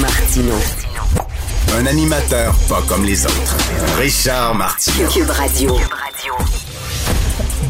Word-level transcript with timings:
Martino. 0.00 0.54
Un 1.78 1.86
animateur 1.86 2.54
pas 2.68 2.82
comme 2.88 3.04
les 3.04 3.24
autres. 3.24 3.56
Richard 3.98 4.54
Martineau. 4.54 5.08
Cube 5.08 5.30
Radio. 5.30 5.76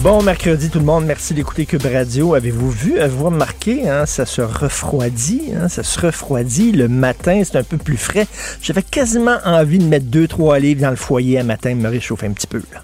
Bon 0.02 0.20
mercredi 0.22 0.68
tout 0.68 0.80
le 0.80 0.84
monde, 0.84 1.04
merci 1.04 1.32
d'écouter 1.32 1.64
Cube 1.64 1.86
Radio. 1.86 2.34
Avez-vous 2.34 2.70
vu, 2.70 2.98
avez-vous 2.98 3.26
remarqué, 3.26 3.88
hein, 3.88 4.04
ça 4.06 4.26
se 4.26 4.42
refroidit, 4.42 5.52
hein, 5.56 5.68
ça 5.68 5.84
se 5.84 6.00
refroidit 6.00 6.72
le 6.72 6.88
matin, 6.88 7.42
c'est 7.44 7.56
un 7.56 7.62
peu 7.62 7.76
plus 7.76 7.96
frais. 7.96 8.26
J'avais 8.60 8.82
quasiment 8.82 9.38
envie 9.44 9.78
de 9.78 9.84
mettre 9.84 10.06
deux, 10.06 10.26
trois 10.26 10.58
livres 10.58 10.80
dans 10.80 10.90
le 10.90 10.96
foyer 10.96 11.38
à 11.38 11.44
matin, 11.44 11.74
me 11.74 11.88
réchauffer 11.88 12.26
un 12.26 12.32
petit 12.32 12.48
peu. 12.48 12.62
Là. 12.72 12.82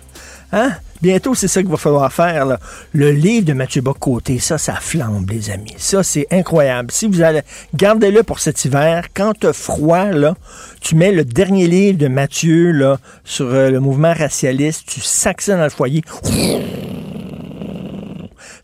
Hein? 0.52 0.72
Bientôt, 1.00 1.34
c'est 1.34 1.48
ça 1.48 1.62
qu'il 1.62 1.70
va 1.70 1.76
falloir 1.76 2.12
faire. 2.12 2.44
Là. 2.44 2.58
Le 2.92 3.10
livre 3.10 3.46
de 3.46 3.52
Mathieu 3.52 3.82
Bocoté, 3.82 4.38
ça, 4.38 4.58
ça 4.58 4.74
flambe, 4.74 5.30
les 5.30 5.50
amis. 5.50 5.74
Ça, 5.76 6.02
c'est 6.02 6.26
incroyable. 6.30 6.90
Si 6.90 7.06
vous 7.06 7.22
allez, 7.22 7.42
gardez-le 7.74 8.22
pour 8.22 8.40
cet 8.40 8.64
hiver. 8.64 9.06
Quand 9.14 9.32
t'as 9.38 9.52
froid, 9.52 10.06
là, 10.06 10.34
tu 10.80 10.94
mets 10.94 11.12
le 11.12 11.24
dernier 11.24 11.66
livre 11.66 11.98
de 11.98 12.08
Mathieu 12.08 12.72
là, 12.72 12.98
sur 13.24 13.46
euh, 13.46 13.70
le 13.70 13.80
mouvement 13.80 14.12
racialiste, 14.12 14.84
tu 14.86 15.00
sacs 15.00 15.46
dans 15.48 15.62
le 15.62 15.70
foyer. 15.70 16.02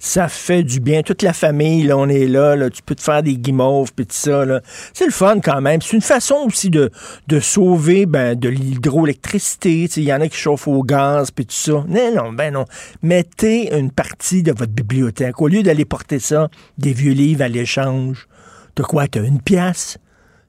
Ça 0.06 0.28
fait 0.28 0.62
du 0.62 0.80
bien. 0.80 1.00
Toute 1.00 1.22
la 1.22 1.32
famille, 1.32 1.84
là, 1.84 1.96
on 1.96 2.10
est 2.10 2.26
là, 2.26 2.56
là. 2.56 2.68
Tu 2.68 2.82
peux 2.82 2.94
te 2.94 3.00
faire 3.00 3.22
des 3.22 3.38
guimauves, 3.38 3.90
puis 3.94 4.04
tout 4.04 4.14
ça. 4.14 4.44
C'est 4.92 5.06
le 5.06 5.10
fun 5.10 5.40
quand 5.40 5.62
même. 5.62 5.80
C'est 5.80 5.96
une 5.96 6.02
façon 6.02 6.34
aussi 6.44 6.68
de, 6.68 6.90
de 7.26 7.40
sauver 7.40 8.04
ben, 8.04 8.38
de 8.38 8.50
l'hydroélectricité. 8.50 9.88
Il 9.96 10.02
y 10.02 10.12
en 10.12 10.20
a 10.20 10.28
qui 10.28 10.36
chauffent 10.36 10.68
au 10.68 10.82
gaz, 10.82 11.30
puis 11.30 11.46
tout 11.46 11.54
ça. 11.54 11.84
Non, 11.88 12.14
non, 12.14 12.32
ben 12.34 12.52
non. 12.52 12.66
Mettez 13.00 13.74
une 13.74 13.90
partie 13.90 14.42
de 14.42 14.52
votre 14.52 14.72
bibliothèque. 14.72 15.40
Au 15.40 15.48
lieu 15.48 15.62
d'aller 15.62 15.86
porter 15.86 16.18
ça, 16.18 16.50
des 16.76 16.92
vieux 16.92 17.14
livres 17.14 17.40
à 17.40 17.48
l'échange, 17.48 18.28
t'as 18.74 18.84
quoi? 18.84 19.08
T'as 19.08 19.24
une 19.24 19.40
pièce? 19.40 19.96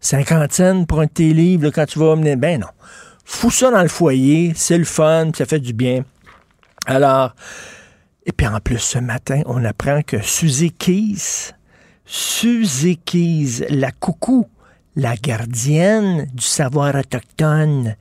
Cinquantaine 0.01 0.85
pour 0.85 0.99
un 0.99 1.05
de 1.05 1.11
tes 1.11 1.31
livres, 1.31 1.63
là, 1.63 1.71
quand 1.71 1.85
tu 1.85 1.97
vas 1.97 2.11
amener. 2.11 2.35
Ben 2.35 2.59
non. 2.59 2.67
Fous 3.23 3.51
ça 3.51 3.71
dans 3.71 3.83
le 3.83 3.87
foyer, 3.87 4.51
c'est 4.53 4.77
le 4.77 4.83
fun, 4.83 5.31
ça 5.33 5.45
fait 5.45 5.61
du 5.61 5.71
bien. 5.71 6.03
Alors, 6.87 7.33
et 8.25 8.31
puis 8.31 8.47
en 8.47 8.59
plus, 8.59 8.79
ce 8.79 8.97
matin, 8.97 9.41
on 9.45 9.63
apprend 9.63 10.01
que 10.01 10.21
Suzy 10.21 10.71
Keys, 10.71 11.51
Suzy 12.05 12.97
Keys, 12.97 13.65
la 13.69 13.91
coucou, 13.91 14.47
la 14.95 15.15
gardienne 15.15 16.27
du 16.33 16.43
savoir 16.43 16.95
autochtone, 16.95 17.95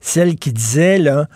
celle 0.00 0.36
qui 0.36 0.52
disait, 0.52 0.98
là, 0.98 1.28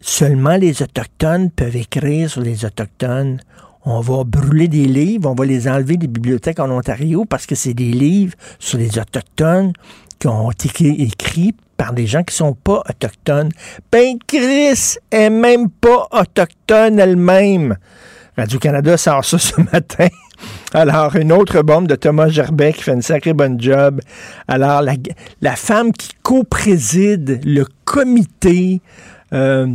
seulement 0.00 0.56
les 0.56 0.82
Autochtones 0.82 1.50
peuvent 1.50 1.76
écrire 1.76 2.30
sur 2.30 2.40
les 2.40 2.64
Autochtones. 2.64 3.40
On 3.84 4.00
va 4.00 4.24
brûler 4.24 4.66
des 4.66 4.86
livres, 4.86 5.30
on 5.30 5.34
va 5.34 5.44
les 5.44 5.68
enlever 5.68 5.96
des 5.96 6.08
bibliothèques 6.08 6.58
en 6.58 6.70
Ontario 6.70 7.24
parce 7.24 7.46
que 7.46 7.54
c'est 7.54 7.74
des 7.74 7.92
livres 7.92 8.34
sur 8.58 8.78
les 8.78 8.98
Autochtones 8.98 9.72
qui 10.18 10.26
ont 10.26 10.50
été 10.50 11.02
écrits 11.02 11.54
par 11.76 11.92
des 11.92 12.06
gens 12.06 12.22
qui 12.22 12.34
sont 12.34 12.54
pas 12.54 12.82
autochtones. 12.88 13.50
Ben, 13.92 14.18
Chris 14.26 14.96
est 15.10 15.30
même 15.30 15.70
pas 15.70 16.08
autochtone 16.10 16.98
elle-même. 16.98 17.76
Radio-Canada 18.36 18.96
sort 18.96 19.24
ça 19.24 19.38
ce 19.38 19.60
matin. 19.72 20.08
Alors, 20.74 21.16
une 21.16 21.32
autre 21.32 21.62
bombe 21.62 21.86
de 21.86 21.94
Thomas 21.94 22.28
Gerbet 22.28 22.74
qui 22.74 22.82
fait 22.82 22.92
une 22.92 23.02
sacrée 23.02 23.32
bonne 23.32 23.60
job. 23.60 24.00
Alors, 24.46 24.82
la, 24.82 25.56
femme 25.56 25.92
qui 25.92 26.10
co-préside 26.22 27.40
le 27.44 27.64
comité 27.84 28.82
euh, 29.32 29.68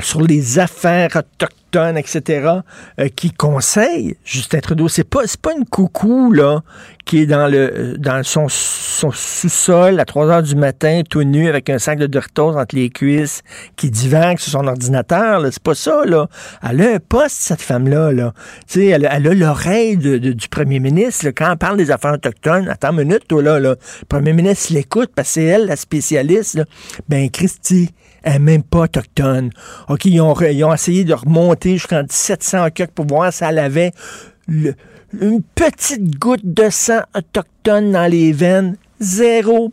sur 0.00 0.20
les 0.22 0.58
affaires 0.58 1.10
autochtones, 1.16 1.98
etc., 1.98 2.50
euh, 2.98 3.08
qui 3.14 3.32
conseille 3.32 4.16
Justin 4.24 4.60
Trudeau. 4.60 4.88
C'est 4.88 5.04
pas, 5.04 5.22
pas 5.42 5.52
une 5.52 5.64
coucou, 5.64 6.32
là, 6.32 6.62
qui 7.04 7.22
est 7.22 7.26
dans 7.26 7.48
le 7.48 7.96
dans 7.98 8.22
son, 8.22 8.48
son 8.48 9.10
sous-sol 9.10 9.98
à 9.98 10.04
3 10.04 10.26
heures 10.28 10.42
du 10.42 10.54
matin, 10.54 11.02
tout 11.08 11.22
nu, 11.22 11.48
avec 11.48 11.68
un 11.68 11.78
sac 11.78 11.98
de 11.98 12.06
Doritos 12.06 12.56
entre 12.56 12.74
les 12.74 12.90
cuisses, 12.90 13.42
qui 13.76 13.90
divague 13.90 14.38
sur 14.38 14.52
son 14.52 14.66
ordinateur. 14.66 15.42
C'est 15.50 15.62
pas 15.62 15.74
ça, 15.74 16.04
là. 16.04 16.28
Elle 16.62 16.82
a 16.82 16.94
un 16.94 16.98
poste, 17.00 17.36
cette 17.40 17.62
femme-là, 17.62 18.12
là. 18.12 18.32
Tu 18.66 18.80
sais, 18.80 18.86
elle, 18.86 19.08
elle, 19.10 19.26
a 19.26 19.34
l'oreille 19.34 19.96
du 19.96 20.48
premier 20.48 20.80
ministre, 20.80 21.26
là. 21.26 21.32
Quand 21.32 21.52
on 21.52 21.56
parle 21.56 21.76
des 21.76 21.90
affaires 21.90 22.14
autochtones, 22.14 22.68
attends 22.68 22.92
une 22.92 23.04
minute, 23.08 23.26
toi, 23.28 23.42
là, 23.42 23.58
là. 23.58 23.70
Le 23.70 24.06
premier 24.08 24.32
ministre 24.32 24.72
l'écoute, 24.72 25.10
parce 25.14 25.28
que 25.28 25.34
c'est 25.34 25.44
elle, 25.44 25.66
la 25.66 25.76
spécialiste, 25.76 26.54
là. 26.54 26.64
Ben, 27.08 27.28
Christy, 27.30 27.90
elle 28.22 28.32
n'est 28.34 28.38
même 28.38 28.62
pas 28.62 28.80
autochtone. 28.80 29.50
OK, 29.88 30.04
ils 30.06 30.20
ont, 30.20 30.74
essayé 30.74 31.04
de 31.04 31.14
remonter 31.14 31.74
jusqu'en 31.74 32.02
1700 32.02 32.70
quelque 32.70 32.92
pour 32.92 33.06
voir 33.06 33.32
si 33.32 33.44
elle 33.44 33.58
avait 33.58 33.92
une 34.48 35.42
petite 35.54 36.18
goutte 36.18 36.44
de 36.44 36.70
sang 36.70 37.00
autochtone 37.14 37.92
dans 37.92 38.10
les 38.10 38.32
veines. 38.32 38.76
Zéro. 39.00 39.72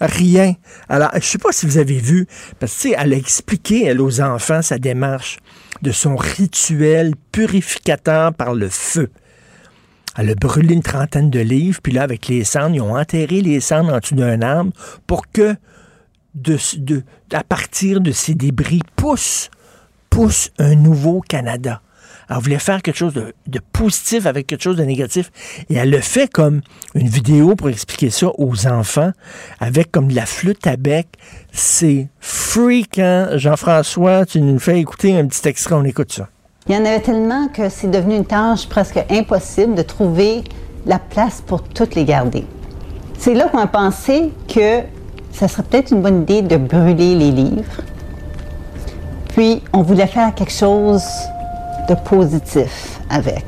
Rien. 0.00 0.54
Alors, 0.88 1.10
je 1.14 1.20
sais 1.20 1.38
pas 1.38 1.52
si 1.52 1.64
vous 1.64 1.78
avez 1.78 1.98
vu, 1.98 2.26
parce 2.60 2.82
que, 2.82 2.88
elle 2.98 3.14
a 3.14 3.16
expliqué, 3.16 3.86
elle, 3.86 4.00
aux 4.00 4.20
enfants, 4.20 4.60
sa 4.60 4.78
démarche 4.78 5.38
de 5.80 5.90
son 5.90 6.16
rituel 6.16 7.14
purificateur 7.32 8.34
par 8.34 8.54
le 8.54 8.68
feu. 8.68 9.10
Elle 10.18 10.30
a 10.30 10.34
brûlé 10.34 10.74
une 10.74 10.82
trentaine 10.82 11.30
de 11.30 11.40
livres, 11.40 11.80
puis 11.82 11.92
là, 11.92 12.02
avec 12.02 12.28
les 12.28 12.44
cendres, 12.44 12.74
ils 12.74 12.80
ont 12.80 12.96
enterré 12.96 13.40
les 13.40 13.60
cendres 13.60 13.92
en 13.92 13.98
dessous 13.98 14.14
d'un 14.14 14.40
arbre 14.42 14.72
pour 15.06 15.30
que 15.30 15.56
à 17.32 17.44
partir 17.44 18.00
de 18.00 18.12
ces 18.12 18.34
débris, 18.34 18.82
pousse, 18.96 19.50
pousse 20.10 20.50
un 20.58 20.74
nouveau 20.74 21.20
Canada. 21.20 21.80
Elle 22.28 22.38
voulait 22.38 22.58
faire 22.58 22.82
quelque 22.82 22.96
chose 22.96 23.14
de, 23.14 23.34
de, 23.46 23.60
positif 23.72 24.26
avec 24.26 24.48
quelque 24.48 24.62
chose 24.62 24.76
de 24.76 24.82
négatif? 24.82 25.30
Et 25.70 25.76
elle 25.76 25.90
le 25.90 26.00
fait 26.00 26.28
comme 26.28 26.60
une 26.94 27.08
vidéo 27.08 27.54
pour 27.54 27.68
expliquer 27.68 28.10
ça 28.10 28.28
aux 28.36 28.66
enfants, 28.66 29.12
avec 29.60 29.92
comme 29.92 30.08
de 30.08 30.14
la 30.16 30.26
flûte 30.26 30.66
à 30.66 30.76
bec. 30.76 31.06
C'est 31.52 32.08
freakant. 32.18 33.28
Jean-François, 33.36 34.26
tu 34.26 34.40
nous 34.40 34.58
fais 34.58 34.80
écouter 34.80 35.16
un 35.16 35.26
petit 35.26 35.46
extrait, 35.48 35.76
on 35.76 35.84
écoute 35.84 36.12
ça. 36.12 36.28
Il 36.68 36.74
y 36.74 36.78
en 36.78 36.84
avait 36.84 37.00
tellement 37.00 37.46
que 37.46 37.68
c'est 37.68 37.90
devenu 37.90 38.16
une 38.16 38.26
tâche 38.26 38.68
presque 38.68 38.98
impossible 39.08 39.76
de 39.76 39.82
trouver 39.82 40.42
la 40.84 40.98
place 40.98 41.40
pour 41.46 41.62
toutes 41.62 41.94
les 41.94 42.04
garder. 42.04 42.44
C'est 43.18 43.34
là 43.34 43.48
qu'on 43.48 43.58
a 43.58 43.68
pensé 43.68 44.32
que 44.48 44.82
ça 45.36 45.48
serait 45.48 45.64
peut-être 45.64 45.92
une 45.92 46.00
bonne 46.00 46.22
idée 46.22 46.40
de 46.40 46.56
brûler 46.56 47.14
les 47.14 47.30
livres. 47.30 47.82
Puis, 49.28 49.62
on 49.74 49.82
voulait 49.82 50.06
faire 50.06 50.34
quelque 50.34 50.52
chose 50.52 51.04
de 51.88 51.94
positif 51.94 52.98
avec. 53.10 53.44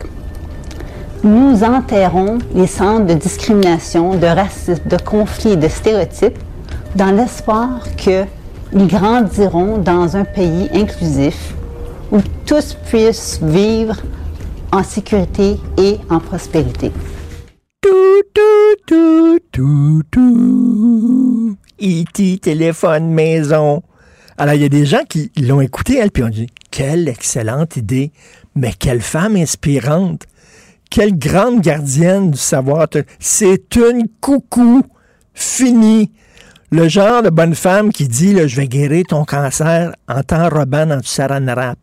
Nous 1.25 1.65
enterrons 1.65 2.39
les 2.55 2.67
centres 2.67 3.07
de 3.07 3.15
discrimination, 3.15 4.17
de 4.17 4.27
racisme, 4.27 4.83
de 4.87 4.99
conflits, 4.99 5.57
de 5.57 5.67
stéréotypes 5.67 6.39
dans 6.95 7.11
l'espoir 7.11 7.81
qu'ils 7.97 8.27
grandiront 8.75 9.79
dans 9.79 10.15
un 10.15 10.25
pays 10.25 10.69
inclusif 10.75 11.55
où 12.13 12.19
tous 12.45 12.77
puissent 12.87 13.41
vivre 13.43 13.97
en 14.73 14.83
sécurité 14.83 15.59
et 15.79 15.97
en 16.11 16.21
prospérité. 16.21 16.93
Tout, 17.81 18.23
tout, 18.35 18.77
tout, 18.87 19.39
tout, 19.51 20.03
tout. 20.11 21.28
E.T. 21.81 22.39
téléphone 22.39 23.11
maison. 23.11 23.83
Alors, 24.37 24.55
il 24.55 24.63
y 24.63 24.65
a 24.65 24.69
des 24.69 24.87
gens 24.87 25.03
qui 25.09 25.31
l'ont 25.41 25.61
écouté, 25.61 25.99
elle, 25.99 26.11
puis 26.11 26.23
ont 26.23 26.29
dit 26.29 26.49
Quelle 26.71 27.09
excellente 27.09 27.77
idée, 27.77 28.13
mais 28.55 28.73
quelle 28.73 29.01
femme 29.01 29.37
inspirante, 29.37 30.23
quelle 30.91 31.19
grande 31.19 31.61
gardienne 31.61 32.31
du 32.31 32.39
savoir. 32.39 32.89
C'est 33.19 33.77
une 33.77 34.09
coucou, 34.21 34.83
fini. 35.35 36.13
Le 36.71 36.87
genre 36.89 37.23
de 37.23 37.31
bonne 37.31 37.55
femme 37.55 37.93
qui 37.93 38.09
dit 38.09 38.35
là, 38.35 38.47
Je 38.47 38.57
vais 38.57 38.69
guérir 38.69 39.05
ton 39.09 39.25
cancer 39.25 39.93
en 40.09 40.23
t'enrobant 40.23 40.87
dans 40.87 40.99
du 40.99 41.09
saran 41.09 41.47
wrap. 41.47 41.79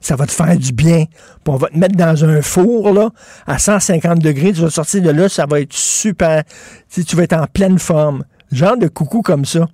Ça 0.00 0.16
va 0.16 0.26
te 0.26 0.32
faire 0.32 0.56
du 0.56 0.72
bien. 0.72 1.04
Puis 1.06 1.54
on 1.54 1.56
va 1.56 1.68
te 1.68 1.78
mettre 1.78 1.96
dans 1.96 2.24
un 2.24 2.42
four 2.42 2.92
là, 2.92 3.10
à 3.46 3.58
150 3.58 4.18
degrés. 4.18 4.52
Tu 4.52 4.60
vas 4.60 4.70
sortir 4.70 5.02
de 5.02 5.10
là, 5.10 5.28
ça 5.28 5.46
va 5.46 5.60
être 5.60 5.72
super. 5.72 6.42
Tu 6.90 7.16
vas 7.16 7.22
être 7.24 7.34
en 7.34 7.46
pleine 7.46 7.78
forme 7.78 8.24
genre 8.56 8.76
de 8.76 8.88
coucou 8.88 9.22
comme 9.22 9.44
ça. 9.44 9.68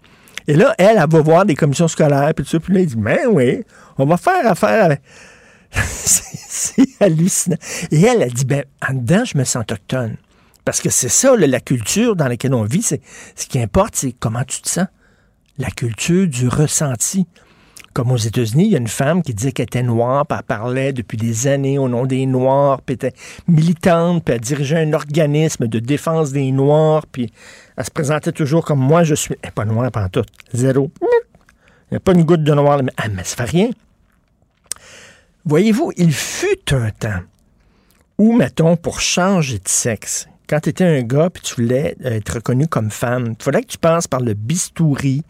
Et 0.47 0.55
là, 0.55 0.75
elle, 0.79 0.99
elle 0.99 1.09
va 1.09 1.21
voir 1.21 1.45
des 1.45 1.55
commissions 1.55 1.89
scolaires, 1.89 2.33
puis 2.35 2.45
tout 2.45 2.51
ça, 2.51 2.61
puis 2.61 2.73
là, 2.73 2.81
il 2.81 2.87
dit, 2.87 2.97
ben 2.97 3.19
oui, 3.31 3.63
on 3.99 4.07
va 4.07 4.17
faire 4.17 4.47
affaire 4.47 4.87
avec... 4.87 5.03
c'est 5.73 6.89
hallucinant. 7.01 7.59
Et 7.91 8.03
elle, 8.03 8.23
a 8.23 8.29
dit, 8.29 8.47
ben, 8.47 8.65
en 8.89 8.95
dedans, 8.95 9.25
je 9.25 9.37
me 9.37 9.45
sens 9.45 9.63
autochtone. 9.63 10.17
Parce 10.65 10.81
que 10.81 10.91
c'est 10.91 11.09
ça, 11.09 11.35
la 11.37 11.61
culture 11.61 12.17
dans 12.17 12.29
laquelle 12.29 12.55
on 12.55 12.65
vit. 12.65 12.83
C'est, 12.83 13.01
ce 13.37 13.47
qui 13.47 13.61
importe, 13.61 13.97
c'est 13.97 14.13
comment 14.13 14.45
tu 14.45 14.63
te 14.63 14.69
sens. 14.69 14.87
La 15.59 15.71
culture 15.71 16.27
du 16.27 16.49
ressenti. 16.49 17.27
Comme 17.95 18.13
aux 18.13 18.17
États-Unis, 18.17 18.67
il 18.67 18.73
y 18.73 18.75
a 18.75 18.79
une 18.79 18.87
femme 18.87 19.23
qui 19.23 19.35
disait 19.35 19.51
qu'elle 19.51 19.65
était 19.65 19.83
noire, 19.83 20.27
puis 20.27 20.39
elle 20.39 20.45
parlait 20.45 20.93
depuis 20.93 21.17
des 21.17 21.47
années 21.47 21.79
au 21.79 21.89
nom 21.89 22.07
des 22.07 22.27
Noirs, 22.27 22.81
puis 22.83 22.97
elle 23.01 23.09
était 23.09 23.19
militante, 23.49 24.25
puis 24.25 24.35
elle 24.35 24.41
dirigeait 24.41 24.83
un 24.83 24.93
organisme 24.93 25.67
de 25.67 25.79
défense 25.79 26.31
des 26.33 26.53
Noirs, 26.53 27.07
puis 27.11 27.33
elle 27.79 27.85
se 27.85 27.91
présentait 27.93 28.33
toujours 28.33 28.65
comme 28.65 28.81
moi, 28.81 29.05
je 29.05 29.15
suis. 29.15 29.37
Elle 29.41 29.53
pas 29.53 29.65
noire 29.65 29.93
pendant 29.93 30.09
tout. 30.09 30.25
Zéro. 30.53 30.91
Il 31.01 31.93
n'y 31.93 31.97
a 31.97 32.01
pas 32.01 32.13
une 32.13 32.25
goutte 32.25 32.43
de 32.43 32.53
noir. 32.53 32.83
Mais, 32.83 32.91
ah, 32.97 33.09
mais 33.09 33.23
ça 33.23 33.37
fait 33.37 33.51
rien. 33.51 33.71
Voyez-vous, 35.45 35.93
il 35.97 36.13
fut 36.13 36.75
un 36.75 36.91
temps 36.91 37.21
où, 38.19 38.37
mettons, 38.37 38.77
pour 38.77 39.01
changer 39.01 39.61
de 39.61 39.69
sexe, 39.69 40.29
quand 40.49 40.59
tu 40.59 40.71
étais 40.71 40.85
un 40.85 41.03
gars 41.03 41.31
puis 41.31 41.41
tu 41.41 41.55
voulais 41.55 41.97
être 42.03 42.35
reconnu 42.35 42.67
comme 42.67 42.91
femme, 42.91 43.35
il 43.39 43.43
fallait 43.43 43.63
que 43.63 43.69
tu 43.69 43.79
passes 43.79 44.09
par 44.09 44.21
le 44.21 44.35
bistouri, 44.35 45.23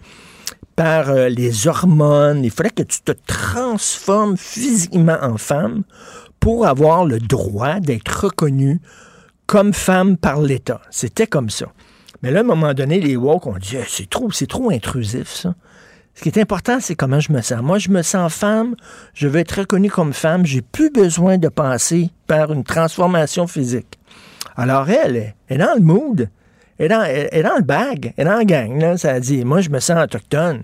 par 0.75 1.11
euh, 1.11 1.29
les 1.29 1.67
hormones, 1.67 2.45
il 2.45 2.51
fallait 2.51 2.71
que 2.71 2.83
tu 2.83 3.03
te 3.03 3.13
transformes 3.27 4.39
physiquement 4.39 5.19
en 5.21 5.37
femme 5.37 5.83
pour 6.41 6.67
avoir 6.67 7.05
le 7.05 7.19
droit 7.19 7.79
d'être 7.79 8.25
reconnu 8.25 8.81
comme 9.47 9.75
femme 9.75 10.17
par 10.17 10.41
l'État. 10.41 10.81
C'était 10.91 11.27
comme 11.27 11.51
ça. 11.51 11.67
Mais 12.23 12.31
là, 12.31 12.41
à 12.41 12.43
un 12.43 12.47
moment 12.47 12.75
donné, 12.75 13.01
les 13.01 13.17
woke 13.17 13.47
ont 13.47 13.59
dit 13.59 13.77
c'est 13.87 14.09
trop, 14.09 14.31
c'est 14.31 14.47
trop 14.47 14.71
intrusif, 14.71 15.29
ça. 15.29 15.55
Ce 16.19 16.23
qui 16.25 16.31
est 16.31 16.39
important, 16.41 16.81
c'est 16.81 16.97
comment 16.97 17.21
je 17.21 17.33
me 17.33 17.41
sens. 17.43 17.63
Moi, 17.63 17.79
je 17.79 17.91
me 17.91 18.03
sens 18.03 18.35
femme, 18.35 18.75
je 19.15 19.29
veux 19.29 19.39
être 19.39 19.61
reconnue 19.61 19.89
comme 19.89 20.13
femme, 20.13 20.45
j'ai 20.45 20.63
plus 20.63 20.91
besoin 20.91 21.39
de 21.39 21.47
passer 21.47 22.11
par 22.27 22.53
une 22.53 22.65
transformation 22.65 23.47
physique. 23.47 24.01
Alors, 24.57 24.91
elle, 24.91 25.35
elle 25.47 25.61
est 25.61 25.65
dans 25.65 25.75
le 25.77 25.81
mood, 25.81 26.29
elle 26.79 26.87
est 26.87 27.43
dans, 27.43 27.57
le 27.57 27.63
bag, 27.63 28.15
elle 28.17 28.27
est 28.27 28.31
dans 28.31 28.39
le 28.39 28.45
gang, 28.45 28.81
là, 28.81 28.97
ça 28.97 29.21
dit, 29.21 29.45
moi, 29.45 29.61
je 29.61 29.71
me 29.71 29.79
sens 29.79 30.03
autochtone. 30.03 30.63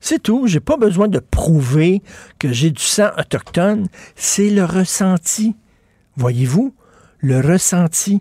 C'est 0.00 0.20
tout, 0.20 0.48
j'ai 0.48 0.58
pas 0.58 0.76
besoin 0.76 1.06
de 1.06 1.20
prouver 1.20 2.02
que 2.40 2.52
j'ai 2.52 2.70
du 2.70 2.82
sang 2.82 3.10
autochtone, 3.16 3.86
c'est 4.16 4.50
le 4.50 4.64
ressenti. 4.64 5.54
Voyez-vous, 6.16 6.74
le 7.20 7.40
ressenti. 7.40 8.20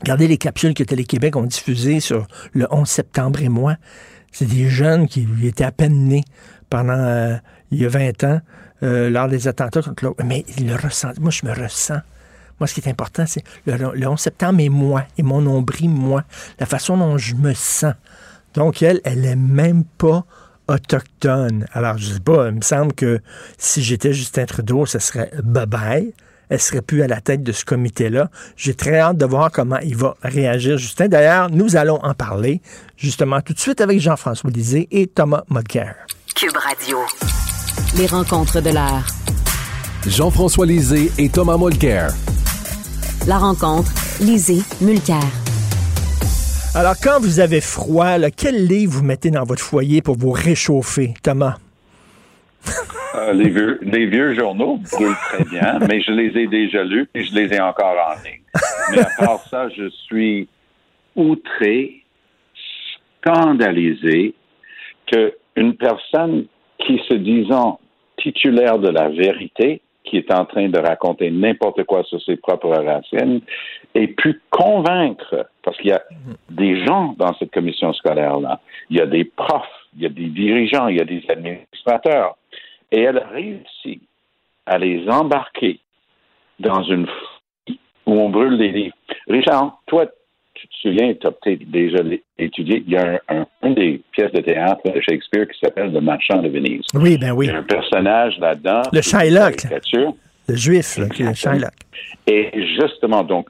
Regardez 0.00 0.28
les 0.28 0.38
capsules 0.38 0.74
que 0.74 0.82
Télé-Québec 0.82 1.36
ont 1.36 1.44
diffusées 1.44 2.00
sur 2.00 2.26
le 2.52 2.66
11 2.70 2.88
septembre 2.88 3.40
et 3.42 3.48
moi. 3.48 3.76
C'est 4.32 4.46
des 4.46 4.68
jeunes 4.68 5.06
qui 5.06 5.26
étaient 5.44 5.64
à 5.64 5.72
peine 5.72 6.08
nés 6.08 6.24
pendant, 6.68 6.98
euh, 6.98 7.36
il 7.70 7.82
y 7.82 7.86
a 7.86 7.88
20 7.88 8.24
ans, 8.24 8.40
euh, 8.82 9.08
lors 9.08 9.28
des 9.28 9.46
attentats 9.46 9.82
contre 9.82 10.04
l'autre. 10.04 10.24
Mais 10.24 10.44
ils 10.58 10.66
le 10.66 10.74
ressentent. 10.74 11.20
Moi, 11.20 11.30
je 11.30 11.46
me 11.46 11.52
ressens. 11.52 12.00
Moi, 12.58 12.66
ce 12.66 12.74
qui 12.74 12.80
est 12.80 12.90
important, 12.90 13.24
c'est 13.26 13.44
le, 13.66 14.06
11 14.06 14.18
septembre 14.18 14.60
et 14.60 14.68
moi, 14.68 15.04
et 15.18 15.22
mon 15.22 15.40
nombril, 15.40 15.90
moi, 15.90 16.24
la 16.58 16.66
façon 16.66 16.96
dont 16.96 17.18
je 17.18 17.34
me 17.34 17.52
sens. 17.54 17.94
Donc, 18.54 18.82
elle, 18.82 19.00
elle 19.04 19.22
n'est 19.22 19.36
même 19.36 19.84
pas 19.84 20.24
autochtone. 20.68 21.66
Alors, 21.72 21.98
je 21.98 22.12
sais 22.12 22.20
pas, 22.20 22.48
il 22.48 22.54
me 22.54 22.62
semble 22.62 22.92
que 22.92 23.20
si 23.58 23.82
j'étais 23.82 24.12
Justin 24.12 24.46
Trudeau, 24.46 24.86
ce 24.86 24.98
serait 24.98 25.30
bye-bye 25.42 26.12
elle 26.48 26.60
serait 26.60 26.82
plus 26.82 27.02
à 27.02 27.06
la 27.06 27.20
tête 27.20 27.42
de 27.42 27.52
ce 27.52 27.64
comité-là. 27.64 28.30
J'ai 28.56 28.74
très 28.74 28.98
hâte 28.98 29.16
de 29.16 29.26
voir 29.26 29.50
comment 29.50 29.78
il 29.78 29.96
va 29.96 30.14
réagir, 30.22 30.78
Justin. 30.78 31.08
D'ailleurs, 31.08 31.50
nous 31.50 31.76
allons 31.76 31.98
en 32.02 32.14
parler 32.14 32.60
justement 32.96 33.40
tout 33.40 33.52
de 33.52 33.58
suite 33.58 33.80
avec 33.80 34.00
Jean-François 34.00 34.50
Lisée 34.50 34.88
et 34.90 35.06
Thomas 35.06 35.44
Mulcair. 35.50 35.94
Cube 36.34 36.56
Radio. 36.56 36.98
Les 37.96 38.06
rencontres 38.06 38.60
de 38.60 38.70
l'art. 38.70 39.06
Jean-François 40.06 40.66
Lisée 40.66 41.10
et 41.18 41.28
Thomas 41.28 41.56
Mulcair. 41.56 42.12
La 43.26 43.38
rencontre, 43.38 43.90
Lisée, 44.20 44.62
Mulcair. 44.80 45.22
Alors, 46.74 46.94
quand 47.00 47.20
vous 47.20 47.40
avez 47.40 47.60
froid, 47.60 48.18
quel 48.36 48.66
lit 48.66 48.84
vous 48.84 49.02
mettez 49.02 49.30
dans 49.30 49.44
votre 49.44 49.62
foyer 49.62 50.02
pour 50.02 50.18
vous 50.18 50.32
réchauffer, 50.32 51.14
Thomas? 51.22 51.56
Euh, 53.16 53.32
les, 53.32 53.48
vieux, 53.48 53.78
les 53.82 54.06
vieux 54.06 54.34
journaux 54.34 54.80
brûlent 54.90 55.14
très 55.28 55.44
bien, 55.44 55.78
mais 55.88 56.00
je 56.00 56.10
les 56.10 56.36
ai 56.36 56.48
déjà 56.48 56.82
lus 56.82 57.08
et 57.14 57.22
je 57.22 57.32
les 57.32 57.54
ai 57.54 57.60
encore 57.60 57.94
en 57.96 58.14
ligne. 58.24 58.42
Mais 58.90 59.02
à 59.02 59.24
part 59.24 59.40
ça, 59.44 59.68
je 59.68 59.88
suis 59.88 60.48
outré, 61.14 62.02
scandalisé 63.22 64.34
qu'une 65.06 65.76
personne 65.76 66.46
qui 66.78 67.00
se 67.08 67.14
disant 67.14 67.78
titulaire 68.16 68.80
de 68.80 68.88
la 68.88 69.08
vérité, 69.08 69.80
qui 70.04 70.18
est 70.18 70.32
en 70.32 70.44
train 70.44 70.68
de 70.68 70.78
raconter 70.78 71.30
n'importe 71.30 71.84
quoi 71.84 72.02
sur 72.04 72.20
ses 72.22 72.36
propres 72.36 72.68
racines, 72.68 73.40
ait 73.94 74.08
pu 74.08 74.40
convaincre, 74.50 75.46
parce 75.62 75.76
qu'il 75.78 75.90
y 75.90 75.92
a 75.92 76.02
des 76.50 76.84
gens 76.84 77.14
dans 77.16 77.32
cette 77.38 77.52
commission 77.52 77.92
scolaire-là, 77.92 78.60
il 78.90 78.98
y 78.98 79.00
a 79.00 79.06
des 79.06 79.24
profs, 79.24 79.62
il 79.96 80.02
y 80.02 80.06
a 80.06 80.10
des 80.10 80.26
dirigeants, 80.26 80.88
il 80.88 80.96
y 80.96 81.00
a 81.00 81.04
des 81.04 81.24
administrateurs, 81.28 82.36
et 82.92 83.02
elle 83.02 83.18
a 83.18 83.28
réussi 83.28 84.00
à 84.66 84.78
les 84.78 85.08
embarquer 85.08 85.80
dans 86.58 86.82
une 86.82 87.06
où 88.06 88.12
on 88.12 88.28
brûle 88.28 88.58
des 88.58 88.68
livres. 88.68 88.94
Richard, 89.28 89.80
toi, 89.86 90.06
tu 90.54 90.68
te 90.68 90.74
souviens, 90.82 91.14
tu 91.14 91.26
as 91.26 91.32
peut-être 91.32 91.70
déjà 91.70 91.98
étudié, 92.38 92.82
il 92.86 92.92
y 92.92 92.96
a 92.96 93.20
un, 93.28 93.46
une 93.62 93.74
des 93.74 94.02
pièces 94.12 94.32
de 94.32 94.40
théâtre 94.40 94.80
de 94.84 95.00
Shakespeare 95.00 95.48
qui 95.48 95.58
s'appelle 95.58 95.92
Le 95.92 96.00
Marchand 96.00 96.42
de 96.42 96.48
Venise. 96.48 96.84
Oui, 96.94 97.18
ben 97.18 97.32
oui. 97.32 97.46
Il 97.46 97.52
y 97.52 97.54
a 97.54 97.58
un 97.58 97.62
personnage 97.62 98.38
là-dedans. 98.38 98.82
Le 98.92 99.00
Shylock. 99.00 99.56
Le 100.46 100.56
juif, 100.56 100.98
là, 100.98 101.08
qui 101.08 101.22
est 101.22 101.34
Shylock. 101.34 101.72
Et 102.26 102.50
justement, 102.78 103.24
donc, 103.24 103.48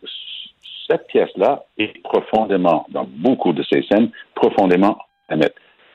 cette 0.88 1.06
pièce-là 1.08 1.64
est 1.78 2.00
profondément, 2.02 2.86
dans 2.90 3.04
beaucoup 3.04 3.52
de 3.52 3.64
ces 3.64 3.82
scènes, 3.90 4.10
profondément 4.34 4.98
honnête. 5.28 5.54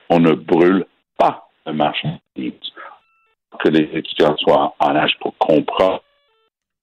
On 0.09 0.19
ne 0.19 0.33
brûle 0.33 0.85
pas 1.18 1.47
le 1.65 1.74
marchand 1.74 2.19
de 2.35 2.42
Venise 2.42 2.53
que 3.59 3.69
les 3.69 3.89
étudiants 3.97 4.35
soient 4.38 4.75
en 4.79 4.95
âge 4.95 5.15
pour 5.19 5.38
comprendre 5.38 6.03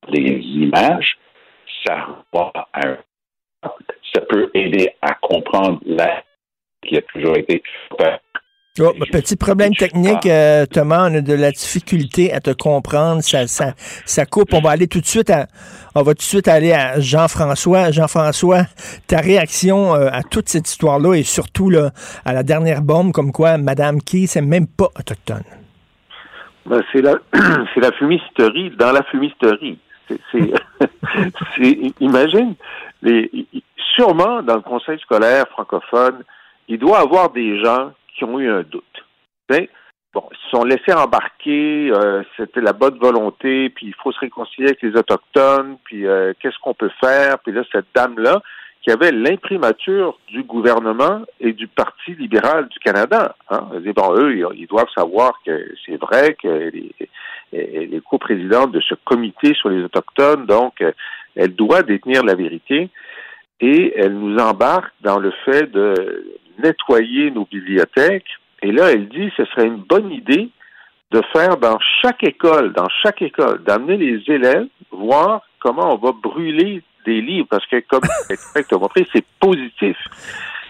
les 0.08 0.40
images, 0.40 1.16
ça, 1.84 2.06
ça 2.32 4.20
peut 4.28 4.50
aider 4.54 4.90
à 5.02 5.14
comprendre 5.14 5.80
la 5.84 6.22
qui 6.86 6.96
a 6.96 7.02
toujours 7.02 7.36
été 7.36 7.62
Oh, 8.78 8.92
petit 9.10 9.36
problème 9.36 9.74
technique, 9.74 10.26
euh, 10.26 10.66
Thomas, 10.66 11.08
on 11.10 11.14
a 11.14 11.20
de 11.22 11.32
la 11.32 11.50
difficulté 11.50 12.30
à 12.30 12.40
te 12.40 12.50
comprendre. 12.50 13.22
Ça, 13.22 13.46
ça, 13.46 13.72
ça 14.04 14.26
coupe. 14.26 14.52
On 14.52 14.60
va 14.60 14.70
aller 14.70 14.86
tout 14.86 15.00
de 15.00 15.06
suite 15.06 15.30
à, 15.30 15.46
on 15.94 16.02
va 16.02 16.12
tout 16.12 16.18
de 16.18 16.22
suite 16.22 16.46
aller 16.46 16.72
à 16.72 17.00
Jean-François. 17.00 17.90
Jean-François, 17.90 18.66
ta 19.06 19.20
réaction 19.20 19.94
euh, 19.94 20.10
à 20.12 20.22
toute 20.22 20.50
cette 20.50 20.68
histoire-là 20.68 21.14
et 21.14 21.22
surtout 21.22 21.70
là, 21.70 21.90
à 22.26 22.34
la 22.34 22.42
dernière 22.42 22.82
bombe, 22.82 23.12
comme 23.12 23.32
quoi 23.32 23.56
Madame 23.56 24.02
Key, 24.02 24.26
c'est 24.26 24.42
même 24.42 24.66
pas 24.66 24.90
autochtone. 24.98 25.44
Ben, 26.66 26.82
c'est 26.92 27.02
la, 27.02 27.92
fumisterie 27.92 28.70
dans 28.70 28.92
la 28.92 29.02
fumisterie. 29.04 29.78
Imagine, 32.00 32.54
les, 33.02 33.46
sûrement 33.94 34.42
dans 34.42 34.56
le 34.56 34.62
conseil 34.62 34.98
scolaire 34.98 35.48
francophone, 35.48 36.22
il 36.68 36.78
doit 36.78 36.98
y 36.98 37.02
avoir 37.02 37.30
des 37.30 37.62
gens 37.62 37.92
qui 38.16 38.24
ont 38.24 38.38
eu 38.38 38.50
un 38.50 38.62
doute. 38.62 38.84
Bon, 39.48 40.24
ils 40.32 40.36
se 40.44 40.50
sont 40.50 40.64
laissés 40.64 40.94
embarquer, 40.94 41.90
euh, 41.92 42.22
c'était 42.36 42.62
la 42.62 42.72
bonne 42.72 42.98
volonté, 42.98 43.68
puis 43.70 43.86
il 43.86 43.94
faut 44.02 44.12
se 44.12 44.20
réconcilier 44.20 44.68
avec 44.68 44.82
les 44.82 44.96
autochtones, 44.96 45.76
puis 45.84 46.06
euh, 46.06 46.32
qu'est-ce 46.40 46.58
qu'on 46.62 46.74
peut 46.74 46.90
faire, 47.00 47.38
puis 47.40 47.52
là 47.52 47.62
cette 47.70 47.86
dame 47.94 48.18
là, 48.18 48.40
qui 48.86 48.92
avait 48.92 49.10
l'imprimature 49.10 50.16
du 50.28 50.44
gouvernement 50.44 51.22
et 51.40 51.52
du 51.52 51.66
Parti 51.66 52.14
libéral 52.14 52.68
du 52.68 52.78
Canada. 52.78 53.34
Hein. 53.50 53.68
Bon, 53.96 54.14
eux, 54.14 54.54
ils 54.54 54.68
doivent 54.68 54.86
savoir 54.96 55.40
que 55.44 55.74
c'est 55.84 56.00
vrai 56.00 56.36
elle 56.44 57.94
est 57.94 58.04
coprésidente 58.08 58.70
de 58.70 58.80
ce 58.80 58.94
comité 59.04 59.54
sur 59.54 59.70
les 59.70 59.82
Autochtones, 59.82 60.46
donc 60.46 60.84
elle 61.34 61.54
doit 61.56 61.82
détenir 61.82 62.22
la 62.22 62.36
vérité 62.36 62.88
et 63.60 63.92
elle 63.96 64.12
nous 64.12 64.36
embarque 64.36 64.92
dans 65.00 65.18
le 65.18 65.32
fait 65.44 65.68
de 65.72 66.38
nettoyer 66.62 67.32
nos 67.32 67.44
bibliothèques. 67.44 68.30
Et 68.62 68.70
là, 68.70 68.92
elle 68.92 69.08
dit 69.08 69.30
que 69.30 69.44
ce 69.44 69.50
serait 69.50 69.66
une 69.66 69.82
bonne 69.82 70.12
idée 70.12 70.48
de 71.10 71.22
faire 71.32 71.56
dans 71.56 71.78
chaque 72.02 72.22
école, 72.22 72.72
dans 72.72 72.88
chaque 73.02 73.22
école, 73.22 73.64
d'amener 73.64 73.96
les 73.96 74.32
élèves 74.32 74.68
voir 74.92 75.42
comment 75.58 75.92
on 75.92 75.98
va 75.98 76.12
brûler 76.12 76.82
des 77.06 77.20
livres 77.20 77.46
parce 77.48 77.66
que, 77.66 77.80
comme 77.88 78.02
tu 78.68 78.74
as 78.74 78.78
montré, 78.78 79.06
c'est 79.12 79.24
positif. 79.40 79.96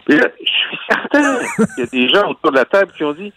je 0.09 0.15
suis 0.17 0.79
certain 0.89 1.39
qu'il 1.75 1.79
y 1.79 1.83
a 1.83 1.87
des 1.87 2.09
gens 2.09 2.31
autour 2.31 2.53
de 2.53 2.57
la 2.57 2.65
table 2.65 2.93
qui 2.97 3.05
ont 3.05 3.13
dit 3.13 3.33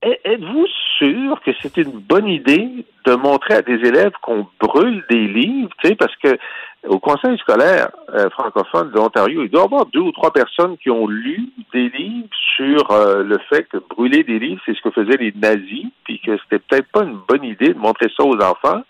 Êtes-vous 0.00 0.66
sûr 0.98 1.40
que 1.44 1.50
c'est 1.60 1.76
une 1.76 1.98
bonne 1.98 2.28
idée 2.28 2.68
de 3.04 3.14
montrer 3.14 3.54
à 3.54 3.62
des 3.62 3.74
élèves 3.74 4.12
qu'on 4.22 4.46
brûle 4.60 5.04
des 5.10 5.26
livres, 5.26 5.70
parce 5.98 6.14
que 6.22 6.38
au 6.86 7.00
conseil 7.00 7.36
scolaire 7.38 7.90
euh, 8.14 8.30
francophone 8.30 8.90
de 8.92 8.96
l'Ontario, 8.96 9.42
il 9.42 9.50
doit 9.50 9.62
y 9.62 9.64
avoir 9.64 9.86
deux 9.86 10.00
ou 10.00 10.12
trois 10.12 10.32
personnes 10.32 10.78
qui 10.78 10.90
ont 10.90 11.08
lu 11.08 11.48
des 11.72 11.88
livres 11.88 12.28
sur 12.56 12.90
euh, 12.92 13.24
le 13.24 13.38
fait 13.48 13.64
que 13.64 13.78
brûler 13.78 14.22
des 14.22 14.38
livres, 14.38 14.62
c'est 14.64 14.76
ce 14.76 14.82
que 14.82 14.90
faisaient 14.90 15.16
les 15.16 15.32
nazis, 15.32 15.86
puis 16.04 16.20
que 16.20 16.38
c'était 16.44 16.60
peut-être 16.60 16.88
pas 16.92 17.02
une 17.02 17.18
bonne 17.28 17.44
idée 17.44 17.74
de 17.74 17.78
montrer 17.78 18.06
ça 18.16 18.24
aux 18.24 18.36
enfants. 18.36 18.82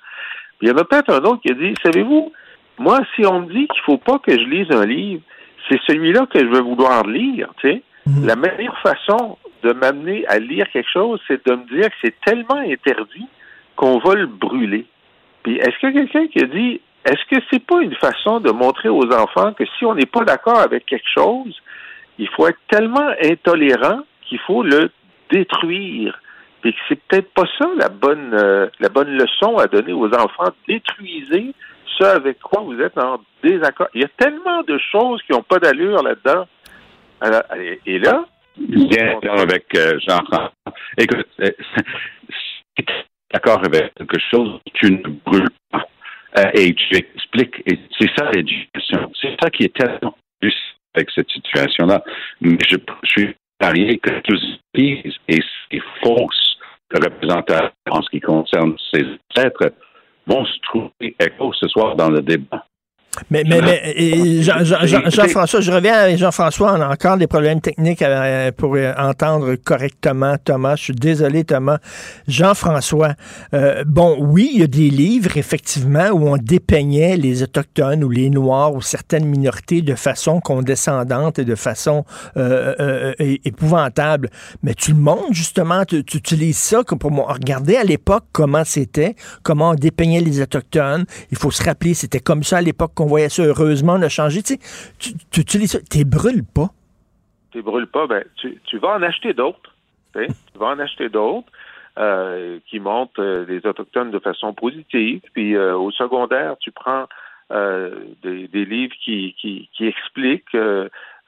Il 0.61 0.69
y 0.69 0.73
en 0.73 0.77
a 0.77 0.85
peut-être 0.85 1.11
un 1.11 1.25
autre 1.25 1.41
qui 1.41 1.53
a 1.53 1.55
dit, 1.55 1.73
savez-vous, 1.83 2.33
Moi, 2.79 3.01
si 3.15 3.27
on 3.27 3.41
me 3.43 3.53
dit 3.53 3.67
qu'il 3.69 3.83
faut 3.83 3.99
pas 3.99 4.19
que 4.19 4.33
je 4.33 4.45
lise 4.45 4.71
un 4.71 4.87
livre, 4.87 5.23
c'est 5.69 5.81
celui-là 5.87 6.27
que 6.27 6.39
je 6.39 6.47
veux 6.47 6.61
vouloir 6.61 7.07
lire, 7.07 7.49
tu 7.59 7.69
sais. 7.69 7.83
Mhm. 8.07 8.27
La 8.27 8.37
meilleure 8.37 8.79
façon 8.79 9.37
de 9.63 9.73
m'amener 9.73 10.27
à 10.29 10.39
lire 10.39 10.67
quelque 10.73 10.91
chose, 10.91 11.21
c'est 11.27 11.47
de 11.47 11.55
me 11.55 11.65
dire 11.67 11.89
que 11.91 11.97
c'est 12.03 12.21
tellement 12.25 12.61
interdit 12.61 13.27
qu'on 13.77 13.99
va 13.99 14.15
le 14.15 14.27
brûler. 14.27 14.87
Puis 15.43 15.57
est-ce 15.57 15.79
qu'il 15.79 15.95
y 15.95 15.99
a 15.99 16.07
quelqu'un 16.07 16.27
qui 16.29 16.43
a 16.43 16.47
dit 16.47 16.81
est-ce 17.05 17.25
que 17.31 17.43
c'est 17.51 17.65
pas 17.65 17.81
une 17.81 17.95
façon 17.95 18.41
de 18.41 18.51
montrer 18.51 18.89
aux 18.89 19.11
enfants 19.13 19.53
que 19.55 19.65
si 19.79 19.85
on 19.85 19.95
n'est 19.95 20.07
pas 20.07 20.25
d'accord 20.25 20.59
avec 20.59 20.85
quelque 20.85 21.09
chose, 21.15 21.57
il 22.19 22.29
faut 22.29 22.47
être 22.47 22.59
tellement 22.69 23.11
intolérant 23.25 24.01
qu'il 24.23 24.39
faut 24.41 24.63
le 24.63 24.91
détruire? 25.31 26.21
Que 26.63 26.71
c'est 26.89 27.01
peut-être 27.05 27.33
pas 27.33 27.45
ça 27.57 27.69
la 27.77 27.89
bonne 27.89 28.35
euh, 28.35 28.67
la 28.81 28.89
bonne 28.89 29.11
leçon 29.11 29.57
à 29.59 29.69
donner 29.69 29.93
aux 29.93 30.09
enfants. 30.09 30.51
Détruisez 30.67 31.55
ce 31.97 32.05
avec 32.05 32.39
quoi 32.41 32.63
vous 32.63 32.79
êtes 32.81 32.97
en 32.99 33.21
désaccord. 33.43 33.89
Il 33.95 34.03
y 34.03 34.05
a 34.05 34.09
tellement 34.17 34.63
de 34.63 34.79
choses 34.91 35.23
qui 35.23 35.33
n'ont 35.33 35.43
pas 35.43 35.59
d'allure 35.59 36.03
là-dedans. 36.03 36.47
Et- 37.57 37.81
et 37.87 37.99
là, 37.99 38.25
Bien 38.57 39.19
avec 39.37 39.67
euh, 39.77 39.99
Jean-François. 40.07 40.53
Écoute, 40.99 41.27
euh, 41.41 41.51
si 42.29 42.85
tu 42.85 42.93
es 42.93 43.05
d'accord 43.33 43.61
avec 43.65 43.95
quelque 43.95 44.19
chose, 44.31 44.59
tu 44.75 44.93
ne 44.93 44.99
brûles 45.25 45.49
pas. 45.71 45.87
Euh, 46.39 46.51
et 46.55 46.75
tu 46.75 46.97
expliques. 46.97 47.63
Et 47.67 47.79
c'est 47.99 48.11
ça 48.17 48.31
l'éducation. 48.33 49.13
C'est 49.21 49.37
ça 49.41 49.49
qui 49.51 49.65
est 49.65 49.75
tellement 49.77 50.17
plus 50.41 50.55
avec 50.95 51.09
cette 51.15 51.31
situation-là. 51.31 52.03
Mais 52.41 52.59
je, 52.69 52.77
je 53.05 53.09
suis 53.11 53.37
parié 53.61 53.99
que 53.99 54.11
tous 54.21 54.59
et 54.75 55.03
c'est 55.29 55.81
fausse 56.03 56.59
représentation 56.93 57.71
en 57.91 58.03
ce 58.03 58.09
qui 58.11 58.21
concerne 58.21 58.75
ces 58.93 59.05
êtres 59.37 59.73
vont 60.29 60.45
se 60.45 60.59
trouver 60.61 61.17
écho 61.19 61.53
ce 61.55 61.67
soir 61.69 61.97
dans 61.97 62.11
le 62.11 62.21
débat. 62.21 62.65
Mais, 63.31 63.43
mais, 63.45 63.61
mais 63.61 63.93
et 63.97 64.43
Jean- 64.43 64.63
Jean- 64.63 64.85
Jean- 64.87 65.11
Jean-François, 65.11 65.61
je 65.61 65.73
reviens 65.73 65.95
à 65.95 66.15
Jean-François, 66.17 66.75
on 66.75 66.81
a 66.81 66.89
encore 66.89 67.17
des 67.17 67.27
problèmes 67.27 67.61
techniques 67.61 68.01
euh, 68.03 68.53
pour 68.57 68.77
euh, 68.77 68.93
entendre 68.97 69.57
correctement 69.57 70.37
Thomas. 70.43 70.77
Je 70.77 70.85
suis 70.85 70.93
désolé, 70.95 71.43
Thomas. 71.43 71.79
Jean-François, 72.29 73.15
euh, 73.55 73.83
bon, 73.87 74.17
oui, 74.21 74.51
il 74.55 74.61
y 74.61 74.63
a 74.63 74.69
des 74.69 74.91
livres, 74.91 75.37
effectivement, 75.37 76.09
où 76.11 76.29
on 76.29 76.37
dépeignait 76.37 77.17
les 77.17 77.43
Autochtones 77.43 78.05
ou 78.05 78.11
les 78.11 78.31
Noirs 78.31 78.73
ou 78.75 78.83
certaines 78.83 79.25
minorités 79.25 79.83
de 79.83 79.97
façon 79.97 80.41
condescendante 80.41 81.41
et 81.41 81.45
de 81.45 81.55
façon 81.57 82.05
euh, 82.37 82.75
euh, 82.79 83.15
épouvantable. 83.45 84.31
Mais 84.63 84.75
tu 84.75 84.93
le 84.93 84.99
montres, 84.99 85.33
justement, 85.33 85.85
tu, 85.85 86.05
tu 86.05 86.19
utilises 86.19 86.59
ça 86.59 86.83
comme 86.85 86.99
pour 87.01 87.11
moi. 87.11 87.33
Regardez 87.33 87.77
à 87.77 87.85
l'époque 87.85 88.25
comment 88.33 88.65
c'était, 88.65 89.17
comment 89.43 89.71
on 89.71 89.75
dépeignait 89.75 90.21
les 90.21 90.41
Autochtones. 90.41 91.05
Il 91.33 91.39
faut 91.39 91.51
se 91.51 91.65
rappeler, 91.65 91.95
c'était 91.95 92.21
comme 92.21 92.45
ça 92.45 92.59
à 92.59 92.63
l'époque 92.63 92.93
qu'on 92.99 93.07
voyait 93.07 93.29
ça. 93.31 93.43
Heureusement, 93.45 93.95
on 93.95 94.03
a 94.03 94.09
changé. 94.09 94.43
Tu, 94.43 94.55
sais, 94.55 94.61
tu, 94.99 95.11
tu 95.31 95.41
utilises 95.41 95.73
ça. 95.73 95.79
Tu 95.91 96.05
brûles 96.05 96.45
pas. 96.45 96.69
tu 97.53 97.63
brûles 97.63 97.87
pas, 97.87 98.07
ben, 98.07 98.23
tu, 98.37 98.61
tu 98.65 98.79
vas 98.79 98.97
en 98.97 99.03
acheter 99.03 99.33
d'autres. 99.33 99.75
Tu, 100.15 100.27
vas 100.59 100.67
en 100.67 100.79
acheter 100.79 101.09
d'autres 101.09 101.49
euh, 101.99 102.59
qui 102.69 102.79
montrent 102.81 103.23
euh, 103.23 103.45
les 103.49 103.65
Autochtones 103.67 104.11
de 104.11 104.19
façon 104.19 104.53
positive. 104.53 105.21
Puis 105.33 105.55
euh, 105.57 105.75
au 105.77 105.91
secondaire, 105.91 106.57
tu 106.61 106.71
prends 106.73 107.07
euh, 107.51 107.95
des, 108.23 108.47
des 108.49 108.65
livres 108.67 108.95
qui, 109.03 109.35
qui, 109.41 109.71
qui 109.75 109.87
expliquent 109.87 110.57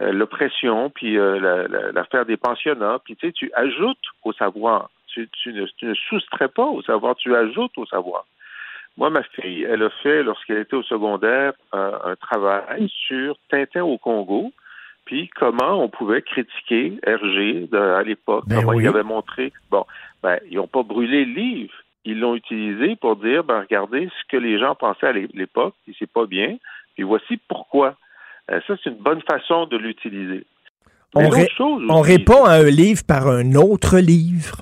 l'oppression, 0.00 0.90
puis 0.90 1.18
euh, 1.18 1.38
la- 1.40 1.68
la- 1.68 1.92
l'affaire 1.92 2.24
des 2.26 2.36
pensionnats. 2.36 2.98
Puis 3.04 3.16
tu 3.16 3.26
sais, 3.26 3.32
tu 3.32 3.50
ajoutes 3.54 4.06
au 4.24 4.32
savoir. 4.32 4.90
Tu, 5.08 5.28
tu, 5.42 5.52
ne, 5.52 5.66
tu 5.76 5.86
ne 5.86 5.94
soustrais 5.94 6.48
pas 6.48 6.64
au 6.64 6.82
savoir, 6.82 7.16
tu 7.16 7.34
ajoutes 7.34 7.76
au 7.76 7.86
savoir. 7.86 8.24
Moi, 9.00 9.10
ma 9.10 9.22
fille, 9.24 9.62
elle 9.64 9.82
a 9.82 9.90
fait, 10.02 10.22
lorsqu'elle 10.22 10.58
était 10.58 10.76
au 10.76 10.82
secondaire, 10.84 11.54
un 11.72 12.14
travail 12.20 12.88
sur 13.08 13.34
Tintin 13.50 13.82
au 13.82 13.96
Congo, 13.98 14.52
puis 15.06 15.28
comment 15.34 15.82
on 15.82 15.88
pouvait 15.88 16.20
critiquer 16.22 16.98
Hergé 17.02 17.66
de- 17.72 17.76
à 17.78 18.02
l'époque, 18.02 18.44
Ben 18.46 18.60
comment 18.60 18.72
oui. 18.74 18.84
il 18.84 18.88
avait 18.88 19.02
montré. 19.02 19.52
Bon, 19.70 19.84
ben, 20.22 20.38
ils 20.50 20.58
n'ont 20.58 20.68
pas 20.68 20.82
brûlé 20.82 21.24
le 21.24 21.32
livre. 21.32 21.72
Ils 22.04 22.20
l'ont 22.20 22.34
utilisé 22.36 22.94
pour 22.96 23.16
dire, 23.16 23.42
ben, 23.42 23.60
regardez 23.60 24.06
ce 24.08 24.28
que 24.30 24.36
les 24.36 24.58
gens 24.58 24.74
pensaient 24.74 25.06
à 25.08 25.12
l'é- 25.12 25.28
l'époque, 25.34 25.74
et 25.88 25.92
c'est 25.98 26.10
pas 26.10 26.26
bien, 26.26 26.58
puis 26.94 27.02
voici 27.02 27.38
pourquoi. 27.48 27.96
Euh, 28.50 28.60
ça, 28.66 28.74
c'est 28.84 28.90
une 28.90 28.96
bonne 28.96 29.22
façon 29.22 29.64
de 29.66 29.76
l'utiliser. 29.78 30.44
On, 31.14 31.28
ré- 31.28 31.48
répond 32.02 32.44
à 32.44 32.52
un 32.52 32.70
livre 32.70 33.02
par 33.08 33.26
un 33.28 33.54
autre 33.54 33.98
livre. 33.98 34.56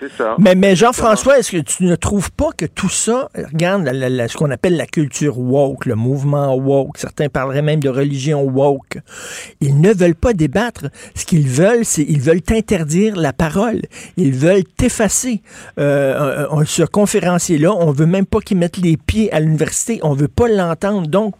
C'est 0.00 0.10
ça. 0.16 0.34
Mais, 0.38 0.54
mais 0.54 0.74
Jean-François, 0.74 1.38
est-ce 1.38 1.52
que 1.52 1.58
tu 1.58 1.84
ne 1.84 1.94
trouves 1.94 2.32
pas 2.32 2.48
que 2.56 2.64
tout 2.64 2.88
ça, 2.88 3.28
regarde 3.34 3.84
la- 3.84 3.92
la- 3.92 4.08
la- 4.08 4.28
ce 4.28 4.36
qu'on 4.36 4.50
appelle 4.50 4.76
la 4.78 4.86
culture 4.86 5.38
woke, 5.38 5.84
le 5.84 5.94
mouvement 5.94 6.54
woke, 6.56 6.96
certains 6.96 7.28
parleraient 7.28 7.60
même 7.60 7.80
de 7.80 7.90
religion 7.90 8.42
woke, 8.42 8.98
ils 9.60 9.78
ne 9.78 9.92
veulent 9.92 10.14
pas 10.14 10.32
débattre. 10.32 10.86
Ce 11.14 11.26
qu'ils 11.26 11.46
veulent, 11.48 11.84
c'est 11.84 12.02
ils 12.08 12.20
veulent 12.20 12.40
t'interdire 12.40 13.14
la 13.16 13.34
parole. 13.34 13.82
Ils 14.16 14.32
veulent 14.32 14.64
t'effacer. 14.64 15.42
Euh, 15.78 16.46
ce 16.64 16.82
conférencier-là, 16.82 17.72
on 17.74 17.92
veut 17.92 18.06
même 18.06 18.26
pas 18.26 18.40
qu'il 18.40 18.56
mette 18.56 18.78
les 18.78 18.96
pieds 18.96 19.30
à 19.32 19.40
l'université. 19.40 20.00
On 20.02 20.14
veut 20.14 20.28
pas 20.28 20.48
l'entendre. 20.48 21.08
Donc, 21.08 21.34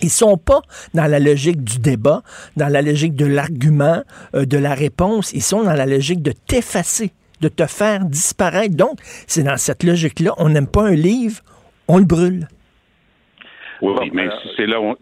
ils 0.00 0.10
sont 0.10 0.36
pas 0.38 0.62
dans 0.94 1.06
la 1.06 1.20
logique 1.20 1.62
du 1.62 1.78
débat, 1.78 2.22
dans 2.56 2.68
la 2.68 2.80
logique 2.82 3.14
de 3.14 3.26
l'argument, 3.26 4.02
euh, 4.34 4.46
de 4.46 4.56
la 4.56 4.74
réponse. 4.74 5.30
Ils 5.34 5.42
sont 5.42 5.62
dans 5.62 5.74
la 5.74 5.86
logique 5.86 6.22
de 6.22 6.32
t'effacer, 6.32 7.12
de 7.42 7.48
te 7.48 7.66
faire 7.66 8.04
disparaître. 8.04 8.76
Donc, 8.76 8.96
c'est 9.26 9.42
dans 9.42 9.56
cette 9.56 9.82
logique-là. 9.82 10.32
On 10.38 10.48
n'aime 10.48 10.68
pas 10.70 10.86
un 10.88 10.94
livre, 10.94 11.40
on 11.88 11.98
le 11.98 12.04
brûle. 12.04 12.46
Oui, 13.82 14.10
mais 14.14 14.28
c'est 14.56 14.66
là, 14.66 14.80
où- 14.80 14.96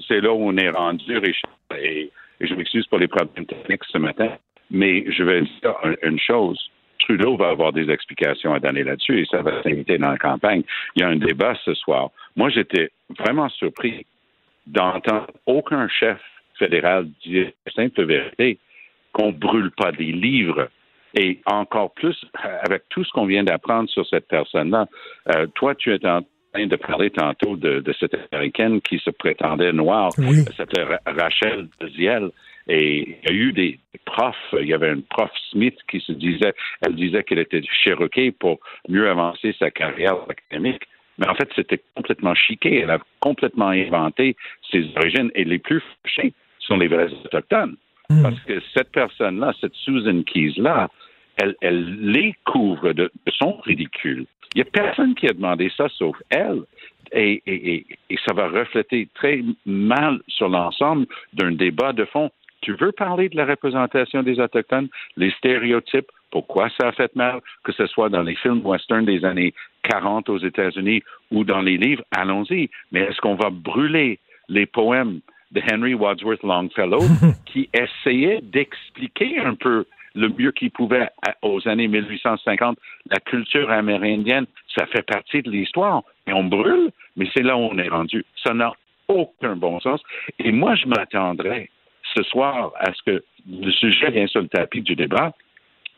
on 0.48 0.56
est 0.56 0.70
rendu, 0.70 1.18
Richard, 1.18 1.52
et, 1.78 2.10
et 2.40 2.46
je 2.46 2.54
m'excuse 2.54 2.86
pour 2.86 2.98
les 2.98 3.08
problèmes 3.08 3.44
techniques 3.46 3.84
ce 3.92 3.98
matin, 3.98 4.30
mais 4.70 5.04
je 5.12 5.22
vais 5.22 5.42
dire 5.42 5.74
un- 5.84 5.94
une 6.08 6.18
chose. 6.18 6.58
Trudeau 7.00 7.36
va 7.36 7.48
avoir 7.50 7.72
des 7.72 7.90
explications 7.90 8.54
à 8.54 8.60
donner 8.60 8.84
là-dessus 8.84 9.20
et 9.20 9.26
ça 9.30 9.42
va 9.42 9.62
s'inviter 9.62 9.98
dans 9.98 10.10
la 10.10 10.18
campagne. 10.18 10.62
Il 10.96 11.02
y 11.02 11.04
a 11.04 11.08
un 11.08 11.16
débat 11.16 11.54
ce 11.64 11.74
soir. 11.74 12.10
Moi, 12.36 12.48
j'étais 12.50 12.90
vraiment 13.18 13.48
surpris 13.50 14.06
d'entendre 14.66 15.26
aucun 15.46 15.88
chef 15.88 16.18
fédéral 16.58 17.08
dire 17.24 17.50
la 17.66 17.72
simple 17.72 18.04
vérité 18.04 18.58
qu'on 19.12 19.32
brûle 19.32 19.70
pas 19.76 19.92
des 19.92 20.12
livres. 20.12 20.68
Et 21.14 21.40
encore 21.46 21.92
plus, 21.92 22.16
euh, 22.44 22.58
avec 22.62 22.82
tout 22.88 23.02
ce 23.04 23.10
qu'on 23.10 23.26
vient 23.26 23.42
d'apprendre 23.42 23.88
sur 23.90 24.06
cette 24.06 24.28
personne-là, 24.28 24.86
euh, 25.34 25.46
toi, 25.54 25.74
tu 25.74 25.92
es 25.92 26.06
en 26.06 26.20
train 26.52 26.66
de 26.66 26.76
parler 26.76 27.10
tantôt 27.10 27.56
de, 27.56 27.80
de 27.80 27.92
cette 27.98 28.16
américaine 28.32 28.80
qui 28.80 28.98
se 28.98 29.10
prétendait 29.10 29.72
noire. 29.72 30.10
Oui. 30.18 30.44
Elle 30.46 30.54
s'appelait 30.54 30.84
Ra- 30.84 31.00
Rachel 31.06 31.68
Ziel. 31.96 32.30
Et 32.68 33.18
il 33.24 33.28
y 33.28 33.32
a 33.32 33.34
eu 33.34 33.52
des 33.52 33.80
profs, 34.04 34.54
il 34.60 34.68
y 34.68 34.74
avait 34.74 34.92
une 34.92 35.02
prof 35.02 35.30
Smith 35.50 35.76
qui 35.90 36.00
se 36.00 36.12
disait, 36.12 36.54
elle 36.86 36.94
disait 36.94 37.24
qu'elle 37.24 37.40
était 37.40 37.62
cherokee 37.82 38.30
pour 38.30 38.60
mieux 38.88 39.08
avancer 39.08 39.54
sa 39.58 39.70
carrière 39.72 40.16
académique. 40.28 40.82
Mais 41.18 41.28
en 41.28 41.34
fait, 41.34 41.48
c'était 41.56 41.80
complètement 41.96 42.34
chiqué. 42.36 42.80
Elle 42.80 42.90
a 42.90 43.00
complètement 43.18 43.70
inventé 43.70 44.36
ses 44.70 44.86
origines. 44.96 45.30
Et 45.34 45.44
les 45.44 45.58
plus 45.58 45.82
fâchés 46.02 46.32
sont 46.60 46.76
les 46.76 46.86
vrais 46.86 47.12
autochtones. 47.24 47.76
Parce 48.22 48.40
que 48.40 48.60
cette 48.74 48.90
personne-là, 48.90 49.52
cette 49.60 49.74
Susan 49.74 50.22
Keys-là, 50.22 50.88
elle, 51.40 51.56
elle 51.60 51.96
les 52.00 52.34
couvre 52.44 52.92
de, 52.92 53.10
de 53.26 53.32
son 53.32 53.56
ridicule. 53.60 54.26
Il 54.54 54.62
n'y 54.62 54.68
a 54.68 54.70
personne 54.70 55.14
qui 55.14 55.28
a 55.28 55.32
demandé 55.32 55.70
ça 55.76 55.88
sauf 55.88 56.16
elle. 56.28 56.62
Et, 57.12 57.42
et, 57.46 57.74
et, 57.74 57.86
et 58.10 58.18
ça 58.26 58.34
va 58.34 58.48
refléter 58.48 59.08
très 59.14 59.42
mal 59.66 60.20
sur 60.28 60.48
l'ensemble 60.48 61.06
d'un 61.32 61.52
débat 61.52 61.92
de 61.92 62.04
fond. 62.04 62.30
Tu 62.60 62.74
veux 62.74 62.92
parler 62.92 63.28
de 63.28 63.36
la 63.36 63.46
représentation 63.46 64.22
des 64.22 64.38
Autochtones, 64.38 64.88
les 65.16 65.30
stéréotypes, 65.32 66.10
pourquoi 66.30 66.68
ça 66.80 66.88
a 66.88 66.92
fait 66.92 67.14
mal, 67.16 67.40
que 67.64 67.72
ce 67.72 67.86
soit 67.86 68.10
dans 68.10 68.22
les 68.22 68.36
films 68.36 68.60
western 68.64 69.04
des 69.04 69.24
années 69.24 69.54
40 69.84 70.28
aux 70.28 70.38
États-Unis 70.38 71.02
ou 71.30 71.44
dans 71.44 71.62
les 71.62 71.78
livres, 71.78 72.04
allons-y. 72.12 72.68
Mais 72.92 73.00
est-ce 73.00 73.20
qu'on 73.20 73.34
va 73.34 73.50
brûler 73.50 74.20
les 74.48 74.66
poèmes 74.66 75.20
de 75.52 75.62
Henry 75.72 75.94
Wadsworth 75.94 76.42
Longfellow 76.42 77.02
qui 77.46 77.68
essayait 77.72 78.40
d'expliquer 78.42 79.40
un 79.40 79.54
peu 79.54 79.84
le 80.14 80.28
mieux 80.28 80.52
qu'il 80.52 80.70
pouvait 80.70 81.08
à- 81.22 81.34
aux 81.42 81.66
années 81.68 81.88
1850 81.88 82.78
la 83.10 83.18
culture 83.20 83.70
amérindienne, 83.70 84.46
ça 84.76 84.86
fait 84.86 85.02
partie 85.02 85.42
de 85.42 85.50
l'histoire. 85.50 86.02
Et 86.26 86.32
on 86.32 86.44
brûle, 86.44 86.90
mais 87.16 87.26
c'est 87.34 87.42
là 87.42 87.56
où 87.56 87.60
on 87.60 87.78
est 87.78 87.88
rendu. 87.88 88.24
Ça 88.44 88.52
n'a 88.54 88.72
aucun 89.08 89.56
bon 89.56 89.80
sens. 89.80 90.00
Et 90.38 90.52
moi, 90.52 90.74
je 90.76 90.86
m'attendrais 90.86 91.68
ce 92.14 92.22
soir 92.24 92.72
à 92.78 92.92
ce 92.92 93.02
que 93.10 93.24
le 93.48 93.70
sujet 93.72 94.10
vienne 94.10 94.28
sur 94.28 94.40
le 94.42 94.48
tapis 94.48 94.82
du 94.82 94.94
débat 94.96 95.32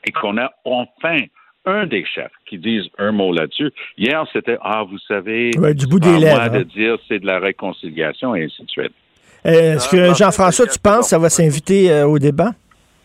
et 0.06 0.10
qu'on 0.12 0.36
a 0.38 0.50
enfin 0.64 1.18
un 1.64 1.86
des 1.86 2.04
chefs 2.04 2.32
qui 2.46 2.58
dise 2.58 2.84
un 2.98 3.12
mot 3.12 3.32
là-dessus. 3.32 3.70
Hier, 3.96 4.24
c'était 4.32 4.58
Ah, 4.62 4.82
vous 4.82 4.98
savez, 5.06 5.50
Ouais, 5.58 5.74
du 5.74 5.86
bout 5.86 6.00
des 6.00 6.08
à 6.08 6.12
moi 6.12 6.18
lèvres, 6.20 6.48
de 6.50 6.58
hein. 6.58 6.64
dire 6.74 6.96
c'est 7.08 7.20
de 7.20 7.26
la 7.26 7.38
réconciliation 7.38 8.34
et 8.34 8.44
ainsi 8.44 8.64
de 8.64 8.70
suite. 8.70 8.92
Euh, 9.46 9.74
Est-ce 9.74 9.88
que 9.88 9.96
non, 10.08 10.14
Jean-François, 10.14 10.66
tu 10.66 10.78
penses 10.78 11.00
que 11.06 11.10
ça 11.10 11.18
va 11.18 11.28
s'inviter 11.30 11.90
euh, 11.90 12.06
au 12.06 12.18
débat? 12.18 12.52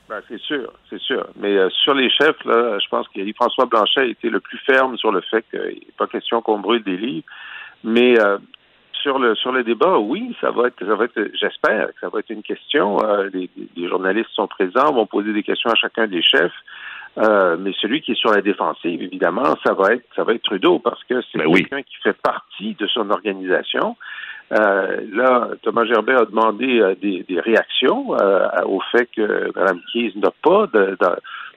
Ben, 0.09 0.21
c'est 0.29 0.39
sûr, 0.39 0.71
c'est 0.89 1.01
sûr. 1.01 1.27
Mais 1.35 1.57
euh, 1.57 1.69
sur 1.69 1.93
les 1.93 2.09
chefs, 2.09 2.43
là, 2.45 2.77
je 2.79 2.87
pense 2.89 3.07
que 3.09 3.19
François 3.33 3.65
Blanchet 3.65 4.01
a 4.01 4.05
été 4.05 4.29
le 4.29 4.39
plus 4.39 4.57
ferme 4.59 4.97
sur 4.97 5.11
le 5.11 5.21
fait 5.21 5.45
qu'il 5.49 5.59
n'est 5.59 5.93
pas 5.97 6.07
question 6.07 6.41
qu'on 6.41 6.59
brûle 6.59 6.83
des 6.83 6.97
livres. 6.97 7.25
Mais 7.83 8.19
euh, 8.19 8.37
sur 9.01 9.19
le 9.19 9.35
sur 9.35 9.51
le 9.51 9.63
débat, 9.63 9.97
oui, 9.97 10.35
ça 10.41 10.51
va 10.51 10.67
être, 10.67 10.79
ça 10.79 10.95
va 10.95 11.05
être, 11.05 11.31
j'espère 11.39 11.87
que 11.87 11.99
ça 12.01 12.09
va 12.09 12.19
être 12.19 12.29
une 12.29 12.43
question. 12.43 12.97
Euh, 13.03 13.29
les, 13.33 13.49
les, 13.75 13.87
journalistes 13.87 14.29
sont 14.33 14.47
présents, 14.47 14.93
vont 14.93 15.05
poser 15.05 15.33
des 15.33 15.43
questions 15.43 15.69
à 15.69 15.75
chacun 15.75 16.07
des 16.07 16.21
chefs. 16.21 16.53
Euh, 17.17 17.57
mais 17.59 17.73
celui 17.81 18.01
qui 18.01 18.11
est 18.11 18.19
sur 18.19 18.31
la 18.31 18.41
défensive, 18.41 19.01
évidemment, 19.01 19.55
ça 19.65 19.73
va 19.73 19.93
être 19.93 20.05
ça 20.15 20.23
va 20.23 20.33
être 20.33 20.43
Trudeau 20.43 20.79
parce 20.79 21.03
que 21.05 21.21
c'est 21.31 21.39
Ben 21.39 21.47
oui. 21.47 21.61
quelqu'un 21.61 21.81
qui 21.81 21.95
fait 22.03 22.17
partie 22.21 22.75
de 22.75 22.87
son 22.87 23.09
organisation. 23.09 23.97
Euh, 24.53 25.01
là, 25.11 25.49
Thomas 25.61 25.85
Gerbet 25.85 26.13
a 26.13 26.25
demandé 26.25 26.79
euh, 26.79 26.95
des, 26.95 27.23
des 27.27 27.39
réactions 27.39 28.15
euh, 28.15 28.47
au 28.65 28.79
fait 28.91 29.07
que 29.07 29.51
Mme 29.53 29.81
Keyes 29.91 30.13
n'a 30.15 30.31
pas 30.41 30.67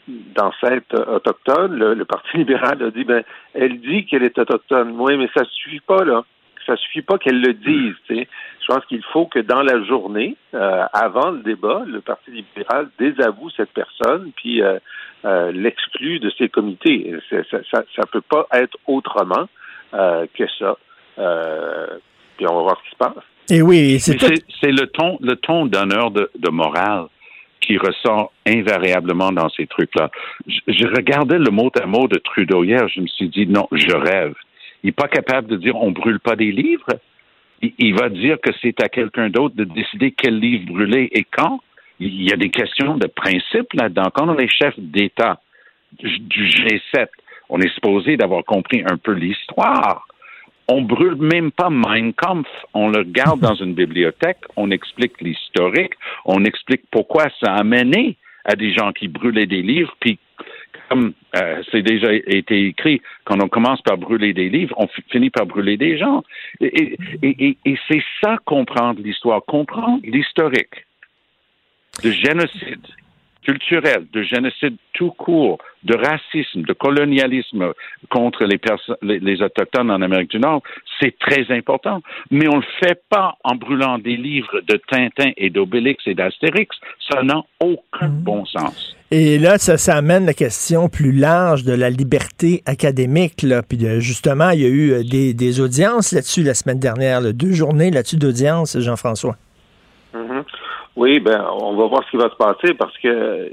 d'ancêtre 0.08 1.08
autochtone. 1.08 1.76
Le, 1.76 1.94
le 1.94 2.04
Parti 2.04 2.28
libéral 2.38 2.82
a 2.82 2.90
dit 2.90 3.04
ben 3.04 3.22
elle 3.54 3.80
dit 3.80 4.06
qu'elle 4.06 4.24
est 4.24 4.38
autochtone. 4.38 4.96
Oui, 4.98 5.16
mais 5.16 5.28
ça 5.36 5.44
suffit 5.44 5.80
pas 5.80 6.04
là. 6.04 6.24
Ça 6.66 6.76
suffit 6.76 7.02
pas 7.02 7.16
qu'elle 7.18 7.40
le 7.40 7.54
dise. 7.54 7.94
Je 8.08 8.66
pense 8.66 8.84
qu'il 8.86 9.02
faut 9.12 9.26
que 9.26 9.38
dans 9.38 9.62
la 9.62 9.82
journée, 9.84 10.36
euh, 10.54 10.84
avant 10.92 11.30
le 11.30 11.42
débat, 11.42 11.82
le 11.86 12.00
Parti 12.00 12.30
libéral 12.32 12.88
désavoue 12.98 13.50
cette 13.50 13.72
personne 13.72 14.30
puis 14.36 14.62
euh, 14.62 14.78
euh, 15.24 15.52
l'exclut 15.52 16.18
de 16.18 16.30
ses 16.30 16.48
comités. 16.48 17.16
Ça, 17.30 17.60
ça, 17.72 18.06
peut 18.12 18.20
pas 18.20 18.46
être 18.52 18.76
autrement 18.86 19.48
que 19.92 20.46
ça. 20.58 20.76
Euh, 21.18 21.98
puis 22.40 22.48
on 22.50 22.56
va 22.56 22.62
voir 22.62 22.78
ce 22.78 22.84
qui 22.84 22.90
se 22.92 22.96
passe. 22.96 23.24
Et 23.50 23.60
oui, 23.60 24.00
c'est 24.00 24.16
tout. 24.16 24.32
Le 24.62 24.86
ton, 24.86 25.18
le 25.20 25.36
ton 25.36 25.66
d'honneur 25.66 26.10
de, 26.10 26.30
de 26.38 26.48
morale 26.48 27.04
qui 27.60 27.76
ressort 27.76 28.32
invariablement 28.46 29.30
dans 29.30 29.50
ces 29.50 29.66
trucs-là. 29.66 30.10
Je, 30.46 30.60
je 30.68 30.86
regardais 30.86 31.38
le 31.38 31.50
mot 31.50 31.70
à 31.78 31.86
mot 31.86 32.08
de 32.08 32.16
Trudeau 32.18 32.64
hier, 32.64 32.88
je 32.88 33.02
me 33.02 33.06
suis 33.06 33.28
dit 33.28 33.46
non, 33.46 33.68
je 33.72 33.94
rêve. 33.94 34.34
Il 34.82 34.86
n'est 34.86 34.92
pas 34.92 35.08
capable 35.08 35.48
de 35.48 35.56
dire 35.56 35.76
on 35.76 35.90
brûle 35.90 36.20
pas 36.20 36.34
des 36.34 36.50
livres. 36.50 36.88
Il, 37.60 37.74
il 37.78 37.94
va 37.94 38.08
dire 38.08 38.38
que 38.40 38.50
c'est 38.62 38.82
à 38.82 38.88
quelqu'un 38.88 39.28
d'autre 39.28 39.54
de 39.54 39.64
décider 39.64 40.12
quel 40.12 40.38
livre 40.38 40.72
brûler 40.72 41.10
et 41.12 41.24
quand. 41.24 41.60
Il 41.98 42.22
y 42.22 42.32
a 42.32 42.36
des 42.36 42.48
questions 42.48 42.96
de 42.96 43.06
principe 43.06 43.74
là-dedans. 43.74 44.10
Quand 44.14 44.26
on 44.26 44.38
est 44.38 44.48
chef 44.48 44.72
d'État 44.78 45.38
du 45.98 46.46
G7, 46.46 47.08
on 47.50 47.60
est 47.60 47.74
supposé 47.74 48.16
d'avoir 48.16 48.42
compris 48.44 48.82
un 48.90 48.96
peu 48.96 49.12
l'histoire. 49.12 50.06
On 50.72 50.82
brûle 50.82 51.16
même 51.16 51.50
pas 51.50 51.68
Mein 51.68 52.12
Kampf. 52.12 52.48
On 52.74 52.88
le 52.88 53.02
garde 53.02 53.40
dans 53.40 53.56
une 53.56 53.74
bibliothèque. 53.74 54.38
On 54.56 54.70
explique 54.70 55.20
l'historique. 55.20 55.94
On 56.24 56.44
explique 56.44 56.82
pourquoi 56.92 57.24
ça 57.42 57.54
a 57.54 57.64
mené 57.64 58.16
à 58.44 58.54
des 58.54 58.72
gens 58.72 58.92
qui 58.92 59.08
brûlaient 59.08 59.46
des 59.46 59.62
livres. 59.62 59.94
Puis, 59.98 60.18
comme 60.88 61.12
euh, 61.36 61.62
c'est 61.70 61.82
déjà 61.82 62.12
été 62.12 62.66
écrit, 62.66 63.02
quand 63.24 63.42
on 63.42 63.48
commence 63.48 63.82
par 63.82 63.98
brûler 63.98 64.32
des 64.32 64.48
livres, 64.48 64.74
on 64.78 64.86
fi- 64.86 65.02
finit 65.10 65.30
par 65.30 65.46
brûler 65.46 65.76
des 65.76 65.98
gens. 65.98 66.22
Et, 66.60 66.96
et, 67.22 67.56
c'est 67.88 68.02
ça 68.22 68.36
comprendre 68.44 69.00
l'histoire, 69.02 69.42
comprendre 69.44 70.00
l'historique 70.04 70.86
de 72.04 72.10
génocide 72.10 72.86
culturel, 73.42 74.06
de 74.12 74.22
génocide 74.22 74.76
tout 74.92 75.10
court, 75.12 75.58
de 75.84 75.96
racisme, 75.96 76.62
de 76.62 76.72
colonialisme 76.74 77.72
contre 78.10 78.44
les, 78.44 78.60
les, 79.02 79.18
les 79.18 79.42
Autochtones 79.42 79.90
en 79.90 80.02
Amérique 80.02 80.30
du 80.30 80.38
Nord, 80.38 80.62
c'est 81.00 81.18
très 81.18 81.46
important. 81.50 82.02
Mais 82.30 82.48
on 82.48 82.56
ne 82.56 82.60
le 82.60 82.86
fait 82.86 83.02
pas 83.08 83.36
en 83.44 83.54
brûlant 83.54 83.98
des 83.98 84.16
livres 84.16 84.60
de 84.68 84.78
Tintin 84.90 85.30
et 85.36 85.48
d'Obélix 85.48 86.02
et 86.06 86.14
d'Astérix. 86.14 86.76
Ça 87.10 87.22
n'a 87.22 87.42
aucun 87.60 88.08
bon 88.08 88.44
sens. 88.44 88.94
Et 89.10 89.38
là, 89.38 89.58
ça, 89.58 89.76
ça 89.76 89.96
amène 89.96 90.26
la 90.26 90.34
question 90.34 90.88
plus 90.88 91.12
large 91.12 91.64
de 91.64 91.72
la 91.72 91.90
liberté 91.90 92.62
académique. 92.66 93.42
Là. 93.42 93.62
Puis 93.62 93.78
de- 93.78 94.00
justement, 94.00 94.50
il 94.50 94.60
y 94.60 94.64
a 94.64 94.68
eu 94.68 94.92
euh, 94.92 95.02
des, 95.02 95.34
des 95.34 95.60
audiences 95.60 96.12
là-dessus 96.12 96.42
la 96.42 96.54
semaine 96.54 96.78
dernière, 96.78 97.20
là. 97.20 97.32
deux 97.32 97.52
journées 97.52 97.90
là-dessus 97.90 98.18
d'audience, 98.18 98.78
Jean-François. 98.78 99.36
Oui, 100.96 101.20
ben, 101.20 101.46
on 101.52 101.76
va 101.76 101.86
voir 101.86 102.04
ce 102.04 102.10
qui 102.10 102.16
va 102.16 102.30
se 102.30 102.36
passer 102.36 102.74
parce 102.74 102.96
que 102.98 103.52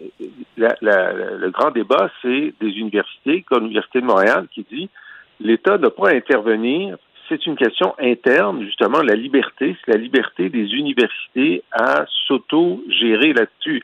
le 0.57 1.49
grand 1.49 1.71
débat, 1.71 2.09
c'est 2.21 2.53
des 2.59 2.69
universités, 2.69 3.43
comme 3.43 3.63
l'Université 3.63 4.01
de 4.01 4.05
Montréal, 4.05 4.47
qui 4.51 4.65
dit 4.71 4.89
l'État 5.39 5.77
n'a 5.77 5.91
pas 5.91 6.13
intervenir. 6.13 6.97
C'est 7.29 7.45
une 7.45 7.55
question 7.55 7.93
interne, 7.99 8.63
justement, 8.63 9.01
la 9.01 9.15
liberté, 9.15 9.75
c'est 9.85 9.91
la 9.91 9.99
liberté 9.99 10.49
des 10.49 10.73
universités 10.73 11.63
à 11.71 12.05
s'auto-gérer 12.27 13.33
là-dessus. 13.33 13.83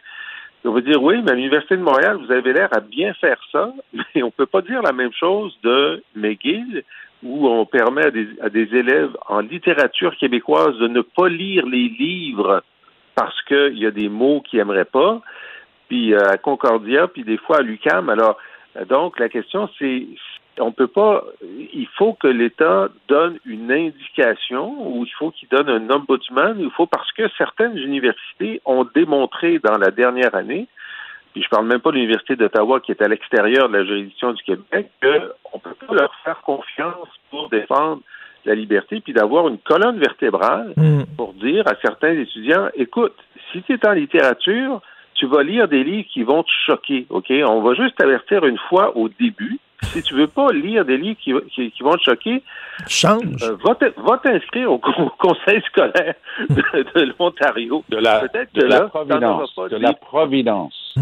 On 0.65 0.71
va 0.71 0.81
dire, 0.81 1.03
oui, 1.03 1.21
mais 1.21 1.31
à 1.31 1.35
l'Université 1.35 1.75
de 1.75 1.81
Montréal, 1.81 2.17
vous 2.25 2.31
avez 2.31 2.53
l'air 2.53 2.69
à 2.71 2.79
bien 2.79 3.13
faire 3.15 3.37
ça, 3.51 3.71
mais 4.15 4.23
on 4.23 4.31
peut 4.31 4.45
pas 4.45 4.61
dire 4.61 4.81
la 4.81 4.93
même 4.93 5.11
chose 5.13 5.55
de 5.61 6.01
McGill, 6.15 6.83
où 7.21 7.47
on 7.47 7.65
permet 7.65 8.05
à 8.05 8.11
des, 8.11 8.27
à 8.41 8.49
des 8.49 8.73
élèves 8.75 9.15
en 9.27 9.41
littérature 9.41 10.15
québécoise 10.17 10.77
de 10.77 10.87
ne 10.87 11.01
pas 11.01 11.29
lire 11.29 11.65
les 11.65 11.89
livres 11.89 12.63
parce 13.15 13.41
qu'il 13.43 13.77
y 13.77 13.85
a 13.85 13.91
des 13.91 14.09
mots 14.09 14.41
qu'ils 14.41 14.59
n'aimeraient 14.59 14.85
pas, 14.85 15.21
puis 15.87 16.13
euh, 16.13 16.19
à 16.29 16.37
Concordia, 16.37 17.07
puis 17.07 17.23
des 17.23 17.37
fois 17.37 17.57
à 17.57 17.61
l'UCAM. 17.61 18.09
Alors, 18.09 18.37
donc, 18.89 19.19
la 19.19 19.29
question, 19.29 19.69
c'est 19.77 20.07
on 20.59 20.71
peut 20.71 20.87
pas. 20.87 21.23
Il 21.41 21.87
faut 21.97 22.13
que 22.13 22.27
l'État 22.27 22.89
donne 23.07 23.39
une 23.45 23.71
indication 23.71 24.75
ou 24.87 25.05
il 25.05 25.11
faut 25.11 25.31
qu'il 25.31 25.49
donne 25.49 25.69
un 25.69 25.89
ombudsman. 25.89 26.59
Il 26.59 26.69
faut 26.71 26.85
parce 26.85 27.11
que 27.13 27.27
certaines 27.37 27.77
universités 27.77 28.61
ont 28.65 28.85
démontré 28.95 29.59
dans 29.59 29.77
la 29.77 29.91
dernière 29.91 30.35
année, 30.35 30.67
puis 31.33 31.41
je 31.41 31.49
parle 31.49 31.67
même 31.67 31.79
pas 31.79 31.91
de 31.91 31.95
l'université 31.95 32.35
d'Ottawa 32.35 32.79
qui 32.79 32.91
est 32.91 33.01
à 33.01 33.07
l'extérieur 33.07 33.69
de 33.69 33.77
la 33.77 33.85
juridiction 33.85 34.33
du 34.33 34.43
Québec, 34.43 34.91
qu'on 35.43 35.59
peut 35.59 35.75
pas 35.87 35.93
leur 35.93 36.13
faire 36.23 36.41
confiance 36.41 37.07
pour 37.31 37.49
défendre 37.49 38.01
la 38.45 38.55
liberté, 38.55 38.99
puis 39.01 39.13
d'avoir 39.13 39.47
une 39.47 39.57
colonne 39.57 39.99
vertébrale 39.99 40.73
Mm. 40.77 41.03
pour 41.17 41.33
dire 41.33 41.67
à 41.67 41.73
certains 41.81 42.13
étudiants, 42.13 42.67
écoute, 42.75 43.13
si 43.51 43.61
tu 43.63 43.73
es 43.73 43.87
en 43.87 43.91
littérature, 43.93 44.81
tu 45.15 45.27
vas 45.27 45.43
lire 45.43 45.67
des 45.67 45.83
livres 45.83 46.07
qui 46.11 46.23
vont 46.23 46.43
te 46.43 46.49
choquer, 46.65 47.05
OK? 47.09 47.31
On 47.45 47.61
va 47.61 47.73
juste 47.75 47.95
t'avertir 47.95 48.45
une 48.45 48.57
fois 48.69 48.97
au 48.97 49.09
début. 49.09 49.59
Si 49.83 50.01
tu 50.01 50.13
veux 50.15 50.27
pas 50.27 50.51
lire 50.51 50.85
des 50.85 50.97
livres 50.97 51.19
qui, 51.21 51.33
qui, 51.53 51.69
qui 51.71 51.83
vont 51.83 51.95
te 51.97 52.03
choquer, 52.03 52.41
Change. 52.87 53.43
euh, 53.43 53.57
va 54.05 54.17
t'inscrire 54.17 54.71
au, 54.71 54.77
con- 54.79 55.11
conseil 55.19 55.61
scolaire 55.67 56.15
de, 56.49 56.55
de 56.95 57.13
l'Ontario. 57.19 57.83
De 57.89 57.97
la, 57.97 58.21
de 58.21 58.27
que 58.61 58.65
la 58.65 58.81
providence. 58.87 59.55
De 59.69 59.75
la 59.77 59.93
providence. 59.93 60.95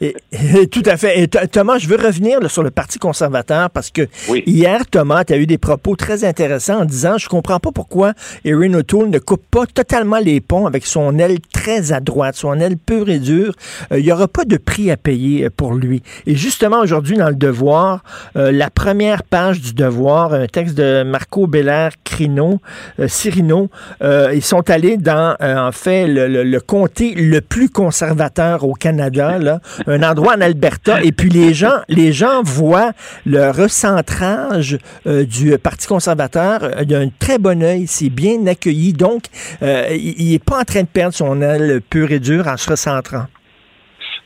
Et- 0.00 0.14
et 0.32 0.66
tout 0.68 0.82
à 0.86 0.96
fait. 0.96 1.20
Et 1.20 1.26
Th- 1.26 1.48
Thomas, 1.48 1.78
je 1.78 1.88
veux 1.88 1.96
revenir 1.96 2.40
là, 2.40 2.48
sur 2.48 2.62
le 2.62 2.70
Parti 2.70 2.98
conservateur 2.98 3.70
parce 3.70 3.90
que 3.90 4.02
Oui. 4.28 4.42
hier, 4.46 4.86
Thomas, 4.90 5.24
tu 5.24 5.32
as 5.32 5.36
eu 5.38 5.46
des 5.46 5.58
propos 5.58 5.96
très 5.96 6.24
intéressants 6.24 6.80
en 6.80 6.84
disant 6.84 7.18
Je 7.18 7.28
comprends 7.28 7.58
pas 7.60 7.70
pourquoi 7.72 8.12
Erin 8.44 8.74
O'Toole 8.74 9.10
ne 9.10 9.18
coupe 9.18 9.42
pas 9.50 9.66
totalement 9.66 10.18
les 10.18 10.40
ponts 10.40 10.66
avec 10.66 10.86
son 10.86 11.18
aile 11.18 11.38
très 11.52 11.92
à 11.92 12.00
droite, 12.00 12.36
son 12.36 12.54
aile 12.60 12.76
pure 12.76 13.08
et 13.08 13.18
dure. 13.18 13.54
Euh, 13.92 13.98
Il 13.98 14.04
n'y 14.04 14.12
aura 14.12 14.28
pas 14.28 14.44
de 14.44 14.56
prix 14.56 14.90
à 14.90 14.96
payer 14.96 15.44
euh, 15.46 15.50
pour 15.54 15.74
lui. 15.74 16.02
Et 16.26 16.34
justement, 16.36 16.80
aujourd'hui, 16.80 17.16
dans 17.16 17.28
le 17.28 17.34
Devoir, 17.34 18.02
euh, 18.36 18.52
la 18.52 18.70
première 18.70 19.22
page 19.22 19.60
du 19.60 19.72
Devoir, 19.74 20.32
un 20.34 20.46
texte 20.46 20.74
de 20.76 21.02
Marco 21.02 21.46
Belair 21.46 21.92
Crino, 22.04 22.60
euh, 23.00 23.08
Cirino, 23.08 23.68
euh, 24.02 24.30
ils 24.34 24.42
sont 24.44 24.68
allés 24.70 24.96
dans, 24.96 25.34
euh, 25.42 25.56
en 25.68 25.72
fait, 25.72 26.06
le, 26.06 26.28
le- 26.28 26.44
le 26.44 26.60
comté 26.60 27.14
le 27.14 27.40
plus 27.40 27.68
conservateur 27.68 28.64
au 28.64 28.74
Canada, 28.74 29.38
là, 29.38 29.47
un 29.86 30.02
endroit 30.02 30.34
en 30.36 30.40
Alberta, 30.40 31.02
et 31.02 31.12
puis 31.12 31.28
les 31.28 31.52
gens, 31.52 32.42
voient 32.42 32.92
le 33.26 33.50
recentrage 33.50 34.78
euh, 35.06 35.24
du 35.24 35.56
Parti 35.58 35.86
conservateur 35.86 36.62
euh, 36.62 36.84
d'un 36.84 37.08
très 37.08 37.38
bon 37.38 37.62
œil, 37.62 37.86
c'est 37.86 38.10
bien 38.10 38.46
accueilli, 38.46 38.92
donc 38.92 39.24
euh, 39.62 39.88
il 39.90 40.32
n'est 40.32 40.38
pas 40.38 40.60
en 40.60 40.64
train 40.64 40.82
de 40.82 40.88
perdre 40.88 41.14
son 41.14 41.40
aile 41.42 41.80
pure 41.88 42.12
et 42.12 42.20
dure 42.20 42.46
en 42.46 42.56
se 42.56 42.70
recentrant. 42.70 43.26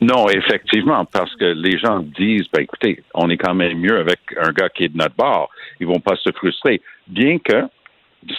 Non, 0.01 0.27
effectivement, 0.29 1.05
parce 1.05 1.33
que 1.35 1.45
les 1.45 1.77
gens 1.77 1.99
disent, 1.99 2.47
ben, 2.51 2.61
écoutez, 2.61 3.01
on 3.13 3.29
est 3.29 3.37
quand 3.37 3.53
même 3.53 3.77
mieux 3.77 3.97
avec 3.97 4.19
un 4.37 4.51
gars 4.51 4.69
qui 4.69 4.83
est 4.83 4.89
de 4.89 4.97
notre 4.97 5.15
bord. 5.15 5.49
Ils 5.79 5.87
vont 5.87 6.01
pas 6.01 6.17
se 6.17 6.29
frustrer. 6.31 6.81
Bien 7.07 7.37
que, 7.39 7.63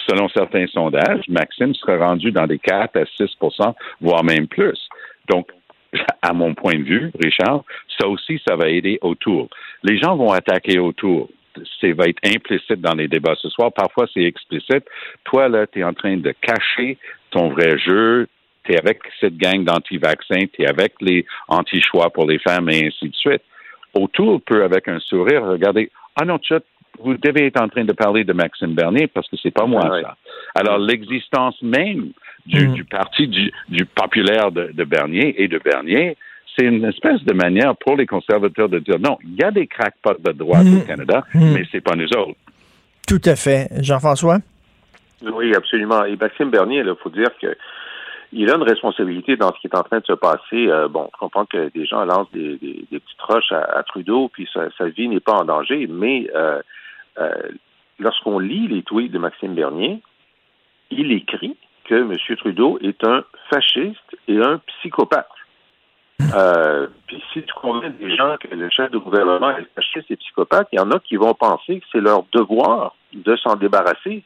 selon 0.07 0.29
certains 0.29 0.67
sondages, 0.67 1.23
Maxime 1.27 1.73
serait 1.73 1.97
rendu 1.97 2.31
dans 2.31 2.45
des 2.45 2.59
4 2.59 2.97
à 2.97 3.03
6% 3.03 3.73
voire 3.99 4.23
même 4.23 4.47
plus. 4.47 4.77
Donc, 5.27 5.47
à 6.21 6.33
mon 6.33 6.53
point 6.53 6.75
de 6.75 6.83
vue, 6.83 7.11
Richard, 7.19 7.63
ça 7.99 8.07
aussi, 8.07 8.41
ça 8.47 8.55
va 8.55 8.69
aider 8.69 8.97
autour. 9.01 9.49
Les 9.83 9.97
gens 9.97 10.15
vont 10.15 10.31
attaquer 10.31 10.79
autour. 10.79 11.29
Ça 11.79 11.87
va 11.93 12.05
être 12.05 12.19
implicite 12.25 12.81
dans 12.81 12.95
les 12.95 13.07
débats 13.07 13.35
ce 13.41 13.49
soir. 13.49 13.71
Parfois, 13.71 14.07
c'est 14.13 14.23
explicite. 14.23 14.83
Toi, 15.23 15.47
là, 15.47 15.65
tu 15.67 15.79
es 15.79 15.83
en 15.83 15.93
train 15.93 16.17
de 16.17 16.33
cacher 16.41 16.97
ton 17.31 17.49
vrai 17.49 17.77
jeu. 17.77 18.27
Tu 18.63 18.73
es 18.73 18.77
avec 18.77 18.99
cette 19.19 19.37
gang 19.37 19.63
d'anti-vaccins, 19.63 20.47
tu 20.51 20.63
es 20.63 20.67
avec 20.67 20.93
les 20.99 21.25
anti-choix 21.47 22.09
pour 22.09 22.27
les 22.27 22.39
femmes 22.39 22.69
et 22.69 22.87
ainsi 22.87 23.09
de 23.09 23.15
suite. 23.15 23.43
Autour 23.93 24.41
peut, 24.41 24.63
avec 24.63 24.87
un 24.87 24.99
sourire, 24.99 25.45
regarder 25.45 25.91
Ah 26.19 26.25
non, 26.25 26.39
Chut, 26.41 26.63
vous 26.99 27.15
devez 27.15 27.47
être 27.47 27.61
en 27.61 27.69
train 27.69 27.85
de 27.85 27.93
parler 27.93 28.23
de 28.23 28.33
Maxime 28.33 28.73
Bernier 28.73 29.07
parce 29.07 29.29
que 29.29 29.37
c'est 29.41 29.51
pas 29.51 29.65
moi, 29.65 29.81
Ah 29.85 30.01
ça. 30.01 30.17
Alors, 30.55 30.79
l'existence 30.79 31.61
même 31.61 32.11
du, 32.45 32.67
Mhm. 32.67 32.73
du 32.73 32.83
parti 32.83 33.27
du, 33.27 33.51
du 33.69 33.85
populaire 33.85 34.51
de, 34.51 34.69
de 34.73 34.83
Bernier 34.83 35.41
et 35.41 35.47
de 35.47 35.57
Bernier, 35.59 36.17
c'est 36.55 36.65
une 36.65 36.85
espèce 36.85 37.23
de 37.23 37.33
manière 37.33 37.75
pour 37.75 37.95
les 37.97 38.05
conservateurs 38.05 38.69
de 38.69 38.79
dire 38.79 38.99
non, 38.99 39.17
il 39.23 39.35
y 39.35 39.43
a 39.43 39.51
des 39.51 39.67
crackpots 39.67 40.19
de 40.23 40.31
droite 40.31 40.65
au 40.67 40.85
Canada, 40.85 41.23
Mhm. 41.33 41.53
mais 41.53 41.63
c'est 41.71 41.81
pas 41.81 41.95
nous 41.95 42.07
autres. 42.17 42.37
Tout 43.07 43.21
à 43.25 43.35
fait. 43.35 43.67
Jean-François? 43.81 44.39
Oui, 45.21 45.53
absolument. 45.55 46.05
Et 46.05 46.15
Maxime 46.15 46.49
Bernier, 46.49 46.79
il 46.85 46.93
faut 47.01 47.09
dire 47.09 47.29
que 47.41 47.55
il 48.33 48.49
a 48.49 48.55
une 48.55 48.63
responsabilité 48.63 49.37
dans 49.37 49.53
ce 49.53 49.59
qui 49.59 49.67
est 49.67 49.75
en 49.77 49.83
train 49.83 49.99
de 49.99 50.05
se 50.05 50.13
passer. 50.13 50.67
Euh, 50.67 50.87
bon, 50.89 51.07
je 51.13 51.17
comprends 51.19 51.45
que 51.45 51.69
des 51.73 51.85
gens 51.85 52.03
lancent 52.03 52.31
des, 52.33 52.57
des, 52.57 52.99
petites 52.99 53.21
roches 53.21 53.51
à, 53.51 53.81
Trudeau, 53.83 54.29
puis 54.33 54.47
sa, 54.53 54.69
sa 54.77 54.89
vie 54.89 55.07
n'est 55.07 55.19
pas 55.21 55.33
en 55.33 55.45
danger, 55.45 55.87
mais 55.87 56.27
euh, 56.35 56.61
euh, 57.19 57.31
lorsqu'on 57.99 58.39
lit 58.39 58.67
les 58.67 58.81
tweets 58.83 59.11
de 59.11 59.19
Maxime 59.19 59.53
Bernier, 59.53 60.01
il 60.91 61.11
écrit 61.13 61.55
que 61.85 61.95
M. 61.95 62.15
Trudeau 62.37 62.77
est 62.81 63.03
un 63.05 63.23
fasciste 63.49 64.17
et 64.27 64.37
un 64.37 64.59
psychopathe. 64.67 65.27
Euh, 66.33 66.87
puis 67.07 67.21
si 67.33 67.43
tu 67.43 67.53
convaincs 67.53 67.97
des 67.97 68.15
gens 68.15 68.37
que 68.39 68.47
le 68.53 68.69
chef 68.69 68.89
de 68.91 68.97
gouvernement 68.97 69.51
est 69.51 69.67
fasciste 69.75 70.09
et 70.11 70.15
psychopathe, 70.15 70.67
il 70.71 70.77
y 70.77 70.81
en 70.81 70.91
a 70.91 70.99
qui 70.99 71.17
vont 71.17 71.33
penser 71.33 71.79
que 71.79 71.85
c'est 71.91 71.99
leur 71.99 72.23
devoir 72.31 72.95
de 73.13 73.35
s'en 73.37 73.55
débarrasser. 73.55 74.23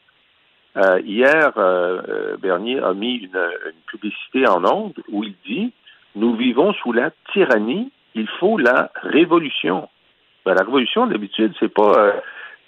Euh, 0.76 1.00
hier, 1.04 1.52
euh, 1.56 2.36
Bernier 2.36 2.78
a 2.78 2.92
mis 2.94 3.16
une, 3.16 3.40
publicité 3.86 4.46
en 4.48 4.64
ondes 4.64 5.02
où 5.08 5.24
il 5.24 5.34
dit 5.44 5.72
Nous 6.14 6.36
vivons 6.36 6.72
sous 6.74 6.92
la 6.92 7.10
tyrannie, 7.32 7.90
il 8.14 8.28
faut 8.38 8.56
la 8.56 8.90
révolution. 9.02 9.88
Ben, 10.44 10.54
la 10.54 10.62
révolution, 10.62 11.06
d'habitude, 11.06 11.54
c'est 11.58 11.72
pas 11.72 12.14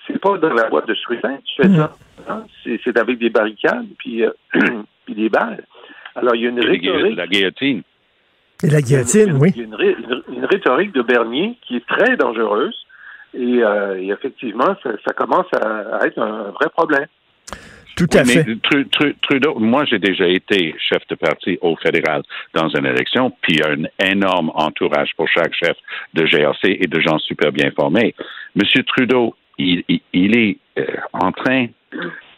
c'est 0.06 0.18
pas 0.18 0.38
dans 0.38 0.52
la 0.52 0.68
boîte 0.68 0.88
de 0.88 0.94
scrutin, 0.94 1.38
tu 1.44 1.62
fais 1.62 1.68
ça. 1.76 1.92
Hein? 2.28 2.44
C'est 2.64 2.96
avec 2.96 3.18
des 3.18 3.30
barricades 3.30 3.86
puis, 3.98 4.24
puis 5.04 5.14
des 5.14 5.28
balles. 5.28 5.64
Alors, 6.14 6.34
il 6.34 6.42
y 6.42 6.46
a 6.46 6.50
une 6.50 6.60
rhétorique. 6.60 7.16
La 7.16 7.26
guillotine. 7.26 7.82
Et 8.62 8.68
la 8.68 8.80
guillotine, 8.80 9.32
oui. 9.40 9.52
Il 9.56 9.62
y 9.62 9.64
a 9.64 9.66
une, 10.28 10.44
rhétorique 10.44 10.92
de 10.92 11.02
Bernier 11.02 11.56
qui 11.66 11.76
est 11.76 11.86
très 11.86 12.16
dangereuse. 12.16 12.76
Et, 13.34 13.62
euh, 13.62 14.12
effectivement, 14.12 14.76
ça, 14.82 15.12
commence 15.14 15.46
à, 15.54 16.06
être 16.06 16.18
un 16.18 16.50
vrai 16.50 16.68
problème. 16.70 17.06
Tout 17.96 18.06
à 18.14 18.24
fait. 18.24 18.44
Trudeau, 19.22 19.58
moi, 19.58 19.84
j'ai 19.84 19.98
déjà 19.98 20.26
été 20.26 20.74
chef 20.78 21.06
de 21.08 21.14
parti 21.14 21.58
au 21.60 21.76
fédéral 21.76 22.22
dans 22.54 22.68
une 22.68 22.86
élection, 22.86 23.30
puis 23.42 23.54
il 23.54 23.58
y 23.58 23.62
a 23.62 23.70
un 23.70 24.10
énorme 24.10 24.50
entourage 24.54 25.10
pour 25.16 25.28
chaque 25.28 25.54
chef 25.54 25.76
de 26.14 26.24
GRC 26.24 26.78
et 26.80 26.86
de 26.86 27.00
gens 27.00 27.18
super 27.18 27.52
bien 27.52 27.70
formés. 27.70 28.14
Monsieur 28.54 28.82
Trudeau, 28.84 29.34
il, 29.58 29.84
est 30.36 30.56
euh, 30.78 30.86
en 31.12 31.32
train 31.32 31.66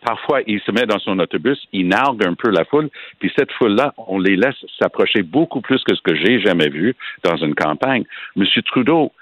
parfois, 0.04 0.40
il 0.46 0.60
se 0.60 0.70
met 0.70 0.84
dans 0.84 0.98
son 0.98 1.18
autobus, 1.18 1.58
il 1.72 1.88
nargue 1.88 2.26
un 2.26 2.34
peu 2.34 2.50
la 2.50 2.64
foule, 2.66 2.90
puis 3.18 3.32
cette 3.36 3.50
foule-là, 3.52 3.94
on 3.96 4.18
les 4.18 4.36
laisse 4.36 4.64
s'approcher 4.78 5.22
beaucoup 5.22 5.62
plus 5.62 5.82
que 5.82 5.94
ce 5.94 6.02
que 6.02 6.14
j'ai 6.14 6.40
jamais 6.40 6.68
vu 6.68 6.94
dans 7.22 7.36
une 7.36 7.54
campagne. 7.54 8.04
Monsieur 8.36 8.60
Trudeau, 8.62 9.12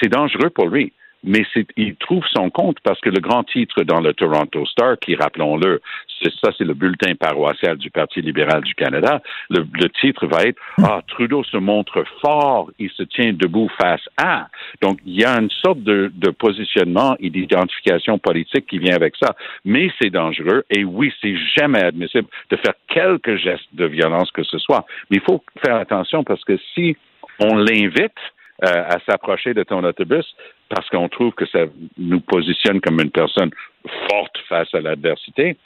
c'est 0.00 0.08
dangereux 0.08 0.50
pour 0.50 0.68
lui 0.68 0.92
mais 1.24 1.44
il 1.76 1.96
trouve 1.96 2.24
son 2.32 2.50
compte 2.50 2.78
parce 2.82 3.00
que 3.00 3.10
le 3.10 3.20
grand 3.20 3.44
titre 3.44 3.82
dans 3.82 4.00
le 4.00 4.14
Toronto 4.14 4.64
Star, 4.66 4.98
qui, 4.98 5.14
rappelons-le, 5.14 5.80
ça, 6.42 6.50
c'est 6.56 6.64
le 6.64 6.74
bulletin 6.74 7.14
paroissial 7.14 7.76
du 7.76 7.90
Parti 7.90 8.20
libéral 8.20 8.62
du 8.62 8.74
Canada, 8.74 9.22
le, 9.48 9.64
titre 10.00 10.26
va 10.26 10.42
être 10.42 10.60
Ah, 10.82 11.00
Trudeau 11.08 11.42
se 11.44 11.56
montre 11.56 12.04
fort, 12.20 12.70
il 12.78 12.90
se 12.90 13.02
tient 13.02 13.32
debout 13.32 13.70
face 13.80 14.06
à. 14.16 14.48
Donc, 14.82 14.98
il 15.06 15.20
y 15.20 15.24
a 15.24 15.38
une 15.38 15.50
sorte 15.50 15.82
de, 15.82 16.10
de 16.14 16.30
positionnement 16.30 17.16
et 17.20 17.30
d'identification 17.30 18.18
politique 18.18 18.66
qui 18.66 18.78
vient 18.78 18.94
avec 18.94 19.14
ça. 19.20 19.34
Mais 19.64 19.90
c'est 20.00 20.10
dangereux 20.10 20.64
et 20.70 20.84
oui, 20.84 21.12
c'est 21.20 21.36
jamais 21.56 21.82
admissible 21.82 22.28
de 22.50 22.56
faire 22.56 22.74
quelques 22.88 23.36
gestes 23.36 23.68
de 23.72 23.86
violence 23.86 24.30
que 24.30 24.44
ce 24.44 24.58
soit. 24.58 24.84
Mais 25.10 25.18
il 25.18 25.22
faut 25.22 25.42
faire 25.64 25.76
attention 25.76 26.24
parce 26.24 26.44
que 26.44 26.58
si 26.74 26.96
on 27.38 27.56
l'invite, 27.56 28.12
à 28.62 28.98
s'approcher 29.06 29.54
de 29.54 29.62
ton 29.62 29.82
autobus 29.84 30.26
parce 30.68 30.88
qu'on 30.90 31.08
trouve 31.08 31.32
que 31.32 31.46
ça 31.46 31.60
nous 31.98 32.20
positionne 32.20 32.80
comme 32.80 33.00
une 33.00 33.10
personne 33.10 33.50
forte 34.08 34.36
face 34.48 34.72
à 34.74 34.80
l'adversité. 34.80 35.56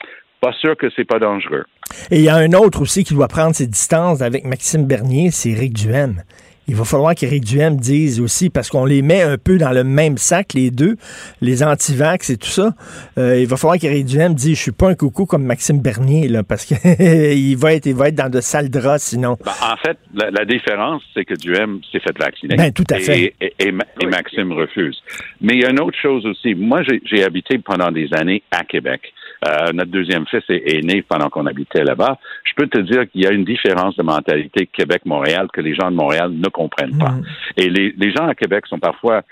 Pas 0.41 0.53
sûr 0.53 0.75
que 0.77 0.87
c'est 0.95 1.05
pas 1.05 1.19
dangereux. 1.19 1.65
Et 2.11 2.17
il 2.17 2.23
y 2.23 2.29
a 2.29 2.35
un 2.35 2.53
autre 2.53 2.81
aussi 2.81 3.03
qui 3.03 3.13
doit 3.13 3.27
prendre 3.27 3.55
ses 3.55 3.67
distances 3.67 4.21
avec 4.21 4.45
Maxime 4.45 4.85
Bernier, 4.85 5.31
c'est 5.31 5.49
Éric 5.49 5.73
Duhem 5.73 6.23
il 6.67 6.75
va 6.75 6.85
falloir 6.85 7.13
qu'Éric 7.15 7.45
Duhem 7.45 7.77
dise 7.77 8.19
aussi, 8.19 8.49
parce 8.49 8.69
qu'on 8.69 8.85
les 8.85 9.01
met 9.01 9.21
un 9.21 9.37
peu 9.37 9.57
dans 9.57 9.71
le 9.71 9.83
même 9.83 10.17
sac, 10.17 10.53
les 10.53 10.71
deux, 10.71 10.95
les 11.41 11.63
antivax 11.63 12.29
et 12.29 12.37
tout 12.37 12.47
ça. 12.47 12.73
Euh, 13.17 13.39
il 13.39 13.47
va 13.47 13.57
falloir 13.57 13.77
qu'Éric 13.77 14.05
Duhem 14.05 14.33
dise 14.33 14.57
Je 14.57 14.61
suis 14.61 14.71
pas 14.71 14.89
un 14.89 14.95
coucou 14.95 15.25
comme 15.25 15.43
Maxime 15.43 15.81
Bernier, 15.81 16.27
là, 16.27 16.43
parce 16.43 16.65
qu'il 16.65 16.77
va, 17.57 17.73
être, 17.73 17.85
il 17.85 17.95
va 17.95 18.09
être 18.09 18.15
dans 18.15 18.29
de 18.29 18.41
sales 18.41 18.69
draps 18.69 19.03
sinon. 19.03 19.37
Ben, 19.43 19.51
en 19.61 19.77
fait, 19.77 19.97
la, 20.13 20.45
différence, 20.45 21.03
c'est 21.13 21.25
que 21.25 21.35
Duhem 21.35 21.81
s'est 21.91 21.99
fait 21.99 22.17
vacciner. 22.17 22.55
Ben, 22.55 22.71
tout 22.71 22.85
à 22.89 22.99
fait. 22.99 23.33
Et, 23.59 23.71
Maxime 24.05 24.51
refuse. 24.51 25.01
Mais 25.41 25.53
il 25.55 25.61
y 25.61 25.65
a 25.65 25.71
une 25.71 25.79
autre 25.79 25.97
chose 26.01 26.25
aussi. 26.25 26.55
Moi, 26.55 26.81
j'ai 27.05 27.23
habité 27.23 27.57
pendant 27.57 27.91
des 27.91 28.07
années 28.13 28.43
à 28.51 28.63
Québec. 28.63 29.13
Euh, 29.47 29.73
notre 29.73 29.91
deuxième 29.91 30.25
fils 30.27 30.43
est, 30.49 30.83
né 30.83 31.01
pendant 31.01 31.29
qu'on 31.29 31.45
habitait 31.45 31.83
là-bas. 31.83 32.17
Je 32.43 32.53
peux 32.55 32.67
te 32.67 32.79
dire 32.79 33.09
qu'il 33.09 33.21
y 33.21 33.27
a 33.27 33.31
une 33.31 33.45
différence 33.45 33.95
de 33.95 34.03
mentalité 34.03 34.67
Québec-Montréal 34.67 35.47
que 35.51 35.61
les 35.61 35.75
gens 35.75 35.91
de 35.91 35.95
Montréal 35.95 36.31
ne 36.31 36.49
comprennent 36.49 36.97
pas. 36.97 37.11
Mm. 37.11 37.23
Et 37.57 37.69
les, 37.69 37.93
les 37.97 38.11
gens 38.11 38.27
à 38.27 38.35
Québec 38.35 38.65
sont 38.67 38.79
parfois 38.79 39.23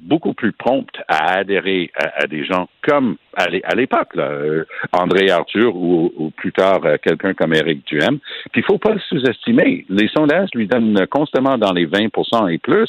beaucoup 0.00 0.32
plus 0.32 0.52
promptes 0.52 1.00
à 1.08 1.38
adhérer 1.38 1.90
à, 1.94 2.26
des 2.26 2.44
gens 2.44 2.68
comme 2.82 3.16
à 3.36 3.74
l'époque, 3.74 4.08
euh, 4.16 4.64
André 4.92 5.30
Arthur 5.30 5.74
ou, 5.74 6.32
plus 6.36 6.52
tard 6.52 6.80
euh, 6.84 6.96
quelqu'un 7.02 7.34
comme 7.34 7.54
Éric 7.54 7.86
Duhem. 7.86 8.18
Puis 8.52 8.62
il 8.62 8.64
faut 8.64 8.78
pas 8.78 8.92
le 8.92 9.00
sous-estimer. 9.08 9.84
Les 9.88 10.08
sondages 10.08 10.48
lui 10.54 10.66
donnent 10.66 11.06
constamment 11.06 11.56
dans 11.58 11.72
les 11.72 11.86
20% 11.86 12.52
et 12.52 12.58
plus. 12.58 12.88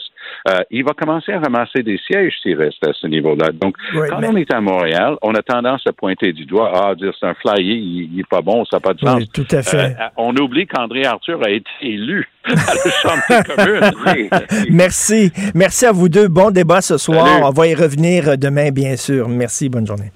Euh, 0.49 0.59
il 0.71 0.83
va 0.83 0.93
commencer 0.93 1.31
à 1.31 1.39
ramasser 1.39 1.83
des 1.83 1.99
sièges 2.07 2.33
s'il 2.41 2.57
reste 2.57 2.85
à 2.87 2.93
ce 2.93 3.07
niveau-là. 3.07 3.51
Donc, 3.51 3.75
quand 3.93 4.23
on 4.23 4.35
est 4.35 4.51
à 4.53 4.61
Montréal, 4.61 5.17
on 5.21 5.33
a 5.33 5.41
tendance 5.41 5.81
à 5.87 5.93
pointer 5.93 6.33
du 6.33 6.45
doigt, 6.45 6.71
ah, 6.73 6.95
dire 6.95 7.13
c'est 7.19 7.27
un 7.27 7.33
flyer, 7.35 7.61
il, 7.61 8.09
n'est 8.15 8.23
pas 8.23 8.41
bon, 8.41 8.65
ça 8.65 8.77
n'a 8.77 8.81
pas 8.81 8.93
de 8.93 8.99
sens. 8.99 9.15
Oui, 9.17 9.27
tout 9.33 9.47
à 9.51 9.61
fait. 9.61 9.95
on 10.17 10.35
oublie 10.35 10.67
qu'André 10.67 11.05
Arthur 11.05 11.39
a 11.45 11.49
été 11.49 11.69
élu 11.81 12.27
à 12.45 12.51
la 12.51 12.91
Chambre 12.91 13.23
des 13.29 13.55
communes. 13.55 14.29
Merci. 14.71 15.31
Merci 15.53 15.85
à 15.85 15.91
vous 15.91 16.09
deux. 16.09 16.27
Bon 16.27 16.51
débat 16.51 16.81
ce 16.81 16.97
soir. 16.97 17.41
On 17.43 17.51
va 17.51 17.67
y 17.67 17.75
revenir 17.75 18.37
demain, 18.37 18.71
bien 18.71 18.95
sûr. 18.95 19.27
Merci. 19.29 19.69
Bonne 19.69 19.87
journée. 19.87 20.11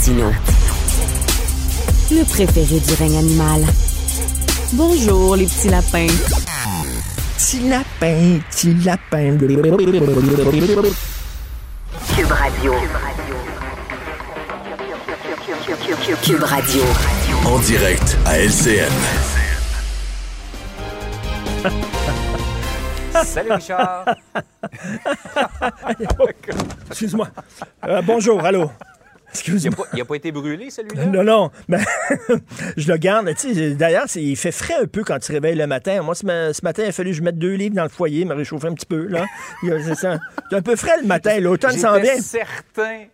Martino. 0.00 0.32
Le 2.10 2.24
préféré 2.24 2.80
du 2.80 2.94
règne 2.94 3.18
animal. 3.18 3.66
Bonjour, 4.72 5.36
les 5.36 5.44
petits 5.44 5.68
lapins. 5.68 6.06
Petit 7.36 7.68
lapin, 7.68 8.38
petit 8.50 8.72
lapin. 8.82 9.36
Cube 12.16 12.30
Radio. 12.30 12.72
Cube 16.22 16.44
Radio. 16.44 16.82
En 17.44 17.58
direct 17.58 18.16
à 18.24 18.38
LCN. 18.38 18.88
Salut 23.22 23.52
Richard. 23.52 24.06
Excuse-moi. 26.88 27.28
Euh, 27.86 28.00
bonjour, 28.00 28.42
allô. 28.42 28.70
Il 29.46 29.70
n'a 29.98 30.04
pas, 30.04 30.16
été 30.16 30.32
brûlé, 30.32 30.70
celui-là? 30.70 31.06
Non, 31.06 31.22
non. 31.22 31.50
Mais 31.68 31.78
je 32.76 32.90
le 32.90 32.96
garde. 32.96 33.30
D'ailleurs, 33.76 34.06
il 34.16 34.36
fait 34.36 34.52
frais 34.52 34.74
un 34.82 34.86
peu 34.86 35.04
quand 35.04 35.18
tu 35.18 35.32
réveilles 35.32 35.56
le 35.56 35.66
matin. 35.66 36.02
Moi, 36.02 36.14
ce, 36.14 36.24
matin, 36.26 36.82
il 36.84 36.88
a 36.88 36.92
fallu 36.92 37.10
que 37.10 37.16
je 37.16 37.22
mette 37.22 37.38
deux 37.38 37.54
livres 37.54 37.74
dans 37.74 37.82
le 37.84 37.88
foyer, 37.88 38.24
me 38.24 38.34
réchauffer 38.34 38.68
un 38.68 38.74
petit 38.74 38.86
peu. 38.86 39.06
là. 39.06 39.26
C'est 39.62 40.56
un 40.56 40.62
peu 40.62 40.76
frais 40.76 41.00
le 41.00 41.06
matin. 41.06 41.38
L'automne 41.40 41.76
s'en 41.76 41.98
vient. 41.98 42.20
certain 42.20 43.04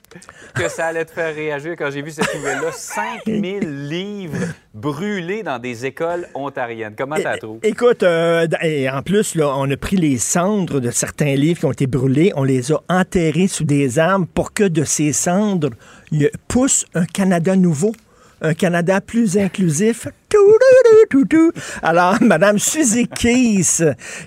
que 0.55 0.68
ça 0.68 0.87
allait 0.87 1.05
te 1.05 1.11
faire 1.11 1.35
réagir 1.35 1.74
quand 1.76 1.90
j'ai 1.90 2.02
vu 2.02 2.11
cette 2.11 2.35
nouvelle-là. 2.35 2.72
5000 2.72 3.88
livres 3.88 4.46
brûlés 4.77 5.43
dans 5.43 5.59
des 5.59 5.87
écoles 5.87 6.29
ontariennes. 6.35 6.95
Comment 6.97 7.17
t'as 7.17 7.39
trouvé? 7.39 7.61
Écoute, 7.62 8.03
euh, 8.03 8.47
et 8.62 8.89
en 8.91 9.03
plus, 9.03 9.35
là, 9.35 9.55
on 9.57 9.71
a 9.71 9.77
pris 9.77 9.97
les 9.97 10.19
cendres 10.19 10.81
de 10.81 10.91
certains 10.91 11.35
livres 11.35 11.61
qui 11.61 11.65
ont 11.65 11.73
été 11.73 11.87
brûlés, 11.87 12.33
on 12.37 12.45
les 12.45 12.73
a 12.73 12.83
enterrés 12.89 13.49
sous 13.49 13.65
des 13.65 13.99
arbres 13.99 14.27
pour 14.35 14.53
que 14.53 14.65
de 14.65 14.85
ces 14.85 15.12
cendres 15.12 15.71
pousse 16.47 16.85
un 16.95 17.07
Canada 17.07 17.57
nouveau, 17.57 17.93
un 18.43 18.55
Canada 18.55 19.01
plus 19.01 19.39
inclusif. 19.39 20.09
Alors, 21.83 22.17
Madame 22.21 22.59
Suzy 22.59 23.07
Keys, 23.07 23.83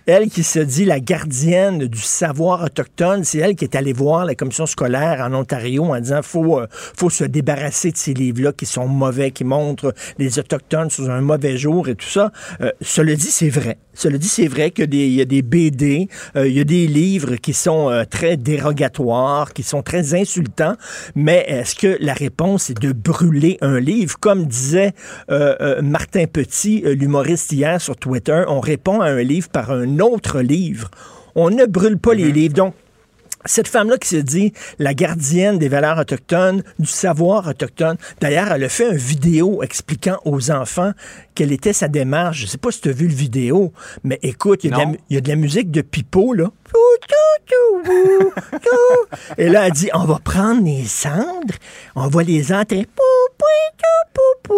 elle 0.05 0.29
qui 0.29 0.43
se 0.43 0.59
dit 0.59 0.85
la 0.85 0.99
gardienne 0.99 1.87
du 1.87 1.99
savoir 1.99 2.63
autochtone, 2.63 3.23
c'est 3.23 3.39
elle 3.39 3.55
qui 3.55 3.65
est 3.65 3.75
allée 3.75 3.93
voir 3.93 4.25
la 4.25 4.35
commission 4.35 4.65
scolaire 4.65 5.21
en 5.21 5.33
Ontario 5.33 5.83
en 5.85 5.99
disant 5.99 6.21
faut 6.21 6.59
euh, 6.59 6.67
faut 6.71 7.09
se 7.09 7.23
débarrasser 7.23 7.91
de 7.91 7.97
ces 7.97 8.13
livres-là 8.13 8.53
qui 8.53 8.65
sont 8.65 8.87
mauvais, 8.87 9.31
qui 9.31 9.43
montrent 9.43 9.93
les 10.17 10.39
autochtones 10.39 10.89
sous 10.89 11.09
un 11.09 11.21
mauvais 11.21 11.57
jour 11.57 11.89
et 11.89 11.95
tout 11.95 12.07
ça. 12.07 12.31
Euh, 12.61 12.71
cela 12.81 13.15
dit, 13.15 13.31
c'est 13.31 13.49
vrai. 13.49 13.77
Cela 13.93 14.17
dit, 14.17 14.29
c'est 14.29 14.47
vrai 14.47 14.71
qu'il 14.71 14.93
y 14.95 15.21
a 15.21 15.25
des 15.25 15.41
BD, 15.41 16.07
euh, 16.35 16.47
il 16.47 16.53
y 16.53 16.61
a 16.61 16.63
des 16.63 16.87
livres 16.87 17.35
qui 17.35 17.53
sont 17.53 18.05
très 18.09 18.37
dérogatoires, 18.37 19.51
qui 19.51 19.63
sont 19.63 19.81
très 19.81 20.13
insultants, 20.13 20.75
mais 21.15 21.43
est-ce 21.47 21.75
que 21.75 21.97
la 21.99 22.13
réponse 22.13 22.69
est 22.69 22.79
de 22.79 22.93
brûler 22.93 23.57
un 23.59 23.79
livre? 23.79 24.17
Comme 24.19 24.45
disait 24.45 24.93
Martin 25.89 26.25
Petit, 26.27 26.81
l'humoriste 26.81 27.51
hier 27.51 27.81
sur 27.81 27.95
Twitter, 27.95 28.43
on 28.47 28.59
répond 28.59 29.01
à 29.01 29.07
un 29.07 29.23
livre 29.23 29.49
par 29.49 29.71
un 29.71 29.97
autre 29.99 30.39
livre. 30.39 30.91
On 31.33 31.49
ne 31.49 31.65
brûle 31.65 31.97
pas 31.97 32.13
les 32.13 32.29
mm-hmm. 32.29 32.33
livres. 32.33 32.53
Donc, 32.53 32.75
Cette 33.45 33.67
femme-là 33.67 33.97
qui 33.97 34.07
se 34.09 34.17
dit 34.17 34.53
la 34.79 34.93
gardienne 34.93 35.57
des 35.57 35.69
valeurs 35.69 35.97
autochtones, 35.97 36.63
du 36.77 36.85
savoir 36.87 37.47
autochtone. 37.47 37.97
D'ailleurs, 38.19 38.51
elle 38.51 38.63
a 38.65 38.69
fait 38.69 38.89
une 38.91 38.97
vidéo 38.97 39.63
expliquant 39.63 40.17
aux 40.25 40.51
enfants 40.51 40.91
quelle 41.35 41.51
était 41.53 41.73
sa 41.73 41.87
démarche. 41.87 42.39
Je 42.41 42.45
sais 42.47 42.57
pas 42.57 42.71
si 42.71 42.81
tu 42.81 42.89
as 42.89 42.93
vu 42.93 43.07
le 43.07 43.13
vidéo, 43.13 43.71
mais 44.03 44.19
écoute, 44.23 44.63
il 44.65 44.71
y, 44.71 44.73
a 44.73 44.75
de 44.75 44.79
la 44.79 44.85
Non. 44.85 44.91
mu- 44.91 44.99
il 45.09 45.13
y 45.15 45.17
a 45.17 45.21
de 45.21 45.29
la 45.29 45.35
musique 45.37 45.71
de 45.71 45.81
Pipo, 45.81 46.33
là. 46.33 46.51
Et 49.37 49.47
là, 49.49 49.67
elle 49.67 49.73
dit, 49.73 49.89
on 49.93 50.05
va 50.05 50.19
prendre 50.23 50.63
les 50.63 50.85
cendres, 50.85 51.55
on 51.95 52.07
va 52.07 52.23
les 52.23 52.43
pou. 54.43 54.53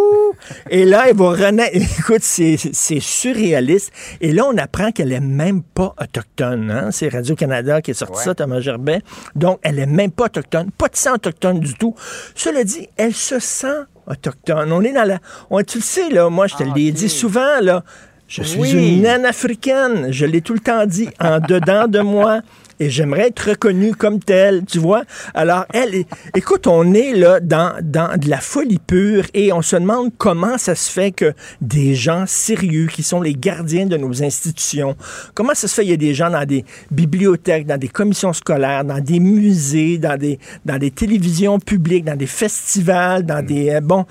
Et 0.70 0.86
là, 0.86 1.06
elle 1.10 1.16
va 1.18 1.30
renaître. 1.32 1.76
Écoute, 2.00 2.22
c'est 2.22 2.56
c'est 2.58 3.00
surréaliste. 3.00 3.92
Et 4.22 4.32
là, 4.32 4.46
on 4.46 4.58
apprend 4.58 4.92
qu'elle 4.92 5.12
est 5.12 5.20
même 5.20 5.62
pas 5.64 5.94
autochtone. 6.02 6.72
hein. 6.72 6.90
C'est 6.92 7.10
Radio-Canada 7.10 7.82
qui 7.82 7.92
a 7.92 7.94
sorti 7.94 8.18
Ouais. 8.20 8.24
ça, 8.24 8.36
Thomas 8.36 8.60
Gerbet. 8.72 9.02
Donc, 9.36 9.60
elle 9.64 9.80
est 9.80 9.86
même 9.86 10.12
pas 10.12 10.26
autochtone. 10.26 10.72
Pas 10.78 10.88
de 10.88 10.96
sang 10.96 11.14
autochtone 11.16 11.60
du 11.60 11.74
tout. 11.76 11.96
Cela 12.36 12.64
dit, 12.64 12.88
elle 12.98 13.14
se 13.14 13.40
sent 13.40 13.82
autochtone. 14.08 14.72
On 14.72 14.82
est 14.82 14.94
dans 14.94 15.04
la... 15.08 15.20
On, 15.50 15.62
tu 15.64 15.78
le 15.80 15.84
sais, 15.84 16.10
là, 16.10 16.30
moi, 16.30 16.48
je 16.48 16.56
te 16.56 16.64
Ah, 16.64 16.74
l'ai 16.76 16.92
dit 16.92 17.10
souvent, 17.10 17.60
là. 17.62 17.84
Je 18.28 18.44
suis 18.44 18.60
Oui. 18.62 18.72
une 18.72 19.02
naine 19.02 19.26
africaine. 19.26 20.08
Je 20.12 20.26
l'ai 20.26 20.42
tout 20.42 20.54
le 20.54 20.60
temps 20.62 20.86
dit 20.86 21.10
en 21.20 21.40
dedans 21.40 21.88
de 21.88 22.00
moi. 22.00 22.40
Et 22.82 22.90
j'aimerais 22.90 23.28
être 23.28 23.48
reconnue 23.50 23.94
comme 23.94 24.20
telle, 24.20 24.66
tu 24.66 24.80
vois? 24.80 25.04
Alors, 25.36 25.66
elle, 25.72 26.04
écoute, 26.36 26.66
on 26.66 26.96
est 26.96 27.14
là 27.14 27.40
dans, 27.40 27.76
dans 27.80 28.20
de 28.20 28.28
la 28.28 28.40
folie 28.40 28.80
pure 28.80 29.26
et 29.36 29.54
on 29.54 29.62
se 29.62 29.76
demande 29.76 30.10
comment 30.18 30.58
ça 30.58 30.74
se 30.74 30.90
fait 30.90 31.12
que 31.12 31.34
des 31.62 31.94
gens 31.94 32.26
sérieux 32.26 32.88
qui 32.88 33.04
sont 33.04 33.22
les 33.22 33.36
gardiens 33.36 33.86
de 33.86 33.98
nos 33.98 34.24
institutions, 34.24 34.96
comment 35.36 35.54
ça 35.54 35.68
se 35.68 35.76
fait 35.76 35.84
qu'il 35.84 35.92
y 35.92 35.94
a 35.94 35.98
des 35.98 36.16
gens 36.16 36.32
dans 36.32 36.44
des 36.44 36.66
bibliothèques, 36.90 37.68
dans 37.68 37.78
des 37.78 37.88
commissions 37.88 38.34
scolaires, 38.34 38.84
dans 38.84 39.00
des 39.00 39.20
musées, 39.20 40.00
dans 40.00 40.18
des, 40.18 40.40
dans 40.66 40.80
des 40.80 40.90
télévisions 40.90 41.60
publiques, 41.60 42.06
dans 42.06 42.18
des 42.18 42.26
festivals, 42.26 43.28
dans 43.28 43.46
des... 43.46 43.70
euh, 43.70 43.80
bon, 43.80 44.08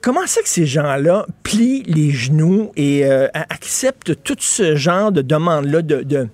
Comment 0.00 0.22
c'est 0.26 0.42
que 0.42 0.48
ces 0.48 0.66
gens-là 0.66 1.26
plient 1.44 1.84
les 1.86 2.10
genoux 2.10 2.72
et 2.74 3.06
euh, 3.06 3.28
acceptent 3.32 4.20
tout 4.24 4.34
ce 4.40 4.74
genre 4.74 5.12
de 5.12 5.22
demandes-là 5.22 5.82
de, 5.82 6.02
de, 6.02 6.26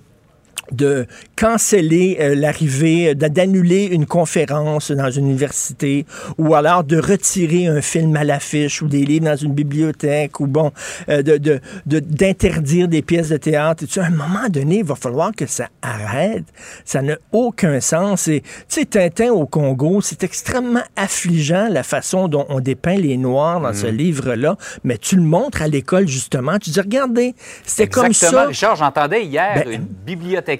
de 0.71 1.05
canceller 1.35 2.17
euh, 2.19 2.35
l'arrivée, 2.35 3.15
de- 3.15 3.27
d'annuler 3.27 3.85
une 3.85 4.05
conférence 4.05 4.91
dans 4.91 5.09
une 5.09 5.25
université, 5.27 6.05
ou 6.37 6.53
alors 6.55 6.83
de 6.83 6.97
retirer 6.97 7.67
un 7.67 7.81
film 7.81 8.15
à 8.15 8.23
l'affiche 8.23 8.81
ou 8.81 8.87
des 8.87 9.05
livres 9.05 9.25
dans 9.25 9.35
une 9.35 9.53
bibliothèque, 9.53 10.39
ou 10.39 10.47
bon, 10.47 10.71
euh, 11.09 11.21
de, 11.21 11.37
de- 11.37 11.59
de- 11.85 11.99
d'interdire 11.99 12.87
des 12.87 13.01
pièces 13.01 13.29
de 13.29 13.37
théâtre. 13.37 13.83
Et. 13.83 13.99
À 13.99 14.05
un 14.05 14.09
moment 14.11 14.47
donné, 14.49 14.77
il 14.79 14.83
va 14.85 14.95
falloir 14.95 15.31
que 15.35 15.45
ça 15.45 15.67
arrête. 15.81 16.43
Ça 16.85 17.01
n'a 17.01 17.17
aucun 17.31 17.79
sens. 17.81 18.27
Et, 18.27 18.41
tu 18.41 18.47
sais, 18.67 18.85
Tintin 18.85 19.31
au 19.31 19.45
Congo, 19.45 20.01
c'est 20.01 20.23
extrêmement 20.23 20.83
affligeant 20.95 21.67
la 21.69 21.83
façon 21.83 22.27
dont 22.27 22.45
on 22.49 22.59
dépeint 22.59 22.95
les 22.95 23.17
Noirs 23.17 23.61
dans 23.61 23.73
ce 23.73 23.87
livre-là, 23.87 24.55
mais 24.83 24.97
tu 24.97 25.15
le 25.15 25.21
montres 25.23 25.61
à 25.61 25.67
l'école, 25.67 26.07
justement. 26.07 26.57
Tu 26.59 26.69
dis, 26.69 26.79
regardez, 26.79 27.35
c'était 27.65 27.87
comme 27.87 28.05
Exactement, 28.07 28.41
ça. 28.43 28.47
Richard, 28.47 28.75
j'entendais 28.75 29.25
hier 29.25 29.63
Ben- 29.65 29.71
une 29.73 29.85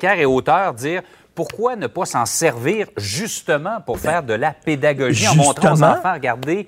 et 0.04 0.26
auteur 0.26 0.74
dire 0.74 1.02
pourquoi 1.36 1.76
ne 1.76 1.88
pas 1.88 2.06
s'en 2.06 2.26
servir 2.26 2.88
justement 2.98 3.80
pour 3.86 4.00
faire 4.00 4.24
de 4.24 4.34
la 4.34 4.52
pédagogie 4.52 5.28
en 5.28 5.36
montrant 5.36 5.74
aux 5.74 5.84
enfants, 5.84 6.14
regardez, 6.14 6.68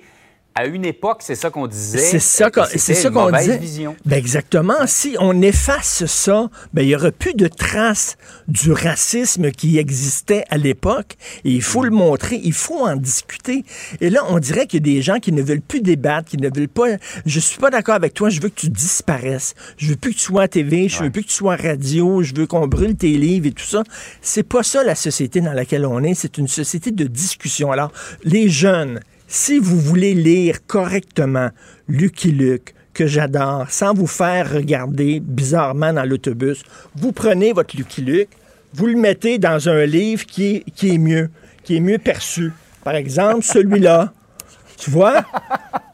à 0.54 0.66
une 0.66 0.84
époque, 0.84 1.18
c'est 1.20 1.34
ça 1.34 1.50
qu'on 1.50 1.66
disait. 1.66 1.98
C'est 1.98 2.18
ça 2.18 2.50
qu'on 2.50 3.30
disait. 3.30 3.58
vision. 3.58 3.96
Ben 4.04 4.16
exactement. 4.16 4.86
Si 4.86 5.16
on 5.18 5.40
efface 5.40 6.04
ça, 6.04 6.50
ben 6.74 6.82
il 6.82 6.88
y 6.88 6.96
aura 6.96 7.10
plus 7.10 7.34
de 7.34 7.48
traces 7.48 8.16
du 8.48 8.72
racisme 8.72 9.50
qui 9.50 9.78
existait 9.78 10.44
à 10.50 10.58
l'époque. 10.58 11.16
Et 11.44 11.50
il 11.52 11.62
faut 11.62 11.84
le 11.84 11.90
montrer, 11.90 12.40
il 12.42 12.52
faut 12.52 12.86
en 12.86 12.96
discuter. 12.96 13.64
Et 14.00 14.10
là, 14.10 14.24
on 14.28 14.38
dirait 14.38 14.66
qu'il 14.66 14.86
y 14.86 14.90
a 14.90 14.94
des 14.94 15.02
gens 15.02 15.20
qui 15.20 15.32
ne 15.32 15.42
veulent 15.42 15.62
plus 15.62 15.80
débattre, 15.80 16.28
qui 16.28 16.36
ne 16.36 16.50
veulent 16.54 16.68
pas. 16.68 16.96
Je 17.24 17.40
suis 17.40 17.58
pas 17.58 17.70
d'accord 17.70 17.94
avec 17.94 18.12
toi. 18.12 18.28
Je 18.28 18.40
veux 18.40 18.48
que 18.48 18.60
tu 18.60 18.68
disparaisses. 18.68 19.54
Je 19.78 19.88
veux 19.88 19.96
plus 19.96 20.12
que 20.12 20.18
tu 20.18 20.24
sois 20.24 20.42
à 20.42 20.48
TV. 20.48 20.88
Je 20.88 21.02
veux 21.02 21.10
plus 21.10 21.22
que 21.22 21.28
tu 21.28 21.34
sois 21.34 21.54
à 21.54 21.56
radio. 21.56 22.22
Je 22.22 22.34
veux 22.34 22.46
qu'on 22.46 22.66
brûle 22.66 22.94
tes 22.94 23.16
livres 23.16 23.46
et 23.46 23.52
tout 23.52 23.64
ça. 23.64 23.82
C'est 24.20 24.42
pas 24.42 24.62
ça 24.62 24.84
la 24.84 24.94
société 24.94 25.40
dans 25.40 25.52
laquelle 25.52 25.86
on 25.86 26.02
est. 26.02 26.14
C'est 26.14 26.36
une 26.36 26.48
société 26.48 26.90
de 26.90 27.04
discussion. 27.04 27.72
Alors, 27.72 27.92
les 28.22 28.50
jeunes. 28.50 29.00
Si 29.34 29.58
vous 29.58 29.80
voulez 29.80 30.12
lire 30.12 30.66
correctement 30.66 31.48
Lucky 31.88 32.32
Luke, 32.32 32.74
que 32.92 33.06
j'adore, 33.06 33.64
sans 33.70 33.94
vous 33.94 34.06
faire 34.06 34.52
regarder 34.52 35.20
bizarrement 35.20 35.90
dans 35.90 36.04
l'autobus, 36.04 36.62
vous 36.96 37.12
prenez 37.12 37.54
votre 37.54 37.74
Lucky 37.74 38.02
Luke, 38.02 38.28
vous 38.74 38.88
le 38.88 38.96
mettez 38.96 39.38
dans 39.38 39.70
un 39.70 39.86
livre 39.86 40.26
qui 40.26 40.62
est, 40.82 40.98
mieux, 40.98 41.30
qui 41.64 41.76
est 41.76 41.80
mieux 41.80 41.96
perçu. 41.96 42.52
Par 42.84 42.94
exemple, 42.94 43.42
celui-là. 43.42 44.12
Tu 44.76 44.90
vois? 44.90 45.24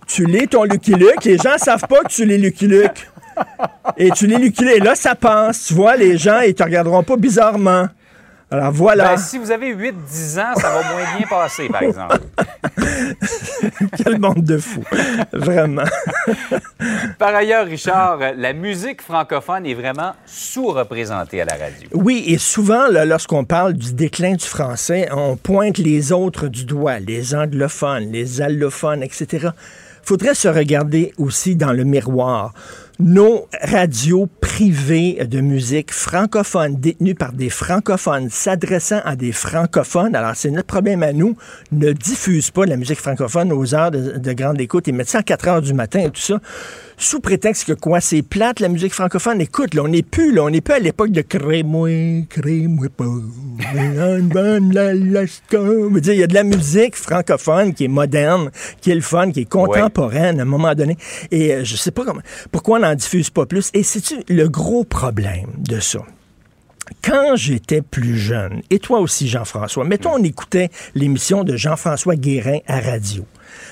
Tu 0.09 0.25
lis 0.25 0.49
ton 0.49 0.65
Lucky 0.65 0.95
Luke, 0.95 1.25
les 1.25 1.37
gens 1.37 1.59
savent 1.59 1.87
pas 1.89 2.01
que 2.01 2.09
tu 2.09 2.25
lis 2.25 2.39
Lucky 2.39 2.67
Luke. 2.67 3.09
Et 3.97 4.11
tu 4.11 4.27
lis 4.27 4.39
Lucky 4.39 4.65
Luke, 4.65 4.79
et 4.79 4.81
là, 4.81 4.97
ça 4.97 5.15
passe. 5.15 5.67
Tu 5.67 5.75
vois, 5.75 5.95
les 5.95 6.19
gens, 6.19 6.41
ils 6.41 6.55
te 6.55 6.65
regarderont 6.65 7.05
pas 7.05 7.17
bizarrement. 7.17 7.87
Alors 8.51 8.73
voilà. 8.73 9.11
Ben, 9.11 9.17
si 9.19 9.37
vous 9.37 9.51
avez 9.51 9.75
8-10 9.75 10.41
ans, 10.41 10.55
ça 10.57 10.71
va 10.71 10.83
moins 10.93 11.17
bien 11.19 11.27
passer, 11.29 11.69
par 11.69 11.83
exemple. 11.83 12.21
Quel 14.03 14.19
monde 14.19 14.43
de 14.43 14.57
fous. 14.57 14.85
Vraiment. 15.33 15.85
Par 17.19 17.35
ailleurs, 17.35 17.67
Richard, 17.67 18.19
la 18.37 18.53
musique 18.55 19.03
francophone 19.03 19.67
est 19.67 19.75
vraiment 19.75 20.15
sous-représentée 20.25 21.43
à 21.43 21.45
la 21.45 21.53
radio. 21.53 21.89
Oui, 21.93 22.25
et 22.27 22.39
souvent, 22.39 22.87
lorsqu'on 22.89 23.45
parle 23.45 23.75
du 23.75 23.93
déclin 23.93 24.35
du 24.35 24.47
français, 24.47 25.09
on 25.13 25.37
pointe 25.37 25.79
les 25.79 26.13
autres 26.13 26.49
du 26.49 26.65
doigt, 26.65 26.99
les 27.01 27.35
anglophones, 27.35 28.11
les 28.11 28.41
allophones, 28.41 29.03
etc. 29.03 29.49
Faudrait 30.03 30.35
se 30.35 30.49
regarder 30.49 31.13
aussi 31.19 31.55
dans 31.55 31.73
le 31.73 31.85
miroir. 31.85 32.55
Nos 33.01 33.47
radios 33.63 34.29
privées 34.41 35.25
de 35.25 35.41
musique 35.41 35.93
francophones, 35.93 36.75
détenues 36.81 37.15
par 37.15 37.33
des 37.33 37.49
francophones, 37.49 38.29
s'adressant 38.29 38.99
à 39.05 39.15
des 39.15 39.31
francophones, 39.31 40.17
alors 40.17 40.35
c'est 40.35 40.51
notre 40.51 40.67
problème 40.67 41.05
à 41.05 41.13
nous, 41.13 41.37
ne 41.71 41.93
diffusent 41.93 42.51
pas 42.51 42.67
la 42.67 42.77
musique 42.77 42.99
francophone 42.99 43.53
aux 43.53 43.73
heures 43.73 43.93
de, 43.93 44.19
de 44.19 44.33
grande 44.33 44.61
écoute. 44.61 44.89
Et 44.89 44.93
mettent 44.93 45.11
ça 45.11 45.19
à 45.19 45.23
4 45.23 45.47
heures 45.47 45.63
du 45.63 45.75
matin 45.75 46.01
et 46.01 46.11
tout 46.11 46.21
ça, 46.21 46.41
sous 46.99 47.21
prétexte 47.21 47.65
que 47.65 47.73
quoi, 47.73 48.01
c'est 48.01 48.23
plate 48.23 48.59
la 48.61 48.69
musique 48.69 48.93
francophone. 48.93 49.41
Écoute, 49.41 49.73
là, 49.75 49.85
on 49.85 49.89
n'est 49.89 50.03
plus, 50.03 50.33
là, 50.33 50.43
on 50.43 50.51
n'est 50.51 50.61
plus 50.61 50.75
à 50.75 50.81
l'époque 50.81 51.11
de 51.11 51.23
crée-moi, 51.23 52.27
crée-moi 52.29 52.89
pas, 52.95 53.05
Il 53.77 53.95
y 56.15 56.23
a 56.23 56.27
de 56.27 56.35
la 56.35 56.43
musique 56.43 56.97
francophone 56.97 57.73
qui 57.73 57.85
est 57.85 57.89
moderne, 57.89 58.51
qui 58.81 58.91
est 58.91 58.97
le 58.97 59.01
fun, 59.01 59.31
qui 59.31 59.41
est 59.41 59.49
contemporaine 59.49 60.41
à 60.41 60.43
un 60.43 60.47
moment 60.47 60.75
donné. 60.75 60.99
Et 61.31 61.55
euh, 61.55 61.65
je 61.65 61.77
sais 61.77 61.93
pas 61.93 62.05
comment, 62.05 62.21
pourquoi 62.51 62.79
on 62.79 62.83
n'en 62.83 62.95
diffuse 62.95 63.31
pas 63.31 63.47
plus? 63.47 63.71
Et 63.75 63.85
c'est-tu 63.85 64.17
le 64.29 64.49
gros 64.49 64.85
problème 64.85 65.53
de 65.59 65.81
ça? 65.81 66.01
quand 67.05 67.37
j'étais 67.37 67.83
plus 67.83 68.17
jeune, 68.17 68.63
et 68.71 68.79
toi 68.79 69.01
aussi, 69.01 69.29
Jean-François, 69.29 69.85
mettons, 69.85 70.15
on 70.15 70.23
écoutait 70.23 70.71
l'émission 70.95 71.45
de 71.45 71.57
Jean-François 71.57 72.17
Guérin 72.17 72.59
à 72.67 72.81
radio. 72.81 73.27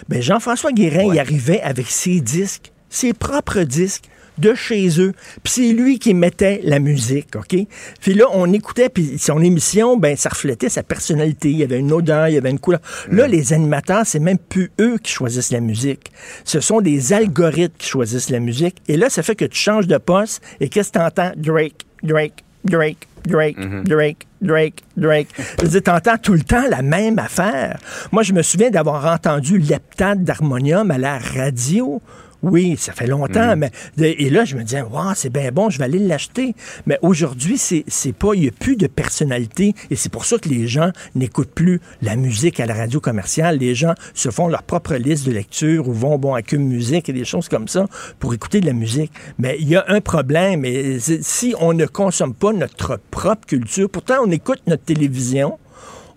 Ben, 0.08 0.22
Jean-François 0.22 0.72
Guérin, 0.72 1.12
il 1.12 1.18
arrivait 1.18 1.60
avec 1.62 1.88
ses 1.88 2.20
disques, 2.20 2.72
ses 2.88 3.12
propres 3.12 3.62
disques 3.62 4.05
de 4.38 4.55
chez 4.55 5.01
eux. 5.01 5.12
Puis 5.42 5.53
c'est 5.55 5.72
lui 5.72 5.99
qui 5.99 6.14
mettait 6.14 6.61
la 6.62 6.79
musique, 6.79 7.37
OK? 7.37 7.57
Puis 8.01 8.14
là, 8.14 8.27
on 8.33 8.53
écoutait, 8.53 8.88
puis 8.88 9.18
son 9.18 9.40
émission, 9.42 9.96
ben, 9.96 10.16
ça 10.16 10.29
reflétait 10.29 10.68
sa 10.68 10.83
personnalité. 10.83 11.51
Il 11.51 11.57
y 11.57 11.62
avait 11.62 11.79
une 11.79 11.92
odeur, 11.92 12.29
il 12.29 12.35
y 12.35 12.38
avait 12.38 12.51
une 12.51 12.59
couleur. 12.59 12.81
Là, 13.11 13.27
les 13.29 13.53
animateurs, 13.53 14.07
c'est 14.07 14.18
même 14.18 14.38
plus 14.38 14.70
eux 14.81 14.99
qui 14.99 15.12
choisissent 15.12 15.53
la 15.53 15.61
musique. 15.61 16.12
Ce 16.44 16.61
sont 16.61 16.81
des 16.81 17.12
algorithmes 17.12 17.75
qui 17.79 17.88
choisissent 17.88 18.31
la 18.31 18.40
musique. 18.40 18.77
Et 18.88 18.96
là, 18.96 19.11
ça 19.11 19.22
fait 19.22 19.37
que 19.37 19.44
tu 19.44 19.59
changes 19.59 19.87
de 19.87 19.99
poste, 19.99 20.42
et 20.61 20.68
qu'est-ce 20.68 20.92
que 20.92 20.99
t'entends? 20.99 21.33
Drake, 21.37 21.87
Drake, 22.03 22.44
Drake, 22.64 23.09
Drake, 23.27 23.57
Drake, 23.85 24.27
Drake, 24.40 24.83
Drake. 24.96 25.29
Je 25.62 25.79
t'entends 25.79 26.18
tout 26.18 26.35
le 26.35 26.42
temps 26.42 26.64
la 26.68 26.83
même 26.83 27.18
affaire. 27.18 27.79
Moi, 28.12 28.22
je 28.22 28.33
me 28.33 28.42
souviens 28.42 28.70
d'avoir 28.70 29.07
entendu 29.07 29.59
l'heptade 29.59 30.25
d'harmonium 30.25 30.90
à 30.90 30.99
la 30.99 31.18
radio. 31.18 32.01
Oui, 32.42 32.77
ça 32.79 32.92
fait 32.92 33.07
longtemps, 33.07 33.57
mais 33.57 33.70
et 33.99 34.31
là, 34.31 34.44
je 34.44 34.57
me 34.57 34.62
disais, 34.62 34.83
wow, 34.83 35.14
c'est 35.14 35.31
bien 35.31 35.51
bon, 35.51 35.70
je 35.70 35.79
vais 35.79 35.85
aller 35.85 35.99
l'acheter. 35.99 36.55
Mais 36.87 36.99
aujourd'hui, 37.03 37.59
c'est 37.59 37.85
c'est 37.88 38.12
pas, 38.12 38.35
il 38.35 38.42
n'y 38.42 38.49
a 38.49 38.53
plus 38.53 38.77
de 38.77 38.87
personnalité 38.87 39.75
et 39.90 39.96
c'est 39.96 40.11
pour 40.11 40.25
ça 40.25 40.38
que 40.38 40.49
les 40.49 40.66
gens 40.66 40.90
n'écoutent 41.14 41.51
plus 41.51 41.81
la 42.03 42.16
musique 42.16 42.61
à 42.61 42.66
la 42.66 42.75
radio 42.75 43.01
commerciale. 43.01 43.59
Les 43.59 43.75
gens 43.75 43.94
se 44.14 44.31
font 44.31 44.49
leur 44.49 44.62
propre 44.62 44.94
liste 44.94 45.27
de 45.27 45.33
lecture 45.33 45.88
ou 45.88 45.92
vont 45.92 46.18
bon 46.18 46.35
à 46.35 46.42
Cube 46.42 46.61
Musique 46.61 47.09
et 47.09 47.12
des 47.12 47.25
choses 47.25 47.49
comme 47.49 47.68
ça 47.68 47.87
pour 48.18 48.35
écouter 48.35 48.61
de 48.61 48.66
la 48.66 48.72
musique. 48.72 49.12
Mais 49.38 49.57
il 49.59 49.68
y 49.68 49.77
a 49.77 49.85
un 49.88 50.01
problème. 50.01 50.64
Et 50.64 50.99
si 51.01 51.55
on 51.61 51.72
ne 51.72 51.87
consomme 51.87 52.35
pas 52.35 52.53
notre 52.53 53.01
propre 53.11 53.46
culture, 53.46 53.88
pourtant 53.90 54.16
on 54.25 54.31
écoute 54.31 54.61
notre 54.66 54.85
télévision. 54.85 55.59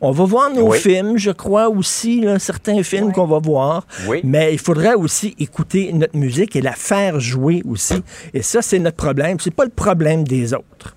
On 0.01 0.12
va 0.12 0.23
voir 0.23 0.49
nos 0.53 0.69
Oui. 0.71 0.77
films, 0.79 1.17
je 1.17 1.31
crois 1.31 1.67
aussi, 1.67 2.21
là, 2.21 2.39
certains 2.39 2.81
films 2.83 3.12
qu'on 3.12 3.25
va 3.27 3.39
voir. 3.39 3.85
Oui. 4.07 4.21
Mais 4.23 4.53
il 4.53 4.59
faudrait 4.59 4.93
aussi 4.93 5.35
écouter 5.39 5.91
notre 5.93 6.15
musique 6.15 6.55
et 6.55 6.62
la 6.62 6.71
faire 6.73 7.19
jouer 7.19 7.62
aussi. 7.67 8.01
Et 8.33 8.41
ça, 8.41 8.62
c'est 8.62 8.79
notre 8.79 8.95
problème. 8.97 9.39
C'est 9.41 9.51
pas 9.53 9.65
le 9.65 9.71
problème 9.71 10.23
des 10.23 10.53
autres. 10.53 10.95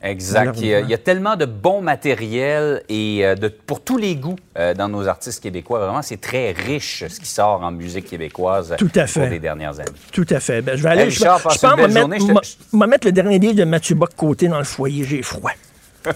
Exact. 0.00 0.54
Il 0.60 0.66
y, 0.66 0.74
a, 0.74 0.80
il 0.80 0.88
y 0.88 0.94
a 0.94 0.98
tellement 0.98 1.34
de 1.34 1.44
bon 1.44 1.80
matériel 1.80 2.82
et 2.88 3.24
euh, 3.26 3.34
de, 3.34 3.48
pour 3.48 3.80
tous 3.82 3.96
les 3.96 4.14
goûts 4.14 4.36
euh, 4.56 4.72
dans 4.72 4.88
nos 4.88 5.08
artistes 5.08 5.42
québécois. 5.42 5.80
Vraiment, 5.80 6.02
c'est 6.02 6.20
très 6.20 6.52
riche 6.52 7.02
ce 7.08 7.18
qui 7.18 7.26
sort 7.26 7.64
en 7.64 7.72
musique 7.72 8.04
québécoise 8.04 8.76
Tout 8.78 8.92
à 8.94 9.08
fait. 9.08 9.20
pour 9.22 9.28
les 9.30 9.40
dernières 9.40 9.80
années. 9.80 9.90
Tout 10.12 10.26
à 10.30 10.38
fait. 10.38 10.62
Ben, 10.62 10.76
je 10.76 10.84
vais 10.84 10.90
aller. 10.90 11.00
Hey, 11.02 11.08
Richard, 11.08 11.38
je, 11.38 11.42
pense 11.58 11.62
une 11.64 11.76
belle 11.76 11.90
me 11.90 11.98
journée. 11.98 12.18
mettre, 12.32 12.44
Je 12.44 12.78
te- 12.78 12.84
mettre 12.86 13.06
le 13.08 13.12
dernier 13.12 13.38
livre 13.40 13.54
de 13.54 13.64
Mathieu 13.64 13.96
Bock 13.96 14.10
côté 14.16 14.46
dans 14.46 14.58
le 14.58 14.64
foyer. 14.64 15.02
J'ai 15.04 15.22
froid. 15.22 15.50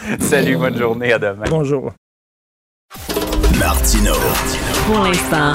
Salut, 0.20 0.56
bonne 0.56 0.76
journée, 0.76 1.12
à 1.12 1.18
demain. 1.18 1.44
Bonjour. 1.48 1.92
Martino. 3.58 4.14
Pour 4.86 5.00
l'instant, 5.00 5.52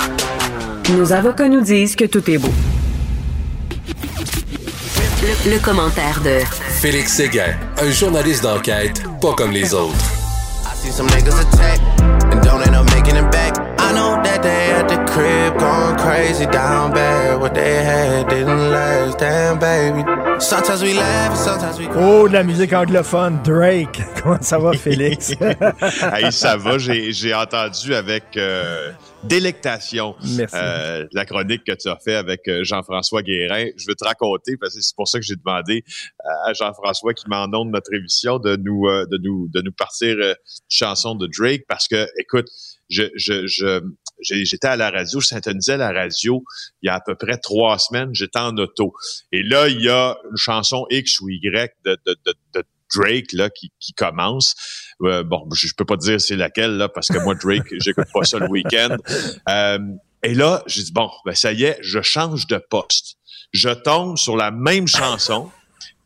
nos 0.94 1.12
avocats 1.12 1.50
nous 1.50 1.62
disent 1.62 1.96
que 1.96 2.06
tout 2.06 2.30
est 2.30 2.38
beau. 2.38 2.54
Le, 5.24 5.52
le 5.54 5.60
commentaire 5.60 6.22
de 6.22 6.40
Félix 6.80 7.14
Séguin, 7.14 7.56
un 7.82 7.90
journaliste 7.90 8.44
d'enquête 8.44 9.04
pas 9.20 9.34
comme 9.34 9.52
les 9.52 9.74
autres. 9.74 9.96
Know 13.96 14.22
that 14.24 14.44
they 14.44 14.72
at 14.72 14.88
the 14.90 15.00
crib 15.12 15.58
going 15.58 15.96
crazy 15.98 16.46
down 16.48 16.92
bad. 16.92 17.40
What 17.40 17.54
they 17.54 17.84
had 17.84 18.28
didn't 18.28 18.70
last, 18.70 19.20
damn 19.20 19.58
baby. 19.58 20.04
Sometimes 20.40 20.82
we 20.84 20.94
laugh 20.94 21.32
and 21.32 21.40
sometimes 21.40 21.80
we 21.80 21.86
cry. 21.88 22.04
Oh, 22.04 22.28
de 22.28 22.34
la 22.34 22.44
musique 22.44 22.74
anglophone. 22.74 23.42
Drake. 23.44 24.02
Comment 24.22 24.42
ça 24.42 24.60
va, 24.60 24.74
Félix? 24.74 25.34
Hey, 26.14 26.32
ça 26.32 26.58
va, 26.58 26.78
j'ai 26.78 27.14
j'ai 27.14 27.34
entendu 27.34 27.96
avec 27.96 28.36
euh, 28.36 28.92
délectation 29.26 30.16
euh, 30.54 31.08
la 31.12 31.26
chronique 31.26 31.64
que 31.66 31.74
tu 31.74 31.90
as 31.90 31.98
fait 31.98 32.16
avec 32.16 32.48
euh, 32.48 32.64
Jean-François 32.64 33.24
Guérin. 33.24 33.68
Je 33.78 33.86
veux 33.88 33.96
te 33.96 34.06
raconter, 34.06 34.58
parce 34.58 34.76
que 34.76 34.82
c'est 34.82 34.96
pour 34.96 35.08
ça 35.08 35.20
que 35.20 35.26
j'ai 35.26 35.36
demandé 35.36 35.84
à 36.46 36.54
Jean-François 36.54 37.14
qui 37.14 37.26
m'en 37.28 37.48
de 37.48 37.70
notre 37.70 37.94
émission 37.94 38.40
de 38.40 38.56
nous, 38.56 38.88
euh, 38.88 39.06
de 39.10 39.18
nous, 39.18 39.48
de 39.54 39.62
nous 39.62 39.72
partir 39.72 40.16
euh, 40.20 40.30
une 40.32 40.36
chanson 40.70 41.16
de 41.16 41.28
Drake 41.28 41.64
parce 41.68 41.88
que, 41.88 42.08
écoute, 42.20 42.48
je, 42.90 43.04
je, 43.16 43.48
je, 43.48 43.82
j'étais 44.22 44.68
à 44.68 44.76
la 44.76 44.92
radio, 44.92 45.20
je 45.20 45.28
syntonisais 45.28 45.78
la 45.78 45.92
radio 45.92 46.44
il 46.82 46.88
y 46.88 46.90
a 46.90 46.96
à 46.96 47.02
peu 47.02 47.16
près 47.16 47.38
trois 47.38 47.78
semaines, 47.80 48.10
j'étais 48.14 48.40
en 48.40 48.56
auto. 48.58 48.94
Et 49.32 49.44
là, 49.44 49.68
il 49.68 49.82
y 49.82 49.90
a 49.90 50.18
une 50.30 50.38
chanson 50.38 50.86
X 50.90 51.20
ou 51.20 51.30
Y 51.30 51.74
de, 51.86 51.98
de, 52.06 52.16
de, 52.26 52.34
de 52.54 52.64
Drake 52.94 53.34
là, 53.34 53.50
qui, 53.50 53.72
qui 53.80 53.94
commence. 53.94 54.56
Euh, 55.02 55.24
bon, 55.24 55.48
je, 55.54 55.68
je 55.68 55.74
peux 55.76 55.86
pas 55.86 55.98
dire 55.98 56.22
c'est 56.22 56.36
laquelle, 56.36 56.78
là, 56.78 56.90
parce 56.90 57.08
que 57.08 57.18
moi, 57.20 57.36
Drake, 57.36 57.68
j'écoute 57.80 58.08
pas 58.14 58.24
ça 58.24 58.40
le 58.40 58.48
week-end. 58.48 58.98
Euh, 59.50 59.80
et 60.24 60.34
là, 60.34 60.64
j'ai 60.68 60.84
dit, 60.84 60.92
bon, 60.92 61.10
ben 61.26 61.36
ça 61.36 61.52
y 61.54 61.64
est, 61.64 61.78
je 61.82 62.02
change 62.02 62.48
de 62.48 62.58
poste. 62.58 63.18
Je 63.52 63.70
tombe 63.70 64.18
sur 64.18 64.36
la 64.36 64.52
même 64.52 64.88
chanson 64.88 65.52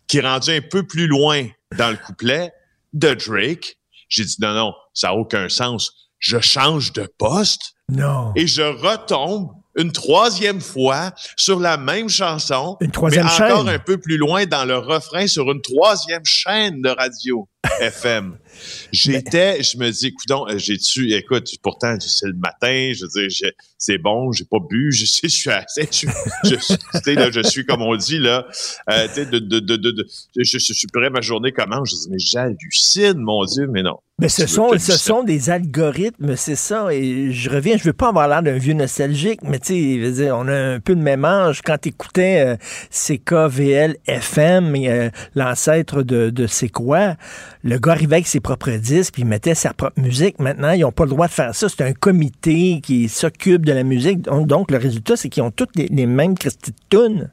qui 0.08 0.18
est 0.18 0.22
rendue 0.22 0.52
un 0.52 0.62
peu 0.62 0.86
plus 0.86 1.08
loin 1.08 1.48
dans 1.78 1.90
le 1.90 1.98
couplet 1.98 2.52
de 2.94 3.14
Drake. 3.14 3.78
J'ai 4.10 4.26
dit, 4.26 4.38
non, 4.40 4.54
non, 4.54 4.74
ça 4.94 5.10
n'a 5.10 5.14
aucun 5.16 5.50
sens. 5.50 6.09
Je 6.20 6.40
change 6.40 6.94
de 6.94 7.08
poste 7.18 7.74
non. 7.90 8.32
et 8.36 8.46
je 8.48 8.62
retombe 8.62 9.50
une 9.76 9.92
troisième 9.92 10.60
fois 10.60 11.12
sur 11.38 11.60
la 11.60 11.78
même 11.78 12.10
chanson, 12.10 12.76
Une 12.82 12.92
troisième 12.92 13.26
mais 13.26 13.32
encore 13.32 13.66
chaîne. 13.66 13.70
un 13.70 13.80
peu 13.80 13.98
plus 13.98 14.18
loin 14.18 14.46
dans 14.46 14.66
le 14.66 14.78
refrain 14.78 15.26
sur 15.28 15.50
une 15.52 15.62
troisième 15.62 16.26
chaîne 16.26 16.82
de 16.82 16.90
radio 16.90 17.48
FM. 17.80 18.38
J'étais, 18.92 19.62
je 19.64 19.78
me 19.78 19.90
dis, 19.90 20.08
écoute, 20.08 20.58
j'ai 20.58 20.78
tu, 20.78 21.14
écoute, 21.14 21.48
pourtant 21.62 21.96
c'est 22.00 22.28
le 22.28 22.34
matin, 22.34 22.92
je 22.94 23.04
veux 23.04 23.28
dire, 23.28 23.52
c'est 23.78 23.98
bon, 23.98 24.32
j'ai 24.32 24.46
pas 24.46 24.58
bu, 24.60 24.92
je 24.92 25.06
sais, 25.06 25.20
je 25.30 25.36
suis 25.36 25.50
assez, 25.50 25.88
je, 25.92 26.08
je, 26.44 26.56
tu 26.56 26.78
sais, 27.04 27.16
là, 27.16 27.32
je 27.32 27.42
suis 27.42 27.66
comme 27.66 27.82
on 27.82 27.96
dit 27.96 28.20
là, 28.20 28.46
euh, 28.90 29.08
tu 29.08 29.14
sais, 29.14 29.26
de, 29.26 29.40
de, 29.40 29.60
de, 29.60 30.08
je, 30.38 30.58
suis 30.58 30.88
prêt, 30.88 31.10
ma 31.10 31.22
journée 31.22 31.52
commence, 31.52 31.92
je 31.92 31.96
dis, 31.96 32.08
mais 32.12 32.20
j'hallucine, 32.20 33.18
mon 33.18 33.46
Dieu, 33.46 33.68
mais 33.68 33.84
non. 33.84 34.00
Mais 34.22 34.28
ce 34.28 34.48
sont, 34.48 34.78
ce 34.78 35.26
des 35.26 35.50
algorithmes, 35.50 36.36
c'est 36.36 36.58
ça. 36.58 36.94
Et 36.94 37.32
je 37.32 37.50
reviens, 37.50 37.78
je 37.78 37.86
veux 37.86 37.94
pas 37.94 38.10
avoir 38.10 38.28
l'air 38.28 38.44
d'un 38.44 38.58
vieux 38.58 38.74
nostalgique, 38.74 39.40
mais 39.44 39.60
tu 39.60 40.14
sais, 40.14 40.32
on 40.32 40.46
a 40.50 40.54
un 40.54 40.80
peu 40.82 40.94
le 40.94 41.00
même 41.00 41.24
âge. 41.24 41.62
Quand 41.62 41.78
tu 41.78 41.88
écoutais 41.88 42.58
CKVL 42.90 43.96
FM, 44.08 44.76
euh, 44.76 45.10
l'ancêtre 45.36 46.04
de, 46.04 46.32
de 46.32 46.48
C'est 46.48 46.68
quoi, 46.68 47.16
le 47.64 47.78
gars 47.78 47.92
arrivait 47.92 48.18
avec 48.18 48.28
ses 48.28 48.40
propres 48.40 48.72
disques, 48.72 49.14
puis 49.14 49.24
il 49.24 49.28
mettait 49.28 49.56
sa 49.56 49.74
propre 49.74 50.00
musique. 50.00 50.40
Maintenant, 50.40 50.72
ils 50.72 50.82
n'ont 50.82 50.92
pas 50.92 51.04
le 51.04 51.10
droit 51.10 51.28
de 51.28 51.32
faire 51.32 51.54
ça. 51.54 51.68
C'est 51.68 51.82
un 51.82 51.94
comité 51.94 52.80
qui 52.82 53.10
s'occupe 53.10 53.66
de 53.66 53.74
la 53.74 53.84
musique. 53.84 54.22
Donc, 54.22 54.72
le 54.72 54.78
résultat, 54.78 55.18
c'est 55.18 55.30
qu'ils 55.30 55.44
ont 55.44 55.52
toutes 55.52 55.76
les, 55.76 56.06
mêmes 56.06 56.38
Christy 56.38 56.74
tunes. 56.90 57.32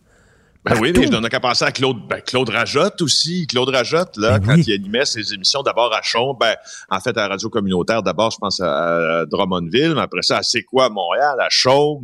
Ben 0.68 0.76
oui, 0.80 0.92
mais 0.96 1.06
je 1.06 1.12
n'en 1.12 1.22
ai 1.22 1.28
qu'à 1.28 1.38
penser 1.40 1.64
à 1.64 1.70
Claude, 1.72 1.96
ben 2.08 2.20
Claude 2.20 2.48
Rajotte 2.50 3.00
aussi. 3.02 3.46
Claude 3.46 3.68
Rajotte, 3.68 4.16
là, 4.16 4.38
Ben 4.38 4.46
quand 4.46 4.54
oui. 4.56 4.64
il 4.66 4.72
animait 4.74 5.04
ses 5.04 5.32
émissions 5.32 5.62
d'abord 5.62 5.94
à 5.94 6.02
Chaume, 6.02 6.36
ben, 6.40 6.54
en 6.90 6.98
fait, 7.00 7.10
à 7.16 7.22
la 7.22 7.28
radio 7.28 7.48
communautaire, 7.48 8.02
d'abord, 8.02 8.30
je 8.32 8.38
pense 8.38 8.60
à, 8.60 9.20
à 9.20 9.26
Drummondville, 9.26 9.92
mais 9.94 10.00
après 10.00 10.22
ça, 10.22 10.38
à 10.38 10.42
C'est 10.42 10.62
quoi 10.64 10.86
à 10.86 10.88
Montréal, 10.88 11.36
à 11.40 11.46
Chaume, 11.50 12.02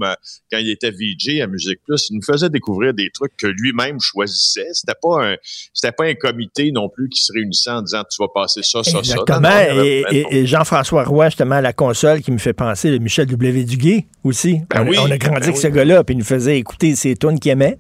quand 0.51 0.59
il 0.59 0.71
était 0.71 0.91
VJ 0.93 1.41
à 1.43 1.47
Musique 1.49 1.81
Plus, 1.87 2.07
il 2.11 2.17
nous 2.17 2.23
faisait 2.23 2.51
découvrir 2.51 2.95
des 2.95 3.11
trucs 3.13 3.37
que 3.37 3.47
lui-même 3.49 3.99
choisissait. 4.01 4.69
C'était 4.73 4.95
pas 5.03 5.25
un, 5.27 5.37
c'était 5.75 5.93
pas 5.93 6.05
un 6.05 6.15
comité 6.15 6.71
non 6.73 6.89
plus 6.89 7.09
qui 7.09 7.23
se 7.23 7.33
réunissait 7.33 7.71
en 7.71 7.83
disant, 7.83 8.03
tu 8.11 8.23
vas 8.23 8.29
passer 8.33 8.63
ça, 8.63 8.83
ça, 8.85 9.03
ça. 9.03 9.17
Non, 9.17 9.41
non, 9.41 9.51
et, 9.51 10.03
non. 10.03 10.09
et- 10.13 10.27
et 10.31 10.47
Jean-François 10.47 11.05
Roy, 11.05 11.27
justement, 11.31 11.57
à 11.57 11.61
la 11.61 11.73
console, 11.73 12.21
qui 12.23 12.31
me 12.31 12.39
fait 12.39 12.53
penser, 12.53 12.91
le 12.91 12.99
Michel 12.99 13.27
W. 13.27 13.65
Duguay 13.65 14.07
aussi. 14.25 14.61
Ben 14.71 14.83
on, 14.85 14.89
oui, 14.89 14.97
on 14.99 15.11
a 15.11 15.19
grandi 15.19 15.35
ben 15.41 15.43
avec 15.43 15.57
oui. 15.57 15.61
ce 15.61 15.67
gars-là, 15.69 16.05
puis 16.05 16.15
il 16.15 16.19
nous 16.19 16.25
faisait 16.25 16.59
écouter 16.59 16.95
ses 16.95 17.17
tunes 17.17 17.41
qu'il 17.41 17.51
aimait. 17.51 17.77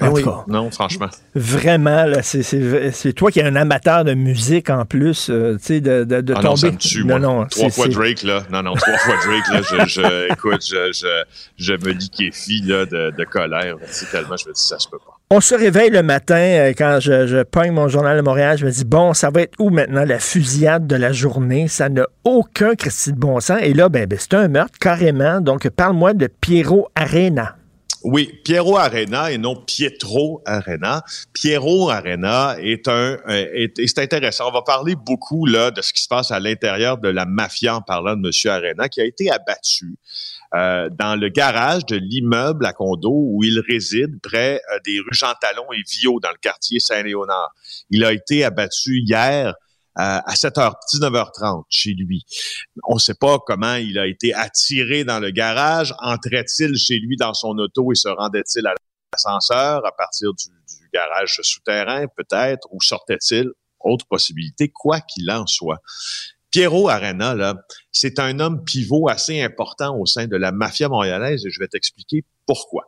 En 0.00 0.08
oui. 0.10 0.22
tout 0.22 0.30
cas, 0.30 0.44
Non, 0.48 0.70
franchement. 0.70 1.08
vraiment, 1.34 2.04
là, 2.04 2.22
c'est- 2.22 2.42
c'est 2.42 2.90
c'est 2.92 3.12
toi 3.12 3.30
qui 3.30 3.40
es 3.40 3.44
un 3.44 3.56
amateur 3.56 4.04
de 4.04 4.14
musique 4.14 4.70
en 4.70 4.84
plus, 4.84 5.28
euh, 5.30 5.56
tu 5.58 5.64
sais, 5.66 5.80
de, 5.80 6.04
de, 6.04 6.20
de 6.20 6.32
Ah 6.32 6.36
tomber. 6.36 6.48
non, 6.48 6.56
ça 6.56 6.70
me 6.70 6.76
tue. 6.76 7.04
Non, 7.04 7.18
non, 7.18 7.46
trois 7.46 7.64
c'est- 7.68 7.74
fois 7.74 7.84
c'est- 7.86 7.92
Drake, 7.92 8.22
là. 8.22 8.42
Non, 8.52 8.62
non, 8.62 8.74
trois 8.74 8.96
fois 8.98 9.14
Drake, 9.24 9.48
là. 9.52 9.60
Je, 9.62 10.00
je, 10.00 10.32
écoute, 10.32 10.64
je, 10.66 10.92
je, 10.92 11.24
je 11.56 11.72
me 11.74 11.92
liquéfie, 11.92 12.62
là, 12.64 12.86
de, 12.86 13.12
de 13.16 13.24
colère. 13.24 13.76
C'est 13.86 14.10
tellement, 14.10 14.36
je 14.36 14.48
me 14.48 14.54
dis, 14.54 14.60
ça 14.62 14.78
se 14.78 14.88
peut 14.88 14.98
pas. 14.98 15.12
On 15.30 15.40
se 15.40 15.54
réveille 15.54 15.90
le 15.90 16.02
matin 16.02 16.36
euh, 16.36 16.72
quand 16.76 16.98
je, 17.00 17.26
je 17.26 17.42
pogne 17.42 17.72
mon 17.72 17.88
journal 17.88 18.16
de 18.16 18.22
Montréal. 18.22 18.58
Je 18.58 18.66
me 18.66 18.70
dis, 18.70 18.84
bon, 18.84 19.14
ça 19.14 19.30
va 19.30 19.40
être 19.42 19.54
où 19.58 19.70
maintenant 19.70 20.04
la 20.04 20.18
fusillade 20.18 20.86
de 20.86 20.96
la 20.96 21.12
journée? 21.12 21.66
Ça 21.66 21.88
n'a 21.88 22.06
aucun 22.24 22.74
Christy 22.74 23.12
de 23.12 23.18
bon 23.18 23.40
sens. 23.40 23.58
Et 23.62 23.72
là, 23.74 23.88
ben, 23.88 24.06
ben, 24.06 24.18
c'est 24.20 24.34
un 24.34 24.48
meurtre, 24.48 24.78
carrément. 24.78 25.40
Donc, 25.40 25.68
parle-moi 25.70 26.12
de 26.12 26.26
Piero 26.26 26.88
Arena. 26.94 27.56
Oui, 28.04 28.38
Piero 28.44 28.76
Arena 28.76 29.32
et 29.32 29.38
non 29.38 29.56
Pietro 29.56 30.42
Arena. 30.44 31.02
Piero 31.32 31.88
Arena 31.88 32.54
est 32.60 32.86
un, 32.86 33.16
euh, 33.28 33.46
est- 33.54 33.86
c'est 33.86 33.98
intéressant. 34.00 34.48
On 34.50 34.52
va 34.52 34.60
parler 34.60 34.94
beaucoup 34.94 35.46
là 35.46 35.70
de 35.70 35.80
ce 35.80 35.90
qui 35.94 36.02
se 36.02 36.08
passe 36.08 36.30
à 36.30 36.38
l'intérieur 36.38 36.98
de 36.98 37.08
la 37.08 37.24
mafia 37.24 37.76
en 37.76 37.80
parlant 37.80 38.14
de 38.14 38.20
Monsieur 38.20 38.50
Arena, 38.50 38.90
qui 38.90 39.00
a 39.00 39.04
été 39.06 39.30
abattu 39.30 39.96
euh, 40.54 40.90
dans 40.90 41.16
le 41.16 41.30
garage 41.30 41.86
de 41.86 41.96
l'immeuble 41.96 42.66
à 42.66 42.72
condo 42.74 43.10
où 43.10 43.42
il 43.42 43.58
réside, 43.68 44.20
près 44.22 44.60
euh, 44.72 44.78
des 44.84 44.98
rues 45.00 45.08
Jean 45.12 45.32
Talon 45.40 45.64
et 45.72 45.82
Vio, 45.90 46.20
dans 46.20 46.30
le 46.30 46.36
quartier 46.40 46.80
Saint-Léonard. 46.80 47.54
Il 47.90 48.04
a 48.04 48.12
été 48.12 48.44
abattu 48.44 49.00
hier 49.00 49.54
euh, 49.98 50.18
à 50.24 50.34
7h, 50.34 50.72
19h30 50.92 51.64
chez 51.68 51.94
lui. 51.94 52.24
On 52.88 52.94
ne 52.94 52.98
sait 52.98 53.14
pas 53.14 53.38
comment 53.38 53.76
il 53.76 53.98
a 53.98 54.06
été 54.06 54.34
attiré 54.34 55.04
dans 55.04 55.20
le 55.20 55.30
garage. 55.30 55.94
Entrait-il 56.00 56.76
chez 56.76 56.98
lui 56.98 57.16
dans 57.16 57.34
son 57.34 57.56
auto 57.58 57.92
et 57.92 57.94
se 57.94 58.08
rendait-il 58.08 58.66
à 58.66 58.74
l'ascenseur 59.12 59.86
à 59.86 59.92
partir 59.92 60.32
du, 60.34 60.48
du 60.48 60.88
garage 60.92 61.38
souterrain, 61.42 62.06
peut-être, 62.16 62.66
ou 62.72 62.80
sortait-il? 62.80 63.50
Autre 63.80 64.06
possibilité, 64.06 64.68
quoi 64.68 65.00
qu'il 65.00 65.30
en 65.30 65.46
soit. 65.46 65.80
Piero 66.50 66.88
Arena, 66.88 67.34
là, 67.34 67.56
c'est 67.90 68.20
un 68.20 68.38
homme 68.38 68.62
pivot 68.64 69.08
assez 69.08 69.42
important 69.42 69.98
au 69.98 70.06
sein 70.06 70.26
de 70.28 70.36
la 70.36 70.52
mafia 70.52 70.88
montréalaise 70.88 71.44
et 71.44 71.50
je 71.50 71.58
vais 71.58 71.66
t'expliquer 71.66 72.24
pourquoi. 72.46 72.84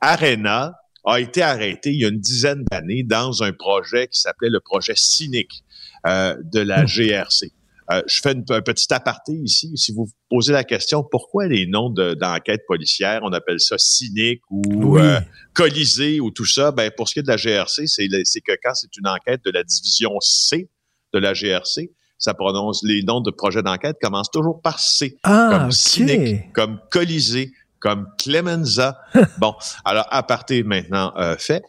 Arena 0.00 0.74
a 1.04 1.20
été 1.20 1.42
arrêté 1.42 1.90
il 1.90 2.00
y 2.00 2.04
a 2.06 2.08
une 2.08 2.20
dizaine 2.20 2.64
d'années 2.70 3.02
dans 3.02 3.42
un 3.42 3.52
projet 3.52 4.08
qui 4.08 4.20
s'appelait 4.20 4.48
le 4.48 4.60
projet 4.60 4.94
Cynique 4.96 5.64
euh, 6.06 6.36
de 6.52 6.60
la 6.60 6.84
GRC. 6.86 7.52
Euh, 7.92 8.02
je 8.06 8.20
fais 8.22 8.32
une- 8.32 8.44
un 8.50 8.62
petit 8.62 8.86
aparté 8.94 9.32
ici. 9.32 9.72
Si 9.76 9.90
vous 9.92 10.04
vous 10.04 10.12
posez 10.28 10.52
la 10.52 10.62
question, 10.62 11.02
pourquoi 11.02 11.48
les 11.48 11.66
noms 11.66 11.90
de- 11.90 12.14
d'enquête 12.14 12.60
policière, 12.68 13.20
on 13.24 13.32
appelle 13.32 13.58
ça 13.58 13.76
cynique 13.78 14.42
ou 14.48 14.62
Oui. 14.94 15.00
euh, 15.02 15.18
colisée 15.54 16.20
ou 16.20 16.30
tout 16.30 16.44
ça, 16.44 16.70
ben 16.70 16.90
pour 16.96 17.08
ce 17.08 17.14
qui 17.14 17.18
est 17.18 17.22
de 17.24 17.28
la 17.28 17.36
GRC, 17.36 17.86
c'est 17.88 18.40
que 18.40 18.52
quand 18.62 18.74
c'est 18.74 18.96
une 18.96 19.08
enquête 19.08 19.44
de 19.44 19.50
la 19.50 19.64
division 19.64 20.12
C 20.20 20.68
de 21.12 21.18
la 21.18 21.34
GRC, 21.34 21.90
ça 22.16 22.34
prononce 22.34 22.82
les 22.84 23.02
noms 23.02 23.20
de 23.22 23.30
projets 23.32 23.62
d'enquête 23.62 23.96
commencent 24.00 24.30
toujours 24.30 24.60
par 24.62 24.78
C, 24.78 25.16
Ah, 25.24 25.48
comme 25.50 25.66
OK. 25.68 25.72
cynique, 25.72 26.52
comme 26.52 26.78
colisée, 26.92 27.50
comme 27.80 28.06
Clemenza. 28.18 29.00
bon, 29.38 29.54
alors 29.84 30.06
aparté 30.10 30.62
maintenant 30.62 31.12
euh, 31.16 31.36
fait, 31.36 31.62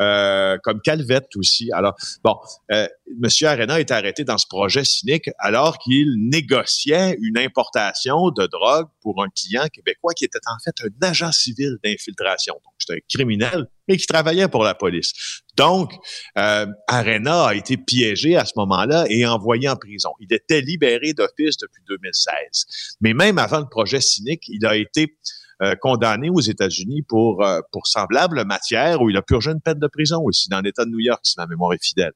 euh, 0.00 0.58
comme 0.62 0.80
Calvette 0.80 1.34
aussi. 1.36 1.70
Alors 1.72 1.94
bon, 2.22 2.36
euh, 2.72 2.86
Monsieur 3.18 3.48
Arena 3.48 3.80
est 3.80 3.90
arrêté 3.90 4.24
dans 4.24 4.38
ce 4.38 4.46
projet 4.46 4.84
cynique 4.84 5.30
alors 5.38 5.78
qu'il 5.78 6.16
négociait 6.18 7.16
une 7.20 7.38
importation 7.38 8.30
de 8.30 8.46
drogue 8.46 8.88
pour 9.00 9.22
un 9.22 9.28
client 9.28 9.66
québécois 9.72 10.12
qui 10.14 10.24
était 10.24 10.38
en 10.46 10.58
fait 10.62 10.74
un 10.84 11.08
agent 11.08 11.32
civil 11.32 11.76
d'infiltration. 11.84 12.54
Donc, 12.54 12.74
c'est 12.78 12.94
un 12.94 12.98
criminel 13.08 13.66
et 13.88 13.96
qui 13.96 14.06
travaillait 14.06 14.48
pour 14.48 14.64
la 14.64 14.74
police. 14.74 15.42
Donc, 15.56 15.92
euh, 16.38 16.66
Arena 16.88 17.46
a 17.48 17.54
été 17.54 17.76
piégé 17.76 18.36
à 18.36 18.44
ce 18.44 18.52
moment-là 18.56 19.04
et 19.08 19.26
envoyé 19.26 19.68
en 19.68 19.76
prison. 19.76 20.10
Il 20.20 20.32
était 20.32 20.60
libéré 20.60 21.12
d'office 21.12 21.56
depuis 21.58 21.82
2016. 21.88 22.96
Mais 23.00 23.12
même 23.12 23.38
avant 23.38 23.58
le 23.58 23.68
projet 23.68 24.00
cynique, 24.00 24.44
il 24.48 24.64
a 24.64 24.76
été 24.76 25.16
euh, 25.62 25.76
condamné 25.76 26.28
aux 26.30 26.40
États-Unis 26.40 27.02
pour, 27.02 27.44
euh, 27.44 27.60
pour 27.70 27.86
semblable 27.86 28.44
matière 28.44 29.00
où 29.00 29.10
il 29.10 29.16
a 29.16 29.22
purgé 29.22 29.50
une 29.50 29.60
peine 29.60 29.78
de 29.78 29.86
prison 29.86 30.20
aussi 30.24 30.48
dans 30.48 30.60
l'État 30.60 30.84
de 30.84 30.90
New 30.90 30.98
York, 30.98 31.20
si 31.22 31.34
ma 31.38 31.46
mémoire 31.46 31.74
est 31.74 31.84
fidèle. 31.84 32.12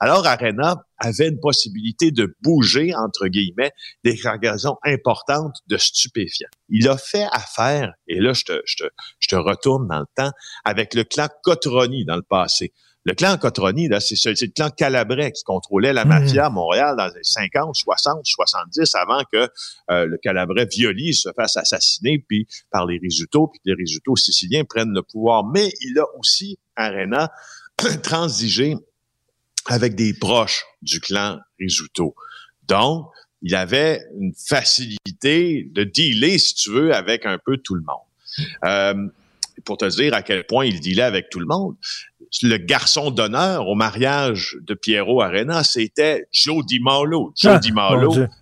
Alors, 0.00 0.26
Arena 0.26 0.84
avait 1.00 1.28
une 1.28 1.40
possibilité 1.40 2.10
de 2.10 2.36
bouger, 2.42 2.94
entre 2.94 3.26
guillemets, 3.26 3.72
des 4.04 4.16
cargaisons 4.16 4.76
importantes 4.84 5.56
de 5.66 5.76
stupéfiants. 5.76 6.48
Il 6.68 6.88
a 6.88 6.96
fait 6.96 7.26
affaire, 7.32 7.94
et 8.06 8.20
là, 8.20 8.32
je 8.32 8.44
te, 8.44 8.60
je 8.66 8.76
te, 8.76 8.84
je 9.18 9.28
te 9.28 9.36
retourne 9.36 9.88
dans 9.88 10.00
le 10.00 10.06
temps, 10.14 10.30
avec 10.64 10.94
le 10.94 11.04
clan 11.04 11.28
Cotroni 11.42 12.04
dans 12.04 12.16
le 12.16 12.22
passé. 12.22 12.72
Le 13.04 13.14
clan 13.14 13.38
Cotroni, 13.38 13.88
là, 13.88 13.98
c'est, 13.98 14.14
c'est 14.14 14.38
le 14.38 14.52
clan 14.52 14.68
Calabrais 14.68 15.32
qui 15.32 15.42
contrôlait 15.42 15.94
la 15.94 16.04
mafia 16.04 16.46
à 16.46 16.50
Montréal 16.50 16.96
dans 16.98 17.06
les 17.06 17.22
50, 17.22 17.74
60, 17.74 18.20
70, 18.24 18.94
avant 18.94 19.22
que 19.32 19.48
euh, 19.90 20.04
le 20.04 20.18
Calabrais 20.18 20.66
Violi 20.66 21.14
se 21.14 21.30
fasse 21.34 21.56
assassiner 21.56 22.22
puis 22.28 22.46
par 22.70 22.84
les 22.84 22.98
Risuto, 22.98 23.48
puis 23.48 23.60
que 23.60 23.70
les 23.70 23.74
Risuto 23.74 24.16
siciliens 24.16 24.64
prennent 24.64 24.92
le 24.92 25.02
pouvoir. 25.02 25.46
Mais 25.46 25.72
il 25.80 25.98
a 25.98 26.04
aussi, 26.18 26.58
Arena, 26.76 27.30
transigé 28.02 28.76
avec 29.70 29.94
des 29.94 30.12
proches 30.12 30.64
du 30.82 31.00
clan 31.00 31.38
Risuto. 31.58 32.14
Donc, 32.66 33.06
il 33.42 33.54
avait 33.54 34.02
une 34.18 34.32
facilité 34.34 35.68
de 35.72 35.84
dealer, 35.84 36.38
si 36.38 36.54
tu 36.54 36.70
veux, 36.70 36.94
avec 36.94 37.24
un 37.24 37.38
peu 37.38 37.56
tout 37.56 37.74
le 37.74 37.82
monde. 37.82 38.48
Euh, 38.64 39.08
pour 39.64 39.76
te 39.76 39.84
dire 39.84 40.14
à 40.14 40.22
quel 40.22 40.44
point 40.44 40.64
il 40.64 40.80
dealait 40.80 41.02
avec 41.02 41.30
tout 41.30 41.40
le 41.40 41.46
monde, 41.46 41.76
le 42.42 42.56
garçon 42.56 43.10
d'honneur 43.10 43.68
au 43.68 43.74
mariage 43.74 44.56
de 44.62 44.74
Piero 44.74 45.20
Arena, 45.20 45.64
c'était 45.64 46.26
Joe 46.32 46.64
Di 46.64 46.80
Marlo. 46.80 47.32
Joe 47.36 47.54
Ah, 47.54 47.58
Di 47.58 47.72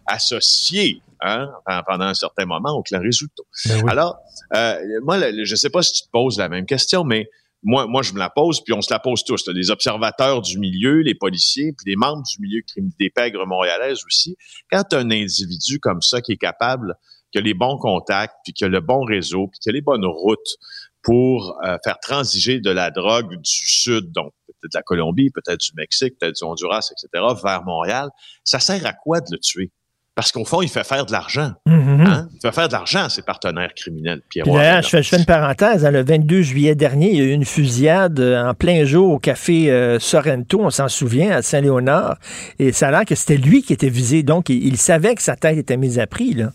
associé 0.07 1.03
hein, 1.21 1.51
pendant 1.87 2.05
un 2.05 2.15
certain 2.15 2.45
moment 2.45 2.73
au 2.73 2.83
clan 2.83 3.01
Risuto. 3.01 3.47
Ben 3.67 3.83
oui. 3.83 3.91
Alors, 3.91 4.19
euh, 4.55 4.79
moi, 5.03 5.19
je 5.43 5.55
sais 5.55 5.71
pas 5.71 5.83
si 5.83 5.93
tu 5.93 6.03
te 6.03 6.11
poses 6.11 6.39
la 6.39 6.49
même 6.49 6.67
question, 6.67 7.05
mais 7.05 7.29
moi, 7.63 7.87
moi, 7.87 8.03
je 8.03 8.13
me 8.13 8.19
la 8.19 8.31
pose, 8.31 8.63
puis 8.63 8.73
on 8.73 8.81
se 8.81 8.93
la 8.93 9.01
pose 9.01 9.25
tous. 9.25 9.47
là, 9.47 9.53
les 9.53 9.71
observateurs 9.71 10.43
du 10.43 10.59
milieu, 10.59 11.01
les 11.01 11.15
policiers, 11.15 11.73
puis 11.73 11.91
les 11.91 11.97
membres 11.97 12.23
du 12.23 12.41
milieu 12.41 12.63
des 12.99 13.11
pègres 13.11 13.47
montréalaises 13.47 14.05
aussi. 14.07 14.37
Quand 14.71 14.93
un 14.93 15.11
individu 15.11 15.81
comme 15.81 16.03
ça 16.03 16.21
qui 16.21 16.33
est 16.33 16.37
capable, 16.37 16.95
qui 17.33 17.39
a 17.39 17.41
les 17.41 17.55
bons 17.55 17.77
contacts, 17.77 18.35
puis 18.45 18.53
qui 18.53 18.65
a 18.65 18.69
le 18.69 18.81
bon 18.81 19.05
réseau, 19.05 19.49
puis 19.49 19.59
qui 19.61 19.69
a 19.69 19.73
les 19.73 19.81
bonnes 19.81 20.07
routes 20.07 20.57
pour 21.03 21.59
euh, 21.65 21.77
faire 21.85 21.99
transiger 22.01 22.61
de 22.61 22.71
la 22.71 22.91
drogue 22.91 23.37
du 23.37 23.67
sud, 23.67 24.13
donc 24.13 24.33
peut-être 24.47 24.73
de 24.73 24.79
la 24.79 24.83
Colombie, 24.83 25.31
peut-être 25.31 25.61
du 25.61 25.73
Mexique, 25.77 26.15
peut-être 26.19 26.37
du 26.37 26.45
Honduras, 26.45 26.91
etc., 26.91 27.25
vers 27.43 27.65
Montréal, 27.65 28.09
ça 28.45 28.61
sert 28.61 28.85
à 28.87 28.93
quoi 28.93 29.21
de 29.21 29.27
le 29.33 29.39
tuer? 29.39 29.71
Parce 30.19 30.33
qu'au 30.33 30.45
fond, 30.45 30.63
il 30.63 30.69
fait 30.69 30.83
faire 30.83 31.07
de 31.07 31.13
l'argent. 31.13 31.53
Mhm. 31.65 32.01
Hein? 32.01 32.29
Il 32.35 32.41
fait 32.41 32.53
faire 32.53 32.67
de 32.67 32.73
l'argent 32.73 33.05
à 33.05 33.09
ses 33.09 33.23
partenaires 33.23 33.73
criminels, 33.73 34.21
d'ailleurs, 34.35 34.83
je 34.83 34.89
fais, 34.89 35.01
je 35.01 35.11
fais 35.11 35.19
une 35.19 35.25
parenthèse. 35.25 35.85
hein, 35.85 35.93
le 35.93 36.03
22 36.03 36.43
juillet 36.43 36.75
dernier, 36.75 37.13
il 37.13 37.19
y 37.19 37.21
a 37.21 37.25
eu 37.27 37.31
une 37.31 37.45
fusillade 37.45 38.19
euh, 38.19 38.43
en 38.43 38.53
plein 38.53 38.85
jour 38.85 39.13
au 39.13 39.21
café 39.21 39.71
euh, 39.71 40.01
Sorrento, 40.01 40.59
on 40.61 40.71
s'en 40.71 40.89
souvient, 40.89 41.31
à 41.37 41.43
Saint-Léonard. 41.43 42.19
Et 42.59 42.73
ça 42.73 42.89
a 42.89 42.91
l'air 42.91 43.05
que 43.05 43.15
c'était 43.15 43.37
lui 43.37 43.63
qui 43.63 43.73
était 43.73 43.91
visé. 43.91 44.25
Donc, 44.25 44.49
il, 44.49 44.67
il 44.67 44.77
savait 44.77 45.15
que 45.15 45.23
sa 45.23 45.37
tête 45.37 45.57
était 45.57 45.77
mise 45.77 46.01
à 46.01 46.09
prix. 46.09 46.35
Là. 46.35 46.51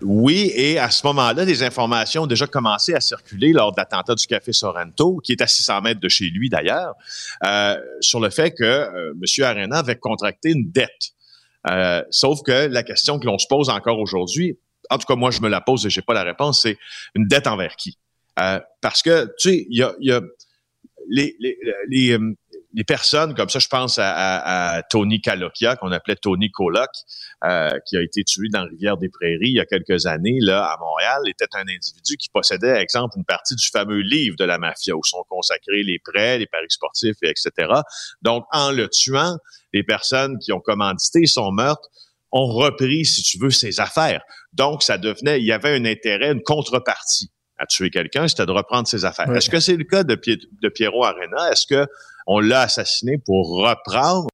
Oui, 0.00 0.50
et 0.54 0.78
à 0.78 0.90
ce 0.90 1.06
moment-là, 1.06 1.44
des 1.44 1.62
informations 1.62 2.22
ont 2.22 2.26
déjà 2.26 2.46
commencé 2.46 2.94
à 2.94 3.00
circuler 3.00 3.52
lors 3.52 3.72
de 3.72 3.76
l'attentat 3.78 4.14
du 4.14 4.26
Café 4.26 4.52
Sorrento, 4.52 5.18
qui 5.22 5.32
est 5.32 5.42
à 5.42 5.46
600 5.46 5.80
mètres 5.82 6.00
de 6.00 6.08
chez 6.08 6.30
lui 6.30 6.48
d'ailleurs, 6.48 6.94
euh, 7.46 7.76
sur 8.00 8.20
le 8.20 8.30
fait 8.30 8.50
que 8.50 8.64
euh, 8.64 9.12
M. 9.12 9.44
Arena 9.44 9.78
avait 9.78 9.96
contracté 9.96 10.52
une 10.52 10.70
dette. 10.70 11.13
Euh, 11.70 12.02
sauf 12.10 12.42
que 12.42 12.66
la 12.66 12.82
question 12.82 13.18
que 13.18 13.26
l'on 13.26 13.38
se 13.38 13.46
pose 13.46 13.70
encore 13.70 13.98
aujourd'hui, 13.98 14.58
en 14.90 14.98
tout 14.98 15.06
cas 15.06 15.16
moi 15.16 15.30
je 15.30 15.40
me 15.40 15.48
la 15.48 15.60
pose 15.60 15.86
et 15.86 15.90
j'ai 15.90 16.02
pas 16.02 16.14
la 16.14 16.22
réponse, 16.22 16.62
c'est 16.62 16.78
une 17.14 17.26
dette 17.26 17.46
envers 17.46 17.76
qui? 17.76 17.98
Euh, 18.40 18.60
Parce 18.80 19.02
que 19.02 19.26
tu 19.38 19.48
sais, 19.50 19.66
il 19.70 19.78
y 19.78 19.82
a, 19.82 19.94
y 20.00 20.10
a 20.10 20.20
les, 21.08 21.36
les, 21.38 21.58
les, 21.88 22.18
les 22.76 22.82
personnes 22.84 23.34
comme 23.34 23.48
ça, 23.48 23.60
je 23.60 23.68
pense 23.68 23.98
à, 23.98 24.10
à- 24.12 24.76
à 24.78 24.82
Tony 24.82 25.20
Calokia, 25.20 25.76
qu'on 25.76 25.92
appelait 25.92 26.16
Tony 26.16 26.50
Coloc, 26.50 26.90
euh, 27.44 27.70
qui 27.86 27.96
a 27.96 28.02
été 28.02 28.24
tué 28.24 28.48
dans 28.52 28.64
Rivière-des-Prairies 28.64 29.38
il 29.50 29.56
y 29.56 29.60
a 29.60 29.64
quelques 29.64 30.06
années, 30.06 30.38
là, 30.40 30.64
à 30.64 30.76
Montréal, 30.80 31.20
était 31.28 31.46
un 31.54 31.60
individu 31.62 32.16
qui 32.16 32.28
possédait, 32.30 32.72
par 32.72 32.80
exemple, 32.80 33.14
une 33.16 33.24
partie 33.24 33.54
du 33.54 33.66
fameux 33.68 34.00
livre 34.00 34.36
de 34.36 34.44
la 34.44 34.58
mafia 34.58 34.96
où 34.96 35.04
sont 35.04 35.24
consacrés 35.28 35.82
les 35.84 35.98
prêts, 36.04 36.38
les 36.38 36.46
paris 36.46 36.66
sportifs, 36.68 37.16
et 37.22 37.28
etc. 37.30 37.50
Donc, 38.22 38.44
en 38.50 38.72
le 38.72 38.88
tuant, 38.88 39.36
les 39.72 39.84
personnes 39.84 40.38
qui 40.38 40.52
ont 40.52 40.60
commandité 40.60 41.26
son 41.26 41.52
meurtre 41.52 41.88
ont 42.32 42.46
repris, 42.46 43.04
si 43.04 43.22
tu 43.22 43.38
veux, 43.38 43.50
ses 43.50 43.78
affaires. 43.78 44.22
Donc, 44.52 44.82
ça 44.82 44.98
devenait, 44.98 45.38
il 45.38 45.46
y 45.46 45.52
avait 45.52 45.76
un 45.76 45.84
intérêt, 45.84 46.32
une 46.32 46.42
contrepartie 46.42 47.30
à 47.56 47.66
tuer 47.66 47.90
quelqu'un, 47.90 48.26
c'était 48.26 48.46
de 48.46 48.50
reprendre 48.50 48.88
ses 48.88 49.04
affaires. 49.04 49.26
Est-ce 49.36 49.48
que 49.48 49.60
c'est 49.60 49.76
le 49.76 49.84
cas 49.84 50.02
de, 50.02 50.16
Piet- 50.16 50.40
de 50.60 50.68
Piero 50.68 51.04
Arena? 51.04 51.52
Est-ce 51.52 51.68
que 51.68 51.86
on 52.26 52.40
l'a 52.40 52.62
assassiné 52.62 53.18
pour 53.18 53.56
reprendre 53.58 54.28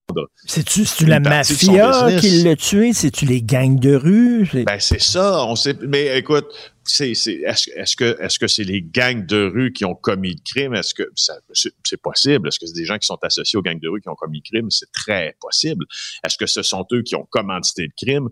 C'est-tu 0.46 0.84
c'est-tu 0.84 1.06
la 1.06 1.20
mafia 1.20 2.18
qui 2.20 2.42
l'a 2.42 2.56
tué? 2.56 2.92
C'est-tu 2.92 3.26
les 3.26 3.42
gangs 3.42 3.78
de 3.78 3.94
rue? 3.94 4.46
C'est- 4.50 4.64
Ben 4.64 4.78
c'est 4.78 5.00
ça. 5.00 5.44
On 5.46 5.56
sait. 5.56 5.76
Mais 5.86 6.16
écoute, 6.18 6.46
c'est, 6.84 7.14
c'est, 7.14 7.34
est-ce, 7.34 7.70
est-ce 7.70 7.96
que 7.96 8.16
est-ce 8.20 8.38
que 8.38 8.46
c'est 8.48 8.64
les 8.64 8.82
gangs 8.82 9.24
de 9.26 9.50
rue 9.52 9.72
qui 9.72 9.84
ont 9.84 9.94
commis 9.94 10.30
le 10.34 10.40
crime? 10.44 10.74
Est-ce 10.74 10.94
que 10.94 11.04
ça, 11.14 11.34
c'est, 11.52 11.72
c'est 11.84 12.00
possible? 12.00 12.48
Est-ce 12.48 12.58
que 12.58 12.66
c'est 12.66 12.74
des 12.74 12.84
gens 12.84 12.98
qui 12.98 13.06
sont 13.06 13.18
associés 13.22 13.58
aux 13.58 13.62
gangs 13.62 13.80
de 13.80 13.88
rue 13.88 14.00
qui 14.00 14.08
ont 14.08 14.14
commis 14.16 14.42
le 14.44 14.48
crime? 14.58 14.70
C'est 14.70 14.90
très 14.92 15.36
possible. 15.40 15.84
Est-ce 16.24 16.36
que 16.36 16.46
ce 16.46 16.62
sont 16.62 16.86
eux 16.92 17.02
qui 17.02 17.14
ont 17.16 17.26
commandité 17.30 17.82
le 17.82 17.92
crime? 17.96 18.28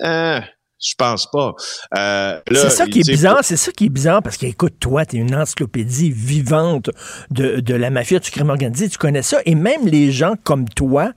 Euh, 0.00 0.40
Je 0.82 0.94
pense 0.96 1.30
pas. 1.30 1.54
Euh, 1.96 2.40
là, 2.48 2.60
C'est 2.60 2.70
ça 2.70 2.86
qui 2.86 3.00
est 3.00 3.08
bizarre, 3.08 3.38
c'est 3.42 3.56
ça 3.56 3.70
qui 3.70 3.86
est 3.86 3.88
bizarre 3.88 4.22
parce 4.22 4.36
que, 4.36 4.46
écoute, 4.46 4.74
toi, 4.80 5.06
tu 5.06 5.16
es 5.16 5.20
une 5.20 5.34
encyclopédie 5.34 6.10
vivante 6.10 6.90
de, 7.30 7.60
de 7.60 7.74
la 7.74 7.90
mafia, 7.90 8.18
du 8.18 8.30
crime 8.30 8.50
organisé, 8.50 8.88
tu 8.88 8.98
connais 8.98 9.22
ça, 9.22 9.38
et 9.46 9.54
même 9.54 9.86
les 9.86 10.10
gens 10.10 10.34
comme 10.42 10.68
toi, 10.68 11.12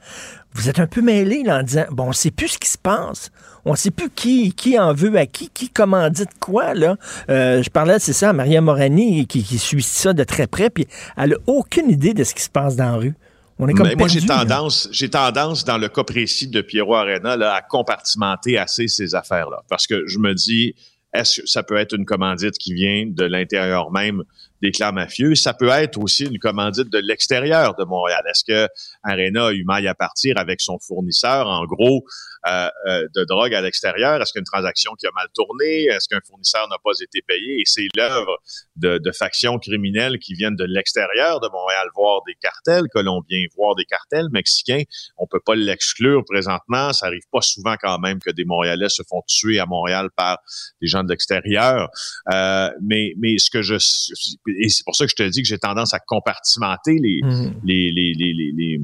vous 0.54 0.70
êtes 0.70 0.80
un 0.80 0.88
peu 0.88 1.02
mêlés 1.02 1.44
là, 1.44 1.60
en 1.60 1.64
disant, 1.64 1.86
bon, 1.90 2.10
on 2.10 2.12
sait 2.14 2.32
plus 2.32 2.50
ce 2.50 2.58
qui 2.60 2.70
se 2.70 2.78
passe. 2.78 3.32
On 3.66 3.74
sait 3.74 3.90
plus 3.90 4.12
qui, 4.12 4.54
qui 4.54 4.78
en 4.78 4.94
veut 4.94 5.18
à 5.18 5.26
qui, 5.26 5.50
qui 5.50 5.70
commandite 5.70 6.30
quoi, 6.40 6.76
là. 6.76 6.98
Euh, 7.30 7.64
je 7.64 7.70
parlais, 7.72 7.98
c'est 7.98 8.14
ça, 8.14 8.30
à 8.30 8.34
Maria 8.34 8.62
Morani, 8.62 9.26
qui, 9.26 9.44
qui 9.44 9.58
suit 9.58 9.82
ça 9.82 10.14
de 10.14 10.24
très 10.24 10.46
près, 10.46 10.70
puis 10.70 10.88
elle 11.18 11.34
a 11.34 11.38
aucune 11.48 11.90
idée 11.90 12.14
de 12.14 12.24
ce 12.24 12.36
qui 12.36 12.44
se 12.44 12.50
passe 12.50 12.76
dans 12.76 12.92
la 12.92 12.98
rue. 12.98 13.16
On 13.58 13.68
est 13.68 13.74
comme 13.74 13.88
Mais 13.88 13.96
moi, 13.96 14.08
j'ai 14.10 14.26
tendance, 14.26 14.90
j'ai 14.92 15.10
tendance, 15.10 15.64
dans 15.64 15.78
le 15.78 15.88
cas 15.88 16.04
précis 16.04 16.48
de 16.48 16.62
Pierrot 16.62 16.96
Arena, 16.96 17.38
là, 17.38 17.54
à 17.54 17.62
compartimenter 17.62 18.58
assez 18.58 18.88
ces 18.88 19.16
affaires-là. 19.16 19.64
Parce 19.70 19.88
que 19.88 20.06
je 20.08 20.20
me 20.20 20.34
dis, 20.34 20.76
est-ce 21.14 21.42
que 21.42 21.48
ça 21.48 21.64
peut 21.64 21.78
être 21.78 21.94
une 21.96 22.06
commandite 22.06 22.58
qui 22.58 22.74
vient 22.74 23.06
de 23.08 23.24
l'intérieur 23.24 23.92
même 23.92 24.24
des 24.62 24.72
clans 24.72 24.92
mafieux? 24.92 25.36
Ça 25.36 25.54
peut 25.54 25.70
être 25.70 25.98
aussi 25.98 26.26
une 26.26 26.40
commandite 26.40 26.92
de 26.92 26.98
l'extérieur 26.98 27.76
de 27.76 27.86
Montréal. 27.86 28.22
Est-ce 28.30 28.44
que 28.44 28.68
Arena 29.04 29.48
a 29.48 29.52
eu 29.54 29.64
maille 29.64 29.88
à 29.88 29.96
partir 29.96 30.38
avec 30.38 30.60
son 30.60 30.78
fournisseur, 30.80 31.48
en 31.48 31.64
gros, 31.66 32.04
de 32.46 33.24
drogue 33.26 33.54
à 33.54 33.62
l'extérieur? 33.62 34.22
Est-ce 34.22 34.34
qu'une 34.34 34.44
transaction 34.44 34.94
qui 35.00 35.08
a 35.08 35.12
mal 35.16 35.28
tourné? 35.34 35.86
Est-ce 35.86 36.08
qu'un 36.08 36.22
fournisseur 36.28 36.68
n'a 36.70 36.78
pas 36.84 36.92
été 37.02 37.22
payé? 37.28 37.62
Et 37.62 37.64
c'est 37.66 37.88
l'œuvre 37.96 38.38
de, 38.76 38.98
de 38.98 39.12
factions 39.12 39.58
criminelles 39.58 40.20
qui 40.20 40.34
viennent 40.34 40.56
de 40.56 40.66
l'extérieur 40.66 41.40
de 41.40 41.48
Montréal, 41.50 41.88
voir 41.96 42.22
des 42.28 42.36
cartels 42.36 42.88
colombiens, 42.92 43.46
voir 43.56 43.76
des 43.76 43.86
cartels 43.86 44.28
mexicains. 44.32 44.84
On 45.18 45.28
peut 45.28 45.42
pas 45.44 45.56
l'exclure 45.56 46.24
présentement. 46.26 46.94
Ça 46.94 47.08
arrive 47.08 47.24
pas 47.32 47.42
souvent 47.42 47.76
quand 47.82 48.00
même 48.00 48.20
que 48.20 48.32
des 48.32 48.46
Montréalais 48.46 48.90
se 48.90 49.04
font 49.10 49.22
tuer 49.28 49.60
à 49.60 49.66
Montréal 49.66 50.10
par 50.16 50.40
des 50.82 50.88
gens 50.88 51.04
de 51.04 51.10
l'extérieur. 51.10 51.90
Euh, 52.32 52.70
mais, 52.82 53.14
mais 53.18 53.38
ce 53.38 53.50
que 53.50 53.62
je 53.62 53.76
et 53.76 54.70
c'est 54.70 54.84
pour 54.84 54.96
ça 54.96 55.06
que 55.06 55.12
je 55.12 55.16
te 55.16 55.28
dis 55.28 55.42
que 55.42 55.48
j'ai 55.48 55.58
tendance 55.58 55.94
à 55.94 56.00
compartimenter 56.00 56.98
les, 57.02 57.22
les, 57.64 57.92
les, 57.92 58.14
les, 58.14 58.52
les, 58.54 58.82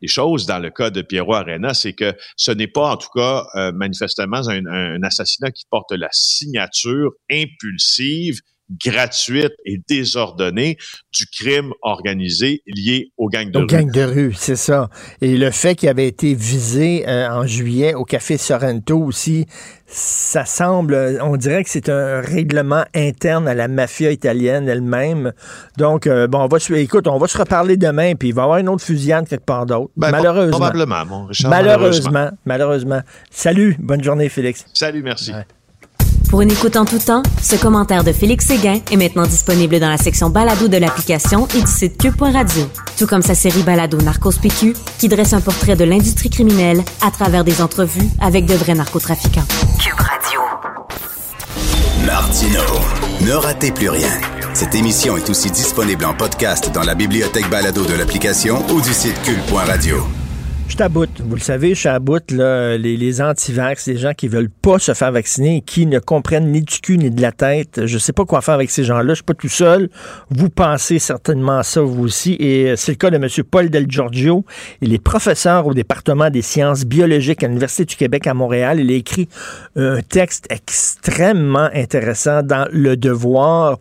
les- 0.00 0.08
choses 0.08 0.46
dans 0.46 0.58
le 0.58 0.70
cas 0.70 0.90
de 0.90 1.02
Pierrot 1.02 1.34
Arena, 1.34 1.74
c'est 1.74 1.92
que 1.92 2.14
ce 2.36 2.50
n'est 2.50 2.66
pas 2.68 2.92
en 2.92 2.96
tout 2.96 3.10
cas 3.14 3.46
euh, 3.54 3.72
manifestement 3.72 4.40
un 4.48 5.02
assassinat 5.02 5.50
qui 5.50 5.64
porte 5.70 5.92
la 5.92 6.08
signature 6.12 7.12
impulsive, 7.30 8.40
gratuite 8.70 9.52
et 9.64 9.80
désordonnée 9.88 10.76
du 11.12 11.26
crime 11.26 11.72
organisé 11.82 12.62
lié 12.66 13.12
aux 13.16 13.28
gangs 13.28 13.50
de 13.50 13.58
Aux 13.58 13.60
rue. 13.62 13.66
gangs 13.66 13.90
de 13.90 14.02
rue, 14.02 14.34
c'est 14.36 14.56
ça. 14.56 14.90
Et 15.20 15.36
le 15.36 15.50
fait 15.50 15.74
qu'il 15.74 15.88
avait 15.88 16.06
été 16.06 16.34
visé 16.34 17.08
euh, 17.08 17.28
en 17.30 17.46
juillet 17.46 17.94
au 17.94 18.04
Café 18.04 18.36
Sorrento 18.36 18.98
aussi, 18.98 19.46
ça 19.86 20.44
semble, 20.44 21.18
on 21.22 21.36
dirait 21.36 21.64
que 21.64 21.70
c'est 21.70 21.88
un 21.88 22.20
règlement 22.20 22.84
interne 22.94 23.48
à 23.48 23.54
la 23.54 23.68
mafia 23.68 24.10
italienne 24.10 24.68
elle-même. 24.68 25.32
Donc, 25.78 26.06
euh, 26.06 26.26
bon, 26.26 26.40
on 26.40 26.46
va 26.46 26.58
se, 26.58 26.74
écoute, 26.74 27.06
on 27.08 27.18
va 27.18 27.26
se 27.26 27.38
reparler 27.38 27.78
demain, 27.78 28.14
puis 28.14 28.28
il 28.28 28.34
va 28.34 28.42
y 28.42 28.44
avoir 28.44 28.58
une 28.58 28.68
autre 28.68 28.84
fusillade 28.84 29.26
quelque 29.26 29.46
part 29.46 29.64
d'autre. 29.64 29.90
Ben, 29.96 30.10
malheureusement. 30.10 30.58
Probablement, 30.58 31.06
mon 31.06 31.24
Richard. 31.26 31.50
malheureusement, 31.50 32.30
malheureusement. 32.44 33.00
Salut, 33.30 33.76
bonne 33.78 34.04
journée, 34.04 34.28
Félix. 34.28 34.66
Salut, 34.74 35.02
merci. 35.02 35.32
Ouais. 35.32 35.46
Pour 36.28 36.42
une 36.42 36.50
écoute 36.50 36.76
en 36.76 36.84
tout 36.84 36.98
temps, 36.98 37.22
ce 37.42 37.56
commentaire 37.56 38.04
de 38.04 38.12
Félix 38.12 38.46
Séguin 38.46 38.80
est 38.90 38.96
maintenant 38.96 39.26
disponible 39.26 39.80
dans 39.80 39.88
la 39.88 39.96
section 39.96 40.30
balado 40.30 40.68
de 40.68 40.76
l'application 40.76 41.46
et 41.56 41.60
du 41.60 41.66
site 41.70 41.98
cube.radio. 41.98 42.68
Tout 42.98 43.06
comme 43.06 43.22
sa 43.22 43.34
série 43.34 43.62
balado 43.62 43.98
Narcos 43.98 44.38
PQ, 44.40 44.74
qui 44.98 45.08
dresse 45.08 45.32
un 45.32 45.40
portrait 45.40 45.76
de 45.76 45.84
l'industrie 45.84 46.30
criminelle 46.30 46.82
à 47.00 47.10
travers 47.10 47.44
des 47.44 47.62
entrevues 47.62 48.08
avec 48.20 48.46
de 48.46 48.54
vrais 48.54 48.74
narcotrafiquants. 48.74 49.46
Cube 49.80 49.98
Radio. 49.98 50.40
Martino. 52.04 52.60
Ne 53.22 53.32
ratez 53.32 53.72
plus 53.72 53.88
rien. 53.88 54.10
Cette 54.54 54.74
émission 54.74 55.16
est 55.16 55.28
aussi 55.30 55.50
disponible 55.50 56.04
en 56.04 56.14
podcast 56.14 56.70
dans 56.72 56.82
la 56.82 56.94
bibliothèque 56.94 57.48
balado 57.50 57.84
de 57.84 57.94
l'application 57.94 58.64
ou 58.70 58.80
du 58.80 58.92
site 58.92 59.20
cul.radio. 59.22 60.17
Je 60.68 60.86
bout. 60.86 61.08
Vous 61.24 61.34
le 61.34 61.40
savez, 61.40 61.74
je 61.74 61.98
bout. 61.98 62.30
Là, 62.30 62.76
les, 62.76 62.96
les 62.96 63.20
anti-vax, 63.20 63.86
les 63.86 63.96
gens 63.96 64.12
qui 64.12 64.28
veulent 64.28 64.50
pas 64.50 64.78
se 64.78 64.94
faire 64.94 65.10
vacciner 65.10 65.56
et 65.56 65.60
qui 65.60 65.86
ne 65.86 65.98
comprennent 65.98 66.52
ni 66.52 66.62
du 66.62 66.78
cul 66.80 66.98
ni 66.98 67.10
de 67.10 67.20
la 67.20 67.32
tête. 67.32 67.86
Je 67.86 67.98
sais 67.98 68.12
pas 68.12 68.24
quoi 68.24 68.42
faire 68.42 68.54
avec 68.54 68.70
ces 68.70 68.84
gens-là. 68.84 69.08
Je 69.08 69.14
suis 69.14 69.24
pas 69.24 69.34
tout 69.34 69.48
seul. 69.48 69.88
Vous 70.30 70.50
pensez 70.50 70.98
certainement 70.98 71.62
ça, 71.62 71.80
vous 71.80 72.04
aussi. 72.04 72.36
Et 72.38 72.74
c'est 72.76 72.92
le 72.92 72.96
cas 72.96 73.10
de 73.10 73.16
M. 73.16 73.26
Paul 73.50 73.70
Del 73.70 73.86
Giorgio. 73.88 74.44
Il 74.80 74.92
est 74.92 75.02
professeur 75.02 75.66
au 75.66 75.74
département 75.74 76.30
des 76.30 76.42
sciences 76.42 76.84
biologiques 76.84 77.42
à 77.42 77.48
l'Université 77.48 77.84
du 77.84 77.96
Québec 77.96 78.26
à 78.26 78.34
Montréal. 78.34 78.78
Il 78.78 78.90
a 78.92 78.94
écrit 78.94 79.28
un 79.74 80.00
texte 80.02 80.46
extrêmement 80.50 81.70
intéressant 81.74 82.42
dans 82.42 82.68
Le 82.70 82.96
Devoir. 82.96 83.78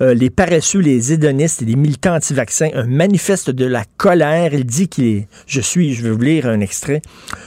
Euh, 0.00 0.14
les 0.14 0.30
paresseux, 0.30 0.80
les 0.80 1.12
hédonistes 1.12 1.60
et 1.62 1.66
les 1.66 1.76
militants 1.76 2.14
anti-vaccins, 2.14 2.70
un 2.74 2.86
manifeste 2.86 3.50
de 3.50 3.66
la 3.66 3.84
colère. 3.98 4.54
Il 4.54 4.64
dit 4.64 4.88
qu'il 4.88 5.04
est, 5.04 5.28
je 5.46 5.60
suis, 5.60 5.94
je 5.94 6.04
vais 6.04 6.10
vous 6.10 6.27
un 6.44 6.60
extrait. 6.60 7.00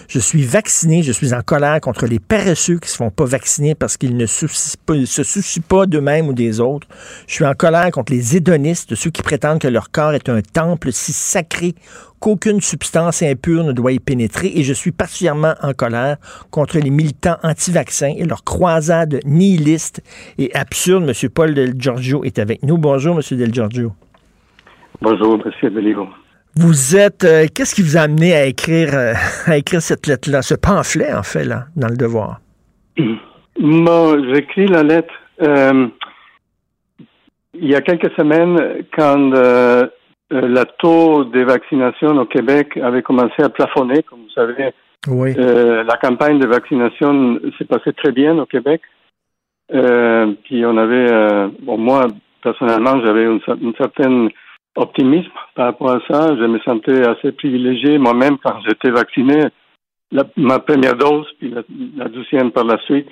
Je 0.07 0.19
suis 0.19 0.43
vacciné, 0.43 1.03
je 1.03 1.11
suis 1.11 1.33
en 1.33 1.41
colère 1.41 1.79
contre 1.81 2.05
les 2.05 2.19
paresseux 2.19 2.79
qui 2.79 2.87
ne 2.87 2.91
se 2.91 2.97
font 2.97 3.11
pas 3.11 3.25
vacciner 3.25 3.75
parce 3.75 3.97
qu'ils 3.97 4.17
ne 4.17 4.25
se 4.25 4.47
soucient 4.47 5.63
pas 5.67 5.85
d'eux-mêmes 5.85 6.27
ou 6.27 6.33
des 6.33 6.59
autres. 6.59 6.87
Je 7.27 7.35
suis 7.35 7.45
en 7.45 7.53
colère 7.53 7.91
contre 7.91 8.11
les 8.11 8.35
hédonistes, 8.35 8.95
ceux 8.95 9.11
qui 9.11 9.21
prétendent 9.21 9.59
que 9.59 9.67
leur 9.67 9.91
corps 9.91 10.13
est 10.13 10.29
un 10.29 10.41
temple 10.41 10.91
si 10.91 11.13
sacré 11.13 11.75
qu'aucune 12.19 12.61
substance 12.61 13.23
impure 13.23 13.63
ne 13.63 13.71
doit 13.71 13.91
y 13.91 13.99
pénétrer 13.99 14.51
et 14.55 14.63
je 14.63 14.73
suis 14.73 14.91
particulièrement 14.91 15.55
en 15.61 15.73
colère 15.73 16.17
contre 16.51 16.77
les 16.77 16.91
militants 16.91 17.37
anti-vaccins 17.43 18.13
et 18.15 18.25
leur 18.25 18.43
croisade 18.43 19.19
nihiliste 19.25 20.03
et 20.37 20.53
absurde. 20.55 21.03
Monsieur 21.03 21.29
Paul 21.29 21.53
Del 21.53 21.73
Giorgio 21.77 22.23
est 22.23 22.39
avec 22.39 22.63
nous. 22.63 22.77
Bonjour, 22.77 23.15
Monsieur 23.15 23.37
Del 23.37 23.53
Giorgio. 23.53 23.93
Bonjour, 25.01 25.39
Monsieur 25.43 25.69
Beliveau. 25.69 26.07
Vous 26.55 26.95
êtes. 26.95 27.23
euh, 27.23 27.45
Qu'est-ce 27.53 27.75
qui 27.75 27.81
vous 27.81 27.97
a 27.97 28.01
amené 28.01 28.33
à 28.35 28.45
écrire, 28.45 28.89
euh, 28.93 29.13
à 29.47 29.57
écrire 29.57 29.81
cette 29.81 30.07
lettre-là, 30.07 30.41
ce 30.41 30.55
pamphlet, 30.55 31.13
en 31.13 31.23
fait, 31.23 31.43
là, 31.45 31.65
dans 31.75 31.87
le 31.87 31.97
devoir? 31.97 32.39
Bon, 33.59 34.17
j'écris 34.33 34.65
la 34.67 34.81
lettre 34.81 35.13
euh, 35.41 35.87
il 37.53 37.67
y 37.69 37.75
a 37.75 37.81
quelques 37.81 38.11
semaines 38.15 38.85
quand 38.97 39.17
le 40.31 40.63
taux 40.79 41.25
de 41.25 41.41
vaccination 41.41 42.07
au 42.17 42.25
Québec 42.25 42.77
avait 42.77 43.03
commencé 43.03 43.43
à 43.43 43.49
plafonner, 43.49 44.01
comme 44.03 44.19
vous 44.21 44.29
savez. 44.33 44.71
Oui. 45.07 45.33
La 45.35 45.97
campagne 46.01 46.39
de 46.39 46.47
vaccination 46.47 47.39
s'est 47.57 47.65
passée 47.65 47.91
très 47.93 48.13
bien 48.13 48.37
au 48.39 48.45
Québec. 48.45 48.81
Puis 49.69 50.65
on 50.65 50.77
avait, 50.77 51.49
bon, 51.61 51.77
moi 51.77 52.07
personnellement, 52.41 52.99
j'avais 53.05 53.25
un, 53.25 53.37
cer- 53.39 53.59
un 53.63 53.73
certain 53.77 54.29
optimisme 54.75 55.31
par 55.55 55.65
rapport 55.65 55.91
à 55.91 55.99
ça. 56.09 56.35
Je 56.35 56.45
me 56.45 56.59
sentais 56.59 57.07
assez 57.07 57.31
privilégié 57.31 57.97
moi-même 57.97 58.37
quand 58.43 58.55
j'étais 58.67 58.91
vacciné, 58.91 59.45
la- 60.11 60.23
ma 60.37 60.59
première 60.59 60.95
dose, 60.95 61.27
puis 61.39 61.49
la, 61.49 61.61
la 61.97 62.09
deuxième 62.09 62.51
par 62.51 62.63
la 62.65 62.77
suite. 62.85 63.09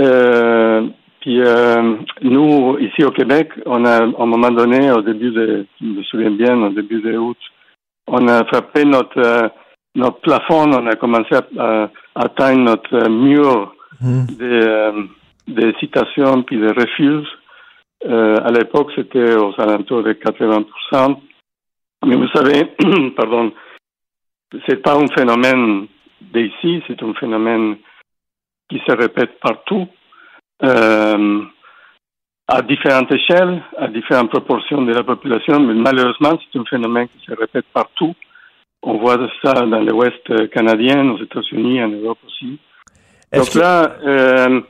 Euh, 0.00 0.86
puis 1.20 1.40
euh, 1.40 1.96
nous, 2.22 2.78
ici 2.78 3.02
au 3.04 3.10
Québec, 3.10 3.50
on 3.66 3.84
a, 3.84 4.02
à 4.02 4.02
un 4.04 4.26
moment 4.26 4.50
donné, 4.50 4.90
au 4.92 5.02
début 5.02 5.30
de, 5.30 5.66
je 5.80 5.86
me 5.86 6.02
souviens 6.04 6.30
bien, 6.30 6.56
au 6.62 6.68
début 6.70 7.00
de 7.00 7.16
août, 7.16 7.36
on 8.06 8.26
a 8.28 8.44
frappé 8.44 8.84
notre 8.84 9.18
euh, 9.18 9.48
notre 9.94 10.20
plafond, 10.20 10.70
on 10.72 10.86
a 10.86 10.94
commencé 10.94 11.34
à, 11.34 11.42
à 11.58 11.90
atteindre 12.14 12.60
notre 12.62 13.08
mur 13.08 13.74
des, 14.00 14.44
euh, 14.44 14.92
des 15.48 15.72
citations 15.80 16.42
puis 16.44 16.56
des 16.58 16.68
refus. 16.70 17.26
Euh, 18.04 18.36
à 18.44 18.50
l'époque, 18.50 18.90
c'était 18.94 19.34
aux 19.34 19.54
alentours 19.58 20.02
de 20.02 20.12
80%. 20.12 21.20
Mais 22.06 22.16
vous 22.16 22.28
savez, 22.28 22.64
pardon, 23.16 23.52
c'est 24.68 24.82
pas 24.82 24.94
un 24.94 25.06
phénomène 25.08 25.86
d'ici, 26.20 26.82
c'est 26.86 27.02
un 27.02 27.12
phénomène 27.14 27.76
qui 28.68 28.80
se 28.86 28.92
répète 28.92 29.40
partout, 29.40 29.88
euh, 30.62 31.42
à 32.46 32.62
différentes 32.62 33.12
échelles, 33.12 33.62
à 33.76 33.88
différentes 33.88 34.30
proportions 34.30 34.82
de 34.82 34.92
la 34.92 35.02
population, 35.02 35.60
mais 35.60 35.74
malheureusement, 35.74 36.38
c'est 36.40 36.58
un 36.58 36.64
phénomène 36.64 37.08
qui 37.08 37.24
se 37.26 37.32
répète 37.34 37.66
partout. 37.72 38.14
On 38.82 38.98
voit 38.98 39.18
ça 39.42 39.54
dans 39.66 39.80
l'Ouest 39.80 40.48
canadien, 40.50 41.10
aux 41.10 41.22
États-Unis, 41.22 41.82
en 41.82 41.88
Europe 41.88 42.18
aussi. 42.26 42.58
Donc 43.34 43.50
que- 43.50 43.58
là, 43.58 43.96
euh, 44.06 44.60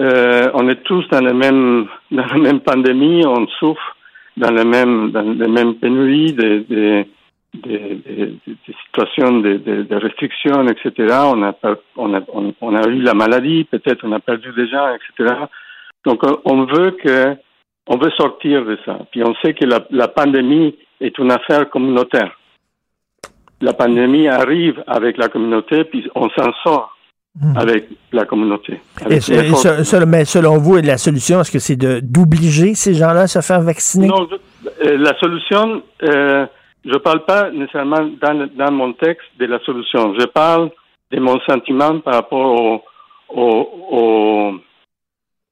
euh, 0.00 0.50
on 0.54 0.68
est 0.68 0.82
tous 0.82 1.06
dans 1.08 1.20
la 1.22 1.32
même 1.32 1.86
dans 2.10 2.26
la 2.26 2.38
même 2.38 2.60
pandémie, 2.60 3.24
on 3.26 3.46
souffre 3.58 3.96
dans 4.36 4.50
les 4.50 4.64
mêmes 4.64 5.10
dans 5.12 5.22
les 5.22 5.48
mêmes 5.48 5.74
pénuries, 5.76 6.32
des 6.32 6.60
des, 6.60 7.06
des, 7.54 8.02
des- 8.06 8.38
situations 8.84 9.40
de, 9.40 9.94
restrictions, 9.96 10.66
etc. 10.68 10.92
On 11.34 11.42
a 11.42 11.54
on 11.96 12.14
a 12.14 12.20
on, 12.32 12.54
on 12.60 12.74
a 12.76 12.86
eu 12.88 13.00
la 13.00 13.14
maladie, 13.14 13.64
peut-être 13.64 14.04
on 14.04 14.12
a 14.12 14.20
perdu 14.20 14.52
des 14.52 14.68
gens, 14.68 14.88
etc. 14.94 15.34
Donc 16.04 16.22
on- 16.24 16.40
on 16.44 16.64
veut 16.64 16.90
que 16.92 17.36
on 17.88 17.96
veut 17.96 18.10
sortir 18.18 18.64
de 18.64 18.78
ça. 18.84 18.98
Puis 19.12 19.22
on 19.22 19.34
sait 19.36 19.54
que 19.54 19.64
la, 19.64 19.86
la 19.90 20.08
pandémie 20.08 20.74
est 21.00 21.16
une 21.18 21.30
affaire 21.30 21.70
communautaire. 21.70 22.36
La 23.60 23.72
pandémie 23.72 24.28
arrive 24.28 24.82
avec 24.86 25.16
la 25.16 25.28
communauté, 25.28 25.84
puis 25.84 26.06
on 26.14 26.28
s'en 26.30 26.52
sort 26.64 26.95
avec 27.56 27.88
la 28.12 28.24
communauté. 28.24 28.80
Avec 29.04 29.28
et 29.28 30.06
mais 30.06 30.24
selon 30.24 30.58
vous, 30.58 30.76
la 30.76 30.96
solution, 30.98 31.40
est-ce 31.40 31.50
que 31.52 31.58
c'est 31.58 31.76
d'obliger 31.76 32.74
ces 32.74 32.94
gens-là 32.94 33.22
à 33.22 33.26
se 33.26 33.40
faire 33.40 33.60
vacciner? 33.60 34.08
Non, 34.08 34.26
je- 34.30 34.88
euh, 34.88 34.96
la 34.98 35.16
solution, 35.18 35.82
euh, 36.02 36.46
je 36.84 36.90
ne 36.90 36.98
parle 36.98 37.24
pas 37.24 37.50
nécessairement 37.50 38.08
dans, 38.20 38.72
mon 38.72 38.92
texte 38.94 39.26
de 39.38 39.46
la 39.46 39.58
solution. 39.60 40.14
Je 40.18 40.24
parle 40.26 40.70
de 41.12 41.20
mon 41.20 41.38
sentiment 41.48 41.98
par 42.00 42.14
rapport 42.14 42.60
au. 42.60 42.82
au, 43.28 43.68
au- 43.90 44.54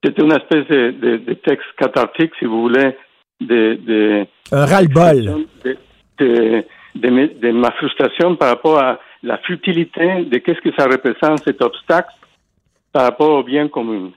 C'était 0.05 0.23
une 0.23 0.33
espèce 0.33 0.67
de, 0.69 0.91
de- 1.03 1.17
de 1.19 1.35
texte 1.35 1.67
cathartique, 1.79 2.33
si 2.39 2.45
vous 2.45 2.61
voulez, 2.63 2.97
de, 3.41 3.79
de, 3.89 4.27
Un 4.53 4.67
ras-le-bol. 4.67 5.47
de 6.19 7.51
ma 7.53 7.71
frustration 7.73 8.37
par 8.37 8.49
rapport 8.51 8.79
à 8.79 8.99
la 9.31 9.39
futilité 9.39 10.07
de 10.33 10.37
qu'est-ce 10.39 10.61
que 10.67 10.75
ça 10.79 10.85
représente 10.95 11.39
cet 11.45 11.61
obstacle 11.63 12.13
par 12.93 13.03
rapport 13.09 13.33
au 13.39 13.43
bien 13.43 13.67
commun, 13.69 14.11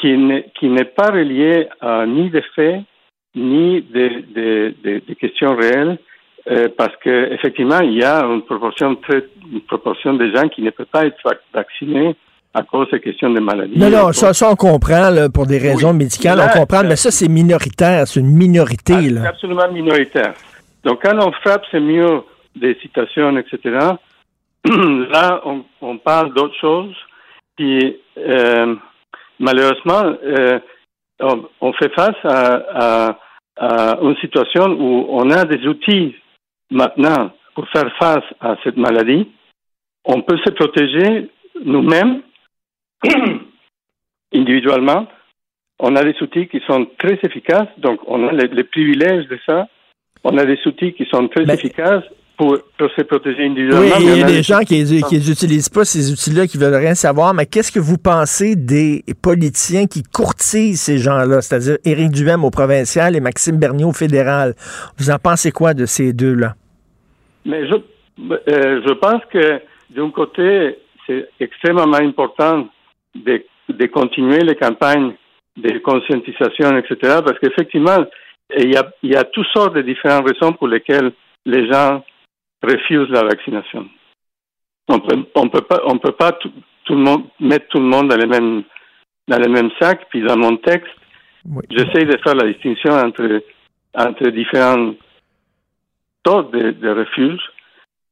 qui 0.00 0.16
n'est 0.16 0.92
pas 1.00 1.10
relié 1.20 1.68
à 1.80 2.06
ni 2.06 2.30
des 2.30 2.44
faits 2.54 2.80
ni 3.34 3.82
des 3.82 4.10
des 4.82 5.16
questions 5.22 5.54
réelles, 5.62 5.98
euh, 6.50 6.68
parce 6.80 6.96
que 7.04 7.14
effectivement 7.36 7.80
il 7.80 7.94
y 7.98 8.04
a 8.04 8.16
une 8.24 8.42
proportion 8.50 8.94
très 8.96 9.22
une 9.52 9.60
proportion 9.72 10.14
de 10.14 10.26
gens 10.34 10.48
qui 10.48 10.62
ne 10.62 10.70
peuvent 10.70 10.86
pas 10.98 11.04
être 11.06 11.20
vac- 11.24 11.46
vaccinés 11.60 12.16
à 12.54 12.62
cause 12.62 12.88
des 12.90 13.00
questions 13.00 13.30
de 13.30 13.40
maladie. 13.40 13.78
Non, 13.78 13.90
non, 13.90 14.12
ça, 14.12 14.32
ça, 14.32 14.50
on 14.50 14.56
comprend, 14.56 15.10
là, 15.10 15.28
pour 15.28 15.46
des 15.46 15.58
raisons 15.58 15.92
médicales, 15.92 16.38
Là, 16.38 16.50
on 16.54 16.58
comprend, 16.60 16.82
mais 16.82 16.96
ça, 16.96 17.10
c'est 17.10 17.28
minoritaire, 17.28 18.08
c'est 18.08 18.20
une 18.20 18.34
minorité, 18.44 18.94
C'est 18.94 19.10
là. 19.10 19.28
absolument 19.28 19.70
minoritaire. 19.70 20.32
Donc, 20.82 21.02
quand 21.04 21.16
on 21.26 21.30
frappe 21.42 21.64
ces 21.70 21.78
murs 21.78 22.24
des 22.56 22.74
citations, 22.82 23.36
etc., 23.36 23.58
là, 25.12 25.40
on, 25.44 25.64
on 25.80 25.98
parle 25.98 26.34
d'autre 26.34 26.54
chose. 26.60 26.94
Puis, 27.56 27.96
euh, 28.16 28.76
malheureusement, 29.38 30.02
euh, 30.22 30.58
on, 31.20 31.48
on 31.60 31.72
fait 31.74 31.92
face 31.94 32.16
à, 32.24 33.08
à- 33.08 33.18
à 33.60 33.98
une 34.02 34.16
situation 34.18 34.66
où 34.66 35.06
on 35.10 35.30
a 35.30 35.44
des 35.44 35.66
outils 35.66 36.14
maintenant 36.70 37.32
pour 37.56 37.68
faire 37.70 37.90
face 37.98 38.24
à 38.40 38.54
cette 38.62 38.76
maladie. 38.76 39.28
On 40.04 40.22
peut 40.22 40.38
se 40.44 40.50
protéger 40.52 41.28
nous-mêmes, 41.64 42.22
individuellement. 44.34 45.06
On 45.80 45.96
a 45.96 46.02
des 46.04 46.14
outils 46.22 46.48
qui 46.48 46.60
sont 46.66 46.86
très 46.98 47.18
efficaces, 47.24 47.68
donc 47.78 48.00
on 48.06 48.26
a 48.28 48.32
les, 48.32 48.48
les 48.48 48.64
privilèges 48.64 49.26
de 49.26 49.38
ça. 49.46 49.66
On 50.24 50.36
a 50.38 50.44
des 50.44 50.58
outils 50.66 50.92
qui 50.94 51.04
sont 51.06 51.26
très 51.28 51.44
efficaces 51.52 52.04
pour, 52.38 52.56
pour 52.78 52.88
se 52.96 53.02
protéger 53.02 53.40
Oui, 53.40 53.46
individuellement. 53.50 53.96
il 53.98 54.18
y 54.18 54.22
a 54.22 54.26
des 54.26 54.42
gens 54.42 54.60
qui 54.60 54.84
qui 54.84 55.16
les 55.16 55.30
utilisent 55.30 55.68
pas, 55.68 55.84
ces 55.84 56.12
outils-là, 56.12 56.46
qui 56.46 56.56
veulent 56.56 56.74
rien 56.74 56.94
savoir, 56.94 57.34
mais 57.34 57.46
qu'est-ce 57.46 57.72
que 57.72 57.80
vous 57.80 57.98
pensez 57.98 58.54
des 58.56 59.02
politiciens 59.22 59.86
qui 59.86 60.02
courtisent 60.02 60.80
ces 60.80 60.98
gens-là, 60.98 61.42
c'est-à-dire 61.42 61.76
Éric 61.84 62.12
Duhem 62.12 62.44
au 62.44 62.50
provincial 62.50 63.16
et 63.16 63.20
Maxime 63.20 63.58
Bernier 63.58 63.84
au 63.84 63.92
fédéral? 63.92 64.54
Vous 64.98 65.10
en 65.10 65.18
pensez 65.18 65.50
quoi 65.50 65.74
de 65.74 65.84
ces 65.84 66.12
deux-là? 66.12 66.54
Mais 67.44 67.66
je, 67.66 67.74
euh, 67.74 68.80
je 68.86 68.92
pense 68.94 69.22
que 69.32 69.60
d'un 69.90 70.10
côté, 70.10 70.78
c'est 71.06 71.28
extrêmement 71.40 71.92
important 71.94 72.68
de 73.14 73.42
de 73.68 73.86
continuer 73.86 74.38
les 74.40 74.54
campagnes 74.56 75.12
de 75.56 75.78
conscientisation, 75.78 76.76
etc. 76.78 77.20
Parce 77.24 77.38
qu'effectivement, 77.38 78.04
il 78.56 78.72
y 78.72 78.76
a, 78.76 78.90
il 79.02 79.10
y 79.10 79.16
a 79.16 79.24
toutes 79.24 79.46
sortes 79.52 79.74
de 79.74 79.82
différentes 79.82 80.26
raisons 80.28 80.52
pour 80.52 80.68
lesquelles 80.68 81.12
les 81.44 81.70
gens 81.70 82.02
refusent 82.62 83.10
la 83.10 83.24
vaccination. 83.24 83.88
On 84.88 85.00
peut, 85.00 85.24
on 85.34 85.48
peut 85.48 85.62
pas, 85.62 85.80
on 85.84 85.98
peut 85.98 86.12
pas 86.12 86.32
tout, 86.32 86.52
tout 86.84 86.94
le 86.94 87.02
monde 87.02 87.24
mettre 87.40 87.68
tout 87.68 87.78
le 87.78 87.84
monde 87.84 88.08
dans 88.08 88.16
les 88.16 88.26
mêmes 88.26 88.62
dans 89.28 89.38
les 89.38 89.48
mêmes 89.48 89.70
sacs. 89.80 90.06
Puis 90.10 90.22
dans 90.22 90.36
mon 90.36 90.56
texte, 90.56 90.88
j'essaie 91.70 92.04
de 92.04 92.16
faire 92.24 92.34
la 92.34 92.50
distinction 92.50 92.92
entre 92.92 93.42
entre 93.94 94.28
différents 94.30 94.94
taux 96.22 96.42
de, 96.44 96.70
de 96.70 96.88
refus. 96.90 97.40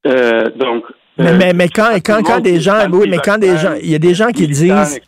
Euh, 0.07 0.51
donc 0.57 0.85
Mais, 1.19 1.31
euh, 1.31 1.37
mais, 1.39 1.53
mais 1.53 1.69
quand, 1.69 1.91
quand, 2.05 2.23
quand 2.23 2.41
des 2.41 2.61
gens, 2.61 2.89
oui, 2.93 3.09
mais 3.09 3.19
quand 3.19 3.39
des 3.39 3.57
gens, 3.57 3.75
il 3.81 3.91
y 3.91 3.95
a 3.95 3.99
des 3.99 4.15
gens 4.15 4.29
qui 4.29 4.47
disent. 4.47 5.01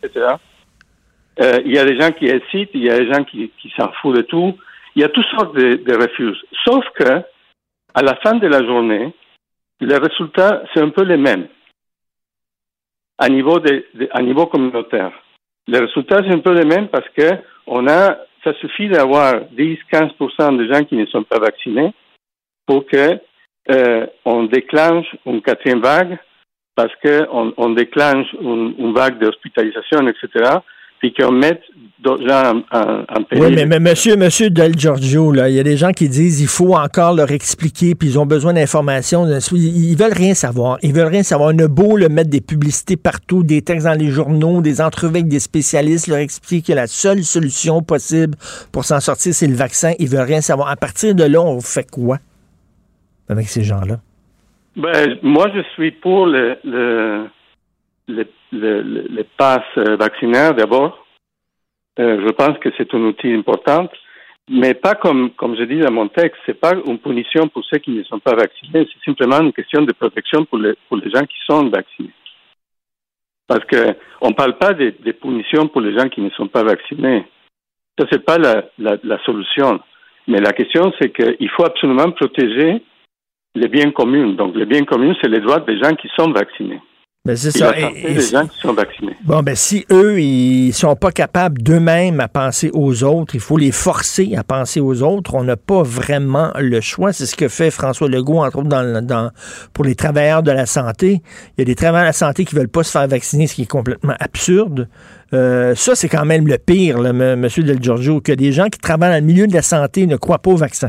Euh, 1.41 1.59
il 1.65 1.73
y 1.73 1.79
a 1.79 1.85
des 1.85 2.01
gens 2.01 2.11
qui 2.11 2.27
hésitent, 2.27 2.71
il 2.75 2.83
y 2.83 2.91
a 2.91 2.99
des 2.99 3.13
gens 3.13 3.23
qui, 3.23 3.53
qui 3.61 3.73
s'en 3.77 3.93
foutent 4.01 4.17
de 4.17 4.23
tout. 4.23 4.57
Il 4.97 5.03
y 5.03 5.05
a 5.05 5.09
toutes 5.09 5.27
sortes 5.27 5.55
de, 5.55 5.75
de 5.75 5.95
refus. 5.95 6.37
Sauf 6.67 6.85
que, 6.99 7.23
à 7.95 8.03
la 8.03 8.17
fin 8.17 8.35
de 8.35 8.49
la 8.49 8.65
journée, 8.65 9.15
les 9.81 9.97
résultats, 9.97 10.63
c'est 10.73 10.81
un 10.81 10.91
peu 10.91 11.05
les 11.05 11.17
mêmes. 11.17 11.49
À 13.19 13.29
niveau, 13.29 13.59
de, 13.59 13.85
à 14.13 14.23
niveau 14.23 14.47
communautaire. 14.47 15.13
Les 15.67 15.79
résultats, 15.79 16.23
c'est 16.23 16.35
un 16.35 16.39
peu 16.39 16.53
les 16.53 16.65
mêmes 16.65 16.89
parce 16.89 17.09
que 17.11 17.31
on 17.67 17.87
a, 17.89 18.17
ça 18.45 18.55
suffit 18.61 18.89
d'avoir 18.89 19.35
10-15% 19.57 20.57
de 20.57 20.73
gens 20.73 20.85
qui 20.85 20.97
ne 20.97 21.07
sont 21.07 21.25
pas 21.25 21.39
vaccinés 21.39 21.93
pour 22.67 22.87
que 22.87 23.19
euh, 23.71 24.07
on 24.25 24.45
déclenche 24.45 25.07
une 25.27 25.43
quatrième 25.43 25.81
vague 25.81 26.19
parce 26.75 26.93
qu'on 27.03 27.53
on 27.57 27.71
déclenche 27.71 28.33
une 28.41 28.93
vague 28.95 29.19
d'hospitalisation, 29.19 30.07
etc., 30.07 30.61
puis 30.99 31.13
qu'on 31.15 31.33
mette 31.33 31.61
d'autres 32.01 32.27
gens 32.29 32.63
en, 32.73 32.79
en, 32.79 33.05
en 33.09 33.23
péril. 33.25 33.45
oui, 33.45 33.55
mais, 33.55 33.67
mais 33.67 33.81
monsieur, 33.81 34.17
monsieur 34.17 34.51
Del 34.51 34.79
Giorgio, 34.79 35.33
là, 35.33 35.49
il 35.49 35.57
y 35.57 35.61
a 35.61 35.65
des 35.65 35.77
gens 35.77 35.91
qui 35.91 36.09
disent, 36.09 36.41
il 36.41 36.47
faut 36.47 36.75
encore 36.75 37.15
leur 37.15 37.33
expliquer, 37.33 37.95
puis 37.95 38.09
ils 38.09 38.19
ont 38.19 38.27
besoin 38.27 38.53
d'informations. 38.53 39.27
Ils, 39.27 39.91
ils 39.91 39.97
veulent 39.97 40.13
rien 40.13 40.35
savoir. 40.35 40.79
Ils 40.83 40.93
veulent 40.93 41.09
rien 41.09 41.25
savoir. 41.25 41.53
On 41.53 41.59
a 41.59 41.67
beau 41.67 41.97
le 41.97 42.09
mettre 42.09 42.31
des 42.31 42.41
publicités 42.41 42.97
partout, 42.97 43.43
des 43.43 43.63
textes 43.63 43.87
dans 43.87 43.99
les 43.99 44.11
journaux, 44.11 44.61
des 44.61 44.81
entrevues 44.81 45.17
avec 45.17 45.29
des 45.29 45.41
spécialistes, 45.41 46.07
leur 46.07 46.19
expliquer 46.19 46.73
que 46.73 46.77
la 46.77 46.87
seule 46.87 47.25
solution 47.25 47.83
possible 47.83 48.37
pour 48.71 48.85
s'en 48.85 49.01
sortir, 49.01 49.35
c'est 49.35 49.49
le 49.49 49.57
vaccin. 49.57 49.93
Ils 49.99 50.09
veulent 50.09 50.21
rien 50.21 50.41
savoir. 50.41 50.69
À 50.69 50.77
partir 50.77 51.15
de 51.15 51.25
là, 51.25 51.41
on 51.41 51.61
fait 51.61 51.91
quoi 51.91 52.19
avec 53.29 53.49
ces 53.49 53.63
gens-là? 53.63 53.99
Ben, 54.77 55.19
moi, 55.23 55.51
je 55.55 55.61
suis 55.75 55.91
pour 55.91 56.27
le, 56.27 56.57
le, 56.63 57.27
le, 58.07 58.25
le, 58.53 58.83
le- 58.83 59.07
le 59.09 59.25
pass 59.37 59.63
euh, 59.77 59.97
vaccinaire 59.97 60.55
d'abord. 60.55 61.07
Euh, 61.99 62.21
je 62.27 62.33
pense 62.33 62.59
que 62.59 62.69
c'est 62.77 62.93
un 62.95 63.01
outil 63.01 63.33
important, 63.33 63.89
mais 64.49 64.75
pas 64.75 64.95
comme, 64.95 65.31
comme 65.33 65.57
je 65.57 65.65
dis 65.65 65.81
dans 65.81 65.93
mon 65.93 66.09
texte, 66.09 66.41
c'est 66.47 66.61
pas 66.61 66.75
une 66.87 66.99
punition 66.99 67.49
pour 67.49 67.65
ceux 67.65 67.79
qui 67.79 67.91
ne 67.91 68.03
sont 68.05 68.21
pas 68.21 68.35
vaccinés, 68.35 68.87
c'est 68.93 69.05
simplement 69.05 69.41
une 69.41 69.53
question 69.53 69.83
de 69.83 69.93
protection 69.93 70.45
pour 70.45 70.59
les, 70.59 70.75
pour 70.89 70.97
les 70.97 71.11
gens 71.11 71.25
qui 71.27 71.37
sont 71.47 71.69
vaccinés. 71.69 72.13
Parce 73.49 73.65
que 73.65 73.97
on 74.21 74.33
parle 74.33 74.59
pas 74.59 74.75
des 74.75 74.93
des 74.93 75.13
punitions 75.15 75.69
pour 75.69 75.81
les 75.81 75.99
gens 75.99 76.09
qui 76.09 76.21
ne 76.21 76.31
sont 76.31 76.49
pas 76.49 76.63
vaccinés. 76.63 77.27
Ça, 77.99 78.07
c'est 78.13 78.25
pas 78.25 78.39
la, 78.39 78.65
la, 78.79 78.97
la 79.03 79.19
solution. 79.25 79.81
Mais 80.29 80.39
la 80.41 80.53
question, 80.53 80.93
c'est 81.01 81.11
qu'il 81.11 81.51
faut 81.51 81.65
absolument 81.65 82.11
protéger 82.13 82.83
les 83.55 83.69
biens 83.69 83.91
communs. 83.91 84.29
Donc, 84.35 84.55
les 84.55 84.67
biens 84.67 84.85
communs, 84.85 85.17
c'est 85.21 85.31
les 85.31 85.41
droits 85.41 85.61
des 85.61 85.79
gens 85.83 85.95
qui 85.97 86.09
sont 86.17 86.31
vaccinés. 86.31 86.81
Ben, 87.29 87.37
c'est 87.37 87.51
ça. 87.51 87.73
Et- 87.79 88.21
si- 88.23 88.33
gens 88.33 88.47
qui 88.47 88.59
sont 88.59 88.73
vaccinés. 88.73 89.15
Bon, 89.23 89.43
ben 89.43 89.55
si 89.55 89.85
eux, 89.93 90.19
ils 90.19 90.73
sont 90.73 90.97
pas 90.97 91.13
capables 91.13 91.61
d'eux-mêmes 91.63 92.21
à 92.21 92.29
penser 92.29 92.71
aux 92.73 93.05
autres, 93.05 93.35
il 93.35 93.41
faut 93.41 93.59
les 93.59 93.71
forcer 93.71 94.35
à 94.35 94.43
penser 94.43 94.81
aux 94.81 95.03
autres. 95.03 95.35
On 95.35 95.45
n'a 95.45 95.57
pas 95.59 95.83
vraiment 95.83 96.51
le 96.59 96.81
choix. 96.81 97.13
C'est 97.13 97.27
ce 97.27 97.37
que 97.37 97.49
fait 97.49 97.71
François 97.71 98.09
Legault, 98.09 98.39
entre 98.39 98.61
autres, 98.61 98.69
dans, 98.71 99.05
dans- 99.05 99.31
pour 99.75 99.85
les 99.85 99.95
travailleurs 99.95 100.43
de 100.43 100.51
la 100.53 100.65
santé. 100.65 101.21
Il 101.57 101.59
y 101.59 101.63
a 101.63 101.65
des 101.67 101.75
travailleurs 101.75 102.05
de 102.05 102.09
la 102.09 102.13
santé 102.15 102.47
qui 102.47 102.55
veulent 102.55 102.69
pas 102.71 102.83
se 102.83 102.93
faire 102.93 103.07
vacciner, 103.07 103.47
ce 103.47 103.55
qui 103.57 103.63
est 103.63 103.71
complètement 103.71 104.15
absurde. 104.21 104.89
Euh, 105.35 105.75
ça, 105.75 105.95
c'est 105.95 106.09
quand 106.09 106.25
même 106.25 106.49
le 106.49 106.57
pire, 106.57 106.97
là, 106.99 107.11
M. 107.11 107.39
Monsieur 107.41 107.63
Del 107.63 107.83
Giorgio, 107.83 108.23
que 108.23 108.33
des 108.33 108.53
gens 108.53 108.69
qui 108.71 108.79
travaillent 108.79 109.11
dans 109.11 109.17
le 109.27 109.31
milieu 109.31 109.47
de 109.47 109.53
la 109.53 109.61
santé 109.61 110.07
ne 110.07 110.17
croient 110.17 110.39
pas 110.39 110.53
au 110.53 110.57
vaccin. 110.57 110.89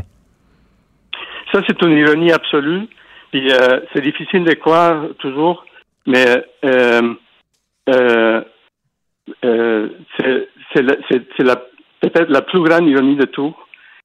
Ça, 1.52 1.60
c'est 1.68 1.82
une 1.82 1.98
ironie 1.98 2.32
absolue. 2.32 2.88
Puis, 3.32 3.52
euh, 3.52 3.82
c'est 3.94 4.02
difficile 4.02 4.44
de 4.46 4.54
croire 4.54 5.04
toujours, 5.20 5.66
mais 6.06 6.44
euh, 6.66 7.14
euh, 7.90 8.42
euh, 9.46 9.90
c'est 10.16 10.84
peut-être 12.02 12.30
la 12.30 12.42
plus 12.42 12.62
grande 12.64 12.88
ironie 12.88 13.16
de 13.16 13.26
tout, 13.26 13.56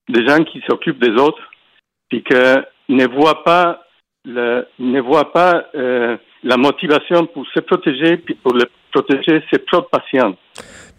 des 0.08 0.26
gens 0.26 0.42
qui 0.44 0.62
s'occupent 0.68 1.02
des 1.02 1.14
autres, 1.20 1.42
puis 2.08 2.22
que 2.22 2.62
ne 2.88 3.06
voient 3.06 3.42
pas 3.44 3.80
le, 4.26 4.66
ne 4.78 5.00
voient 5.00 5.32
pas 5.32 5.66
euh, 5.74 6.16
la 6.42 6.56
motivation 6.56 7.26
pour 7.26 7.46
se 7.54 7.60
protéger, 7.60 8.16
puis 8.18 8.34
pour 8.34 8.54
le 8.54 8.64
protéger 8.92 9.42
ses 9.52 9.58
propres 9.58 9.90
patients. 9.90 10.34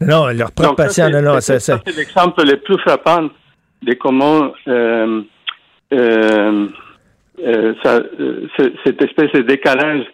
Non, 0.01 0.27
leur 0.27 0.51
propre 0.51 0.69
Donc, 0.69 0.77
ça, 0.79 0.85
patient, 0.85 1.05
c'est- 1.07 1.21
non, 1.21 1.33
non, 1.33 1.41
c'est- 1.41 1.59
ça, 1.59 1.79
c'est 1.85 1.95
l'exemple 1.97 2.43
le 2.45 2.57
plus 2.57 2.77
frappant 2.79 3.29
de 3.81 3.93
comment 3.93 4.53
euh, 4.67 5.21
euh, 5.93 6.67
cette 8.85 9.01
espèce 9.01 9.31
de 9.33 9.41
décalage 9.41 10.05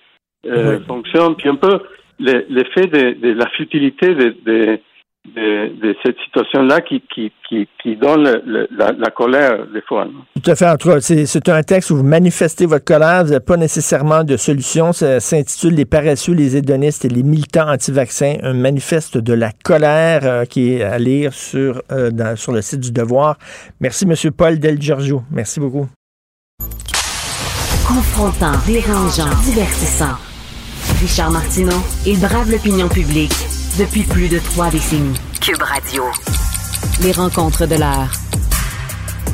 euh, 0.48 0.80
fonctionne. 0.88 1.36
Puis 1.36 1.50
un 1.50 1.56
peu 1.56 1.80
le- 2.20 2.46
l'effet 2.50 2.88
de, 2.88 3.20
de 3.22 3.34
la 3.34 3.48
futilité 3.50 4.14
de, 4.16 4.36
de, 4.46 4.80
de, 5.36 5.68
de 5.82 5.96
cette 6.04 6.18
situation-là 6.26 6.82
qui, 6.82 7.02
qui, 7.14 7.32
qui, 7.48 7.68
qui 7.82 7.96
donne 7.96 8.24
le- 8.24 8.42
le- 8.46 8.68
la, 8.76 8.92
la 8.92 9.10
colère 9.12 9.68
des 9.72 9.82
fois. 9.82 10.06
non? 10.06 10.22
Tout 10.42 10.50
à 10.50 10.56
fait. 10.56 10.68
En 10.68 10.78
tout 10.78 10.90
cas, 10.90 11.00
c'est 11.00 11.28
c'est 11.28 11.48
un 11.50 11.62
texte 11.62 11.92
où 11.92 11.98
vous 11.98 12.04
manifestez 12.04 12.66
votre 12.66 12.86
colère. 12.86 13.24
Vous 13.24 13.30
n'avez 13.32 13.46
pas 13.46 13.58
nécessairement 13.58 14.24
de 14.24 14.36
solution. 14.36 14.94
Ça 14.94 15.20
s'intitule 15.20 15.76
Les 15.76 15.86
paresseux, 15.86 16.34
les 16.34 16.58
hédonistes 16.58 17.06
et 17.06 17.10
les 17.10 17.22
militants 17.24 17.70
anti-vaccins. 17.70 18.38
Un 18.42 18.54
manifeste 18.54 19.20
de 19.20 19.34
la 19.34 19.52
colère 19.64 20.22
euh, 20.24 20.46
qui 20.46 20.74
est 20.74 20.82
à 20.84 20.98
lire 20.98 21.34
sur, 21.34 21.82
euh, 21.92 22.10
dans- 22.10 22.36
sur 22.36 22.52
le 22.52 22.62
site 22.64 22.80
du 22.80 22.92
Devoir. 22.92 23.38
Merci, 23.80 24.06
M. 24.06 24.16
Paul 24.36 24.58
Del 24.60 24.82
Giorgio. 24.82 25.22
Merci 25.32 25.60
beaucoup. 25.60 25.88
Confrontant, 27.88 28.54
dérangeant, 28.66 29.30
divertissant. 29.44 30.16
Richard 31.02 31.32
Martineau, 31.32 31.82
il 32.06 32.20
brave 32.20 32.52
l'opinion 32.52 32.88
publique 32.88 33.34
depuis 33.80 34.04
plus 34.04 34.30
de 34.30 34.38
trois 34.38 34.70
décennies. 34.70 35.18
Cube 35.42 35.64
Radio. 35.64 36.04
Les 37.02 37.12
rencontres 37.12 37.66
de 37.66 37.74
l'heure. 37.74 38.12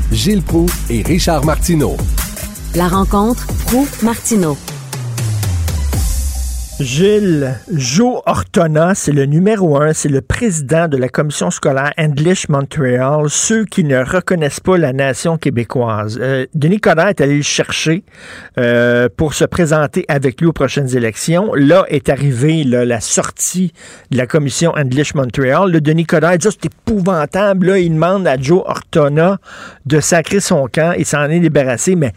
Gilles 0.09 0.43
Proux 0.43 0.70
et 0.89 1.03
Richard 1.03 1.43
Martineau. 1.43 1.97
La 2.74 2.88
rencontre 2.88 3.45
Proux-Martineau. 3.65 4.57
Gilles 6.80 7.55
Joe 7.73 8.21
Ortona, 8.28 8.93
c'est 8.93 9.11
le 9.11 9.25
numéro 9.25 9.82
un, 9.82 9.93
c'est 9.93 10.09
le 10.09 10.21
président 10.21 10.88
de 10.88 10.95
la 10.95 11.09
commission 11.09 11.49
scolaire 11.49 11.91
English 11.97 12.49
Montreal, 12.49 13.30
ceux 13.30 13.65
qui 13.65 13.84
ne 13.84 13.97
reconnaissent 13.97 14.59
pas 14.59 14.78
la 14.78 14.93
nation 14.93 15.38
québécoise. 15.38 16.19
Euh, 16.21 16.45
Denis 16.53 16.80
Coderre 16.80 17.07
est 17.07 17.21
allé 17.21 17.38
le 17.38 17.41
chercher 17.41 18.03
euh, 18.59 19.09
pour 19.15 19.34
se 19.34 19.43
présenter 19.43 20.05
avec 20.07 20.39
lui 20.39 20.47
aux 20.47 20.53
prochaines 20.53 20.95
élections. 20.95 21.51
Là 21.55 21.84
est 21.88 22.09
arrivée 22.09 22.63
la 22.63 23.01
sortie 23.01 23.73
de 24.11 24.17
la 24.17 24.28
commission 24.28 24.71
English 24.75 25.15
Montreal. 25.15 25.71
Le 25.71 25.82
Denis 25.82 26.05
Coderre 26.05 26.38
dit 26.38 26.47
c'est 26.51 26.65
épouvantable. 26.65 27.67
Là, 27.67 27.80
il 27.80 27.93
demande 27.93 28.28
à 28.28 28.38
Joe 28.39 28.61
Ortona 28.63 29.39
de 29.88 29.99
sacrer 29.99 30.39
son 30.39 30.67
camp. 30.71 30.93
Il 30.97 31.05
s'en 31.05 31.23
est 31.23 31.39
débarrassé, 31.39 31.95
mais 31.95 32.13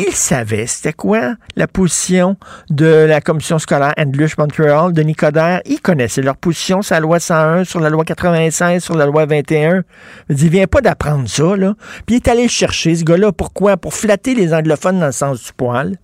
il 0.00 0.12
savait 0.12 0.66
c'était 0.66 0.94
quoi 0.94 1.34
la 1.56 1.66
position 1.66 2.36
de 2.70 3.06
la 3.06 3.20
commission 3.20 3.58
scolaire 3.58 3.92
English 3.98 4.38
Montreal 4.38 4.94
de 4.94 5.02
Nicodère. 5.02 5.60
Il 5.66 5.80
connaissait 5.80 6.22
leur 6.22 6.38
position 6.38 6.80
sur 6.80 6.94
la 6.94 7.00
loi 7.00 7.20
101, 7.20 7.64
sur 7.64 7.80
la 7.80 7.90
loi 7.90 8.04
96, 8.04 8.82
sur 8.82 8.96
la 8.96 9.04
loi 9.04 9.26
21. 9.26 9.82
Il 10.30 10.36
vient 10.48 10.66
pas 10.66 10.80
d'apprendre 10.80 11.28
ça, 11.28 11.54
là. 11.54 11.74
Puis 12.06 12.14
il 12.14 12.16
est 12.16 12.28
allé 12.28 12.48
chercher 12.48 12.94
ce 12.94 13.04
gars-là. 13.04 13.32
Pourquoi? 13.32 13.76
Pour 13.76 13.92
flatter 13.92 14.34
les 14.34 14.54
anglophones 14.54 15.00
dans 15.00 15.06
le 15.06 15.12
sens 15.12 15.44
du 15.44 15.52
poil. 15.52 15.96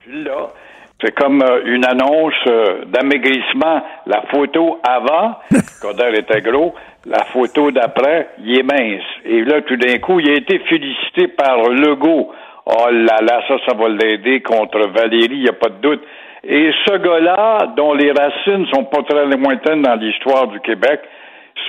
Puis 0.00 0.22
là, 0.24 0.52
c'est 1.00 1.14
comme 1.14 1.42
euh, 1.42 1.62
une 1.64 1.86
annonce 1.86 2.34
euh, 2.46 2.84
d'amaigrissement. 2.86 3.82
La 4.06 4.22
photo 4.30 4.80
avant, 4.84 5.38
Coder 5.80 6.18
était 6.18 6.42
gros. 6.42 6.74
La 7.06 7.24
photo 7.32 7.70
d'après, 7.70 8.28
il 8.42 8.58
est 8.58 8.62
mince. 8.62 9.02
Et 9.24 9.42
là, 9.44 9.62
tout 9.62 9.76
d'un 9.76 9.98
coup, 9.98 10.20
il 10.20 10.28
a 10.30 10.34
été 10.34 10.58
félicité 10.58 11.28
par 11.28 11.68
Legault. 11.68 12.30
Oh 12.66 12.88
là 12.90 13.18
là, 13.20 13.42
ça, 13.46 13.56
ça 13.66 13.76
va 13.76 13.88
l'aider 13.88 14.40
contre 14.40 14.88
Valérie, 14.88 15.36
il 15.36 15.42
n'y 15.42 15.48
a 15.48 15.52
pas 15.52 15.68
de 15.68 15.80
doute. 15.82 16.02
Et 16.46 16.70
ce 16.86 16.96
gars-là, 16.96 17.72
dont 17.76 17.94
les 17.94 18.10
racines 18.12 18.66
sont 18.72 18.84
pas 18.84 19.02
très 19.02 19.26
lointaines 19.26 19.82
dans 19.82 19.94
l'histoire 19.94 20.46
du 20.48 20.60
Québec, 20.60 21.00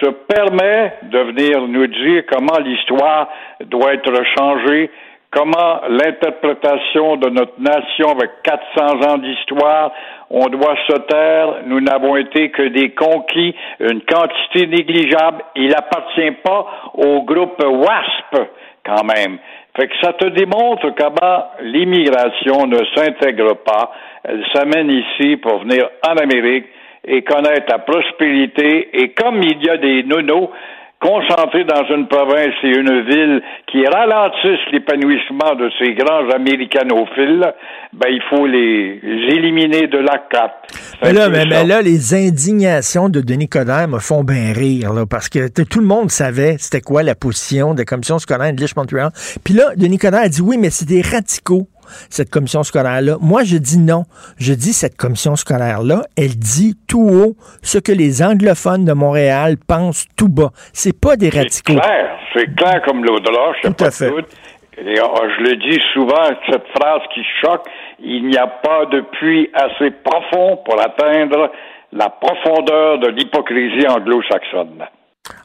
se 0.02 0.10
permet 0.10 0.94
de 1.04 1.20
venir 1.20 1.68
nous 1.68 1.88
dire 1.88 2.24
comment 2.30 2.58
l'histoire 2.60 3.30
doit 3.66 3.94
être 3.94 4.14
changée, 4.38 4.90
comment 5.32 5.82
l'interprétation 5.90 7.18
de 7.18 7.30
notre 7.30 7.60
nation 7.60 8.10
avec 8.10 8.32
400 8.44 9.10
ans 9.10 9.18
d'histoire, 9.18 9.92
on 10.30 10.48
doit 10.48 10.76
se 10.88 10.98
taire, 11.08 11.56
nous 11.66 11.82
n'avons 11.82 12.16
été 12.16 12.50
que 12.52 12.64
des 12.64 12.92
conquis, 12.92 13.56
une 13.80 14.02
quantité 14.02 14.68
négligeable, 14.68 15.44
il 15.56 15.70
n'appartient 15.70 16.32
pas 16.44 16.66
au 16.94 17.22
groupe 17.24 17.62
WASP 17.62 18.50
quand 18.86 19.04
même. 19.04 19.38
Fait 19.76 19.88
que 19.88 19.96
ça 20.02 20.14
te 20.14 20.28
démontre 20.28 20.92
comment 20.96 21.50
l'immigration 21.62 22.66
ne 22.66 22.78
s'intègre 22.96 23.56
pas, 23.56 23.92
elle 24.24 24.46
s'amène 24.54 24.90
ici 24.90 25.36
pour 25.38 25.60
venir 25.60 25.90
en 26.08 26.16
Amérique 26.16 26.66
et 27.06 27.22
connaître 27.24 27.66
la 27.70 27.80
prospérité, 27.80 28.90
et 28.94 29.10
comme 29.10 29.42
il 29.44 29.64
y 29.64 29.70
a 29.70 29.78
des 29.78 30.04
nonos 30.04 30.50
concentrés 31.02 31.66
dans 31.66 31.86
une 31.96 32.08
province 32.08 32.56
et 32.64 32.70
une 32.70 33.02
ville 33.04 33.42
qui 33.72 33.86
ralentissent 33.86 34.72
l'épanouissement 34.72 35.56
de 35.56 35.70
ces 35.80 35.94
grands 35.94 36.30
américanophiles, 36.30 37.54
ben 37.94 38.08
il 38.10 38.22
faut 38.30 38.46
les 38.46 39.00
éliminer 39.04 39.88
de 39.88 39.98
la 39.98 40.18
carte. 40.30 40.54
Mais 41.04 41.14
là, 41.14 41.30
mais, 41.30 41.46
mais 41.46 41.64
là, 41.64 41.82
les 41.82 42.14
indignations 42.14 43.10
de 43.10 43.22
Denis 43.22 43.50
Coderre 43.50 43.88
me 43.88 44.00
font 44.00 44.24
bien 44.24 44.54
rire, 44.54 44.94
là, 44.94 45.06
parce 45.06 45.30
que 45.30 45.48
tout 45.48 45.80
le 45.80 45.86
monde 45.86 46.10
savait 46.10 46.56
c'était 46.58 46.82
quoi 46.82 47.04
la 47.04 47.16
position 47.16 47.74
de 47.74 47.80
la 47.80 47.86
commission 47.86 48.18
scolaire 48.20 48.54
de 48.54 48.66
Montréal. 48.76 49.12
Puis 49.44 49.54
là, 49.54 49.76
Denis 49.76 49.98
Coderre 49.98 50.22
a 50.22 50.30
dit 50.30 50.42
oui, 50.42 50.58
mais 50.58 50.70
c'est 50.70 50.88
des 50.88 51.02
radicaux 51.02 51.68
cette 52.10 52.30
commission 52.30 52.64
scolaire-là? 52.64 53.18
Moi, 53.22 53.44
je 53.44 53.58
dis 53.58 53.78
non. 53.78 54.04
Je 54.38 54.54
dis 54.54 54.74
cette 54.74 54.98
commission 54.98 55.36
scolaire-là, 55.36 56.04
elle 56.18 56.36
dit 56.38 56.76
tout 56.88 57.08
haut 57.08 57.36
ce 57.62 57.78
que 57.78 57.92
les 57.92 58.24
anglophones 58.24 58.86
de 58.86 58.94
Montréal 58.94 59.56
pensent 59.68 60.06
tout 60.18 60.30
bas. 60.30 60.52
C'est 60.74 61.00
pas 61.00 61.16
des 61.16 61.30
radicaux. 61.30 61.74
C'est 61.74 61.80
clair, 61.80 62.20
c'est 62.34 62.56
clair 62.56 62.82
comme 62.86 63.04
l'eau 63.04 63.20
de 63.20 63.30
l'orge, 63.30 63.58
Tout 63.64 63.84
à 63.84 63.92
fait. 63.92 64.12
Et 64.78 65.00
euh, 65.00 65.04
je 65.38 65.44
le 65.44 65.56
dis 65.56 65.80
souvent, 65.94 66.28
cette 66.50 66.68
phrase 66.78 67.02
qui 67.14 67.22
choque, 67.42 67.66
il 68.00 68.28
n'y 68.28 68.38
a 68.38 68.48
pas 68.48 68.86
de 68.88 69.02
puits 69.02 69.50
assez 69.54 69.92
profond 69.92 70.58
pour 70.66 70.82
atteindre 70.82 71.50
la 71.94 72.10
profondeur 72.10 73.00
de 73.00 73.08
l'hypocrisie 73.08 73.88
anglo-saxonne. 73.88 74.84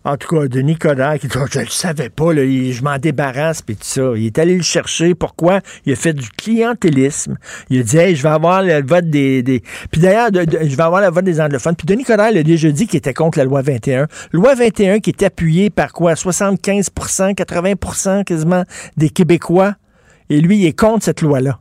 En 0.05 0.17
tout 0.17 0.29
cas, 0.37 0.47
Denis 0.47 0.77
Coderre, 0.77 1.19
qui 1.19 1.27
dit, 1.27 1.37
Oh, 1.41 1.47
je 1.51 1.61
le 1.61 1.67
savais 1.67 2.11
pas, 2.11 2.33
là, 2.35 2.43
il- 2.45 2.73
je 2.73 2.83
m'en 2.83 2.99
débarrasse, 2.99 3.63
puis 3.63 3.77
tout 3.77 3.85
ça. 3.85 4.13
Il 4.17 4.27
est 4.27 4.39
allé 4.39 4.57
le 4.57 4.63
chercher. 4.63 5.15
Pourquoi? 5.15 5.61
Il 5.87 5.93
a 5.93 5.97
fait 5.97 6.13
du 6.13 6.29
clientélisme. 6.31 7.37
Il 7.71 7.81
a 7.81 7.83
dit, 7.83 7.97
hey, 7.97 8.15
je 8.17 8.23
vais 8.23 8.29
avoir 8.29 8.63
le 8.63 8.83
vote 8.87 9.09
des... 9.09 9.43
des... 9.43 9.63
Puis 9.91 10.01
d'ailleurs, 10.01 10.31
de- 10.31 10.45
de- 10.45 10.59
je 10.63 10.77
vais 10.77 10.83
avoir 10.83 11.01
le 11.01 11.09
vote 11.09 11.25
des 11.25 11.41
anglophones. 11.41 11.77
Puis 11.77 11.87
Denis 11.87 12.05
Coderre 12.05 12.33
l'a 12.33 12.43
déjà 12.43 12.71
dit 12.71 12.87
qu'il 12.87 12.99
était 12.99 13.15
contre 13.15 13.39
la 13.39 13.45
loi 13.45 13.63
21. 13.63 14.07
Loi 14.33 14.55
21 14.55 15.01
qui 15.01 15.11
est 15.11 15.23
appuyée 15.23 15.71
par 15.71 15.93
quoi? 15.93 16.15
75% 16.15 17.35
80% 17.35 18.25
quasiment 18.25 18.65
des 18.97 19.11
Québécois. 19.11 19.75
Et 20.29 20.41
lui, 20.41 20.59
il 20.59 20.67
est 20.67 20.79
contre 20.79 21.05
cette 21.05 21.23
loi-là. 21.23 21.59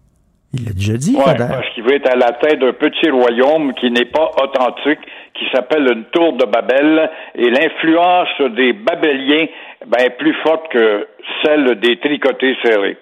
Il 0.53 0.65
l'a 0.65 0.71
déjà 0.73 0.97
dit, 0.97 1.15
Ouais, 1.15 1.35
parce 1.37 1.67
qu'il 1.75 1.83
veut 1.83 1.95
être 1.95 2.09
à 2.11 2.15
la 2.15 2.31
tête 2.33 2.59
d'un 2.59 2.73
petit 2.73 3.09
royaume 3.11 3.71
qui 3.79 3.91
n'est 3.91 4.05
pas 4.05 4.31
authentique, 4.43 4.99
qui 5.39 5.45
s'appelle 5.51 5.87
une 5.91 6.05
tour 6.11 6.33
de 6.33 6.45
Babel, 6.45 7.09
et 7.35 7.49
l'influence 7.49 8.29
des 8.55 8.73
Babéliens 8.73 9.47
ben, 9.87 9.99
est 10.05 10.17
plus 10.17 10.35
forte 10.43 10.71
que 10.71 11.07
celle 11.43 11.79
des 11.79 11.97
tricotés 11.99 12.55
serrés. 12.63 12.97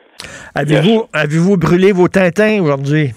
Avez-vous 0.56 1.58
brûlé 1.58 1.92
vos 1.92 2.08
tintins 2.08 2.62
aujourd'hui? 2.62 3.12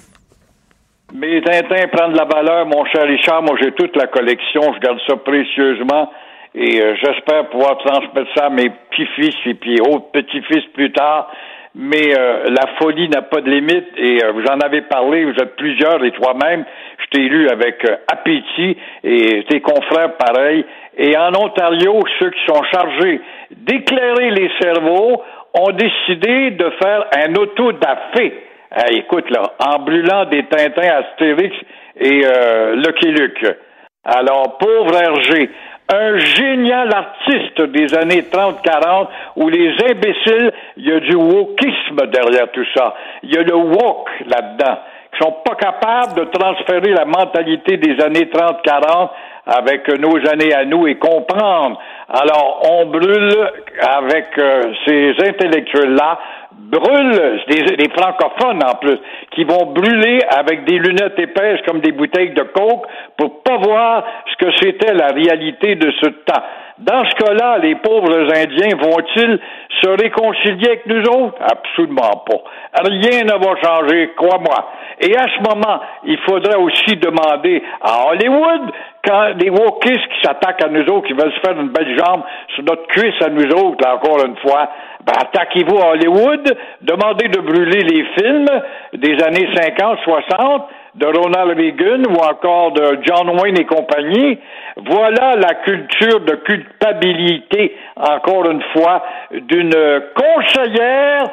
Mes 1.12 1.42
Tintins 1.42 1.88
prennent 1.88 2.12
de 2.12 2.18
la 2.18 2.24
valeur, 2.24 2.66
mon 2.66 2.84
cher 2.84 3.02
Richard. 3.04 3.42
Moi, 3.42 3.56
j'ai 3.60 3.72
toute 3.72 3.96
la 3.96 4.06
collection. 4.06 4.62
Je 4.74 4.78
garde 4.78 4.98
ça 5.08 5.16
précieusement. 5.16 6.10
Et 6.54 6.80
euh, 6.80 6.94
j'espère 6.96 7.48
pouvoir 7.48 7.78
transmettre 7.78 8.30
ça 8.36 8.46
à 8.46 8.50
mes 8.50 8.70
petits-fils 8.70 9.34
et 9.46 9.54
puis 9.54 9.80
autres 9.80 10.10
petits-fils 10.12 10.64
plus 10.72 10.92
tard. 10.92 11.30
Mais 11.74 12.16
euh, 12.16 12.44
la 12.50 12.66
folie 12.78 13.08
n'a 13.08 13.22
pas 13.22 13.40
de 13.40 13.50
limite. 13.50 13.86
Et 13.96 14.22
euh, 14.22 14.32
vous 14.32 14.44
en 14.44 14.60
avez 14.60 14.82
parlé, 14.82 15.24
vous 15.24 15.38
êtes 15.40 15.56
plusieurs 15.56 16.04
et 16.04 16.12
toi-même. 16.12 16.64
T'ai 17.10 17.20
lu 17.20 17.48
avec 17.48 17.84
euh, 17.84 17.96
appétit 18.12 18.76
et 19.02 19.44
tes 19.48 19.60
confrères 19.60 20.16
pareil. 20.16 20.64
Et 20.96 21.16
en 21.16 21.34
Ontario, 21.34 22.00
ceux 22.18 22.30
qui 22.30 22.40
sont 22.46 22.62
chargés 22.72 23.20
d'éclairer 23.50 24.30
les 24.30 24.50
cerveaux 24.60 25.22
ont 25.54 25.72
décidé 25.72 26.52
de 26.52 26.70
faire 26.80 27.06
un 27.16 27.34
autodafé. 27.34 28.44
Hey, 28.72 28.98
écoute, 28.98 29.28
là, 29.30 29.42
en 29.58 29.80
brûlant 29.80 30.26
des 30.26 30.44
Tintins 30.44 31.02
Astérix 31.02 31.56
et 31.98 32.22
euh, 32.24 32.76
Lucky 32.76 33.08
Luke. 33.08 33.56
Alors, 34.04 34.58
pauvre 34.58 34.94
Hergé, 34.94 35.50
un 35.92 36.18
génial 36.18 36.94
artiste 36.94 37.60
des 37.62 37.94
années 37.94 38.22
30-40 38.22 39.08
où 39.36 39.48
les 39.48 39.72
imbéciles, 39.90 40.52
il 40.76 40.88
y 40.88 40.92
a 40.92 41.00
du 41.00 41.16
wokisme 41.16 42.06
derrière 42.12 42.50
tout 42.52 42.64
ça. 42.76 42.94
Il 43.22 43.34
y 43.34 43.38
a 43.38 43.42
le 43.42 43.56
woke 43.56 44.10
là-dedans, 44.26 44.78
qui 45.12 45.18
sont 45.22 45.36
pas 45.44 45.54
capables 45.54 46.14
de 46.14 46.24
transférer 46.24 46.92
la 46.92 47.04
mentalité 47.04 47.76
des 47.76 48.02
années 48.02 48.30
30-40 48.32 49.10
avec 49.46 49.88
nos 49.98 50.16
années 50.28 50.54
à 50.54 50.64
nous 50.64 50.86
et 50.86 50.96
comprendre. 50.96 51.78
Alors, 52.08 52.62
on 52.70 52.86
brûle 52.86 53.50
avec 53.80 54.26
euh, 54.38 54.72
ces 54.86 55.14
intellectuels-là, 55.28 56.18
brûle 56.52 57.42
des, 57.48 57.76
des 57.76 57.88
francophones 57.90 58.62
en 58.64 58.74
plus, 58.76 58.98
qui 59.32 59.44
vont 59.44 59.66
brûler 59.66 60.20
avec 60.36 60.64
des 60.64 60.78
lunettes 60.78 61.18
épaisses 61.18 61.60
comme 61.66 61.80
des 61.80 61.92
bouteilles 61.92 62.34
de 62.34 62.42
coke 62.42 62.86
pour 63.16 63.42
pas 63.42 63.56
voir 63.56 64.04
ce 64.30 64.44
que 64.44 64.52
c'était 64.60 64.94
la 64.94 65.08
réalité 65.08 65.74
de 65.74 65.90
ce 66.00 66.06
temps. 66.06 66.42
Dans 66.80 67.04
ce 67.04 67.14
cas-là, 67.14 67.58
les 67.58 67.74
pauvres 67.74 68.10
Indiens 68.34 68.74
vont-ils 68.80 69.38
se 69.82 69.88
réconcilier 70.02 70.68
avec 70.68 70.86
nous 70.86 71.02
autres? 71.02 71.36
Absolument 71.40 72.24
pas. 72.26 72.42
Rien 72.82 73.24
ne 73.24 73.32
va 73.32 73.54
changer, 73.62 74.12
crois-moi. 74.16 74.70
Et 74.98 75.14
à 75.14 75.26
ce 75.28 75.40
moment, 75.42 75.80
il 76.04 76.18
faudrait 76.20 76.56
aussi 76.56 76.96
demander 76.96 77.62
à 77.82 78.08
Hollywood, 78.08 78.72
quand 79.04 79.28
les 79.38 79.50
wokistes 79.50 80.08
qui 80.08 80.22
s'attaquent 80.22 80.64
à 80.64 80.68
nous 80.68 80.84
autres, 80.86 81.06
qui 81.06 81.12
veulent 81.12 81.32
se 81.32 81.40
faire 81.40 81.60
une 81.60 81.68
belle 81.68 81.98
jambe 81.98 82.22
sur 82.54 82.64
notre 82.64 82.86
cuisse 82.86 83.20
à 83.22 83.28
nous 83.28 83.48
autres, 83.50 83.86
encore 83.86 84.24
une 84.24 84.36
fois, 84.36 84.70
ben, 85.04 85.12
attaquez-vous 85.20 85.78
à 85.78 85.90
Hollywood, 85.90 86.56
demandez 86.80 87.28
de 87.28 87.40
brûler 87.40 87.80
les 87.80 88.04
films 88.18 88.48
des 88.94 89.22
années 89.22 89.48
50, 89.54 89.98
60, 90.04 90.68
de 90.94 91.06
Ronald 91.06 91.56
Reagan 91.56 92.02
ou 92.10 92.16
encore 92.16 92.72
de 92.72 92.98
John 93.02 93.38
Wayne 93.38 93.58
et 93.58 93.66
compagnie. 93.66 94.38
Voilà 94.76 95.36
la 95.36 95.54
culture 95.54 96.20
de 96.20 96.34
culpabilité, 96.36 97.76
encore 97.96 98.50
une 98.50 98.62
fois, 98.72 99.02
d'une 99.32 99.74
conseillère 100.14 101.24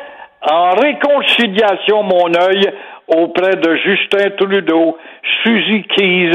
en 0.41 0.71
réconciliation, 0.71 2.03
mon 2.03 2.33
œil, 2.35 2.71
auprès 3.07 3.55
de 3.55 3.75
Justin 3.77 4.29
Trudeau, 4.37 4.97
Suzy 5.43 5.83
Keys. 5.83 6.31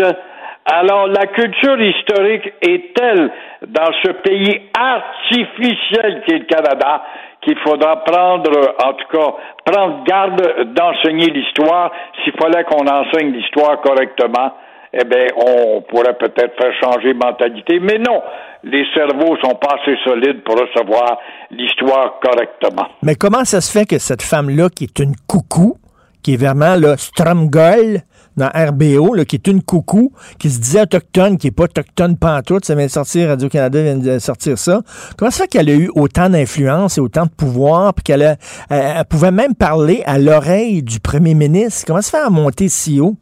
Alors, 0.64 1.08
la 1.08 1.26
culture 1.26 1.80
historique 1.80 2.52
est 2.62 2.94
telle 2.94 3.30
dans 3.66 3.90
ce 4.04 4.12
pays 4.12 4.70
artificiel 4.78 6.22
qu'est 6.26 6.38
le 6.38 6.44
Canada 6.44 7.02
qu'il 7.40 7.58
faudra 7.58 8.04
prendre, 8.04 8.50
en 8.84 8.92
tout 8.92 9.08
cas, 9.10 9.34
prendre 9.64 10.04
garde 10.04 10.72
d'enseigner 10.72 11.30
l'histoire? 11.30 11.90
S'il 12.22 12.32
fallait 12.40 12.62
qu'on 12.64 12.86
enseigne 12.86 13.32
l'histoire 13.32 13.80
correctement, 13.80 14.52
eh 14.92 15.04
bien, 15.04 15.26
on 15.36 15.82
pourrait 15.82 16.16
peut-être 16.16 16.54
faire 16.56 16.72
changer 16.80 17.12
mentalité. 17.14 17.80
Mais 17.80 17.98
non, 17.98 18.22
les 18.62 18.84
cerveaux 18.94 19.36
sont 19.42 19.56
pas 19.56 19.78
assez 19.80 19.96
solides 20.04 20.42
pour 20.44 20.54
recevoir 20.54 21.18
l'histoire 21.50 22.20
correctement. 22.20 22.86
Mais 23.02 23.16
comment 23.16 23.44
ça 23.44 23.60
se 23.60 23.76
fait 23.76 23.86
que 23.86 23.98
cette 23.98 24.22
femme-là, 24.22 24.68
qui 24.68 24.84
est 24.84 24.98
une 25.00 25.16
coucou, 25.26 25.76
qui 26.22 26.34
est 26.34 26.36
vraiment 26.36 26.76
là, 26.78 26.96
Stromgol 26.96 28.02
dans 28.36 28.48
RBO, 28.48 29.14
qui 29.24 29.36
est 29.36 29.46
une 29.46 29.62
coucou, 29.62 30.12
qui 30.38 30.50
se 30.50 30.60
disait 30.60 30.82
autochtone, 30.82 31.38
qui 31.38 31.46
n'est 31.46 31.52
pas 31.52 31.64
autochtone 31.64 32.16
pantoute, 32.18 32.64
ça 32.64 32.74
vient 32.74 32.86
de 32.86 32.90
sortir, 32.90 33.28
Radio-Canada 33.28 33.82
vient 33.82 33.96
de 33.96 34.18
sortir 34.18 34.58
ça. 34.58 34.80
Comment 35.16 35.30
ça 35.30 35.44
fait 35.44 35.48
qu'elle 35.48 35.68
a 35.68 35.74
eu 35.74 35.90
autant 35.94 36.28
d'influence 36.28 36.98
et 36.98 37.00
autant 37.00 37.24
de 37.24 37.30
pouvoir, 37.30 37.94
puis 37.94 38.02
qu'elle 38.04 38.36
elle 38.70 39.04
pouvait 39.10 39.30
même 39.30 39.54
parler 39.54 40.02
à 40.06 40.18
l'oreille 40.18 40.82
du 40.82 41.00
premier 41.00 41.34
ministre? 41.34 41.84
Comment 41.86 42.02
ça 42.02 42.18
fait 42.18 42.24
à 42.24 42.30
monter 42.30 42.68
si 42.68 43.00
haut? 43.00 43.14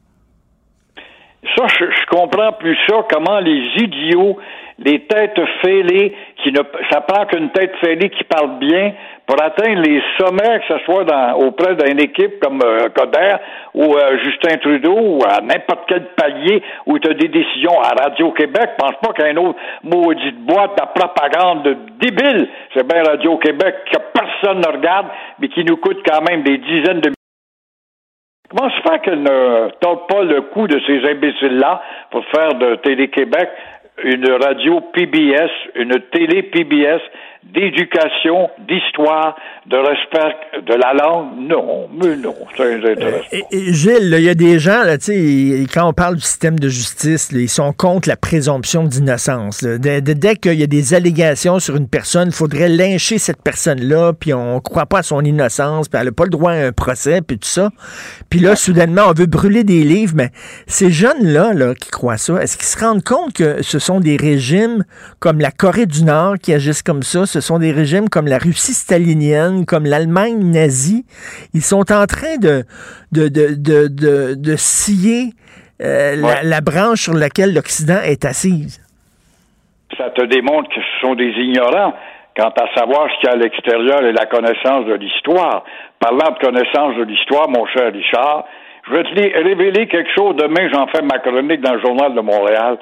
Ça, 1.56 1.66
je, 1.78 1.84
je 1.84 2.06
comprends 2.10 2.52
plus 2.52 2.76
ça, 2.88 2.96
comment 3.10 3.40
les 3.40 3.62
idiots, 3.76 4.36
les 4.78 5.06
têtes 5.06 5.40
fêlées, 5.62 6.14
qui 6.42 6.52
ne, 6.52 6.60
ça 6.90 7.00
prend 7.00 7.26
qu'une 7.26 7.50
tête 7.50 7.72
fêlée 7.80 8.10
qui 8.10 8.24
parle 8.24 8.58
bien 8.58 8.92
pour 9.30 9.40
atteindre 9.40 9.82
les 9.82 10.02
sommets, 10.18 10.58
que 10.58 10.74
ce 10.76 10.84
soit 10.84 11.04
auprès 11.36 11.76
d'une 11.76 12.00
équipe 12.00 12.40
comme 12.40 12.60
euh, 12.64 12.88
Coder 12.88 13.36
ou 13.74 13.94
euh, 13.94 14.18
Justin 14.24 14.56
Trudeau 14.56 14.96
ou 14.98 15.20
à 15.24 15.40
n'importe 15.40 15.84
quel 15.86 16.04
palier 16.16 16.60
où 16.86 16.98
tu 16.98 17.08
as 17.08 17.14
des 17.14 17.28
décisions 17.28 17.80
à 17.80 18.02
Radio-Québec. 18.02 18.70
Pense 18.76 18.96
pas 19.00 19.12
qu'un 19.12 19.36
autre 19.36 19.56
maudite 19.84 20.36
boîte 20.40 20.72
de 20.76 21.00
propagande 21.00 21.62
de 21.62 21.76
débile, 22.00 22.48
c'est 22.74 22.84
bien 22.84 23.04
Radio-Québec 23.04 23.76
que 23.92 23.98
personne 24.12 24.58
ne 24.58 24.76
regarde, 24.76 25.06
mais 25.38 25.46
qui 25.46 25.64
nous 25.64 25.76
coûte 25.76 26.00
quand 26.04 26.28
même 26.28 26.42
des 26.42 26.58
dizaines 26.58 27.00
de 27.00 27.12
Comment 28.50 28.68
se 28.68 28.80
fait 28.80 28.98
qu'elle 29.02 29.22
ne 29.22 29.70
tente 29.80 30.08
pas 30.08 30.24
le 30.24 30.40
coup 30.40 30.66
de 30.66 30.80
ces 30.84 31.08
imbéciles-là 31.08 31.80
pour 32.10 32.24
faire 32.34 32.54
de 32.54 32.74
Télé-Québec 32.82 33.48
une 34.04 34.30
radio 34.30 34.80
PBS, 34.92 35.50
une 35.74 36.00
télé 36.12 36.42
PBS 36.44 37.00
d'éducation, 37.42 38.48
d'histoire, 38.68 39.36
de 39.66 39.76
respect 39.76 40.36
de 40.66 40.74
la 40.74 40.92
langue? 40.94 41.28
Non, 41.38 41.88
mais 41.92 42.16
non, 42.16 42.34
ça 42.56 42.64
intéresse 42.64 43.24
et 43.32 43.72
Gilles, 43.72 44.14
il 44.18 44.24
y 44.24 44.28
a 44.28 44.34
des 44.34 44.58
gens, 44.58 44.82
là, 44.84 44.96
quand 45.72 45.88
on 45.88 45.92
parle 45.92 46.16
du 46.16 46.20
système 46.22 46.58
de 46.58 46.68
justice, 46.68 47.32
là, 47.32 47.40
ils 47.40 47.48
sont 47.48 47.72
contre 47.72 48.08
la 48.08 48.16
présomption 48.16 48.84
d'innocence. 48.84 49.64
dès- 49.64 50.00
dès 50.00 50.36
qu'il 50.36 50.54
y 50.54 50.62
a 50.62 50.66
des 50.66 50.94
allégations 50.94 51.58
sur 51.58 51.76
une 51.76 51.88
personne, 51.88 52.28
il 52.28 52.34
faudrait 52.34 52.68
lyncher 52.68 53.18
cette 53.18 53.42
personne-là, 53.42 54.12
puis 54.12 54.32
on 54.34 54.56
ne 54.56 54.60
croit 54.60 54.86
pas 54.86 54.98
à 54.98 55.02
son 55.02 55.22
innocence, 55.24 55.88
puis 55.88 55.98
elle 56.00 56.06
n'a 56.06 56.12
pas 56.12 56.24
le 56.24 56.30
droit 56.30 56.52
à 56.52 56.66
un 56.66 56.72
procès, 56.72 57.20
puis 57.22 57.38
tout 57.38 57.48
ça. 57.48 57.70
Puis 58.28 58.40
là, 58.40 58.56
soudainement, 58.56 59.02
on 59.08 59.12
veut 59.12 59.26
brûler 59.26 59.64
des 59.64 59.82
livres, 59.84 60.14
mais 60.16 60.30
ces 60.66 60.90
jeunes-là 60.90 61.52
là, 61.54 61.74
qui 61.74 61.90
croient 61.90 62.16
ça, 62.18 62.42
est-ce 62.42 62.56
qu'ils 62.56 62.66
se 62.66 62.78
rendent 62.78 63.04
compte 63.04 63.32
que 63.32 63.62
ce 63.62 63.78
sont 63.78 64.00
des 64.00 64.16
régimes 64.16 64.84
comme 65.18 65.40
la 65.40 65.50
Corée 65.50 65.86
du 65.86 66.04
Nord 66.04 66.36
qui 66.42 66.52
agissent 66.52 66.82
comme 66.82 67.02
ça, 67.02 67.26
ce 67.30 67.40
sont 67.40 67.58
des 67.58 67.72
régimes 67.72 68.08
comme 68.08 68.26
la 68.26 68.38
Russie 68.38 68.74
stalinienne, 68.74 69.64
comme 69.66 69.84
l'Allemagne 69.84 70.38
nazie. 70.50 71.04
Ils 71.54 71.62
sont 71.62 71.90
en 71.92 72.06
train 72.06 72.36
de, 72.38 72.64
de, 73.12 73.28
de, 73.28 73.54
de, 73.56 74.34
de, 74.34 74.56
scier 74.56 75.30
euh, 75.80 76.16
la, 76.16 76.26
Ouais. 76.26 76.34
la 76.42 76.60
branche 76.60 77.02
sur 77.02 77.14
laquelle 77.14 77.54
l'Occident 77.54 78.00
est 78.04 78.24
assise. 78.24 78.80
ça 79.96 80.10
te 80.10 80.22
démontre 80.26 80.68
que 80.70 80.80
ce 80.80 81.00
sont 81.06 81.14
des 81.14 81.30
ignorants 81.46 81.94
quant 82.36 82.52
à 82.64 82.66
savoir 82.78 83.08
ce 83.10 83.20
qu'il 83.20 83.28
y 83.28 83.32
a 83.32 83.34
à 83.34 83.36
l'extérieur 83.36 84.02
et 84.04 84.12
la 84.12 84.26
connaissance 84.26 84.86
de 84.86 84.94
l'histoire. 84.94 85.64
Parlant 85.98 86.30
de 86.34 86.38
connaissance 86.38 86.96
de 86.96 87.04
l'histoire, 87.04 87.48
mon 87.48 87.66
cher 87.66 87.92
Richard, 87.92 88.44
je 88.88 88.92
vais 88.94 89.02
te 89.04 89.44
révéler 89.48 89.86
quelque 89.88 90.10
chose. 90.14 90.36
Demain, 90.36 90.68
j'en 90.72 90.86
fais 90.88 91.02
ma 91.02 91.18
chronique 91.18 91.60
dans 91.60 91.74
le 91.74 91.80
Journal 91.80 92.14
de 92.14 92.20
Montréal. 92.20 92.78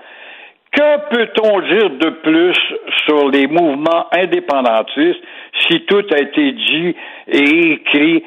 Que 0.78 1.08
peut-on 1.08 1.60
dire 1.62 1.90
de 1.90 2.10
plus 2.22 2.56
sur 3.04 3.28
les 3.30 3.48
mouvements 3.48 4.06
indépendantistes 4.12 5.20
si 5.66 5.84
tout 5.86 6.04
a 6.12 6.18
été 6.18 6.52
dit 6.52 6.94
et 7.26 7.72
écrit? 7.72 8.22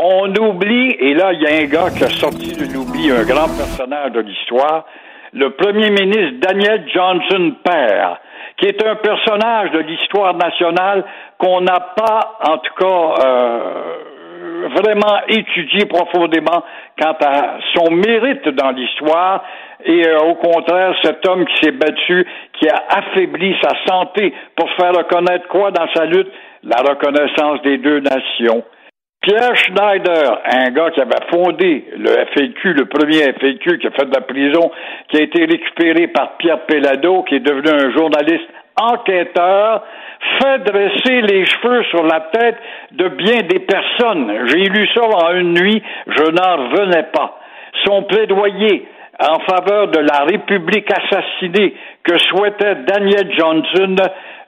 On 0.00 0.32
oublie, 0.36 0.94
et 1.00 1.14
là, 1.14 1.32
il 1.32 1.42
y 1.42 1.46
a 1.48 1.62
un 1.62 1.64
gars 1.64 1.90
qui 1.90 2.04
a 2.04 2.08
sorti 2.10 2.52
de 2.52 2.72
l'oubli 2.72 3.10
un 3.10 3.24
grand 3.24 3.48
personnage 3.48 4.12
de 4.12 4.20
l'histoire, 4.20 4.84
le 5.32 5.50
premier 5.50 5.90
ministre 5.90 6.38
Daniel 6.38 6.84
Johnson 6.94 7.54
père, 7.64 8.20
qui 8.58 8.66
est 8.66 8.86
un 8.86 8.94
personnage 8.94 9.72
de 9.72 9.80
l'histoire 9.80 10.34
nationale 10.34 11.04
qu'on 11.38 11.62
n'a 11.62 11.80
pas, 11.96 12.38
en 12.44 12.58
tout 12.58 12.74
cas, 12.78 13.26
euh, 13.26 14.68
vraiment 14.76 15.22
étudié 15.26 15.86
profondément 15.86 16.62
quant 17.00 17.16
à 17.20 17.58
son 17.74 17.90
mérite 17.90 18.48
dans 18.50 18.70
l'histoire 18.70 19.42
et 19.86 20.06
euh, 20.08 20.18
au 20.18 20.34
contraire, 20.34 20.94
cet 21.02 21.26
homme 21.28 21.46
qui 21.46 21.64
s'est 21.64 21.72
battu, 21.72 22.26
qui 22.58 22.68
a 22.68 22.82
affaibli 22.90 23.56
sa 23.62 23.70
santé 23.86 24.34
pour 24.56 24.68
faire 24.72 24.92
reconnaître 24.92 25.46
quoi 25.48 25.70
dans 25.70 25.86
sa 25.94 26.04
lutte? 26.04 26.30
La 26.64 26.78
reconnaissance 26.78 27.62
des 27.62 27.78
deux 27.78 28.00
nations. 28.00 28.64
Pierre 29.22 29.56
Schneider, 29.56 30.40
un 30.44 30.70
gars 30.70 30.90
qui 30.90 31.00
avait 31.00 31.26
fondé 31.32 31.84
le 31.96 32.10
FLQ, 32.10 32.74
le 32.74 32.86
premier 32.86 33.32
FLQ 33.32 33.78
qui 33.78 33.86
a 33.86 33.90
fait 33.92 34.06
de 34.06 34.14
la 34.14 34.20
prison, 34.22 34.70
qui 35.08 35.18
a 35.18 35.22
été 35.22 35.44
récupéré 35.44 36.08
par 36.08 36.36
Pierre 36.38 36.66
Pellado, 36.66 37.22
qui 37.22 37.36
est 37.36 37.40
devenu 37.40 37.70
un 37.70 37.90
journaliste 37.92 38.48
enquêteur, 38.80 39.84
fait 40.40 40.58
dresser 40.58 41.20
les 41.22 41.44
cheveux 41.44 41.84
sur 41.84 42.04
la 42.04 42.20
tête 42.32 42.56
de 42.92 43.08
bien 43.08 43.42
des 43.48 43.60
personnes. 43.60 44.46
J'ai 44.46 44.64
lu 44.64 44.88
ça 44.94 45.02
en 45.02 45.34
une 45.34 45.54
nuit, 45.54 45.82
je 46.08 46.30
n'en 46.30 46.68
revenais 46.68 47.06
pas. 47.12 47.38
Son 47.84 48.02
plaidoyer 48.02 48.86
en 49.18 49.38
faveur 49.40 49.88
de 49.88 50.00
la 50.00 50.24
République 50.24 50.90
assassinée 50.92 51.74
que 52.02 52.18
souhaitait 52.18 52.76
Daniel 52.86 53.32
Johnson 53.36 53.96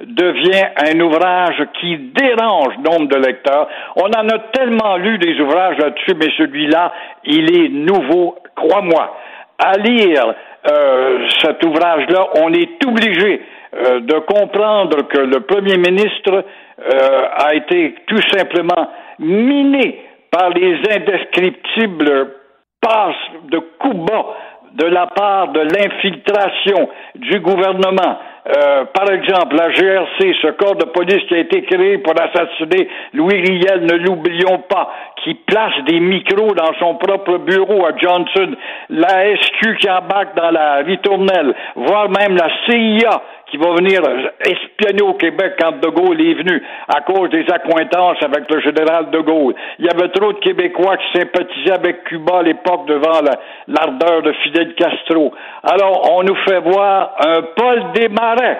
devient 0.00 0.68
un 0.76 1.00
ouvrage 1.00 1.62
qui 1.80 1.96
dérange 2.14 2.74
nombre 2.78 3.08
de 3.08 3.16
lecteurs. 3.16 3.68
On 3.96 4.06
en 4.06 4.28
a 4.28 4.38
tellement 4.52 4.96
lu 4.96 5.18
des 5.18 5.40
ouvrages 5.40 5.78
là-dessus, 5.78 6.14
mais 6.16 6.30
celui-là, 6.36 6.92
il 7.24 7.56
est 7.56 7.68
nouveau, 7.68 8.36
crois-moi. 8.54 9.16
À 9.58 9.72
lire 9.78 10.34
euh, 10.70 11.26
cet 11.40 11.64
ouvrage-là, 11.64 12.28
on 12.42 12.52
est 12.52 12.84
obligé 12.86 13.40
euh, 13.74 14.00
de 14.00 14.18
comprendre 14.20 15.08
que 15.08 15.18
le 15.18 15.40
Premier 15.40 15.78
ministre 15.78 16.44
euh, 16.80 17.26
a 17.36 17.54
été 17.54 17.96
tout 18.06 18.22
simplement 18.32 18.90
miné 19.18 20.00
par 20.30 20.50
les 20.50 20.76
indescriptibles 20.94 22.34
passes 22.80 23.14
de 23.50 23.58
coups 23.78 24.06
bas 24.06 24.26
de 24.74 24.86
la 24.86 25.06
part 25.06 25.48
de 25.48 25.60
l'infiltration 25.60 26.88
du 27.14 27.40
gouvernement. 27.40 28.18
Euh, 28.48 28.84
par 28.94 29.10
exemple, 29.10 29.56
la 29.56 29.70
GRC, 29.70 30.34
ce 30.40 30.52
corps 30.52 30.76
de 30.76 30.86
police 30.86 31.22
qui 31.28 31.34
a 31.34 31.38
été 31.38 31.62
créé 31.64 31.98
pour 31.98 32.14
assassiner 32.18 32.88
Louis 33.12 33.42
Riel, 33.42 33.84
ne 33.84 33.94
l'oublions 33.98 34.58
pas, 34.70 34.90
qui 35.22 35.34
place 35.34 35.74
des 35.86 36.00
micros 36.00 36.54
dans 36.54 36.72
son 36.78 36.94
propre 36.94 37.38
bureau 37.38 37.84
à 37.84 37.94
Johnson, 37.98 38.56
la 38.88 39.36
SQ 39.36 39.76
qui 39.80 39.90
embarque 39.90 40.34
dans 40.34 40.50
la 40.50 40.76
ritournelle, 40.76 41.54
voire 41.76 42.08
même 42.08 42.36
la 42.36 42.48
CIA 42.66 43.22
qui 43.50 43.56
va 43.56 43.70
venir 43.70 44.00
espionner 44.40 45.02
au 45.02 45.14
Québec 45.14 45.54
quand 45.58 45.80
De 45.80 45.88
Gaulle 45.88 46.20
est 46.20 46.34
venu 46.34 46.62
à 46.86 47.00
cause 47.00 47.30
des 47.30 47.46
accointances 47.50 48.22
avec 48.22 48.44
le 48.52 48.60
général 48.60 49.10
De 49.10 49.20
Gaulle. 49.20 49.54
Il 49.78 49.86
y 49.86 49.88
avait 49.88 50.08
trop 50.10 50.32
de 50.32 50.38
Québécois 50.38 50.96
qui 50.98 51.18
sympathisaient 51.18 51.72
avec 51.78 52.04
Cuba 52.04 52.38
à 52.38 52.42
l'époque 52.42 52.86
devant 52.86 53.20
la- 53.22 53.38
l'ardeur 53.66 54.22
de 54.22 54.32
Fidel 54.42 54.74
Castro. 54.74 55.32
Alors, 55.62 56.16
on 56.18 56.22
nous 56.24 56.36
fait 56.46 56.60
voir 56.60 57.16
un 57.26 57.42
Paul 57.56 57.82
Desmarais, 57.94 58.58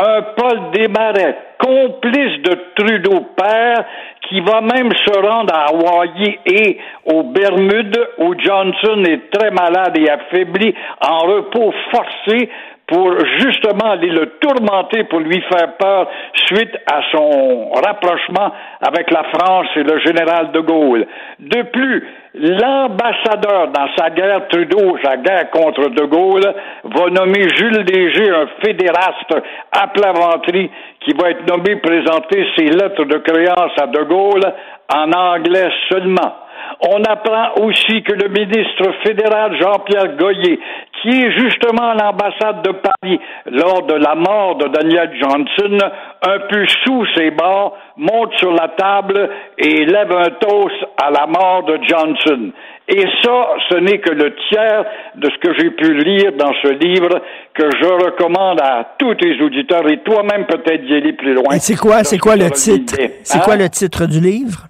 un 0.00 0.22
Paul 0.36 0.70
Desmarais, 0.72 1.36
complice 1.58 2.40
de 2.42 2.56
Trudeau 2.76 3.26
père, 3.36 3.84
qui 4.28 4.40
va 4.40 4.60
même 4.60 4.90
se 4.92 5.18
rendre 5.20 5.52
à 5.52 5.70
Hawaii 5.70 6.38
et 6.46 6.78
aux 7.06 7.24
Bermudes, 7.24 8.08
où 8.18 8.34
Johnson 8.38 9.02
est 9.04 9.30
très 9.30 9.50
malade 9.50 9.98
et 9.98 10.08
affaibli, 10.08 10.74
en 11.00 11.18
repos 11.26 11.72
forcé, 11.90 12.48
pour 12.88 13.14
justement 13.38 13.92
aller 13.92 14.08
le 14.08 14.38
tourmenter, 14.40 15.04
pour 15.04 15.20
lui 15.20 15.40
faire 15.42 15.76
peur 15.76 16.08
suite 16.46 16.74
à 16.90 17.00
son 17.12 17.70
rapprochement 17.72 18.50
avec 18.80 19.10
la 19.10 19.24
France 19.24 19.66
et 19.76 19.82
le 19.82 19.98
général 20.00 20.52
de 20.52 20.60
Gaulle. 20.60 21.06
De 21.38 21.62
plus, 21.64 22.06
l'ambassadeur 22.34 23.68
dans 23.68 23.88
sa 23.96 24.08
guerre 24.10 24.48
Trudeau, 24.48 24.96
sa 25.04 25.18
guerre 25.18 25.50
contre 25.50 25.90
de 25.90 26.04
Gaulle, 26.06 26.54
va 26.84 27.10
nommer 27.10 27.46
Jules 27.56 27.84
Léger, 27.84 28.30
un 28.30 28.46
fédéraste 28.64 29.36
à 29.70 29.88
plat 29.88 30.12
ventre, 30.12 30.50
qui 30.50 31.12
va 31.12 31.30
être 31.30 31.46
nommé 31.46 31.76
présenter 31.76 32.46
ses 32.56 32.70
lettres 32.70 33.04
de 33.04 33.18
créance 33.18 33.72
à 33.80 33.86
de 33.86 34.02
Gaulle 34.04 34.52
en 34.94 35.12
anglais 35.12 35.68
seulement. 35.90 36.47
On 36.88 37.02
apprend 37.04 37.64
aussi 37.64 38.02
que 38.02 38.12
le 38.12 38.28
ministre 38.28 38.92
fédéral 39.04 39.56
Jean-Pierre 39.60 40.16
Goyer, 40.16 40.58
qui 41.02 41.08
est 41.10 41.32
justement 41.38 41.90
à 41.90 41.94
l'ambassade 41.94 42.62
de 42.62 42.72
Paris 42.72 43.20
lors 43.46 43.82
de 43.86 43.94
la 43.94 44.14
mort 44.14 44.56
de 44.56 44.68
Daniel 44.68 45.10
Johnson, 45.20 45.78
un 46.26 46.38
peu 46.50 46.64
sous 46.84 47.04
ses 47.16 47.30
bords, 47.30 47.76
monte 47.96 48.36
sur 48.38 48.52
la 48.52 48.68
table 48.68 49.28
et 49.58 49.84
lève 49.84 50.12
un 50.12 50.30
toast 50.40 50.76
à 51.02 51.10
la 51.10 51.26
mort 51.26 51.64
de 51.64 51.78
Johnson. 51.88 52.50
Et 52.90 53.02
ça, 53.22 53.48
ce 53.68 53.76
n'est 53.76 53.98
que 53.98 54.10
le 54.12 54.34
tiers 54.48 54.84
de 55.16 55.28
ce 55.30 55.38
que 55.46 55.54
j'ai 55.58 55.70
pu 55.70 55.92
lire 55.94 56.32
dans 56.38 56.52
ce 56.62 56.68
livre 56.68 57.20
que 57.54 57.64
je 57.70 57.86
recommande 58.06 58.60
à 58.62 58.94
tous 58.98 59.14
tes 59.16 59.40
auditeurs 59.42 59.88
et 59.90 59.98
toi-même 59.98 60.46
peut-être 60.46 60.84
d'y 60.86 60.94
aller 60.94 61.12
plus 61.12 61.34
loin. 61.34 61.54
Et 61.54 61.58
c'est 61.58 61.76
quoi, 61.76 62.02
c'est 62.02 62.18
quoi 62.18 62.36
le 62.36 62.50
titre? 62.50 62.94
C'est 63.22 63.36
Hein? 63.38 63.40
quoi 63.44 63.56
le 63.56 63.68
titre 63.68 64.06
du 64.06 64.20
livre? 64.20 64.68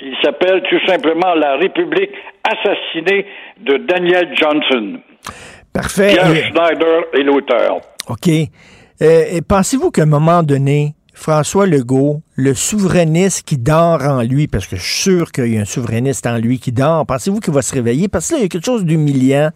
Il 0.00 0.14
s'appelle 0.22 0.62
tout 0.68 0.84
simplement 0.86 1.34
La 1.34 1.56
République 1.56 2.10
assassinée 2.44 3.26
de 3.64 3.78
Daniel 3.86 4.28
Johnson. 4.36 4.98
Parfait. 5.72 6.12
Pierre 6.12 6.30
Et- 6.30 6.42
Schneider 6.42 7.02
est 7.14 7.22
l'auteur. 7.22 7.80
OK. 8.08 8.28
Euh, 9.02 9.40
pensez-vous 9.48 9.90
qu'à 9.90 10.02
un 10.02 10.06
moment 10.06 10.42
donné, 10.42 10.94
François 11.14 11.66
Legault, 11.66 12.22
le 12.36 12.54
souverainiste 12.54 13.46
qui 13.46 13.56
dort 13.56 14.02
en 14.02 14.22
lui, 14.22 14.46
parce 14.48 14.66
que 14.66 14.76
je 14.76 14.82
suis 14.82 15.02
sûr 15.12 15.32
qu'il 15.32 15.54
y 15.54 15.58
a 15.58 15.60
un 15.60 15.64
souverainiste 15.64 16.26
en 16.26 16.38
lui 16.38 16.58
qui 16.58 16.72
dort, 16.72 17.06
pensez-vous 17.06 17.38
qu'il 17.40 17.54
va 17.54 17.62
se 17.62 17.72
réveiller? 17.74 18.08
Parce 18.08 18.28
que 18.28 18.34
là, 18.34 18.38
il 18.40 18.42
y 18.42 18.46
a 18.46 18.48
quelque 18.48 18.64
chose 18.66 18.84
d'humiliant 18.84 19.50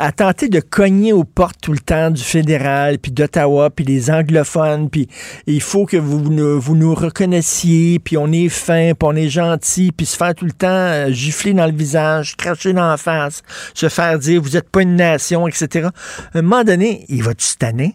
à 0.00 0.12
tenter 0.12 0.48
de 0.48 0.60
cogner 0.60 1.12
aux 1.12 1.24
portes 1.24 1.60
tout 1.62 1.72
le 1.72 1.78
temps 1.78 2.10
du 2.10 2.22
fédéral, 2.22 2.96
puis 2.98 3.12
d'Ottawa, 3.12 3.68
puis 3.68 3.84
des 3.84 4.10
anglophones, 4.10 4.88
puis 4.88 5.06
il 5.46 5.60
faut 5.60 5.84
que 5.84 5.98
vous 5.98 6.18
vous 6.58 6.74
nous 6.74 6.94
reconnaissiez, 6.94 7.98
puis 7.98 8.16
on 8.16 8.32
est 8.32 8.48
fin, 8.48 8.92
puis 8.98 9.06
on 9.06 9.14
est 9.14 9.28
gentil, 9.28 9.92
puis 9.92 10.06
se 10.06 10.16
faire 10.16 10.34
tout 10.34 10.46
le 10.46 10.52
temps 10.52 10.68
euh, 10.68 11.10
gifler 11.10 11.52
dans 11.52 11.66
le 11.66 11.76
visage, 11.76 12.34
cracher 12.34 12.72
dans 12.72 12.88
la 12.88 12.96
face, 12.96 13.42
se 13.74 13.90
faire 13.90 14.18
dire 14.18 14.40
vous 14.40 14.56
n'êtes 14.56 14.72
pas 14.72 14.80
une 14.80 14.96
nation, 14.96 15.46
etc. 15.46 15.88
À 16.34 16.38
un 16.38 16.42
moment 16.42 16.64
donné, 16.64 17.04
il 17.10 17.22
va-tu 17.22 17.58
tanner? 17.58 17.92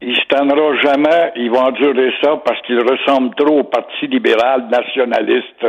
Il 0.00 0.16
se 0.16 0.26
tannera 0.30 0.74
jamais, 0.80 1.32
il 1.36 1.50
va 1.50 1.66
endurer 1.66 2.12
ça 2.22 2.40
parce 2.46 2.62
qu'il 2.62 2.80
ressemble 2.80 3.34
trop 3.34 3.58
au 3.58 3.64
Parti 3.64 4.06
libéral 4.06 4.68
nationaliste. 4.70 5.66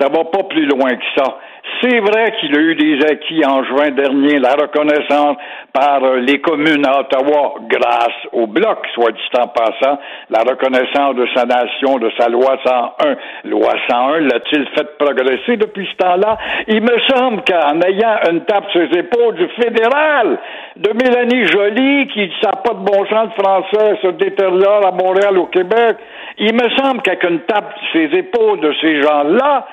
Ça 0.00 0.08
va 0.08 0.24
pas 0.24 0.44
plus 0.44 0.66
loin 0.66 0.90
que 0.90 1.04
ça. 1.16 1.38
C'est 1.80 2.00
vrai 2.00 2.34
qu'il 2.40 2.56
a 2.56 2.60
eu 2.60 2.74
des 2.74 3.04
acquis 3.06 3.44
en 3.46 3.62
juin 3.62 3.90
dernier, 3.90 4.40
la 4.40 4.54
reconnaissance 4.54 5.36
par 5.72 6.02
euh, 6.02 6.18
les 6.18 6.40
communes 6.40 6.84
à 6.84 7.00
Ottawa 7.00 7.54
grâce 7.68 8.18
au 8.32 8.48
Bloc, 8.48 8.86
soit 8.94 9.12
dit 9.12 9.38
en 9.38 9.46
passant, 9.46 9.98
la 10.30 10.40
reconnaissance 10.40 11.14
de 11.14 11.26
sa 11.34 11.44
nation, 11.44 11.98
de 11.98 12.10
sa 12.18 12.28
loi 12.28 12.58
101. 12.64 13.16
Loi 13.44 13.74
101 13.88 14.20
l'a-t-il 14.20 14.66
fait 14.76 14.98
progresser 14.98 15.56
depuis 15.56 15.88
ce 15.92 15.96
temps-là? 16.04 16.36
Il 16.66 16.82
me 16.82 16.98
semble 17.08 17.42
qu'en 17.44 17.80
ayant 17.80 18.16
une 18.30 18.44
tape 18.44 18.68
sur 18.72 18.80
les 18.80 18.98
épaules 18.98 19.36
du 19.36 19.48
fédéral, 19.60 20.38
de 20.76 20.90
Mélanie 20.92 21.46
Joly, 21.46 22.08
qui 22.08 22.30
n'a 22.42 22.52
pas 22.52 22.74
de 22.74 22.84
bon 22.84 23.06
sens 23.06 23.28
de 23.28 23.42
français, 23.42 23.98
se 24.02 24.08
détériore 24.08 24.86
à 24.86 24.90
Montréal, 24.90 25.38
au 25.38 25.46
Québec, 25.46 25.96
il 26.38 26.54
me 26.54 26.68
semble 26.76 27.02
qu'avec 27.02 27.22
une 27.24 27.40
tape 27.40 27.72
sur 27.90 28.00
les 28.00 28.18
épaules 28.18 28.60
de 28.60 28.74
ces 28.80 29.00
gens-là, 29.02 29.66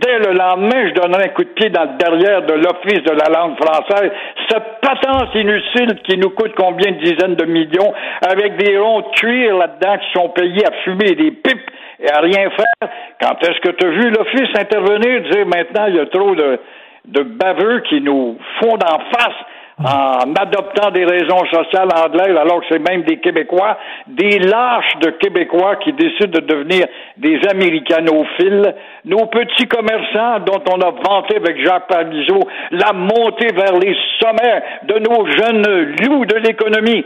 dès 0.00 0.18
le 0.18 0.32
lendemain, 0.32 0.88
je 0.88 0.94
donnerai 0.94 1.24
un 1.24 1.28
coup 1.28 1.44
de 1.44 1.50
pied 1.50 1.70
dans 1.70 1.84
le 1.84 1.96
derrière 1.98 2.42
de 2.42 2.54
l'Office 2.54 3.02
de 3.02 3.12
la 3.12 3.28
langue 3.38 3.56
française. 3.56 4.10
Cette 4.48 4.80
patence 4.80 5.34
inutile 5.34 5.98
qui 6.04 6.16
nous 6.18 6.30
coûte 6.30 6.52
combien 6.56 6.92
de 6.92 6.98
dizaines 6.98 7.34
de 7.34 7.44
millions, 7.44 7.92
avec 8.28 8.56
des 8.56 8.78
ronds 8.78 9.00
de 9.00 9.10
cuir 9.16 9.56
là-dedans 9.56 9.98
qui 9.98 10.12
sont 10.18 10.28
payés 10.30 10.66
à 10.66 10.72
fumer 10.84 11.14
des 11.14 11.30
pipes 11.32 11.70
et 12.00 12.10
à 12.10 12.20
rien 12.20 12.50
faire. 12.50 12.90
Quand 13.20 13.36
est-ce 13.42 13.60
que 13.60 13.70
tu 13.70 13.86
as 13.86 13.90
vu 13.90 14.10
l'Office 14.10 14.58
intervenir, 14.58 15.22
dire 15.30 15.46
maintenant 15.46 15.86
il 15.88 15.96
y 15.96 16.00
a 16.00 16.06
trop 16.06 16.34
de, 16.34 16.58
de 17.06 17.22
baveux 17.22 17.80
qui 17.88 18.00
nous 18.00 18.38
font 18.60 18.74
en 18.74 18.98
face 19.10 19.36
en 19.78 20.34
adoptant 20.34 20.90
des 20.90 21.04
raisons 21.04 21.44
sociales 21.52 21.88
anglaises, 21.94 22.36
alors 22.36 22.60
que 22.60 22.66
c'est 22.70 22.90
même 22.90 23.02
des 23.02 23.18
Québécois, 23.18 23.76
des 24.06 24.38
lâches 24.38 24.96
de 25.02 25.10
Québécois 25.10 25.76
qui 25.76 25.92
décident 25.92 26.40
de 26.40 26.46
devenir 26.46 26.86
des 27.18 27.38
américanophiles, 27.50 28.74
nos 29.04 29.26
petits 29.26 29.68
commerçants 29.68 30.40
dont 30.46 30.62
on 30.72 30.80
a 30.80 30.90
vanté 30.90 31.36
avec 31.36 31.62
Jacques 31.62 31.88
Parizeau 31.88 32.40
la 32.70 32.94
montée 32.94 33.52
vers 33.52 33.78
les 33.78 33.94
sommets 34.18 34.62
de 34.84 34.98
nos 34.98 35.26
jeunes 35.26 35.94
loups 36.06 36.24
de 36.24 36.36
l'économie, 36.36 37.04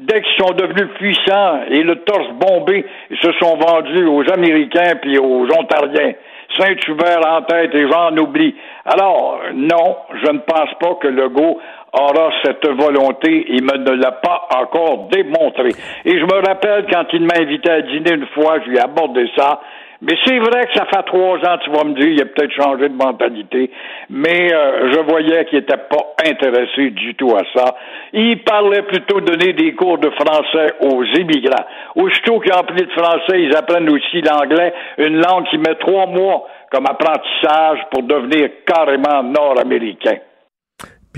dès 0.00 0.20
qu'ils 0.20 0.44
sont 0.44 0.54
devenus 0.54 0.88
puissants 0.96 1.60
et 1.70 1.82
le 1.84 1.96
torse 2.00 2.30
bombé, 2.32 2.84
ils 3.10 3.18
se 3.18 3.32
sont 3.34 3.56
vendus 3.58 4.06
aux 4.06 4.28
Américains 4.32 4.96
puis 5.00 5.18
aux 5.18 5.46
Ontariens. 5.56 6.14
Saint-Hubert 6.56 7.20
en 7.26 7.42
tête 7.42 7.74
et 7.74 7.86
j'en 7.90 8.16
oublie. 8.16 8.54
Alors, 8.84 9.40
non, 9.54 9.96
je 10.22 10.32
ne 10.32 10.38
pense 10.38 10.70
pas 10.80 10.94
que 11.00 11.08
Legault 11.08 11.60
aura 11.92 12.30
cette 12.44 12.66
volonté. 12.66 13.46
Il 13.48 13.62
me 13.64 13.78
ne 13.78 14.02
l'a 14.02 14.12
pas 14.12 14.48
encore 14.56 15.08
démontré. 15.10 15.70
Et 16.04 16.18
je 16.18 16.24
me 16.24 16.46
rappelle 16.46 16.86
quand 16.92 17.04
il 17.12 17.22
m'a 17.22 17.40
invité 17.40 17.70
à 17.70 17.82
dîner 17.82 18.14
une 18.14 18.26
fois, 18.28 18.60
je 18.64 18.70
lui 18.70 18.76
ai 18.76 18.80
abordé 18.80 19.28
ça. 19.36 19.60
Mais 20.00 20.14
c'est 20.24 20.38
vrai 20.38 20.64
que 20.66 20.74
ça 20.74 20.86
fait 20.86 21.02
trois 21.06 21.38
ans, 21.38 21.58
tu 21.64 21.70
vas 21.70 21.82
me 21.82 21.94
dire, 21.94 22.06
il 22.06 22.22
a 22.22 22.26
peut-être 22.26 22.52
changé 22.52 22.88
de 22.88 22.94
mentalité, 22.94 23.68
mais 24.08 24.54
euh, 24.54 24.92
je 24.92 25.00
voyais 25.00 25.44
qu'il 25.46 25.58
n'était 25.58 25.76
pas 25.76 26.14
intéressé 26.24 26.90
du 26.90 27.16
tout 27.16 27.34
à 27.34 27.42
ça. 27.52 27.74
Il 28.12 28.44
parlait 28.44 28.82
plutôt 28.82 29.20
de 29.20 29.26
donner 29.26 29.54
des 29.54 29.74
cours 29.74 29.98
de 29.98 30.10
français 30.10 30.74
aux 30.82 31.02
immigrants. 31.02 31.64
Aussitôt 31.96 32.38
qu'ils 32.38 32.52
ont 32.52 32.58
appris 32.58 32.84
le 32.84 32.90
français, 32.90 33.42
ils 33.42 33.56
apprennent 33.56 33.90
aussi 33.90 34.20
l'anglais, 34.22 34.72
une 34.98 35.16
langue 35.16 35.46
qui 35.50 35.58
met 35.58 35.74
trois 35.80 36.06
mois 36.06 36.46
comme 36.70 36.86
apprentissage 36.86 37.80
pour 37.90 38.04
devenir 38.04 38.50
carrément 38.64 39.24
nord-américain. 39.24 40.18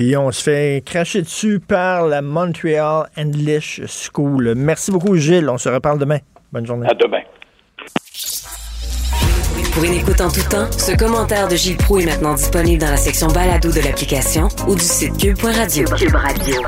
Puis 0.01 0.17
on 0.17 0.33
se 0.33 0.43
fait 0.43 0.83
cracher 0.87 1.21
dessus 1.21 1.61
par 1.61 2.07
la 2.07 2.23
Montreal 2.23 3.11
English 3.19 3.83
School. 3.87 4.55
Merci 4.57 4.91
beaucoup, 4.91 5.15
Gilles. 5.15 5.47
On 5.51 5.59
se 5.59 5.69
reparle 5.69 5.99
demain. 5.99 6.21
Bonne 6.51 6.65
journée. 6.65 6.87
À 6.89 6.95
demain. 6.95 7.21
Pour 9.75 9.85
une 9.85 9.93
écoute 9.93 10.23
en 10.23 10.31
tout 10.31 10.41
temps, 10.49 10.73
ce 10.73 10.97
commentaire 10.97 11.49
de 11.49 11.55
Gilles 11.55 11.77
Proux 11.77 11.99
est 11.99 12.07
maintenant 12.07 12.33
disponible 12.33 12.81
dans 12.81 12.89
la 12.89 12.97
section 12.97 13.27
balado 13.27 13.71
de 13.71 13.81
l'application 13.81 14.49
ou 14.67 14.75
du 14.75 14.81
site 14.81 15.19
cube.radio. 15.19 15.85
Cube 15.95 16.15
Radio. 16.15 16.63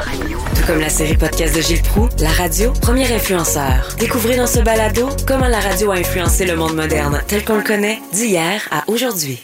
Tout 0.54 0.66
comme 0.66 0.80
la 0.80 0.90
série 0.90 1.16
podcast 1.16 1.56
de 1.56 1.62
Gilles 1.62 1.80
Proux, 1.80 2.10
la 2.20 2.28
radio, 2.28 2.74
premier 2.82 3.10
influenceur. 3.14 3.96
Découvrez 3.98 4.36
dans 4.36 4.46
ce 4.46 4.60
balado 4.60 5.08
comment 5.26 5.48
la 5.48 5.60
radio 5.60 5.90
a 5.90 5.94
influencé 5.94 6.44
le 6.44 6.54
monde 6.54 6.76
moderne 6.76 7.22
tel 7.28 7.46
qu'on 7.46 7.56
le 7.56 7.64
connaît 7.64 7.98
d'hier 8.12 8.68
à 8.70 8.84
aujourd'hui. 8.88 9.42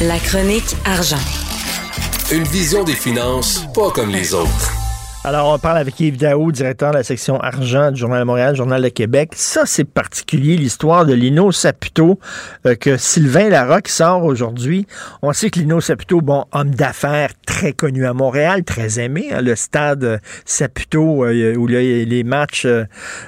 La 0.00 0.18
chronique 0.18 0.74
argent. 0.84 1.43
Une 2.32 2.44
vision 2.44 2.84
des 2.84 2.94
finances 2.94 3.66
pas 3.74 3.90
comme 3.90 4.08
les 4.08 4.32
autres. 4.32 4.72
Alors, 5.24 5.52
on 5.52 5.58
parle 5.58 5.76
avec 5.76 6.00
Yves 6.00 6.16
Daou, 6.16 6.52
directeur 6.52 6.90
de 6.90 6.96
la 6.96 7.02
section 7.02 7.38
argent 7.38 7.90
du 7.90 8.00
Journal 8.00 8.20
de 8.20 8.24
Montréal, 8.24 8.56
Journal 8.56 8.82
de 8.82 8.88
Québec. 8.88 9.32
Ça, 9.34 9.66
c'est 9.66 9.84
particulier, 9.84 10.56
l'histoire 10.56 11.04
de 11.04 11.12
Lino 11.12 11.52
Saputo, 11.52 12.18
euh, 12.66 12.76
que 12.76 12.96
Sylvain 12.96 13.50
Larocque 13.50 13.88
sort 13.88 14.24
aujourd'hui. 14.24 14.86
On 15.20 15.34
sait 15.34 15.50
que 15.50 15.58
Lino 15.58 15.82
Saputo, 15.82 16.22
bon, 16.22 16.46
homme 16.52 16.74
d'affaires 16.74 17.30
très 17.46 17.74
connu 17.74 18.06
à 18.06 18.14
Montréal, 18.14 18.64
très 18.64 18.98
aimé, 18.98 19.28
hein, 19.30 19.42
le 19.42 19.54
stade 19.54 20.18
Saputo, 20.46 21.26
euh, 21.26 21.54
où 21.56 21.66
là, 21.66 21.80
les 21.82 22.24
matchs 22.24 22.64
euh, 22.64 22.84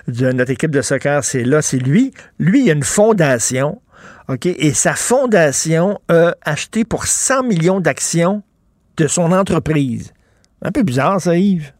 de 0.08 0.32
notre 0.32 0.52
équipe 0.52 0.70
de 0.70 0.80
soccer, 0.80 1.22
c'est 1.22 1.44
là, 1.44 1.60
c'est 1.60 1.78
lui. 1.78 2.12
Lui, 2.38 2.64
il 2.64 2.70
a 2.70 2.72
une 2.72 2.82
fondation, 2.82 3.82
OK, 4.30 4.46
et 4.46 4.72
sa 4.72 4.94
fondation 4.94 6.00
a 6.08 6.34
acheté 6.42 6.84
pour 6.84 7.06
100 7.06 7.42
millions 7.42 7.80
d'actions 7.80 8.42
de 8.96 9.06
son 9.06 9.32
entreprise. 9.32 10.12
Un 10.62 10.72
peu 10.72 10.82
bizarre, 10.82 11.20
ça, 11.20 11.36
Yves. 11.36 11.72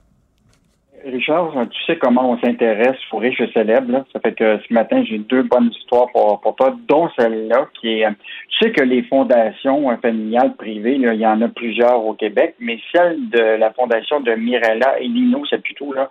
Richard, 1.05 1.53
tu 1.71 1.85
sais 1.85 1.99
comment 1.99 2.33
on 2.33 2.39
s'intéresse 2.41 2.97
aux 3.13 3.19
riches 3.19 3.41
et 3.41 3.51
célèbres. 3.53 4.05
Ça 4.13 4.19
fait 4.19 4.33
que 4.33 4.59
ce 4.67 4.75
matin, 4.75 5.05
j'ai 5.05 5.19
deux 5.19 5.45
bonnes 5.45 5.71
histoires 5.71 6.09
pour, 6.13 6.41
pour 6.41 6.57
toi, 6.57 6.75
dont 6.89 7.09
celle-là 7.17 7.69
qui 7.81 8.01
est. 8.01 8.09
Tu 8.09 8.59
sais 8.61 8.73
que 8.73 8.83
les 8.83 9.03
fondations 9.05 9.97
familiales 9.99 10.57
privées, 10.57 10.97
il 10.97 11.03
y 11.03 11.27
en 11.27 11.41
a 11.43 11.49
plusieurs 11.49 12.05
au 12.05 12.15
Québec, 12.15 12.57
mais 12.59 12.79
celle 12.93 13.29
de 13.31 13.57
la 13.57 13.73
fondation 13.73 14.21
de 14.21 14.33
Mirella 14.33 14.99
et 15.01 15.07
Lino, 15.07 15.45
c'est 15.49 15.63
plutôt 15.63 15.93
là, 15.93 16.11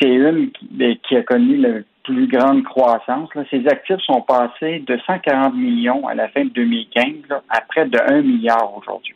c'est 0.00 0.08
une 0.08 0.50
qui, 0.52 1.00
qui 1.06 1.16
a 1.16 1.22
connu 1.22 1.58
la 1.58 1.80
plus 2.04 2.26
grande 2.26 2.64
croissance. 2.64 3.28
Ses 3.50 3.66
actifs 3.66 4.00
sont 4.00 4.22
passés 4.22 4.82
de 4.86 4.98
140 5.06 5.54
millions 5.54 6.06
à 6.06 6.14
la 6.14 6.28
fin 6.28 6.44
de 6.44 6.50
2015 6.50 7.28
là, 7.28 7.42
à 7.50 7.60
près 7.60 7.86
de 7.86 7.98
1 7.98 8.22
milliard 8.22 8.72
aujourd'hui. 8.76 9.14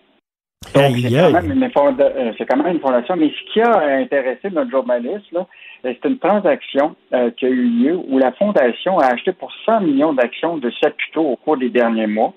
Donc, 0.74 0.96
c'est 1.00 1.10
quand, 1.10 1.30
même 1.32 1.52
une 1.52 1.70
fonda- 1.70 2.12
euh, 2.16 2.32
c'est 2.36 2.46
quand 2.46 2.56
même 2.56 2.74
une 2.74 2.80
fondation. 2.80 3.16
Mais 3.16 3.30
ce 3.30 3.52
qui 3.52 3.60
a 3.60 3.78
intéressé 3.98 4.50
notre 4.50 4.70
journaliste, 4.70 5.32
euh, 5.34 5.44
c'est 5.82 6.04
une 6.04 6.18
transaction 6.18 6.94
euh, 7.12 7.30
qui 7.30 7.46
a 7.46 7.48
eu 7.48 7.64
lieu 7.64 7.96
où 7.96 8.18
la 8.18 8.32
fondation 8.32 8.98
a 8.98 9.06
acheté 9.06 9.32
pour 9.32 9.52
100 9.64 9.80
millions 9.80 10.12
d'actions 10.12 10.56
de 10.56 10.70
Saputo 10.80 11.22
au 11.22 11.36
cours 11.36 11.56
des 11.56 11.70
derniers 11.70 12.06
mois, 12.06 12.34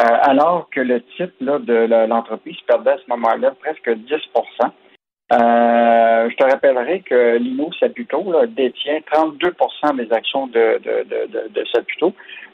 euh, 0.00 0.04
alors 0.22 0.68
que 0.70 0.80
le 0.80 1.00
titre 1.16 1.34
là, 1.40 1.58
de 1.58 2.06
l'entreprise 2.06 2.56
perdait 2.66 2.92
à 2.92 2.98
ce 2.98 3.10
moment-là 3.10 3.52
presque 3.60 3.88
10% 3.88 4.70
euh, 5.32 6.28
je 6.30 6.36
te 6.36 6.44
rappellerai 6.44 7.00
que 7.00 7.38
Lino 7.38 7.70
Saputo 7.80 8.30
là, 8.30 8.46
détient 8.46 8.98
32% 9.10 9.96
des 9.96 10.12
actions 10.12 10.46
de, 10.48 10.78
de, 10.84 11.04
de, 11.04 11.26
de, 11.32 11.48
de 11.48 11.64
Saputo. 11.72 12.12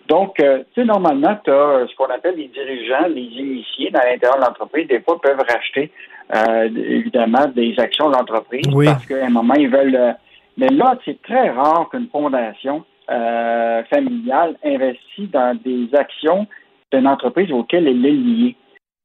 Donc, 0.09 0.41
euh, 0.41 0.59
tu 0.75 0.81
sais, 0.81 0.85
normalement, 0.85 1.37
tu 1.45 1.51
as 1.51 1.87
ce 1.89 1.95
qu'on 1.97 2.07
appelle 2.07 2.35
les 2.37 2.49
dirigeants, 2.49 3.07
les 3.09 3.23
initiés 3.23 3.91
dans 3.91 4.01
l'intérieur 4.01 4.39
de 4.39 4.45
l'entreprise, 4.45 4.89
des 4.89 5.01
fois 5.01 5.21
peuvent 5.21 5.43
racheter 5.49 5.91
euh, 6.35 6.69
évidemment 6.77 7.47
des 7.55 7.75
actions 7.79 8.11
de 8.11 8.17
l'entreprise 8.17 8.67
Oui. 8.73 8.87
parce 8.87 9.07
qu'à 9.07 9.25
un 9.25 9.31
moment, 9.31 9.55
ils 9.55 9.69
veulent. 9.71 9.95
euh, 9.95 10.13
mais 10.57 10.69
là, 10.69 10.99
c'est 11.05 11.21
très 11.23 11.51
rare 11.51 11.89
qu'une 11.91 12.09
fondation 12.09 12.85
euh, 13.11 13.83
familiale 13.85 14.57
investit 14.65 15.29
dans 15.29 15.57
des 15.65 15.89
actions 15.95 16.47
d'une 16.93 17.07
entreprise 17.07 17.51
auquel 17.53 17.87
elle 17.87 18.05
est 18.05 18.11
liée. 18.11 18.57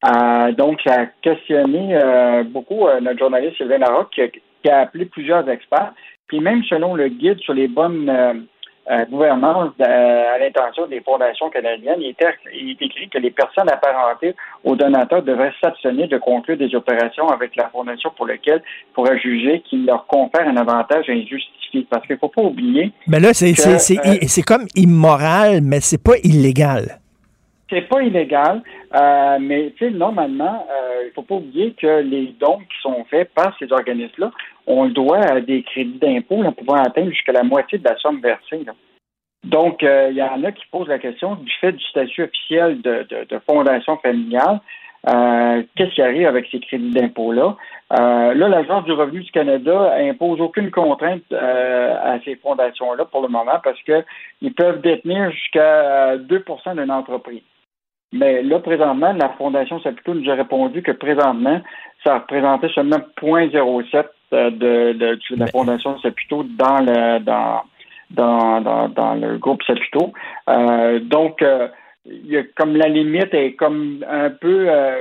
Euh, 0.06 0.52
donc, 0.52 0.82
ça 0.86 1.02
a 1.02 1.06
questionné 1.22 1.96
euh, 1.96 2.44
beaucoup 2.44 2.88
euh, 2.88 3.00
notre 3.00 3.20
journaliste 3.20 3.58
Sylvain 3.58 3.78
Larocque 3.78 4.12
qui 4.12 4.22
a, 4.22 4.28
qui 4.28 4.70
a 4.70 4.80
appelé 4.82 5.06
plusieurs 5.06 5.48
experts. 5.50 5.94
Puis 6.28 6.40
même 6.40 6.64
selon 6.64 6.96
le 6.96 7.08
guide 7.08 7.40
sur 7.40 7.54
les 7.54 7.68
bonnes 7.68 8.10
euh, 8.92 9.06
gouvernances 9.06 9.72
euh, 9.82 10.36
à 10.36 10.38
l'intention 10.38 10.86
des 10.88 11.02
fondations 11.02 11.50
canadiennes, 11.50 12.02
il, 12.02 12.10
est 12.10 12.82
écrit 12.82 13.10
que 13.10 13.18
les 13.18 13.32
personnes 13.32 13.70
apparentées 13.70 14.36
aux 14.64 14.76
donateurs 14.76 15.24
devraient 15.24 15.54
s'abstenir 15.62 16.08
de 16.08 16.18
conclure 16.18 16.58
des 16.58 16.74
opérations 16.76 17.28
avec 17.30 17.56
la 17.56 17.70
fondation 17.70 18.12
pour 18.16 18.28
lesquelles 18.28 18.62
ils 18.66 18.94
pourraient 18.94 19.20
juger 19.20 19.62
qu'il 19.62 19.86
leur 19.86 20.06
confère 20.08 20.48
un 20.48 20.58
avantage 20.58 21.10
injustifié. 21.10 21.86
Parce 21.90 22.06
qu'il 22.06 22.16
ne 22.16 22.20
faut 22.20 22.30
pas 22.30 22.42
oublier 22.42 22.92
Mais 23.08 23.20
là, 23.20 23.34
c'est 23.34 23.52
que, 23.52 23.60
c'est- 23.60 23.80
c'est- 23.80 24.00
euh, 24.08 24.18
c'est 24.28 24.44
comme 24.44 24.66
immoral, 24.76 25.60
mais 25.62 25.82
c'est 25.82 26.02
pas 26.02 26.18
illégal. 26.24 27.00
C'est 27.70 27.88
pas 27.88 28.02
illégal, 28.04 28.62
euh, 28.96 29.38
mais 29.42 29.74
normalement, 29.92 30.68
euh, 30.70 31.04
il 31.08 31.12
faut 31.14 31.24
pas 31.24 31.36
oublier 31.36 31.74
que 31.74 32.02
les 32.02 32.28
dons 32.40 32.60
qui 32.60 32.82
sont 32.82 33.04
faits 33.06 33.34
par 33.34 33.56
ces 33.58 33.72
organismes-là, 33.72 34.32
on 34.68 34.84
le 34.86 34.92
doit 34.92 35.20
à 35.20 35.42
des 35.42 35.64
crédits 35.64 36.00
d'impôt 36.00 36.44
pouvant 36.52 36.76
atteindre 36.84 37.10
jusqu'à 37.12 37.32
la 37.32 37.44
moitié 37.44 37.78
de 37.80 37.84
la 37.84 37.96
somme 37.98 38.22
versée. 38.22 38.64
là. 38.66 38.74
Donc, 39.44 39.84
euh, 39.84 40.08
il 40.12 40.18
y 40.18 40.24
en 40.24 40.44
a 40.44 40.52
qui 40.52 40.64
posent 40.72 40.88
la 40.88 41.00
question 41.00 41.36
du 41.36 41.52
fait 41.62 41.72
du 41.72 41.84
statut 41.86 42.24
officiel 42.24 42.82
de, 42.82 43.06
de- 43.10 43.26
de 43.30 43.40
fondation 43.48 43.98
familiale. 43.98 44.60
euh, 45.08 45.62
Qu'est-ce 45.76 45.94
qui 45.94 46.02
arrive 46.02 46.26
avec 46.28 46.48
ces 46.52 46.60
crédits 46.60 46.90
d'impôt-là? 46.92 47.56
Là, 47.92 48.34
l'Agence 48.34 48.86
du 48.86 48.92
revenu 48.92 49.22
du 49.22 49.32
Canada 49.32 49.94
impose 50.00 50.42
aucune 50.42 50.72
contrainte 50.72 51.32
à 51.32 52.20
ces 52.26 52.36
fondations-là 52.38 53.06
pour 53.06 53.22
le 53.22 53.28
moment 53.28 53.60
parce 53.64 53.80
qu'ils 53.84 54.54
peuvent 54.56 54.82
détenir 54.82 55.30
jusqu'à 55.32 56.18
2% 56.18 56.76
d'une 56.76 56.90
entreprise. 56.92 57.44
Mais 58.16 58.42
là, 58.44 58.60
présentement, 58.60 59.12
la 59.14 59.30
Fondation 59.38 59.80
Saputo 59.82 60.14
nous 60.14 60.30
a 60.30 60.36
répondu 60.36 60.82
que 60.82 60.92
présentement, 60.92 61.62
ça 62.04 62.20
représentait 62.20 62.70
seulement 62.70 63.00
0,07 63.22 64.06
euh, 64.34 64.50
de, 64.52 64.94
de, 64.94 65.16
de 65.16 65.40
la 65.40 65.48
Fondation 65.48 66.00
Saputo 66.00 66.44
dans 66.44 66.80
le 66.80 67.20
dans 67.20 67.64
dans, 68.12 68.62
dans, 68.62 68.88
dans 68.88 69.16
le 69.16 69.38
groupe 69.38 69.64
Saputo. 69.64 70.14
Euh, 70.50 71.00
donc, 71.00 71.42
euh, 71.42 71.68
il 72.08 72.28
y 72.28 72.38
a 72.38 72.44
comme 72.56 72.76
la 72.76 72.88
limite 72.88 73.34
est 73.34 73.54
comme 73.56 74.06
un 74.08 74.30
peu, 74.30 74.68
euh, 74.70 74.96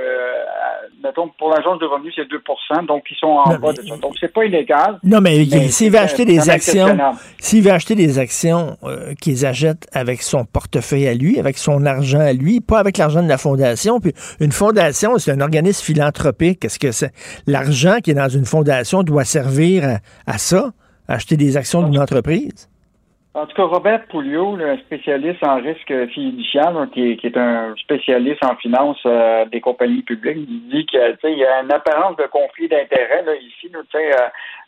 mettons, 1.03 1.29
pour 1.37 1.49
l'agence 1.49 1.79
de 1.79 1.85
revenus, 1.85 2.13
c'est 2.15 2.23
2% 2.23 2.87
donc 2.87 3.03
ils 3.09 3.17
sont 3.17 3.27
en 3.27 3.57
bas 3.59 3.73
de 3.73 3.81
ça. 3.81 3.97
Donc, 3.97 4.15
c'est 4.19 4.33
pas 4.33 4.45
illégal. 4.45 4.99
Non, 5.03 5.21
mais, 5.21 5.45
s'il 5.69 5.91
veut 5.91 5.99
acheter 5.99 6.25
des 6.25 6.49
actions, 6.49 6.97
s'il 7.39 7.63
veut 7.63 7.71
acheter 7.71 7.95
des 7.95 8.17
actions 8.17 8.77
euh, 8.83 9.13
qu'ils 9.21 9.45
achètent 9.45 9.87
avec 9.93 10.21
son 10.23 10.45
portefeuille 10.45 11.07
à 11.07 11.13
lui, 11.13 11.39
avec 11.39 11.57
son 11.57 11.85
argent 11.85 12.19
à 12.19 12.33
lui, 12.33 12.59
pas 12.59 12.79
avec 12.79 12.97
l'argent 12.97 13.21
de 13.21 13.29
la 13.29 13.37
fondation. 13.37 13.99
Puis 13.99 14.13
une 14.39 14.51
fondation, 14.51 15.17
c'est 15.19 15.31
un 15.31 15.41
organisme 15.41 15.83
philanthropique. 15.83 16.65
Est-ce 16.65 16.79
que 16.79 16.91
c'est 16.91 17.11
l'argent 17.45 17.97
qui 18.03 18.11
est 18.11 18.15
dans 18.15 18.29
une 18.29 18.45
fondation 18.45 19.03
doit 19.03 19.25
servir 19.25 19.83
à, 19.85 20.33
à 20.33 20.37
ça, 20.37 20.71
acheter 21.07 21.37
des 21.37 21.55
actions 21.55 21.83
d'une 21.83 21.99
entreprise? 21.99 22.67
En 23.35 23.45
tout 23.47 23.55
cas, 23.57 23.65
Robert 23.65 24.05
Pouliot, 24.07 24.55
le 24.55 24.77
spécialiste 24.77 25.45
en 25.45 25.57
risque 25.57 25.93
fiduciaire, 26.13 26.71
qui, 26.93 27.11
est, 27.11 27.17
qui 27.17 27.27
est 27.27 27.35
un 27.37 27.75
spécialiste 27.75 28.41
en 28.45 28.55
finance 28.55 28.97
euh, 29.05 29.43
des 29.51 29.59
compagnies 29.59 30.03
publiques, 30.03 30.37
il 30.49 30.69
dit 30.69 30.85
qu'il 30.85 31.37
y 31.37 31.43
a 31.43 31.61
une 31.61 31.71
apparence 31.73 32.15
de 32.15 32.23
conflit 32.27 32.69
d'intérêts 32.69 33.25
ici. 33.41 33.69
Là, 33.73 33.79
euh, 33.93 34.11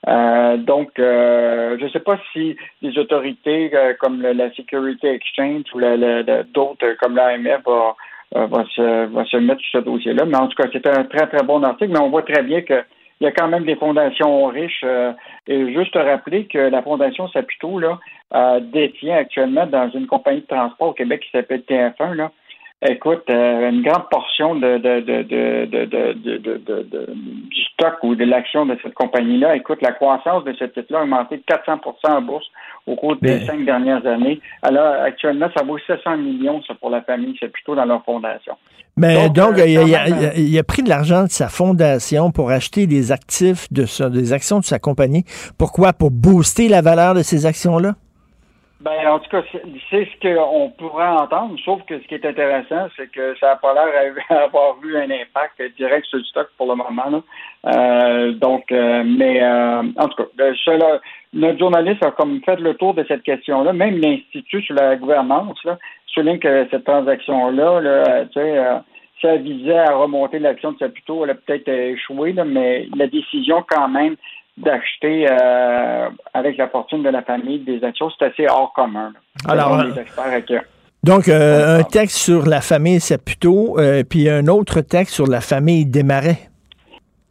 euh, 0.10 0.58
donc, 0.58 1.00
euh, 1.00 1.78
je 1.80 1.86
ne 1.86 1.90
sais 1.92 2.02
pas 2.02 2.20
si 2.34 2.58
les 2.82 2.98
autorités 3.00 3.72
euh, 3.74 3.94
comme 4.02 4.22
le- 4.22 4.34
la 4.34 4.52
Security 4.52 5.08
Exchange 5.08 5.64
ou 5.74 5.80
la- 5.80 5.96
la- 5.96 6.24
la- 6.24 6.44
d'autres 6.44 6.94
comme 7.00 7.16
l'AMF 7.16 7.62
va, 7.66 7.96
euh, 8.36 8.48
va, 8.48 8.66
se, 8.76 9.06
va 9.06 9.24
se 9.24 9.38
mettre 9.38 9.62
sur 9.62 9.80
ce 9.80 9.86
dossier-là. 9.86 10.26
Mais 10.26 10.36
en 10.36 10.48
tout 10.50 10.62
cas, 10.62 10.68
c'est 10.74 10.86
un 10.88 11.06
très, 11.06 11.26
très 11.28 11.44
bon 11.46 11.64
article, 11.64 11.94
mais 11.94 12.00
on 12.02 12.10
voit 12.10 12.24
très 12.24 12.44
bien 12.44 12.62
que 12.64 12.84
il 13.20 13.24
y 13.24 13.28
a 13.28 13.32
quand 13.32 13.48
même 13.48 13.66
des 13.66 13.76
fondations 13.76 14.46
riches. 14.48 14.84
euh, 14.84 15.14
et 15.48 15.74
juste 15.74 15.94
te 15.94 16.00
rappeler 16.00 16.46
que 16.46 16.58
la 16.58 16.82
Fondation 16.82 17.28
Saputo 17.30 17.80
là, 17.80 18.00
euh, 18.34 18.60
détient 18.60 19.18
actuellement 19.18 19.66
dans 19.66 19.90
une 19.92 20.08
compagnie 20.08 20.42
de 20.42 20.48
transport 20.48 20.90
au 20.90 20.94
Québec 20.94 21.22
qui 21.22 21.32
s'appelle 21.32 21.62
TF1, 21.62 22.14
là, 22.14 22.32
écoute, 22.86 23.24
euh, 23.30 23.70
une 23.70 23.82
grande 23.82 24.10
portion 24.10 24.56
de, 24.56 24.78
de, 24.78 25.00
de, 25.02 25.66
du 27.14 27.62
stock 27.74 27.96
ou 28.04 28.16
de 28.16 28.24
l'action 28.26 28.66
de 28.66 28.78
cette 28.84 28.94
compagnie-là. 28.94 29.56
Écoute, 29.56 29.80
la 29.82 29.92
croissance 29.94 30.44
de 30.44 30.54
ce 30.54 30.66
titre-là 30.66 31.00
a 31.00 31.04
augmenté 31.04 31.38
de 31.38 31.44
400 31.48 31.80
en 32.10 32.22
bourse 32.22 32.46
au 32.86 32.96
cours 32.96 33.16
des 33.18 33.40
Ben. 33.40 33.46
cinq 33.46 33.66
dernières 33.66 34.06
années. 34.06 34.40
Alors, 34.62 34.94
actuellement, 35.04 35.48
ça 35.58 35.64
vaut 35.64 35.78
700 35.86 36.18
millions 36.18 36.62
ça, 36.68 36.74
pour 36.76 36.90
la 36.90 37.02
famille 37.02 37.36
Saputo 37.40 37.76
dans 37.76 37.86
leur 37.86 38.04
fondation. 38.04 38.54
Mais 38.96 39.30
donc, 39.30 39.60
euh, 39.60 39.62
a, 39.64 39.66
il 39.66 39.96
a- 39.96 40.36
il 40.36 40.58
a 40.58 40.64
pris 40.64 40.82
de 40.82 40.90
l'argent 40.90 41.24
de 41.24 41.30
sa 41.30 41.50
fondation 41.50 42.32
pour 42.32 42.50
acheter 42.50 42.88
des 42.88 43.12
actifs, 43.12 43.72
de 43.72 43.86
sa- 43.86 44.10
des 44.10 44.34
actions 44.34 44.60
de 44.60 44.66
sa 44.66 44.80
compagnie. 44.80 45.24
Pourquoi? 45.60 45.94
Pour 45.94 46.10
booster 46.10 46.68
la 46.68 46.82
valeur 46.82 47.14
de 47.14 47.22
ces 47.22 47.46
actions-là? 47.46 47.94
Ben, 48.80 49.08
en 49.08 49.18
tout 49.18 49.30
cas, 49.32 49.42
c'est 49.90 50.06
ce 50.06 50.20
qu'on 50.22 50.70
pourrait 50.70 51.08
entendre, 51.08 51.56
sauf 51.66 51.84
que 51.86 52.00
ce 52.00 52.08
qui 52.08 52.14
est 52.14 52.26
intéressant, 52.26 52.88
c'est 52.96 53.12
que 53.12 53.36
ça 53.40 53.48
n'a 53.48 53.56
pas 53.56 53.74
l'air 53.74 54.14
d'avoir 54.30 54.76
eu 54.84 54.96
un 54.98 55.10
impact 55.10 55.60
direct 55.78 56.06
sur 56.06 56.20
le 56.20 56.24
stock 56.26 56.48
pour 56.58 56.68
le 56.68 56.76
moment. 56.76 57.10
là. 57.10 57.22
Euh, 57.76 58.32
donc, 58.34 58.72
euh, 58.72 59.04
mais 59.04 59.42
euh, 59.42 59.82
en 59.98 60.08
tout 60.10 60.24
cas, 60.24 60.30
le 60.38 60.56
seul- 60.58 61.00
notre 61.34 61.58
journaliste 61.58 62.04
a 62.06 62.12
comme 62.12 62.40
fait 62.44 62.60
le 62.60 62.76
tour 62.76 62.94
de 62.94 63.04
cette 63.08 63.24
question-là. 63.24 63.74
Même 63.74 63.98
l'Institut 63.98 64.62
sur 64.62 64.76
la 64.76 64.96
gouvernance 64.96 65.58
là, 65.66 65.80
souligne 66.06 66.38
que 66.38 66.68
cette 66.70 66.84
transaction-là, 66.86 67.82
là, 67.82 67.90
euh, 67.90 68.26
tu 68.26 68.34
sais, 68.34 68.58
euh, 68.60 68.78
ça 69.24 69.36
visait 69.38 69.80
à 69.80 69.96
remonter 69.96 70.38
l'action 70.38 70.74
de 70.74 70.78
Saputo, 70.78 71.24
elle 71.24 71.32
a 71.32 71.34
peut-être 71.34 71.68
échoué, 71.68 72.34
là, 72.34 72.46
mais 72.46 72.88
la 72.96 73.08
décision 73.08 73.66
quand 73.68 73.88
même 73.88 74.16
d'acheter 74.58 75.28
euh, 75.30 76.10
avec 76.34 76.58
la 76.58 76.68
fortune 76.68 77.04
de 77.04 77.10
la 77.10 77.22
famille 77.22 77.60
des 77.60 77.84
actions, 77.84 78.10
c'est 78.18 78.26
assez 78.26 78.48
hors 78.48 78.74
commun. 78.74 79.14
Alors, 79.48 79.80
Selon 79.80 79.94
les 79.94 80.02
experts 80.02 80.34
acquis. 80.34 80.56
Donc, 81.04 81.28
euh, 81.30 81.80
un 81.80 81.84
texte 81.84 82.18
sur 82.18 82.48
la 82.48 82.62
famille 82.62 83.00
Saputo, 83.00 83.80
euh, 83.80 84.04
puis 84.04 84.30
un 84.30 84.48
autre 84.48 84.82
texte 84.82 85.14
sur 85.14 85.28
la 85.28 85.42
famille 85.42 85.86
Desmarais. 85.86 86.50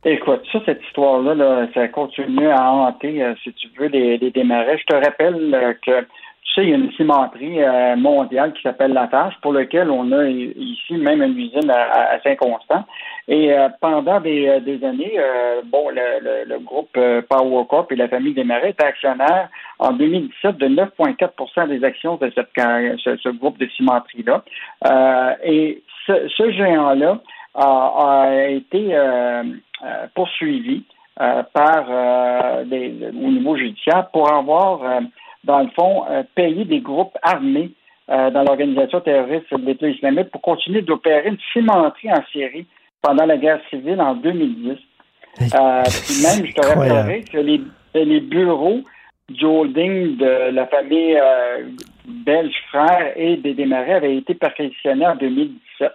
Écoute, 0.05 0.43
ça, 0.53 0.61
cette 0.64 0.83
histoire-là, 0.85 1.35
là, 1.35 1.66
ça 1.74 1.89
continue 1.89 2.49
à 2.49 2.70
hanter, 2.70 3.24
euh, 3.24 3.35
si 3.43 3.53
tu 3.55 3.66
veux, 3.77 3.89
les, 3.89 4.18
les 4.18 4.31
démarrages. 4.31 4.81
Je 4.89 4.95
te 4.95 5.05
rappelle 5.05 5.53
euh, 5.53 5.72
que, 5.85 6.01
tu 6.03 6.53
sais, 6.55 6.62
il 6.62 6.70
y 6.70 6.72
a 6.72 6.77
une 6.77 6.93
cimenterie 6.93 7.61
euh, 7.61 7.97
mondiale 7.97 8.53
qui 8.53 8.62
s'appelle 8.62 8.93
Lafarge, 8.93 9.35
pour 9.43 9.53
laquelle 9.53 9.91
on 9.91 10.12
a 10.12 10.29
ici 10.29 10.93
même 10.93 11.22
une 11.22 11.37
usine 11.37 11.70
à 11.70 12.20
Saint-Constant. 12.22 12.85
Et 13.29 13.53
euh, 13.53 13.68
pendant 13.81 14.20
des, 14.20 14.47
euh, 14.47 14.61
des 14.61 14.85
années, 14.85 15.14
euh, 15.18 15.61
bon, 15.64 15.89
le, 15.91 16.20
le- 16.22 16.45
le 16.49 16.59
groupe 16.61 16.97
euh, 16.97 17.22
Power 17.29 17.64
Corp 17.68 17.91
et 17.91 17.97
la 17.97 18.07
famille 18.09 18.35
Desmarais 18.35 18.70
étaient 18.70 18.85
actionnaires 18.85 19.49
en 19.81 19.93
2017 19.93 20.57
de 20.59 20.68
9,4% 20.68 21.68
des 21.68 21.83
actions 21.85 22.16
de 22.16 22.31
cette, 22.35 22.51
ce, 22.57 23.16
ce 23.16 23.29
groupe 23.31 23.59
de 23.59 23.66
cimenterie-là. 23.66 24.45
Euh, 24.87 25.33
et 25.45 25.83
ce, 26.07 26.29
ce 26.29 26.51
géant-là 26.53 27.18
a, 27.55 28.24
a 28.29 28.45
été 28.49 28.95
poursuivi 30.14 30.85
par 31.53 31.87
des- 32.64 32.95
au 33.11 33.29
niveau 33.31 33.57
judiciaire 33.57 34.09
pour 34.12 34.33
avoir, 34.33 35.01
dans 35.45 35.61
le 35.61 35.68
fond, 35.74 36.05
payé 36.35 36.64
des 36.64 36.81
groupes 36.81 37.16
armés 37.22 37.70
dans 38.09 38.45
l'organisation 38.47 39.01
terroriste 39.01 39.53
de 39.53 39.66
l'État 39.66 39.89
islamique 39.89 40.31
pour 40.31 40.43
continuer 40.43 40.83
d'opérer 40.83 41.29
une 41.29 41.39
cimenterie 41.53 42.12
en 42.12 42.22
Syrie 42.31 42.66
pendant 43.07 43.27
la 43.27 43.37
guerre 43.37 43.61
civile 43.71 44.01
en 44.01 44.15
2010. 44.15 44.71
Euh, 45.41 45.83
puis 45.85 46.23
même, 46.23 46.45
je 46.45 46.53
te 46.53 46.67
rappellerai 46.67 47.23
que 47.23 47.39
les, 47.39 47.61
les 47.95 48.21
bureaux 48.21 48.81
du 49.29 49.45
holding 49.45 50.17
de 50.17 50.51
la 50.51 50.67
famille 50.67 51.17
euh, 51.17 51.69
belge 52.05 52.55
frère 52.69 53.13
et 53.15 53.37
des 53.37 53.55
démarrés 53.55 53.95
avaient 53.95 54.17
été 54.17 54.35
perquisitionnés 54.35 55.07
en 55.07 55.15
2017. 55.15 55.93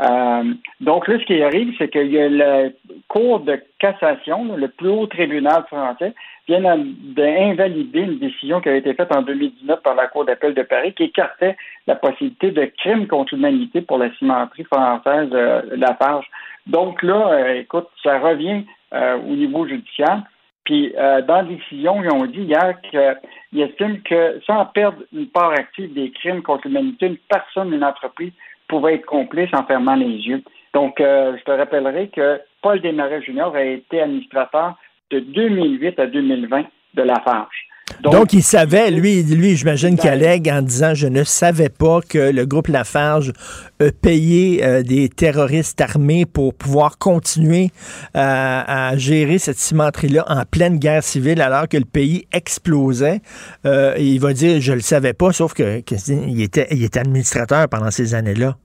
Euh, 0.00 0.54
donc 0.80 1.08
là, 1.08 1.18
ce 1.18 1.24
qui 1.24 1.42
arrive, 1.42 1.74
c'est 1.76 1.88
qu'il 1.88 2.12
y 2.12 2.20
a 2.20 2.28
le 2.28 2.74
cours 3.08 3.40
de 3.40 3.60
cassation, 3.78 4.56
le 4.56 4.68
plus 4.68 4.88
haut 4.88 5.06
tribunal 5.06 5.64
français, 5.66 6.14
vient 6.48 6.60
d'invalider 6.60 8.00
une 8.00 8.18
décision 8.18 8.60
qui 8.60 8.68
avait 8.68 8.78
été 8.78 8.94
faite 8.94 9.14
en 9.14 9.22
2019 9.22 9.82
par 9.82 9.94
la 9.94 10.06
Cour 10.06 10.24
d'appel 10.24 10.54
de 10.54 10.62
Paris 10.62 10.94
qui 10.94 11.04
écartait 11.04 11.56
la 11.86 11.94
possibilité 11.94 12.50
de 12.50 12.64
crime 12.78 13.06
contre 13.06 13.34
l'humanité 13.34 13.82
pour 13.82 13.98
la 13.98 14.12
cimenterie 14.16 14.64
française 14.64 15.28
euh, 15.32 15.62
Lafarge. 15.76 16.26
Donc 16.66 17.02
là, 17.02 17.32
euh, 17.32 17.60
écoute, 17.60 17.88
ça 18.02 18.18
revient 18.18 18.64
euh, 18.94 19.18
au 19.18 19.36
niveau 19.36 19.66
judiciaire. 19.66 20.22
Puis 20.64 20.92
dans 20.94 21.36
la 21.36 21.44
décision, 21.44 22.02
ils 22.02 22.12
ont 22.12 22.26
dit 22.26 22.42
hier 22.42 22.74
qu'ils 22.82 23.62
estiment 23.62 23.96
que 24.04 24.38
sans 24.46 24.66
perdre 24.66 24.98
une 25.14 25.26
part 25.26 25.52
active 25.52 25.94
des 25.94 26.10
crimes 26.10 26.42
contre 26.42 26.68
l'humanité, 26.68 27.06
une 27.06 27.16
personne, 27.16 27.72
une 27.72 27.84
entreprise 27.84 28.32
pouvait 28.68 28.96
être 28.96 29.06
complice 29.06 29.50
en 29.52 29.64
fermant 29.64 29.94
les 29.94 30.06
yeux. 30.06 30.42
Donc, 30.74 31.00
euh, 31.00 31.36
je 31.38 31.44
te 31.44 31.50
rappellerai 31.50 32.08
que 32.08 32.40
Paul 32.62 32.80
Desmarais 32.80 33.22
Junior 33.22 33.54
a 33.54 33.64
été 33.64 34.00
administrateur 34.00 34.76
de 35.10 35.20
2008 35.20 35.98
à 35.98 36.06
2020 36.06 36.64
de 36.94 37.02
Lafarge. 37.02 37.68
Donc, 38.02 38.32
il 38.32 38.42
savait, 38.42 38.90
lui, 38.90 39.22
lui 39.22 39.56
j'imagine 39.56 39.96
qu'il 39.96 40.10
allègue 40.10 40.48
en 40.48 40.62
disant 40.62 40.94
Je 40.94 41.06
ne 41.06 41.24
savais 41.24 41.68
pas 41.68 42.00
que 42.00 42.30
le 42.30 42.46
groupe 42.46 42.68
Lafarge 42.68 43.32
a 43.80 43.90
payé 43.90 44.64
euh, 44.64 44.82
des 44.82 45.08
terroristes 45.08 45.80
armés 45.80 46.24
pour 46.26 46.54
pouvoir 46.54 46.98
continuer 46.98 47.70
à, 48.14 48.90
à 48.90 48.96
gérer 48.96 49.38
cette 49.38 49.58
cimenterie-là 49.58 50.24
en 50.28 50.44
pleine 50.44 50.78
guerre 50.78 51.02
civile 51.02 51.40
alors 51.40 51.66
que 51.66 51.76
le 51.76 51.84
pays 51.86 52.26
explosait. 52.32 53.20
Euh, 53.66 53.94
il 53.98 54.20
va 54.20 54.32
dire 54.32 54.60
Je 54.60 54.74
le 54.74 54.80
savais 54.80 55.14
pas, 55.14 55.32
sauf 55.32 55.54
que, 55.54 55.80
que 55.80 55.94
il, 56.28 56.42
était, 56.42 56.68
il 56.70 56.84
était 56.84 57.00
administrateur 57.00 57.68
pendant 57.68 57.90
ces 57.90 58.14
années-là. 58.14 58.56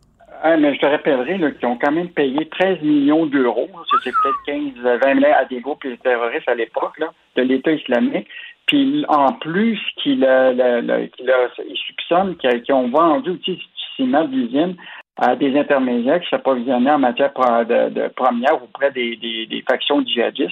Ah, 0.45 0.57
mais 0.57 0.73
je 0.75 0.79
te 0.79 0.85
rappellerai 0.85 1.39
qu'ils 1.57 1.67
ont 1.69 1.77
quand 1.77 1.91
même 1.93 2.09
payé 2.09 2.45
13 2.49 2.81
millions 2.81 3.25
d'euros. 3.25 3.69
C'était 4.03 4.11
peut-être 4.21 4.73
15, 4.83 4.99
20 5.01 5.13
millions 5.15 5.35
à 5.37 5.45
des 5.45 5.61
groupes 5.61 5.85
terroristes 6.03 6.49
à 6.49 6.55
l'époque 6.55 6.99
de 7.37 7.41
l'État 7.43 7.71
islamique. 7.71 8.27
Puis 8.67 9.05
en 9.07 9.31
plus, 9.33 9.79
qu'il 10.01 10.23
a, 10.25 10.51
le- 10.51 10.81
le- 10.81 11.07
qu'il 11.07 11.29
a- 11.31 11.47
il 11.67 11.77
soupçonne 11.87 12.35
qu'ils 12.37 12.61
qu'ils 12.61 12.75
ont 12.75 12.89
vendu 12.89 13.29
aussi 13.31 13.55
du 13.55 13.63
ciment 13.95 14.25
d'usine 14.25 14.75
à 15.17 15.35
des 15.35 15.57
intermédiaires 15.57 16.19
qui 16.19 16.29
s'approvisionnaient 16.29 16.91
en 16.91 16.99
matière 16.99 17.31
pro- 17.31 17.63
de, 17.63 17.89
de 17.89 18.07
première 18.09 18.61
auprès 18.61 18.91
des, 18.91 19.15
des, 19.15 19.45
des 19.45 19.61
factions 19.69 20.03
djihadistes. 20.05 20.51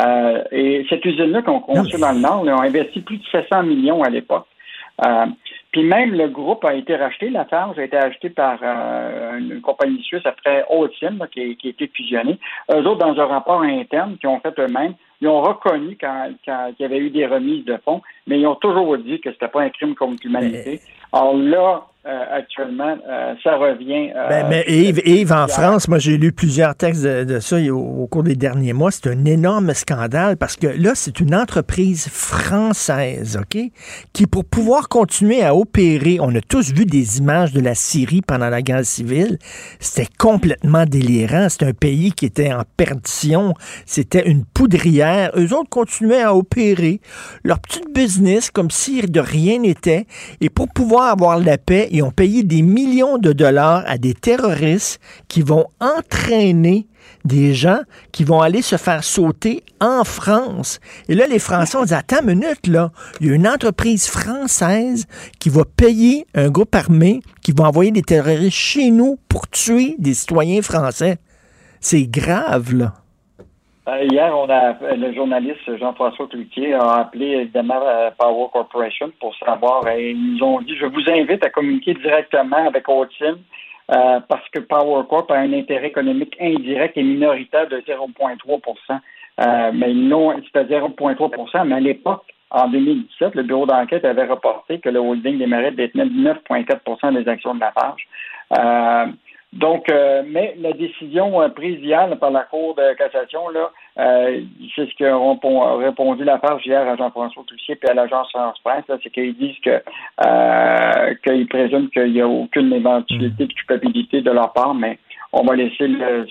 Euh, 0.00 0.42
et 0.52 0.86
cette 0.88 1.04
usine-là 1.04 1.42
qu'on 1.42 1.60
construit 1.60 2.00
dans 2.00 2.12
le 2.12 2.20
Nord, 2.20 2.44
là, 2.44 2.56
ont 2.56 2.62
investi 2.62 3.00
plus 3.00 3.18
de 3.18 3.24
700 3.32 3.64
millions 3.64 4.02
à 4.02 4.08
l'époque. 4.10 4.46
Euh, 5.04 5.26
puis 5.76 5.84
même 5.84 6.14
le 6.14 6.28
groupe 6.28 6.64
a 6.64 6.72
été 6.72 6.96
racheté, 6.96 7.28
la 7.28 7.44
Farge 7.44 7.78
a 7.78 7.84
été 7.84 7.98
acheté 7.98 8.30
par 8.30 8.58
euh, 8.62 9.36
une 9.36 9.60
compagnie 9.60 10.02
suisse 10.02 10.24
après 10.24 10.64
Holcim, 10.70 11.18
là, 11.18 11.26
qui, 11.26 11.54
qui 11.58 11.66
a 11.66 11.70
été 11.70 11.86
fusionnée. 11.88 12.38
Eux 12.72 12.78
autres, 12.78 13.04
dans 13.04 13.20
un 13.20 13.26
rapport 13.26 13.60
interne 13.60 14.16
qu'ils 14.16 14.30
ont 14.30 14.40
fait 14.40 14.58
eux-mêmes, 14.58 14.94
ils 15.20 15.28
ont 15.28 15.42
reconnu 15.42 15.98
quand, 16.00 16.30
quand 16.46 16.72
il 16.78 16.82
y 16.82 16.86
avait 16.86 16.96
eu 16.96 17.10
des 17.10 17.26
remises 17.26 17.66
de 17.66 17.76
fonds, 17.84 18.00
mais 18.26 18.40
ils 18.40 18.46
ont 18.46 18.54
toujours 18.54 18.96
dit 18.96 19.20
que 19.20 19.30
c'était 19.32 19.48
pas 19.48 19.64
un 19.64 19.68
crime 19.68 19.94
contre 19.94 20.22
l'humanité. 20.24 20.80
Alors 21.12 21.36
là, 21.36 21.82
euh, 22.06 22.38
actuellement, 22.38 22.96
euh, 23.08 23.34
ça 23.42 23.56
revient. 23.56 24.10
euh, 24.16 24.28
Ben, 24.28 24.46
mais 24.48 24.64
Yves, 24.68 25.00
Yves, 25.04 25.32
en 25.32 25.48
France, 25.48 25.88
moi 25.88 25.98
j'ai 25.98 26.16
lu 26.16 26.32
plusieurs 26.32 26.74
textes 26.74 27.02
de, 27.02 27.24
de 27.24 27.40
ça 27.40 27.56
au, 27.56 27.76
au 27.78 28.06
cours 28.06 28.22
des 28.22 28.36
derniers 28.36 28.72
mois. 28.72 28.90
C'est 28.90 29.08
un 29.08 29.24
énorme 29.24 29.74
scandale 29.74 30.36
parce 30.36 30.56
que 30.56 30.66
là, 30.68 30.92
c'est 30.94 31.18
une 31.20 31.34
entreprise 31.34 32.08
française, 32.08 33.38
OK, 33.40 33.60
qui 34.12 34.26
pour 34.26 34.44
pouvoir 34.44 34.88
continuer 34.88 35.42
à 35.42 35.54
opérer, 35.54 36.18
on 36.20 36.34
a 36.34 36.40
tous 36.40 36.72
vu 36.72 36.84
des 36.84 37.18
images 37.18 37.52
de 37.52 37.60
la 37.60 37.74
Syrie 37.74 38.22
pendant 38.22 38.48
la 38.48 38.62
guerre 38.62 38.84
civile, 38.84 39.38
c'était 39.80 40.08
complètement 40.18 40.84
délirant. 40.84 41.48
C'était 41.48 41.66
un 41.66 41.72
pays 41.72 42.12
qui 42.12 42.26
était 42.26 42.52
en 42.52 42.62
perdition. 42.76 43.54
C'était 43.84 44.28
une 44.28 44.44
poudrière. 44.44 45.30
Eux 45.36 45.52
autres 45.54 45.70
continuaient 45.70 46.22
à 46.22 46.34
opérer 46.34 47.00
leur 47.44 47.58
petit 47.60 47.82
business 47.94 48.50
comme 48.50 48.70
si 48.70 49.02
de 49.02 49.20
rien 49.20 49.58
n'était. 49.58 50.06
Et 50.40 50.50
pour 50.50 50.68
pouvoir 50.68 51.10
avoir 51.12 51.38
la 51.38 51.58
paix, 51.58 51.88
ils 51.96 52.02
ont 52.02 52.10
payé 52.10 52.42
des 52.42 52.60
millions 52.60 53.16
de 53.16 53.32
dollars 53.32 53.82
à 53.86 53.96
des 53.96 54.12
terroristes 54.12 55.00
qui 55.28 55.40
vont 55.40 55.66
entraîner 55.80 56.86
des 57.24 57.54
gens 57.54 57.80
qui 58.12 58.22
vont 58.22 58.40
aller 58.40 58.60
se 58.60 58.76
faire 58.76 59.02
sauter 59.02 59.64
en 59.80 60.04
France. 60.04 60.78
Et 61.08 61.14
là, 61.14 61.26
les 61.26 61.38
Français 61.38 61.76
ont 61.76 61.84
dit, 61.84 61.94
attends 61.94 62.20
une 62.20 62.40
minute, 62.40 62.66
là, 62.66 62.92
il 63.20 63.28
y 63.28 63.30
a 63.30 63.34
une 63.34 63.48
entreprise 63.48 64.06
française 64.06 65.06
qui 65.38 65.48
va 65.48 65.64
payer 65.64 66.26
un 66.34 66.50
groupe 66.50 66.74
armé 66.74 67.22
qui 67.42 67.52
va 67.52 67.64
envoyer 67.64 67.90
des 67.90 68.02
terroristes 68.02 68.56
chez 68.56 68.90
nous 68.90 69.18
pour 69.28 69.48
tuer 69.48 69.96
des 69.98 70.14
citoyens 70.14 70.62
français. 70.62 71.16
C'est 71.80 72.06
grave, 72.06 72.74
là. 72.74 73.05
Euh, 73.88 74.02
hier, 74.10 74.36
on 74.36 74.48
a 74.50 74.72
le 74.96 75.14
journaliste 75.14 75.76
Jean-François 75.78 76.26
Cloutier 76.26 76.74
a 76.74 77.02
appelé 77.02 77.26
évidemment 77.42 77.80
euh, 77.84 78.10
Power 78.18 78.48
Corporation 78.52 79.12
pour 79.20 79.32
savoir. 79.36 79.86
Et 79.88 80.10
ils 80.10 80.34
nous 80.34 80.42
ont 80.42 80.60
dit 80.60 80.76
je 80.76 80.86
vous 80.86 81.08
invite 81.08 81.44
à 81.44 81.50
communiquer 81.50 81.94
directement 81.94 82.66
avec 82.66 82.88
Holcim 82.88 83.38
euh, 83.92 84.20
parce 84.28 84.48
que 84.48 84.58
Power 84.58 85.04
Corp 85.08 85.30
a 85.30 85.36
un 85.36 85.52
intérêt 85.52 85.86
économique 85.86 86.36
indirect 86.40 86.96
et 86.96 87.02
minoritaire 87.04 87.68
de 87.68 87.76
0,3 87.76 89.00
euh, 89.38 89.70
mais 89.72 89.92
non, 89.92 90.34
c'était 90.46 90.64
0,3 90.64 91.64
mais 91.66 91.74
à 91.76 91.80
l'époque, 91.80 92.24
en 92.50 92.68
2017, 92.68 93.36
le 93.36 93.42
bureau 93.44 93.66
d'enquête 93.66 94.04
avait 94.04 94.24
reporté 94.24 94.80
que 94.80 94.88
le 94.88 94.98
holding 94.98 95.38
des 95.38 95.70
détenait 95.72 96.06
9,4% 96.06 97.14
des 97.14 97.28
actions 97.28 97.54
de 97.54 97.60
la 97.60 97.70
page. 97.70 98.08
Euh, 98.52 99.06
donc, 99.58 99.90
euh, 99.90 100.22
mais 100.26 100.54
la 100.60 100.72
décision 100.72 101.40
euh, 101.40 101.48
prise 101.48 101.78
hier 101.80 102.06
là, 102.08 102.16
par 102.16 102.30
la 102.30 102.42
Cour 102.42 102.74
de 102.74 102.94
cassation, 102.94 103.48
là, 103.48 103.70
euh, 103.98 104.40
c'est 104.74 104.88
ce 104.88 104.94
qu'a 104.96 105.14
répon- 105.14 105.76
répondu 105.78 106.24
la 106.24 106.38
page 106.38 106.66
hier 106.66 106.86
à 106.86 106.96
Jean-François 106.96 107.42
Toussier 107.46 107.76
puis 107.76 107.88
à 107.88 107.94
l'agence 107.94 108.30
France 108.30 108.58
Presse, 108.64 108.84
c'est 109.02 109.10
qu'ils 109.10 109.36
disent 109.36 109.58
que 109.64 109.82
euh, 110.26 111.14
qu'ils 111.24 111.48
présument 111.48 111.88
qu'il 111.88 112.12
n'y 112.12 112.20
a 112.20 112.28
aucune 112.28 112.72
éventualité 112.72 113.46
de 113.46 113.52
culpabilité 113.52 114.20
de 114.20 114.30
leur 114.30 114.52
part, 114.52 114.74
mais 114.74 114.98
on 115.32 115.44
va 115.44 115.56
laisser 115.56 115.88
le 115.88 116.26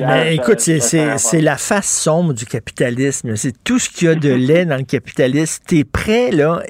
Mais, 0.00 0.34
écoute, 0.34 0.58
c'est- 0.60 1.40
la 1.40 1.56
face 1.56 1.86
sombre 1.88 2.32
du 2.32 2.46
capitalisme. 2.46 3.36
C'est 3.36 3.54
tout 3.62 3.78
ce 3.78 3.88
qu'il 3.88 4.08
y 4.08 4.10
a 4.10 4.16
de 4.16 4.28
laid 4.34 4.66
dans 4.66 4.76
le 4.76 4.82
capitalisme. 4.82 5.62
T'es 5.66 5.84
prêt, 5.84 6.30
là, 6.32 6.62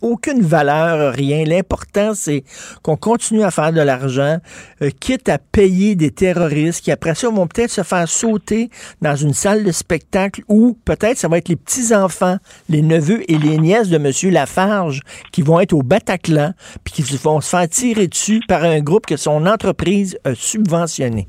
aucune 0.00 0.40
valeur, 0.40 1.12
rien. 1.12 1.44
L'important, 1.44 2.12
c'est 2.14 2.44
qu'on 2.82 2.96
continue 2.96 3.42
à 3.42 3.50
faire 3.50 3.72
de 3.72 3.80
l'argent, 3.80 4.38
euh, 4.80 4.90
quitte 5.00 5.28
à 5.28 5.38
payer 5.38 5.96
des 5.96 6.12
terroristes 6.12 6.84
qui, 6.84 6.92
après 6.92 7.16
ça, 7.16 7.28
vont 7.30 7.48
peut-être 7.48 7.70
se 7.72 7.82
faire 7.82 8.08
sauter 8.08 8.70
dans 9.02 9.16
une 9.16 9.34
salle 9.34 9.64
de 9.64 9.72
spectacle 9.72 10.42
où 10.48 10.78
peut-être 10.84 11.18
ça 11.18 11.26
va 11.26 11.38
être 11.38 11.48
les 11.48 11.56
petits-enfants, 11.56 12.36
les 12.68 12.82
neveux 12.82 13.28
et 13.30 13.38
les 13.38 13.58
nièces 13.58 13.88
de 13.88 13.96
M. 13.96 14.32
Lafarge 14.32 15.00
qui 15.32 15.42
vont 15.42 15.58
être 15.58 15.72
au 15.72 15.82
Bataclan 15.82 16.52
puis 16.84 16.94
qui 16.94 17.16
vont 17.16 17.40
se 17.40 17.48
faire 17.50 17.68
tirer 17.68 18.06
dessus 18.06 18.40
par 18.46 18.62
un 18.62 18.78
groupe 18.80 19.06
que 19.06 19.16
son 19.16 19.46
entreprise 19.46 20.16
a 20.24 20.34
subventionné. 20.36 21.28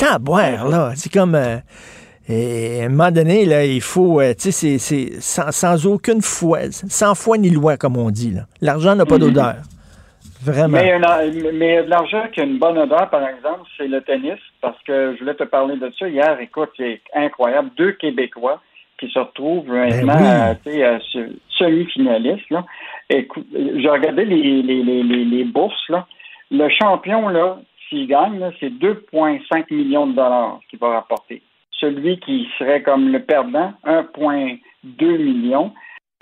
Taboire, 0.00 0.68
là. 0.68 0.92
C'est 0.96 1.12
comme. 1.12 1.34
euh, 1.34 1.56
et 2.28 2.82
à 2.82 2.86
un 2.86 2.88
moment 2.88 3.10
donné, 3.10 3.44
là, 3.44 3.64
il 3.64 3.80
faut. 3.80 4.20
euh, 4.20 4.32
tu 4.34 4.50
sais, 4.52 4.78
c'est- 4.78 5.20
sans, 5.20 5.50
sans 5.52 5.86
aucune 5.86 6.22
foi, 6.22 6.70
sans 6.70 7.14
foi 7.14 7.36
ni 7.38 7.50
loi, 7.50 7.76
comme 7.76 7.96
on 7.96 8.10
dit. 8.10 8.30
là. 8.30 8.42
L'argent 8.62 8.94
n'a 8.96 9.04
pas 9.04 9.16
Mhm. 9.16 9.20
d'odeur. 9.20 9.54
Vraiment. 10.42 10.78
Mais, 10.78 10.92
un- 10.94 11.52
mais 11.52 11.82
de 11.82 11.90
l'argent 11.90 12.22
qui 12.32 12.40
a 12.40 12.44
une 12.44 12.58
bonne 12.58 12.78
odeur, 12.78 13.10
par 13.10 13.22
exemple, 13.28 13.60
c'est 13.76 13.88
le 13.88 14.00
tennis, 14.00 14.38
parce 14.62 14.78
que 14.86 15.12
je 15.14 15.18
voulais 15.20 15.34
te 15.34 15.44
parler 15.44 15.76
de 15.76 15.92
ça 15.98 16.08
hier. 16.08 16.38
Écoute, 16.40 16.70
c'est 16.78 17.00
incroyable. 17.14 17.68
Deux 17.76 17.92
Québécois 17.92 18.60
qui 18.98 19.10
se 19.10 19.18
retrouvent 19.18 19.68
maintenant 19.68 20.54
oui. 20.66 20.82
euh, 20.82 20.98
euh, 21.16 21.28
semi-finalistes. 21.58 22.46
j'ai 23.10 23.88
regardé 23.88 24.24
les, 24.24 24.62
les, 24.62 24.82
les, 24.82 25.02
les, 25.02 25.24
les 25.24 25.44
bourses. 25.44 25.88
Là. 25.90 26.06
Le 26.50 26.68
champion, 26.80 27.28
là, 27.28 27.58
s'il 27.90 28.06
gagne, 28.06 28.50
c'est 28.60 28.70
2,5 28.70 29.64
millions 29.74 30.06
de 30.06 30.12
dollars 30.14 30.60
qu'il 30.70 30.78
va 30.78 30.90
rapporter. 30.90 31.42
Celui 31.72 32.18
qui 32.20 32.48
serait 32.58 32.82
comme 32.82 33.10
le 33.10 33.20
perdant, 33.22 33.72
1,2 33.84 35.18
millions. 35.18 35.72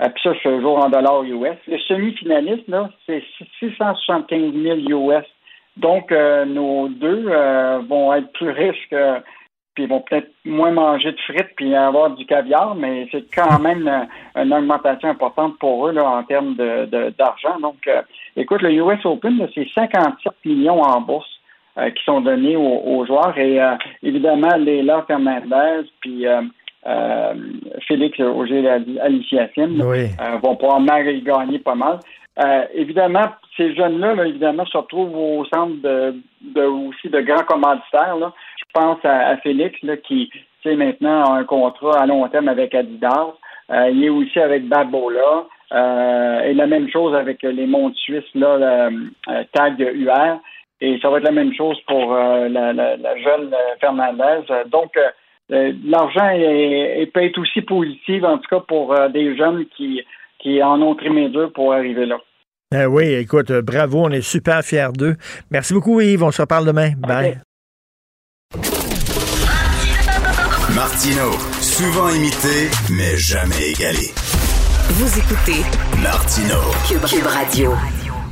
Euh, 0.02 0.08
Puis 0.08 0.22
ça, 0.22 0.32
c'est 0.42 0.48
toujours 0.56 0.78
en 0.84 0.88
dollars 0.88 1.22
US. 1.24 1.56
Le 1.66 1.78
semi-finaliste, 1.78 2.66
là, 2.68 2.90
c'est 3.06 3.22
675 3.60 4.52
000 4.54 4.78
US. 4.88 5.24
Donc, 5.76 6.10
euh, 6.10 6.44
nos 6.44 6.88
deux 6.88 7.26
euh, 7.28 7.80
vont 7.88 8.12
être 8.14 8.32
plus 8.32 8.50
riches 8.50 8.88
puis 9.74 9.86
vont 9.86 10.00
peut-être 10.00 10.32
moins 10.44 10.72
manger 10.72 11.12
de 11.12 11.20
frites 11.20 11.54
puis 11.56 11.72
avoir 11.72 12.10
du 12.10 12.26
caviar, 12.26 12.74
mais 12.74 13.06
c'est 13.12 13.32
quand 13.32 13.60
même 13.60 13.86
euh, 13.86 14.42
une 14.42 14.52
augmentation 14.52 15.08
importante 15.08 15.56
pour 15.60 15.86
eux 15.86 15.92
là, 15.92 16.04
en 16.04 16.24
termes 16.24 16.56
de, 16.56 16.86
de- 16.86 17.14
d'argent. 17.16 17.60
Donc, 17.60 17.88
écoute, 18.36 18.62
le 18.62 18.72
US 18.72 19.04
Open, 19.04 19.48
c'est 19.54 19.68
57 19.74 20.32
millions 20.44 20.82
en 20.82 21.00
bourse 21.00 21.37
qui 21.90 22.04
sont 22.04 22.20
donnés 22.20 22.56
aux, 22.56 22.82
aux 22.86 23.06
joueurs. 23.06 23.36
Et 23.38 23.60
euh, 23.60 23.74
évidemment, 24.02 24.56
Léla 24.58 25.04
Fernandez 25.06 25.88
puis 26.00 26.26
euh, 26.26 26.42
euh, 26.86 27.34
Félix 27.86 28.18
Auger-Alicia-Sim 28.20 29.80
Oui. 29.84 30.06
euh, 30.20 30.36
vont 30.42 30.56
pouvoir 30.56 30.80
mal 30.80 31.04
gagner 31.22 31.58
pas 31.58 31.74
mal. 31.74 31.98
Euh, 32.42 32.64
évidemment, 32.74 33.26
ces 33.56 33.74
jeunes-là, 33.74 34.14
là, 34.14 34.26
évidemment, 34.26 34.64
se 34.66 34.76
retrouvent 34.76 35.16
au 35.16 35.44
centre 35.46 35.74
de, 35.82 36.14
de- 36.40 36.62
aussi 36.62 37.08
de 37.08 37.20
grands 37.20 37.42
commanditaires. 37.44 38.16
Là. 38.16 38.32
Je 38.58 38.64
pense 38.72 38.98
à, 39.04 39.30
à 39.30 39.36
Félix, 39.38 39.76
là, 39.82 39.96
qui 39.96 40.28
tu 40.62 40.70
sais, 40.70 40.76
maintenant 40.76 41.24
a 41.24 41.38
un 41.38 41.44
contrat 41.44 42.00
à 42.00 42.06
long 42.06 42.26
terme 42.28 42.48
avec 42.48 42.74
Adidas. 42.74 43.34
Euh, 43.70 43.90
il 43.90 44.04
est 44.04 44.08
aussi 44.08 44.38
avec 44.38 44.68
Babola. 44.68 45.44
Euh, 45.72 46.40
et 46.44 46.54
la 46.54 46.66
même 46.66 46.88
chose 46.90 47.14
avec 47.14 47.42
les 47.42 47.66
montres 47.66 47.98
suisses, 47.98 48.34
là, 48.34 48.56
le, 48.88 49.10
euh, 49.28 49.42
Tag 49.52 49.78
UR. 49.80 50.38
Et 50.80 50.98
ça 51.02 51.10
va 51.10 51.18
être 51.18 51.24
la 51.24 51.32
même 51.32 51.52
chose 51.54 51.76
pour 51.86 52.14
euh, 52.14 52.48
la, 52.48 52.72
la- 52.72 52.96
la 52.96 53.16
jeune 53.18 53.52
euh, 53.52 53.76
Fernandez. 53.80 54.46
Donc, 54.70 54.92
euh, 55.50 55.72
l'argent 55.84 56.28
est, 56.30 57.00
est- 57.02 57.06
peut 57.12 57.24
être 57.24 57.38
aussi 57.38 57.62
positif, 57.62 58.22
en 58.24 58.38
tout 58.38 58.48
cas 58.48 58.60
pour 58.66 58.94
euh, 58.94 59.08
des 59.08 59.36
jeunes 59.36 59.64
qui, 59.76 60.00
qui 60.38 60.62
en 60.62 60.80
ont 60.82 60.94
trimé 60.94 61.28
dur 61.30 61.50
pour 61.52 61.72
arriver 61.72 62.06
là. 62.06 62.18
Ben 62.70 62.86
oui, 62.86 63.14
écoute, 63.14 63.50
bravo, 63.50 64.04
on 64.04 64.10
est 64.10 64.20
super 64.20 64.62
fiers 64.62 64.92
d'eux. 64.96 65.16
Merci 65.50 65.72
beaucoup, 65.74 66.00
Yves. 66.00 66.22
On 66.22 66.30
se 66.30 66.42
reparle 66.42 66.66
demain. 66.66 66.90
Bye. 66.98 67.38
Martino, 70.74 71.32
souvent 71.60 72.08
imité, 72.10 72.68
mais 72.90 73.16
jamais 73.16 73.70
égalé. 73.72 74.12
Vous 74.90 75.18
écoutez 75.18 75.62
Martino. 76.02 76.56
Cube, 76.88 77.04
Cube 77.08 77.26
Radio. 77.26 77.72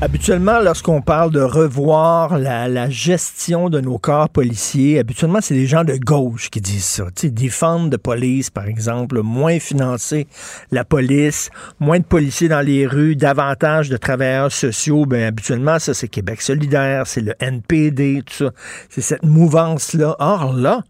Habituellement, 0.03 0.61
lorsqu'on 0.61 1.01
parle 1.01 1.31
de 1.31 1.41
revoir 1.41 2.37
la, 2.37 2.69
la 2.69 2.91
gestion 2.91 3.71
de 3.71 3.81
nos 3.81 3.99
corps 3.99 4.29
policiers, 4.29 4.99
habituellement, 4.99 5.41
c'est 5.41 5.55
des 5.55 5.67
gens 5.67 5.85
de 5.85 5.97
gauche 5.97 6.51
qui 6.51 6.61
disent 6.61 6.85
ça. 6.85 7.05
Tu 7.07 7.13
sais, 7.23 7.31
défendre 7.31 7.89
de 7.89 7.97
police, 7.97 8.51
par 8.51 8.67
exemple, 8.67 9.23
moins 9.23 9.59
financer 9.59 10.27
la 10.71 10.85
police, 10.85 11.49
moins 11.81 11.99
de 11.99 12.05
policiers 12.05 12.49
dans 12.49 12.61
les 12.61 12.87
rues, 12.87 13.17
davantage 13.17 13.89
de 13.89 13.97
travailleurs 13.97 14.53
sociaux. 14.53 15.07
Ben, 15.07 15.23
habituellement, 15.23 15.79
ça, 15.79 15.95
c'est 15.95 16.09
Québec 16.09 16.43
solidaire, 16.43 17.07
c'est 17.07 17.23
le 17.23 17.33
NPD, 17.41 18.23
tout 18.27 18.35
ça. 18.35 18.51
C'est 18.91 19.01
cette 19.01 19.25
mouvance-là. 19.25 20.15
Or, 20.19 20.53
là, 20.53 20.83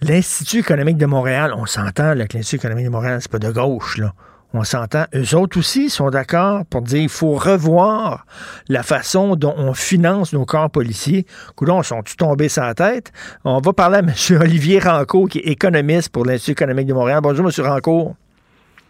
l'Institut 0.00 0.58
économique 0.58 0.98
de 0.98 1.06
Montréal, 1.06 1.54
on 1.56 1.66
s'entend 1.66 2.14
que 2.14 2.36
l'Institut 2.36 2.56
économique 2.56 2.86
de 2.86 2.90
Montréal, 2.90 3.20
c'est 3.22 3.30
pas 3.30 3.38
de 3.38 3.52
gauche, 3.52 3.98
là. 3.98 4.12
On 4.54 4.64
s'entend. 4.64 5.04
Eux 5.14 5.34
autres 5.36 5.58
aussi 5.58 5.90
sont 5.90 6.10
d'accord 6.10 6.64
pour 6.70 6.82
dire 6.82 7.00
qu'il 7.00 7.08
faut 7.08 7.34
revoir 7.34 8.24
la 8.68 8.82
façon 8.82 9.36
dont 9.36 9.54
on 9.56 9.74
finance 9.74 10.32
nos 10.32 10.44
corps 10.44 10.70
policiers. 10.70 11.26
Coudon, 11.56 11.82
sont-ils 11.82 12.16
tombés 12.16 12.48
la 12.56 12.74
tête? 12.74 13.12
On 13.44 13.60
va 13.60 13.72
parler 13.72 13.96
à 13.96 14.00
M. 14.00 14.12
Olivier 14.40 14.78
Rancourt, 14.78 15.28
qui 15.28 15.38
est 15.38 15.48
économiste 15.48 16.10
pour 16.12 16.24
l'Institut 16.24 16.52
économique 16.52 16.86
de 16.86 16.94
Montréal. 16.94 17.20
Bonjour, 17.22 17.46
M. 17.46 17.66
Rancourt. 17.66 18.14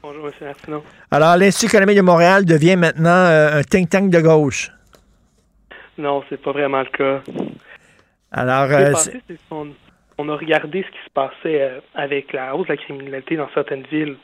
Bonjour, 0.02 0.26
M. 0.26 0.32
Martineau. 0.42 0.84
Alors, 1.10 1.36
l'Institut 1.36 1.74
économique 1.74 1.96
de 1.96 2.02
Montréal 2.02 2.44
devient 2.44 2.76
maintenant 2.76 3.10
euh, 3.10 3.58
un 3.58 3.62
think 3.62 3.90
tank 3.90 4.10
de 4.10 4.20
gauche. 4.20 4.70
Non, 5.98 6.22
c'est 6.28 6.40
pas 6.40 6.52
vraiment 6.52 6.80
le 6.80 6.86
cas. 6.86 7.22
Alors, 8.30 8.70
euh, 8.70 8.92
passé, 8.92 9.22
on 10.18 10.28
a 10.28 10.36
regardé 10.36 10.82
ce 10.82 10.90
qui 10.90 11.04
se 11.04 11.12
passait 11.12 11.62
euh, 11.62 11.80
avec 11.94 12.32
la 12.32 12.54
hausse 12.54 12.66
de 12.66 12.72
la 12.72 12.76
criminalité 12.76 13.36
dans 13.36 13.48
certaines 13.54 13.84
villes, 13.84 14.16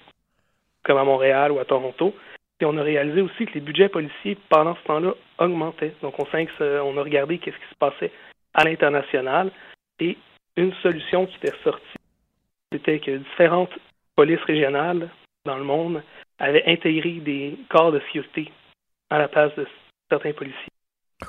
comme 0.84 0.98
à 0.98 1.04
Montréal 1.04 1.52
ou 1.52 1.58
à 1.58 1.64
Toronto. 1.64 2.14
Puis 2.58 2.66
on 2.66 2.76
a 2.78 2.82
réalisé 2.82 3.20
aussi 3.20 3.46
que 3.46 3.54
les 3.54 3.60
budgets 3.60 3.88
policiers, 3.88 4.36
pendant 4.48 4.76
ce 4.76 4.82
temps-là, 4.84 5.14
augmentaient. 5.38 5.94
Donc 6.02 6.14
on, 6.18 6.26
sait 6.26 6.46
que 6.46 6.80
on 6.80 6.96
a 6.96 7.02
regardé 7.02 7.38
qu'est-ce 7.38 7.56
qui 7.56 7.70
se 7.70 7.78
passait 7.78 8.12
à 8.54 8.64
l'international. 8.64 9.50
Et 9.98 10.16
une 10.56 10.72
solution 10.82 11.26
qui 11.26 11.36
était 11.36 11.56
sortie, 11.64 11.98
c'était 12.72 13.00
que 13.00 13.16
différentes 13.16 13.72
polices 14.16 14.42
régionales 14.46 15.08
dans 15.44 15.56
le 15.56 15.64
monde 15.64 16.02
avaient 16.38 16.64
intégré 16.66 17.12
des 17.20 17.58
corps 17.68 17.92
de 17.92 18.00
sécurité 18.00 18.52
à 19.10 19.18
la 19.18 19.28
place 19.28 19.54
de 19.56 19.66
certains 20.10 20.32
policiers. 20.32 20.68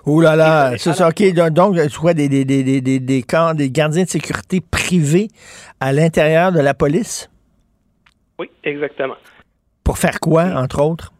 Oh 0.05 0.21
là 0.21 0.35
là, 0.35 0.75
c'est 0.77 0.93
ça, 0.93 1.07
OK. 1.09 1.33
Donc, 1.33 1.75
tu 1.75 1.99
vois, 1.99 2.13
des, 2.13 2.27
des, 2.27 2.45
des, 2.45 2.81
des, 2.81 2.99
des 2.99 3.21
camps- 3.21 3.53
des 3.53 3.69
gardiens 3.69 4.03
de 4.03 4.09
sécurité 4.09 4.59
privés 4.59 5.27
à 5.79 5.93
l'intérieur 5.93 6.51
de 6.51 6.59
la 6.59 6.73
police? 6.73 7.29
Oui, 8.39 8.49
exactement. 8.63 9.15
Pour 9.83 9.97
faire 9.97 10.19
quoi, 10.19 10.43
entre 10.55 10.81
autres? 10.81 11.11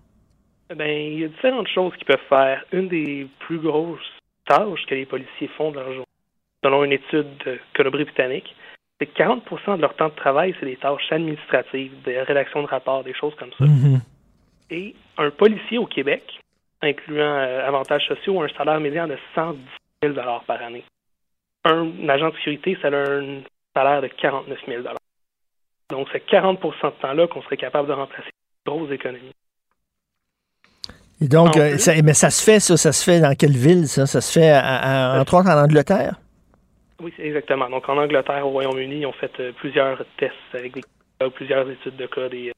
Ben, 0.76 0.90
il 0.90 1.19
y 1.19 1.23
a 1.26 1.27
différentes 1.27 1.68
choses 1.68 1.94
qu'ils 1.95 2.06
peuvent 2.06 2.27
faire. 2.30 2.64
Une 2.72 2.88
des 2.88 3.27
plus 3.40 3.60
grosses 3.60 3.99
tâches 4.45 4.85
que 4.88 4.95
les 4.95 5.06
policiers 5.06 5.49
font 5.57 5.72
de 5.72 5.76
leur 5.76 5.88
journée, 5.88 6.06
selon 6.64 6.84
une 6.84 6.94
étude 6.94 7.38
de 7.45 7.60
Colombie-Britannique, 7.76 8.56
c'est 8.99 9.07
que 9.07 9.23
40% 9.23 9.77
de 9.77 9.81
leur 9.81 9.95
temps 9.95 10.10
de 10.10 10.15
travail, 10.15 10.56
c'est 10.60 10.65
des 10.65 10.77
tâches 10.77 11.11
administratives, 11.11 11.91
des 12.03 12.22
rédactions 12.22 12.61
de 12.61 12.68
rapports, 12.68 13.03
des 13.03 13.14
choses 13.14 13.35
comme 13.35 13.52
ça. 13.57 13.65
Et 14.69 14.95
un 15.18 15.30
policier 15.30 15.77
au 15.77 15.85
Québec, 15.85 16.23
incluant 16.81 17.38
euh, 17.38 17.68
avantages 17.68 18.07
sociaux, 18.07 18.41
a 18.41 18.45
un 18.45 18.49
salaire 18.49 18.80
médian 18.80 19.07
de 19.07 19.18
110 19.35 19.60
000 20.03 20.15
par 20.48 20.61
année. 20.61 20.84
Un 21.65 22.10
agent 22.10 22.30
de 22.30 22.35
sécurité, 22.35 22.77
ça 22.81 22.88
a 22.88 22.95
un 22.95 23.41
salaire 23.76 24.02
de 24.02 24.07
49 24.07 24.60
000 24.68 24.84
Donc, 25.90 26.07
c'est 26.11 26.26
40% 26.27 26.57
de 26.85 27.02
temps-là 27.02 27.27
qu'on 27.27 27.41
serait 27.44 27.57
capable 27.57 27.88
de 27.88 27.94
remplacer 27.94 28.30
de 28.65 28.72
grosses 28.72 28.91
économies. 28.91 29.31
Et 31.22 31.27
donc, 31.27 31.56
En 31.56 31.60
euh, 31.60 31.77
ça, 31.77 31.94
mais 32.02 32.14
ça 32.14 32.30
se 32.30 32.44
fait, 32.44 32.60
ça, 32.60 32.76
ça 32.76 32.91
se 32.91 33.03
fait 33.03 33.19
dans 33.19 33.34
quelle 33.35 33.56
ville, 33.56 33.88
ça? 33.88 34.06
Ça 34.06 34.19
se 34.19 34.31
fait, 34.40 34.49
à- 34.49 35.14
à- 35.14 35.22
entre 35.22 35.35
autres, 35.35 35.49
en 35.49 35.64
Angleterre? 35.64 36.19
Oui, 37.02 37.14
exactement. 37.18 37.69
Donc, 37.69 37.88
en 37.88 37.98
Angleterre, 37.98 38.45
au 38.45 38.52
Royaume-Uni, 38.52 39.02
ils 39.02 39.06
ont 39.06 39.14
fait 39.14 39.31
euh, 39.40 39.52
plusieurs 39.53 40.03
tests 40.18 40.34
avec 40.53 40.73
des 40.73 40.81
cas, 40.81 41.30
plusieurs 41.30 41.69
études 41.69 41.95
de 41.98 42.07
cas 42.07 42.30
des, 42.30 42.52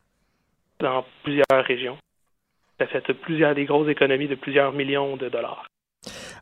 dans 0.80 1.06
plusieurs 1.24 1.46
régions. 1.68 1.98
Ça 2.80 2.88
fait 2.88 3.08
euh, 3.10 3.14
plusieurs 3.14 3.54
des 3.56 3.66
grosses 3.66 3.90
économies 3.90 4.28
de 4.28 4.36
plusieurs 4.36 4.72
millions 4.72 5.16
de 5.18 5.30
dollars. 5.30 5.68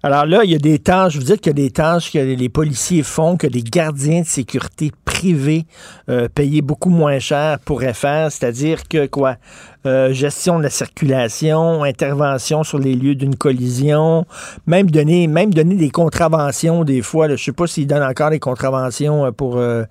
Alors 0.01 0.25
là, 0.25 0.41
il 0.43 0.51
y 0.51 0.55
a 0.55 0.59
des 0.59 0.79
tâches, 0.79 1.15
vous 1.15 1.23
dites 1.23 1.39
qu'il 1.39 1.57
y 1.57 1.61
a 1.61 1.63
des 1.65 1.71
tâches 1.71 2.11
que 2.11 2.17
les 2.17 2.49
policiers 2.49 3.03
font, 3.03 3.37
que 3.37 3.47
les 3.47 3.63
gardiens 3.63 4.21
de 4.21 4.25
sécurité 4.25 4.91
privés 5.23 5.63
euh, 6.09 6.27
payés 6.27 6.61
beaucoup 6.61 6.89
moins 6.89 7.19
cher 7.19 7.57
pourraient 7.65 7.93
faire, 7.93 8.29
c'est-à-dire 8.29 8.89
que 8.89 9.05
quoi? 9.05 9.37
Euh, 9.85 10.13
gestion 10.13 10.59
de 10.59 10.63
la 10.63 10.69
circulation, 10.69 11.83
intervention 11.83 12.63
sur 12.63 12.79
les 12.79 12.95
lieux 12.95 13.15
d'une 13.15 13.35
collision, 13.35 14.25
même 14.65 14.89
donner, 14.89 15.27
même 15.27 15.53
donner 15.53 15.75
des 15.75 15.89
contraventions 15.89 16.83
des 16.83 17.01
fois. 17.01 17.29
Je 17.29 17.35
sais 17.35 17.53
pas 17.53 17.67
s'ils 17.67 17.87
donnent 17.87 18.03
encore 18.03 18.31
des 18.31 18.39
contraventions 18.39 19.25
euh, 19.25 19.31
pour, 19.31 19.57
euh, 19.57 19.83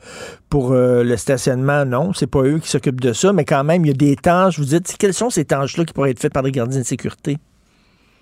pour 0.50 0.72
le 0.74 1.16
stationnement. 1.16 1.84
Non, 1.86 2.12
c'est 2.12 2.30
pas 2.30 2.42
eux 2.42 2.58
qui 2.58 2.68
s'occupent 2.68 3.00
de 3.00 3.12
ça, 3.12 3.32
mais 3.32 3.44
quand 3.44 3.64
même, 3.64 3.84
il 3.84 3.88
y 3.88 3.90
a 3.90 3.94
des 3.94 4.16
tâches. 4.16 4.58
Vous 4.58 4.66
dites, 4.66 4.96
quelles 4.98 5.14
sont 5.14 5.30
ces 5.30 5.46
tâches-là 5.46 5.84
qui 5.84 5.94
pourraient 5.94 6.10
être 6.10 6.20
faites 6.20 6.32
par 6.32 6.42
des 6.42 6.52
gardiens 6.52 6.80
de 6.80 6.86
sécurité? 6.86 7.36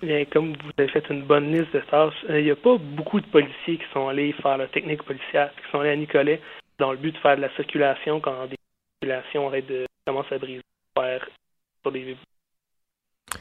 Bien, 0.01 0.25
comme 0.31 0.53
vous 0.53 0.71
avez 0.77 0.89
fait 0.89 1.03
une 1.09 1.23
bonne 1.23 1.51
liste 1.51 1.73
de 1.73 1.81
tâches, 1.91 2.15
il 2.29 2.43
n'y 2.43 2.51
a 2.51 2.55
pas 2.55 2.77
beaucoup 2.97 3.19
de 3.19 3.25
policiers 3.27 3.77
qui 3.77 3.83
sont 3.93 4.07
allés 4.07 4.33
faire 4.41 4.57
la 4.57 4.67
technique 4.67 5.03
policière, 5.03 5.51
qui 5.51 5.71
sont 5.71 5.79
allés 5.81 5.91
à 5.91 5.95
Nicolet 5.95 6.41
dans 6.81 6.91
le 6.91 6.97
but 6.97 7.13
de 7.13 7.17
faire 7.19 7.37
de 7.37 7.41
la 7.41 7.55
circulation 7.55 8.19
quand 8.19 8.47
des 8.47 8.57
circulations 8.99 9.47
arrêtent 9.47 9.67
de 9.67 9.85
à 10.07 10.37
briser 10.39 10.61
sur 11.83 11.91
des 11.91 12.17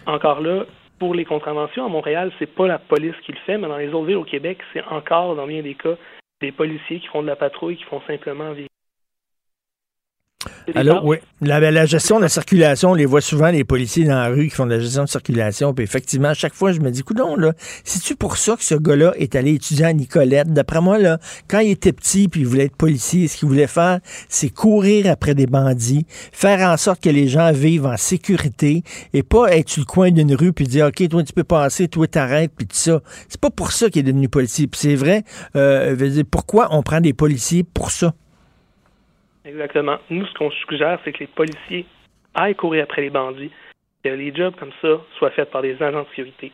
Encore 0.06 0.40
là, 0.40 0.66
pour 0.98 1.14
les 1.14 1.24
contraventions 1.24 1.86
à 1.86 1.88
Montréal, 1.88 2.30
c'est 2.38 2.54
pas 2.54 2.66
la 2.68 2.78
police 2.78 3.16
qui 3.24 3.32
le 3.32 3.38
fait, 3.38 3.56
mais 3.56 3.66
dans 3.66 3.78
les 3.78 3.88
autres 3.88 4.06
villes 4.06 4.18
au 4.18 4.24
Québec, 4.24 4.58
c'est 4.72 4.84
encore, 4.84 5.34
dans 5.34 5.46
bien 5.46 5.62
des 5.62 5.74
cas, 5.74 5.96
des 6.42 6.52
policiers 6.52 7.00
qui 7.00 7.06
font 7.08 7.22
de 7.22 7.26
la 7.26 7.36
patrouille, 7.36 7.76
qui 7.76 7.84
font 7.84 8.02
simplement. 8.06 8.54
Alors, 10.74 11.04
oui. 11.04 11.18
La, 11.42 11.58
la 11.58 11.86
gestion 11.86 12.16
de 12.16 12.22
la 12.22 12.28
circulation, 12.28 12.92
on 12.92 12.94
les 12.94 13.04
voit 13.04 13.20
souvent, 13.20 13.50
les 13.50 13.64
policiers 13.64 14.04
dans 14.04 14.14
la 14.14 14.28
rue 14.28 14.48
qui 14.48 14.54
font 14.54 14.66
de 14.66 14.70
la 14.70 14.80
gestion 14.80 15.04
de 15.04 15.08
circulation. 15.08 15.74
Puis 15.74 15.84
effectivement, 15.84 16.28
à 16.28 16.34
chaque 16.34 16.54
fois, 16.54 16.72
je 16.72 16.80
me 16.80 16.90
dis, 16.90 17.02
coudon, 17.02 17.36
là, 17.36 17.52
c'est-tu 17.84 18.16
pour 18.16 18.36
ça 18.36 18.56
que 18.56 18.64
ce 18.64 18.74
gars-là 18.74 19.12
est 19.16 19.34
allé 19.36 19.54
étudier 19.54 19.86
à 19.86 19.92
Nicolette? 19.92 20.52
D'après 20.52 20.80
moi, 20.80 20.98
là, 20.98 21.18
quand 21.48 21.58
il 21.58 21.70
était 21.70 21.92
petit 21.92 22.28
puis 22.28 22.40
il 22.40 22.46
voulait 22.46 22.64
être 22.64 22.76
policier, 22.76 23.28
ce 23.28 23.36
qu'il 23.36 23.48
voulait 23.48 23.66
faire, 23.66 24.00
c'est 24.28 24.48
courir 24.48 25.10
après 25.10 25.34
des 25.34 25.46
bandits, 25.46 26.06
faire 26.32 26.60
en 26.68 26.76
sorte 26.76 27.02
que 27.02 27.10
les 27.10 27.28
gens 27.28 27.52
vivent 27.52 27.86
en 27.86 27.96
sécurité 27.96 28.82
et 29.12 29.22
pas 29.22 29.54
être 29.54 29.68
sur 29.68 29.80
le 29.80 29.86
coin 29.86 30.10
d'une 30.10 30.34
rue 30.34 30.52
puis 30.52 30.66
dire, 30.66 30.86
OK, 30.86 31.06
toi, 31.08 31.22
tu 31.22 31.32
peux 31.32 31.44
passer, 31.44 31.88
toi, 31.88 32.06
t'arrêtes, 32.06 32.52
puis 32.56 32.66
tout 32.66 32.76
ça. 32.76 33.00
C'est 33.28 33.40
pas 33.40 33.50
pour 33.50 33.72
ça 33.72 33.90
qu'il 33.90 34.00
est 34.00 34.10
devenu 34.10 34.28
policier. 34.28 34.66
Puis 34.66 34.80
c'est 34.80 34.94
vrai, 34.94 35.24
euh, 35.56 35.96
dire, 35.96 36.24
pourquoi 36.30 36.68
on 36.70 36.82
prend 36.82 37.00
des 37.00 37.12
policiers 37.12 37.64
pour 37.64 37.90
ça? 37.90 38.14
Exactement. 39.44 39.98
Nous, 40.10 40.26
ce 40.26 40.34
qu'on 40.34 40.50
suggère, 40.50 40.98
c'est 41.04 41.12
que 41.12 41.20
les 41.20 41.26
policiers 41.26 41.86
aillent 42.34 42.54
courir 42.54 42.84
après 42.84 43.02
les 43.02 43.10
bandits, 43.10 43.50
que 44.04 44.08
les 44.10 44.34
jobs 44.34 44.54
comme 44.56 44.72
ça 44.80 45.00
soient 45.18 45.30
faits 45.30 45.50
par 45.50 45.62
des 45.62 45.82
agents 45.82 46.02
de 46.02 46.08
sécurité. 46.08 46.52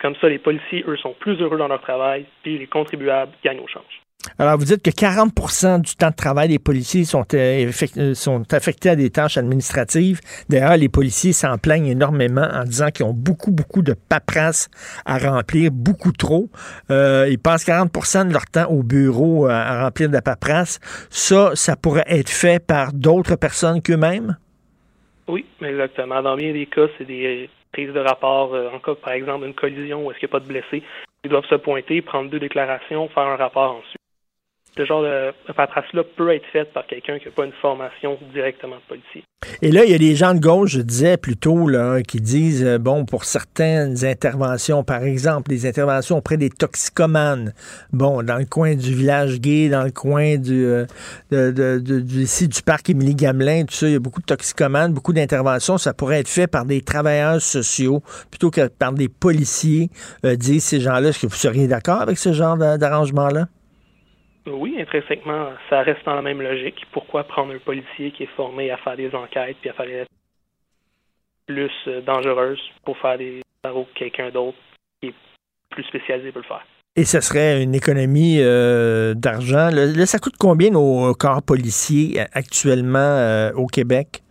Comme 0.00 0.16
ça, 0.16 0.28
les 0.28 0.38
policiers, 0.38 0.84
eux, 0.86 0.96
sont 0.96 1.14
plus 1.14 1.40
heureux 1.40 1.58
dans 1.58 1.68
leur 1.68 1.80
travail, 1.80 2.26
puis 2.42 2.58
les 2.58 2.66
contribuables 2.66 3.32
gagnent 3.44 3.60
au 3.60 3.68
change. 3.68 4.01
Alors, 4.38 4.56
vous 4.56 4.64
dites 4.64 4.82
que 4.82 4.90
40% 4.90 5.82
du 5.82 5.96
temps 5.96 6.10
de 6.10 6.14
travail 6.14 6.48
des 6.48 6.58
policiers 6.58 7.04
sont, 7.04 7.24
euh, 7.34 7.70
euh, 7.96 8.14
sont 8.14 8.52
affectés 8.52 8.90
à 8.90 8.96
des 8.96 9.10
tâches 9.10 9.36
administratives. 9.36 10.20
D'ailleurs, 10.48 10.76
les 10.76 10.88
policiers 10.88 11.32
s'en 11.32 11.58
plaignent 11.58 11.88
énormément 11.88 12.48
en 12.52 12.64
disant 12.64 12.88
qu'ils 12.90 13.06
ont 13.06 13.12
beaucoup, 13.12 13.50
beaucoup 13.50 13.82
de 13.82 13.94
paperasse 14.08 14.68
à 15.04 15.18
remplir, 15.18 15.70
beaucoup 15.72 16.12
trop. 16.12 16.48
Euh, 16.90 17.26
ils 17.30 17.38
passent 17.38 17.66
40% 17.66 18.28
de 18.28 18.32
leur 18.32 18.46
temps 18.46 18.70
au 18.70 18.82
bureau 18.82 19.46
à 19.46 19.82
remplir 19.82 20.08
de 20.08 20.14
la 20.14 20.22
paperasse. 20.22 20.78
Ça, 21.10 21.52
ça 21.54 21.76
pourrait 21.76 22.04
être 22.06 22.30
fait 22.30 22.64
par 22.64 22.92
d'autres 22.92 23.36
personnes 23.36 23.82
qu'eux-mêmes? 23.82 24.36
Oui, 25.28 25.44
exactement. 25.60 26.22
Dans 26.22 26.36
bien 26.36 26.52
des 26.52 26.66
cas, 26.66 26.86
c'est 26.98 27.04
des 27.04 27.48
prises 27.72 27.92
de 27.92 28.00
rapport. 28.00 28.54
en 28.54 28.78
cas, 28.78 28.94
par 28.94 29.14
exemple, 29.14 29.44
d'une 29.44 29.54
collision 29.54 30.06
où 30.06 30.10
est-ce 30.10 30.20
qu'il 30.20 30.28
n'y 30.28 30.32
a 30.32 30.38
pas 30.38 30.44
de 30.44 30.48
blessés, 30.48 30.82
ils 31.24 31.30
doivent 31.30 31.46
se 31.48 31.54
pointer, 31.54 32.02
prendre 32.02 32.30
deux 32.30 32.40
déclarations, 32.40 33.08
faire 33.08 33.24
un 33.24 33.36
rapport 33.36 33.76
ensuite. 33.76 34.01
Ce 34.74 34.86
genre 34.86 35.02
de 35.02 35.32
paperasse-là 35.52 36.02
peut 36.16 36.34
être 36.34 36.46
faite 36.50 36.72
par 36.72 36.86
quelqu'un 36.86 37.18
qui 37.18 37.26
n'a 37.26 37.32
pas 37.32 37.44
une 37.44 37.52
formation 37.60 38.18
directement 38.32 38.76
de 38.76 38.82
policier. 38.88 39.22
Et 39.60 39.70
là, 39.70 39.84
il 39.84 39.90
y 39.90 39.94
a 39.94 39.98
des 39.98 40.14
gens 40.14 40.32
de 40.34 40.40
gauche, 40.40 40.70
je 40.70 40.80
disais 40.80 41.18
plutôt, 41.18 41.68
là, 41.68 42.00
qui 42.00 42.20
disent, 42.20 42.64
euh, 42.64 42.78
bon, 42.78 43.04
pour 43.04 43.24
certaines 43.24 44.02
interventions, 44.04 44.82
par 44.82 45.02
exemple, 45.02 45.50
les 45.50 45.66
interventions 45.66 46.16
auprès 46.16 46.38
des 46.38 46.48
toxicomanes, 46.48 47.52
bon, 47.92 48.22
dans 48.22 48.38
le 48.38 48.46
coin 48.46 48.74
du 48.74 48.94
village 48.94 49.40
gay, 49.40 49.68
dans 49.68 49.82
le 49.82 49.90
coin 49.90 50.36
du, 50.38 50.64
euh, 50.64 50.86
de, 51.30 52.00
ici, 52.18 52.48
du 52.48 52.62
parc 52.62 52.88
Émilie 52.88 53.14
Gamelin, 53.14 53.64
tout 53.64 53.74
ça, 53.74 53.88
il 53.88 53.92
y 53.92 53.96
a 53.96 54.00
beaucoup 54.00 54.20
de 54.20 54.26
toxicomanes, 54.26 54.94
beaucoup 54.94 55.12
d'interventions, 55.12 55.76
ça 55.76 55.92
pourrait 55.92 56.20
être 56.20 56.28
fait 56.28 56.46
par 56.46 56.64
des 56.64 56.80
travailleurs 56.80 57.42
sociaux 57.42 58.02
plutôt 58.30 58.50
que 58.50 58.68
par 58.68 58.92
des 58.92 59.08
policiers, 59.10 59.90
euh, 60.24 60.34
disent 60.34 60.64
ces 60.64 60.80
gens-là. 60.80 61.10
Est-ce 61.10 61.20
que 61.20 61.26
vous 61.26 61.34
seriez 61.34 61.66
d'accord 61.68 62.00
avec 62.00 62.16
ce 62.16 62.32
genre 62.32 62.56
d'a- 62.56 62.78
d'arrangement-là? 62.78 63.48
Oui, 64.46 64.76
intrinsèquement, 64.80 65.50
ça 65.70 65.82
reste 65.82 66.04
dans 66.04 66.14
la 66.14 66.22
même 66.22 66.42
logique. 66.42 66.84
Pourquoi 66.90 67.24
prendre 67.24 67.54
un 67.54 67.58
policier 67.58 68.10
qui 68.10 68.24
est 68.24 68.34
formé 68.36 68.70
à 68.70 68.76
faire 68.78 68.96
des 68.96 69.14
enquêtes 69.14 69.56
puis 69.60 69.70
à 69.70 69.72
faire 69.72 69.86
des 69.86 70.04
plus 71.46 71.70
euh, 71.86 72.00
dangereuses 72.00 72.60
pour 72.84 72.96
faire 72.98 73.18
des 73.18 73.42
travaux 73.62 73.86
que 73.94 73.98
quelqu'un 73.98 74.30
d'autre 74.30 74.58
qui 75.00 75.08
est 75.08 75.14
plus 75.70 75.84
spécialisé 75.84 76.32
peut 76.32 76.40
le 76.40 76.44
faire? 76.44 76.66
Et 76.94 77.04
ce 77.04 77.22
serait 77.22 77.62
une 77.62 77.74
économie 77.74 78.36
euh, 78.40 79.14
d'argent. 79.14 79.70
Là, 79.72 80.04
ça 80.04 80.18
coûte 80.18 80.34
combien 80.38 80.70
nos 80.70 81.14
corps 81.14 81.42
policiers 81.42 82.20
euh, 82.20 82.24
actuellement 82.32 82.98
euh, 82.98 83.50
au 83.54 83.66
Québec? 83.66 84.22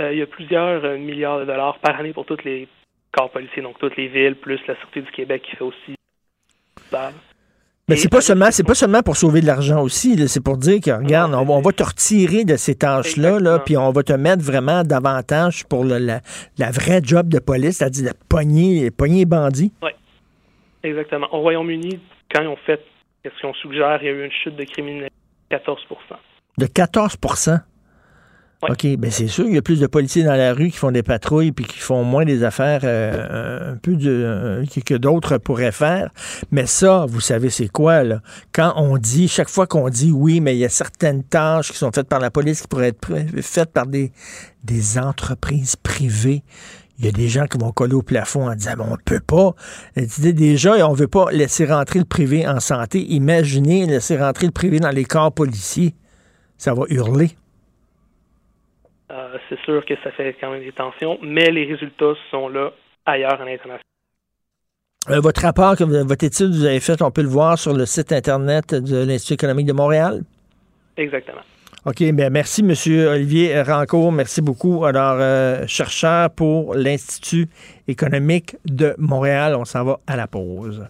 Euh, 0.00 0.10
il 0.12 0.18
y 0.18 0.22
a 0.22 0.26
plusieurs 0.26 0.98
milliards 0.98 1.40
de 1.40 1.44
dollars 1.44 1.78
par 1.80 2.00
année 2.00 2.14
pour 2.14 2.24
tous 2.24 2.42
les 2.44 2.66
corps 3.12 3.30
policiers, 3.30 3.62
donc 3.62 3.78
toutes 3.78 3.96
les 3.96 4.08
villes, 4.08 4.36
plus 4.36 4.58
la 4.66 4.76
Sûreté 4.76 5.02
du 5.02 5.10
Québec 5.10 5.42
qui 5.42 5.56
fait 5.56 5.64
aussi 5.64 5.94
ça. 6.90 7.12
Mais 7.88 7.94
c'est 7.94 8.08
pas 8.08 8.20
seulement 8.20 8.50
c'est 8.50 8.64
pas 8.64 8.74
seulement 8.74 9.00
pour 9.02 9.16
sauver 9.16 9.40
de 9.40 9.46
l'argent 9.46 9.80
aussi, 9.80 10.26
c'est 10.28 10.42
pour 10.42 10.56
dire 10.56 10.80
que 10.80 10.90
regarde, 10.90 11.32
on, 11.34 11.44
va- 11.44 11.54
on 11.54 11.60
va 11.60 11.70
te 11.70 11.84
retirer 11.84 12.44
de 12.44 12.56
ces 12.56 12.74
tâches-là, 12.74 13.38
là, 13.38 13.60
puis 13.60 13.76
on 13.76 13.92
va 13.92 14.02
te 14.02 14.12
mettre 14.12 14.42
vraiment 14.42 14.82
davantage 14.82 15.64
pour 15.66 15.84
le- 15.84 15.98
la, 15.98 16.20
la 16.58 16.70
vraie 16.72 17.00
job 17.00 17.28
de 17.28 17.38
police, 17.38 17.76
c'est-à-dire 17.78 18.10
de 18.12 18.16
pogner, 18.28 18.90
pogner 18.90 19.18
les 19.20 19.24
bandits. 19.24 19.72
Oui, 19.84 19.90
exactement. 20.82 21.28
Au 21.32 21.40
Royaume-Uni, 21.42 22.00
quand 22.34 22.42
ils 22.42 22.48
ont 22.48 22.58
fait 22.66 22.80
ce 23.24 23.30
qu'on 23.42 23.54
suggère, 23.54 23.98
il 24.02 24.06
y 24.06 24.08
a 24.08 24.12
eu 24.12 24.24
une 24.24 24.32
chute 24.32 24.56
de 24.56 24.64
criminalité 24.64 25.14
de 25.50 25.56
14 25.56 25.78
De 26.58 26.66
14 26.66 27.16
OK, 28.68 28.86
ben 28.96 29.10
c'est 29.10 29.28
sûr, 29.28 29.46
il 29.46 29.54
y 29.54 29.58
a 29.58 29.62
plus 29.62 29.80
de 29.80 29.86
policiers 29.86 30.24
dans 30.24 30.34
la 30.34 30.52
rue 30.52 30.70
qui 30.70 30.76
font 30.76 30.90
des 30.90 31.02
patrouilles 31.02 31.52
puis 31.52 31.64
qui 31.64 31.78
font 31.78 32.02
moins 32.02 32.24
des 32.24 32.42
affaires 32.42 32.80
euh, 32.84 33.72
un 33.72 33.76
peu 33.76 33.94
de, 33.94 34.10
euh, 34.10 34.64
que, 34.84 34.94
d'autres 34.94 35.38
pourraient 35.38 35.72
faire. 35.72 36.10
Mais 36.50 36.66
ça, 36.66 37.06
vous 37.08 37.20
savez, 37.20 37.50
c'est 37.50 37.68
quoi, 37.68 38.02
là? 38.02 38.20
Quand 38.52 38.74
on 38.76 38.98
dit, 38.98 39.28
chaque 39.28 39.48
fois 39.48 39.66
qu'on 39.66 39.88
dit 39.88 40.10
oui, 40.10 40.40
mais 40.40 40.56
il 40.56 40.58
y 40.58 40.64
a 40.64 40.68
certaines 40.68 41.22
tâches 41.22 41.70
qui 41.70 41.78
sont 41.78 41.92
faites 41.92 42.08
par 42.08 42.18
la 42.18 42.30
police 42.30 42.62
qui 42.62 42.68
pourraient 42.68 42.88
être 42.88 43.08
faites 43.40 43.72
par 43.72 43.86
des, 43.86 44.12
des 44.64 44.98
entreprises 44.98 45.76
privées. 45.76 46.42
il 46.98 47.04
y 47.04 47.08
a 47.08 47.12
des 47.12 47.28
gens 47.28 47.46
qui 47.46 47.58
vont 47.58 47.72
coller 47.72 47.94
au 47.94 48.02
plafond 48.02 48.50
en 48.50 48.54
disant, 48.54 48.74
bon, 48.78 48.86
on 48.90 48.96
peut 49.04 49.20
pas. 49.20 49.54
Déjà, 49.96 50.88
on 50.88 50.92
veut 50.92 51.08
pas 51.08 51.30
laisser 51.30 51.66
rentrer 51.66 52.00
le 52.00 52.04
privé 52.04 52.48
en 52.48 52.58
santé. 52.58 53.04
Imaginez 53.12 53.86
laisser 53.86 54.16
rentrer 54.16 54.46
le 54.46 54.52
privé 54.52 54.80
dans 54.80 54.90
les 54.90 55.04
corps 55.04 55.32
policiers. 55.32 55.94
Ça 56.58 56.74
va 56.74 56.84
hurler. 56.88 57.36
Euh, 59.10 59.38
c'est 59.48 59.58
sûr 59.60 59.84
que 59.84 59.94
ça 60.02 60.10
fait 60.12 60.36
quand 60.40 60.50
même 60.50 60.62
des 60.62 60.72
tensions, 60.72 61.18
mais 61.22 61.50
les 61.50 61.64
résultats 61.64 62.14
sont 62.30 62.48
là 62.48 62.72
ailleurs 63.04 63.40
à 63.40 63.44
l'international. 63.44 63.80
Euh, 65.08 65.20
votre 65.20 65.42
rapport, 65.42 65.76
votre 65.76 66.24
étude 66.24 66.50
que 66.50 66.56
vous 66.56 66.64
avez 66.64 66.80
faite, 66.80 67.02
on 67.02 67.12
peut 67.12 67.22
le 67.22 67.28
voir 67.28 67.58
sur 67.58 67.72
le 67.72 67.86
site 67.86 68.10
Internet 68.12 68.74
de 68.74 69.04
l'Institut 69.04 69.34
économique 69.34 69.66
de 69.66 69.72
Montréal? 69.72 70.22
Exactement. 70.96 71.42
OK, 71.84 72.02
bien 72.02 72.30
merci, 72.30 72.62
M. 72.62 72.72
Olivier 73.08 73.62
Rancourt. 73.62 74.10
Merci 74.10 74.42
beaucoup. 74.42 74.84
Alors, 74.84 75.18
euh, 75.20 75.64
chercheur 75.68 76.30
pour 76.30 76.74
l'Institut 76.74 77.46
économique 77.86 78.56
de 78.64 78.96
Montréal. 78.98 79.54
On 79.54 79.64
s'en 79.64 79.84
va 79.84 80.00
à 80.08 80.16
la 80.16 80.26
pause. 80.26 80.84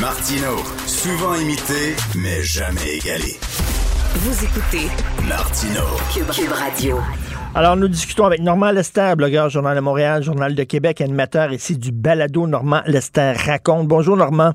Martino, 0.00 0.58
souvent 0.86 1.34
imité, 1.34 1.96
mais 2.14 2.40
jamais 2.42 2.98
égalé. 2.98 3.36
Vous 4.18 4.44
écoutez 4.44 4.88
Martino. 5.28 5.82
Cube, 6.14 6.30
Cube 6.30 6.50
Radio. 6.50 6.98
Alors, 7.54 7.76
nous 7.76 7.86
discutons 7.86 8.24
avec 8.24 8.40
Normand 8.40 8.70
Lester, 8.70 9.12
blogueur 9.14 9.50
Journal 9.50 9.76
de 9.76 9.82
Montréal, 9.82 10.22
Journal 10.22 10.54
de 10.54 10.62
Québec, 10.62 11.02
animateur 11.02 11.52
ici 11.52 11.76
du 11.76 11.92
balado 11.92 12.46
Normand 12.46 12.80
Lester 12.86 13.32
raconte. 13.32 13.88
Bonjour, 13.88 14.16
Normand. 14.16 14.54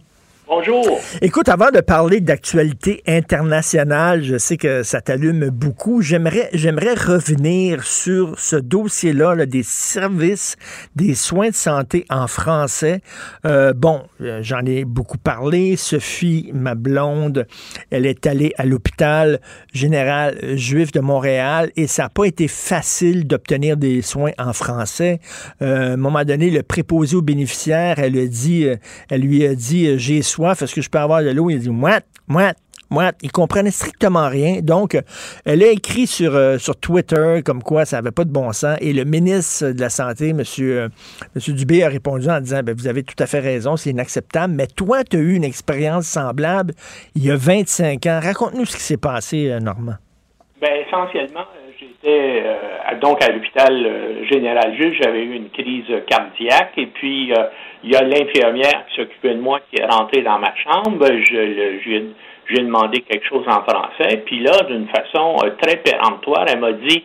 Bonjour. 0.53 0.99
Écoute, 1.21 1.47
avant 1.47 1.71
de 1.71 1.79
parler 1.79 2.19
d'actualité 2.19 3.03
internationale, 3.07 4.21
je 4.21 4.37
sais 4.37 4.57
que 4.57 4.83
ça 4.83 4.99
t'allume 4.99 5.49
beaucoup. 5.49 6.01
J'aimerais, 6.01 6.49
j'aimerais 6.51 6.93
revenir 6.93 7.85
sur 7.85 8.37
ce 8.37 8.57
dossier-là 8.57 9.33
là, 9.35 9.45
des 9.45 9.63
services 9.63 10.57
des 10.93 11.15
soins 11.15 11.51
de 11.51 11.55
santé 11.55 12.03
en 12.09 12.27
français. 12.27 12.99
Euh, 13.45 13.71
bon, 13.71 14.01
euh, 14.19 14.39
j'en 14.41 14.65
ai 14.65 14.83
beaucoup 14.83 15.17
parlé. 15.17 15.77
Sophie, 15.77 16.51
ma 16.53 16.75
blonde, 16.75 17.47
elle 17.89 18.05
est 18.05 18.27
allée 18.27 18.51
à 18.57 18.65
l'hôpital 18.65 19.39
général 19.71 20.57
juif 20.57 20.91
de 20.91 20.99
Montréal 20.99 21.71
et 21.77 21.87
ça 21.87 22.03
n'a 22.03 22.09
pas 22.09 22.25
été 22.25 22.49
facile 22.49 23.25
d'obtenir 23.25 23.77
des 23.77 24.01
soins 24.01 24.31
en 24.37 24.51
français. 24.51 25.21
Euh, 25.61 25.91
à 25.91 25.93
un 25.93 25.97
moment 25.97 26.25
donné, 26.25 26.49
le 26.49 26.61
préposé 26.61 27.15
aux 27.15 27.21
bénéficiaires, 27.21 27.99
elle, 27.99 28.17
a 28.17 28.25
dit, 28.25 28.67
elle 29.09 29.21
lui 29.21 29.45
a 29.45 29.55
dit 29.55 29.97
J'ai 29.97 30.21
soif, 30.41 30.61
est-ce 30.61 30.73
que 30.73 30.81
je 30.81 30.89
peux 30.89 30.97
avoir 30.97 31.21
de 31.21 31.29
l'eau? 31.29 31.49
Il 31.49 31.59
dit 31.59 31.69
Mouette, 31.69 32.05
mouette. 32.27 32.57
Moi, 32.89 33.11
il 33.21 33.31
comprenait 33.31 33.71
strictement 33.71 34.27
rien. 34.27 34.59
Donc, 34.61 34.95
euh, 34.95 35.01
elle 35.45 35.63
a 35.63 35.67
écrit 35.67 36.07
sur, 36.07 36.35
euh, 36.35 36.57
sur 36.57 36.75
Twitter 36.75 37.39
comme 37.45 37.63
quoi 37.63 37.85
ça 37.85 37.95
n'avait 37.95 38.11
pas 38.11 38.25
de 38.25 38.31
bon 38.31 38.51
sens. 38.51 38.77
Et 38.81 38.91
le 38.91 39.05
ministre 39.05 39.71
de 39.71 39.79
la 39.79 39.89
Santé, 39.89 40.29
M. 40.31 40.37
Monsieur, 40.39 40.89
Monsieur 41.33 41.53
Dubé, 41.53 41.83
a 41.85 41.87
répondu 41.87 42.29
en 42.29 42.41
disant 42.41 42.63
ben, 42.63 42.75
Vous 42.75 42.87
avez 42.87 43.03
tout 43.03 43.15
à 43.19 43.27
fait 43.27 43.39
raison, 43.39 43.77
c'est 43.77 43.91
inacceptable. 43.91 44.55
Mais 44.55 44.67
toi, 44.67 45.05
tu 45.05 45.15
as 45.15 45.19
eu 45.19 45.35
une 45.35 45.45
expérience 45.45 46.05
semblable 46.05 46.73
il 47.15 47.23
y 47.23 47.31
a 47.31 47.37
25 47.37 48.05
ans. 48.07 48.19
Raconte-nous 48.21 48.65
ce 48.65 48.75
qui 48.75 48.83
s'est 48.83 48.97
passé, 48.97 49.49
euh, 49.49 49.59
Normand. 49.61 49.95
Ben, 50.59 50.71
essentiellement, 50.85 51.45
j'étais 51.81 52.43
euh, 52.45 52.99
donc 53.01 53.23
à 53.23 53.31
l'hôpital 53.31 53.73
euh, 53.85 54.25
général 54.25 54.75
juge, 54.75 54.99
j'avais 55.01 55.23
eu 55.23 55.35
une 55.35 55.49
crise 55.49 55.91
cardiaque 56.07 56.73
et 56.77 56.87
puis 56.87 57.33
euh, 57.33 57.47
il 57.83 57.91
y 57.91 57.95
a 57.95 58.03
l'infirmière 58.03 58.85
qui 58.87 58.95
s'occupait 58.97 59.33
de 59.33 59.41
moi 59.41 59.59
qui 59.69 59.81
est 59.81 59.85
rentrée 59.85 60.21
dans 60.21 60.37
ma 60.37 60.53
chambre. 60.55 61.05
Je, 61.07 62.11
lui 62.47 62.63
demandé 62.63 62.99
quelque 63.01 63.25
chose 63.25 63.45
en 63.47 63.63
français, 63.63 64.23
puis 64.25 64.41
là, 64.41 64.51
d'une 64.67 64.87
façon 64.87 65.37
euh, 65.43 65.51
très 65.61 65.77
péremptoire, 65.77 66.45
elle 66.49 66.59
m'a 66.59 66.73
dit 66.73 67.03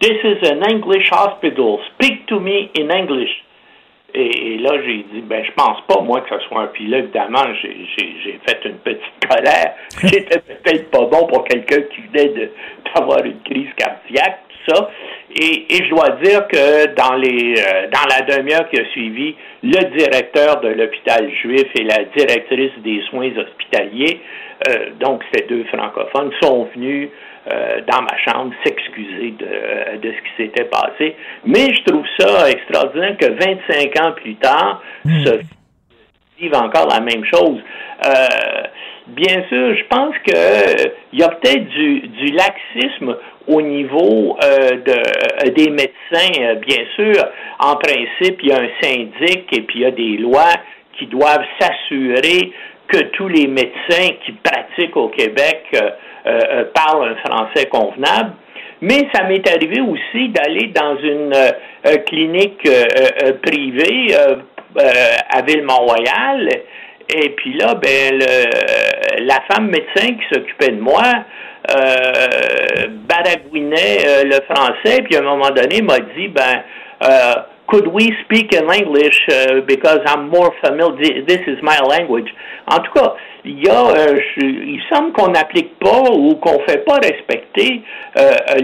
This 0.00 0.18
is 0.24 0.46
an 0.48 0.60
English 0.68 1.10
hospital. 1.10 1.78
Speak 1.94 2.26
to 2.26 2.40
me 2.40 2.68
in 2.78 2.90
English. 2.90 3.30
Et, 4.14 4.54
et 4.54 4.58
là, 4.58 4.70
j'ai 4.84 5.04
dit, 5.12 5.22
ben, 5.22 5.42
je 5.44 5.52
pense 5.52 5.80
pas, 5.86 6.00
moi, 6.02 6.20
que 6.20 6.38
ce 6.38 6.46
soit 6.46 6.62
un 6.62 6.66
pilote. 6.66 7.04
Évidemment, 7.04 7.44
j'ai, 7.62 7.86
j'ai, 7.96 8.14
j'ai 8.22 8.40
fait 8.46 8.64
une 8.66 8.76
petite 8.78 9.28
colère. 9.28 9.74
J'étais 10.02 10.38
peut-être 10.38 10.90
pas 10.90 11.06
bon 11.06 11.26
pour 11.26 11.44
quelqu'un 11.44 11.80
qui 11.82 12.02
venait 12.02 12.50
d'avoir 12.94 13.24
une 13.24 13.40
crise 13.40 13.72
cardiaque, 13.76 14.40
ça. 14.66 14.90
Et, 15.34 15.66
et 15.74 15.84
je 15.84 15.90
dois 15.90 16.10
dire 16.22 16.46
que 16.48 16.94
dans 16.94 17.14
les, 17.14 17.54
euh, 17.58 17.88
dans 17.90 18.06
la 18.08 18.36
demi-heure 18.36 18.68
qui 18.68 18.80
a 18.80 18.84
suivi, 18.90 19.34
le 19.62 19.96
directeur 19.96 20.60
de 20.60 20.68
l'hôpital 20.68 21.30
juif 21.42 21.66
et 21.74 21.84
la 21.84 22.04
directrice 22.16 22.72
des 22.78 23.02
soins 23.08 23.30
hospitaliers, 23.36 24.20
euh, 24.68 24.90
donc 25.00 25.22
ces 25.32 25.46
deux 25.46 25.64
francophones, 25.64 26.32
sont 26.42 26.68
venus 26.74 27.08
euh, 27.52 27.80
dans 27.90 28.02
ma 28.02 28.16
chambre 28.18 28.54
s'excuser 28.64 29.32
de, 29.32 29.98
de 29.98 30.12
ce 30.12 30.22
qui 30.22 30.44
s'était 30.44 30.64
passé. 30.64 31.16
Mais 31.44 31.72
je 31.74 31.82
trouve 31.84 32.06
ça 32.18 32.50
extraordinaire 32.50 33.16
que 33.16 33.26
25 33.26 34.00
ans 34.00 34.12
plus 34.12 34.36
tard, 34.36 34.82
ce 35.04 35.40
vivent 36.38 36.54
encore 36.54 36.88
la 36.88 37.00
même 37.00 37.24
chose. 37.24 37.58
Euh, 38.06 38.62
bien 39.08 39.44
sûr, 39.48 39.74
je 39.74 39.84
pense 39.88 40.14
que 40.26 40.34
euh, 40.34 40.90
il 41.12 41.20
y 41.20 41.22
a 41.22 41.28
peut-être 41.28 41.68
du, 41.68 42.32
laxisme 42.32 43.16
au 43.48 43.60
niveau 43.60 44.36
euh, 44.42 44.78
euh, 44.88 45.50
des 45.50 45.70
médecins, 45.70 46.54
bien 46.66 46.84
sûr. 46.94 47.24
En 47.58 47.76
principe, 47.76 48.40
il 48.42 48.48
y 48.48 48.52
a 48.52 48.58
un 48.58 48.68
syndic 48.80 49.46
et 49.52 49.62
puis 49.62 49.80
il 49.80 49.82
y 49.82 49.86
a 49.86 49.90
des 49.90 50.16
lois 50.18 50.54
qui 50.98 51.06
doivent 51.06 51.44
s'assurer 51.58 52.52
que 52.86 52.98
tous 53.12 53.28
les 53.28 53.46
médecins 53.46 54.14
qui 54.24 54.32
pratiquent 54.32 54.96
au 54.96 55.08
Québec 55.08 55.64
parlent 56.74 57.08
un 57.08 57.30
français 57.30 57.66
convenable. 57.66 58.32
Mais 58.82 59.08
ça 59.14 59.24
m'est 59.24 59.48
arrivé 59.48 59.80
aussi 59.80 60.28
d'aller 60.28 60.66
dans 60.68 60.96
une 60.98 61.34
clinique 62.06 62.68
privée 63.42 64.14
à 65.30 65.42
Ville-Mont-Royal. 65.42 66.48
Et 67.14 67.30
puis 67.30 67.54
là, 67.58 67.74
ben, 67.74 68.18
le- 68.18 69.24
la 69.26 69.40
femme 69.50 69.66
médecin 69.68 70.14
qui 70.14 70.24
s'occupait 70.32 70.72
de 70.72 70.80
moi 70.80 71.02
euh, 71.70 72.86
baragouinait 73.08 73.98
euh, 74.06 74.24
le 74.24 74.40
français, 74.54 75.02
puis 75.04 75.16
à 75.16 75.20
un 75.20 75.22
moment 75.22 75.50
donné 75.50 75.82
m'a 75.82 75.98
dit, 76.16 76.28
ben, 76.28 76.62
euh, 77.04 77.34
could 77.66 77.86
we 77.88 78.10
speak 78.24 78.54
in 78.54 78.68
English 78.68 79.20
uh, 79.28 79.60
because 79.66 80.00
I'm 80.06 80.28
more 80.28 80.52
familiar, 80.64 81.24
this 81.26 81.40
is 81.46 81.58
my 81.62 81.78
language. 81.88 82.32
En 82.66 82.78
tout 82.80 82.92
cas, 82.92 83.14
il 83.44 83.64
y 83.64 83.68
a, 83.68 83.94
il 84.38 84.80
semble 84.92 85.12
qu'on 85.12 85.28
n'applique 85.28 85.78
pas 85.78 86.02
ou 86.12 86.36
qu'on 86.36 86.60
fait 86.66 86.84
pas 86.84 86.94
respecter 86.96 87.82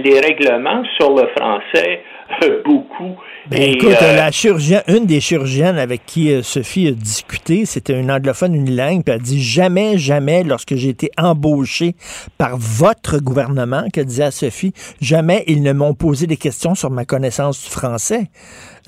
les 0.05 0.21
règlements 0.21 0.85
sur 1.01 1.11
le 1.17 1.27
français 1.37 2.03
beaucoup. 2.65 3.17
Ben, 3.47 3.63
Et, 3.63 3.73
écoute, 3.73 3.97
euh, 4.03 4.17
la 4.17 4.31
chirurgienne, 4.31 4.83
une 4.89 5.07
des 5.07 5.21
chirurgiennes 5.21 5.79
avec 5.79 6.05
qui 6.07 6.33
euh, 6.33 6.43
Sophie 6.43 6.89
a 6.89 6.91
discuté, 6.93 7.65
c'était 7.65 7.99
une 7.99 8.11
anglophone 8.11 8.55
unilingue, 8.55 9.03
puis 9.05 9.15
elle 9.15 9.23
dit 9.23 9.43
jamais, 9.43 9.99
jamais, 9.99 10.45
lorsque 10.45 10.75
j'ai 10.75 10.91
été 10.91 11.11
embauché 11.17 11.95
par 12.37 12.57
votre 12.57 13.19
gouvernement, 13.19 13.89
qu'elle 13.93 14.07
disait 14.07 14.25
à 14.25 14.31
Sophie, 14.31 14.73
jamais 15.01 15.45
ils 15.47 15.63
ne 15.63 15.73
m'ont 15.73 15.95
posé 15.95 16.27
des 16.27 16.37
questions 16.37 16.75
sur 16.75 16.91
ma 16.91 17.05
connaissance 17.05 17.65
du 17.65 17.71
français. 17.71 18.25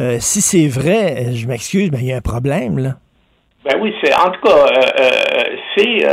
Euh, 0.01 0.19
si 0.21 0.41
c'est 0.43 0.69
vrai, 0.69 1.33
je 1.35 1.47
m'excuse, 1.47 1.91
mais 1.93 1.99
il 2.01 2.07
y 2.07 2.13
a 2.13 2.17
un 2.17 2.23
problème, 2.23 2.79
là. 2.79 2.97
Ben 3.65 3.79
oui, 3.81 3.93
c'est 4.03 4.15
en 4.15 4.31
tout 4.31 4.41
cas, 4.41 4.73
c'est 5.77 6.07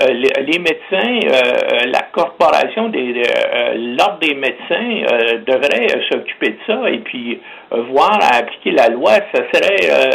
euh, 0.00 0.06
euh, 0.08 0.12
les, 0.12 0.52
les 0.52 0.58
médecins, 0.58 1.20
euh, 1.28 1.86
la 1.86 2.02
corporation 2.12 2.88
des 2.88 3.22
euh, 3.26 3.74
l'ordre 3.98 4.18
des 4.20 4.34
médecins 4.34 5.06
euh, 5.12 5.38
devrait 5.46 5.86
euh, 5.96 6.00
s'occuper 6.10 6.50
de 6.50 6.58
ça 6.66 6.90
et 6.90 6.98
puis 6.98 7.40
euh, 7.72 7.82
voir 7.90 8.18
à 8.22 8.36
appliquer 8.36 8.72
la 8.72 8.88
loi. 8.88 9.12
Ça 9.34 9.42
serait 9.52 9.90
euh, 9.90 10.10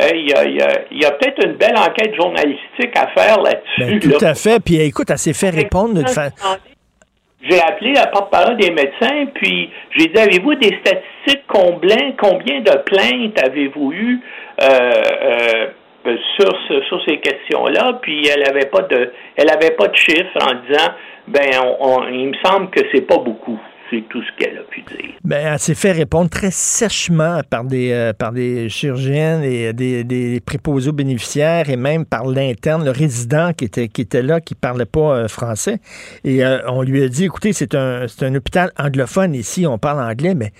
euh, 0.00 0.08
il 0.14 0.98
y 1.00 1.04
a, 1.04 1.10
peut-être 1.12 1.46
une 1.46 1.52
belle 1.52 1.76
enquête 1.76 2.14
journalistique 2.14 2.96
à 2.96 3.08
faire 3.08 3.40
là-dessus. 3.42 3.78
Ben, 3.78 4.00
tout 4.00 4.24
là. 4.24 4.30
à 4.30 4.34
fait. 4.34 4.58
Puis 4.64 4.80
écoute, 4.80 5.08
elle 5.10 5.18
s'est 5.18 5.34
fait 5.34 5.50
répondre 5.50 5.94
d'une 5.94 6.08
fa- 6.08 6.30
J'ai 7.42 7.60
appelé 7.60 7.92
la 7.92 8.06
porte-parole 8.06 8.56
des 8.56 8.70
médecins, 8.70 9.26
puis 9.34 9.70
j'ai 9.96 10.06
dit 10.06 10.18
avez-vous 10.18 10.54
des 10.54 10.78
statistiques 10.80 11.44
combien, 11.46 12.12
combien 12.18 12.60
de 12.60 12.76
plaintes 12.86 13.38
avez-vous 13.44 13.92
eu 13.92 14.20
euh, 14.62 14.66
euh, 15.22 15.66
sur, 16.36 16.52
ce- 16.68 16.82
sur 16.88 17.00
ces 17.06 17.18
questions-là? 17.20 17.98
Puis 18.02 18.26
elle 18.28 18.48
avait 18.48 18.66
pas 18.66 18.82
de 18.82 19.12
elle 19.36 19.50
avait 19.50 19.72
pas 19.72 19.92
chiffres 19.92 20.38
en 20.40 20.54
disant 20.66 20.90
ben 21.28 21.50
il 22.12 22.28
me 22.28 22.34
semble 22.44 22.70
que 22.70 22.80
c'est 22.92 23.06
pas 23.06 23.18
beaucoup. 23.18 23.58
C'est 23.90 24.08
tout 24.08 24.22
ce 24.22 24.42
qu'elle 24.42 24.56
a 24.56 24.62
pu 24.62 24.80
dire. 24.80 25.10
Ben, 25.22 25.52
elle 25.52 25.58
s'est 25.58 25.74
fait 25.74 25.92
répondre 25.92 26.30
très 26.30 26.50
sèchement 26.50 27.42
par 27.50 27.62
des, 27.64 27.92
euh, 27.92 28.14
par 28.14 28.32
des 28.32 28.70
chirurgiennes 28.70 29.42
et 29.42 29.74
des, 29.74 30.02
des 30.02 30.40
préposés 30.40 30.88
aux 30.88 30.94
bénéficiaires 30.94 31.68
et 31.68 31.76
même 31.76 32.06
par 32.06 32.24
l'interne, 32.24 32.86
le 32.86 32.90
résident 32.90 33.52
qui 33.52 33.66
était, 33.66 33.88
qui 33.88 34.00
était 34.00 34.22
là, 34.22 34.40
qui 34.40 34.54
parlait 34.54 34.86
pas 34.86 35.16
euh, 35.16 35.28
français. 35.28 35.76
Et 36.24 36.42
euh, 36.42 36.60
on 36.68 36.80
lui 36.80 37.04
a 37.04 37.08
dit, 37.08 37.26
écoutez, 37.26 37.52
c'est 37.52 37.74
un, 37.74 38.08
c'est 38.08 38.24
un 38.24 38.34
hôpital 38.34 38.70
anglophone 38.78 39.34
ici, 39.34 39.66
on 39.66 39.76
parle 39.76 40.00
anglais, 40.00 40.32
mais 40.34 40.52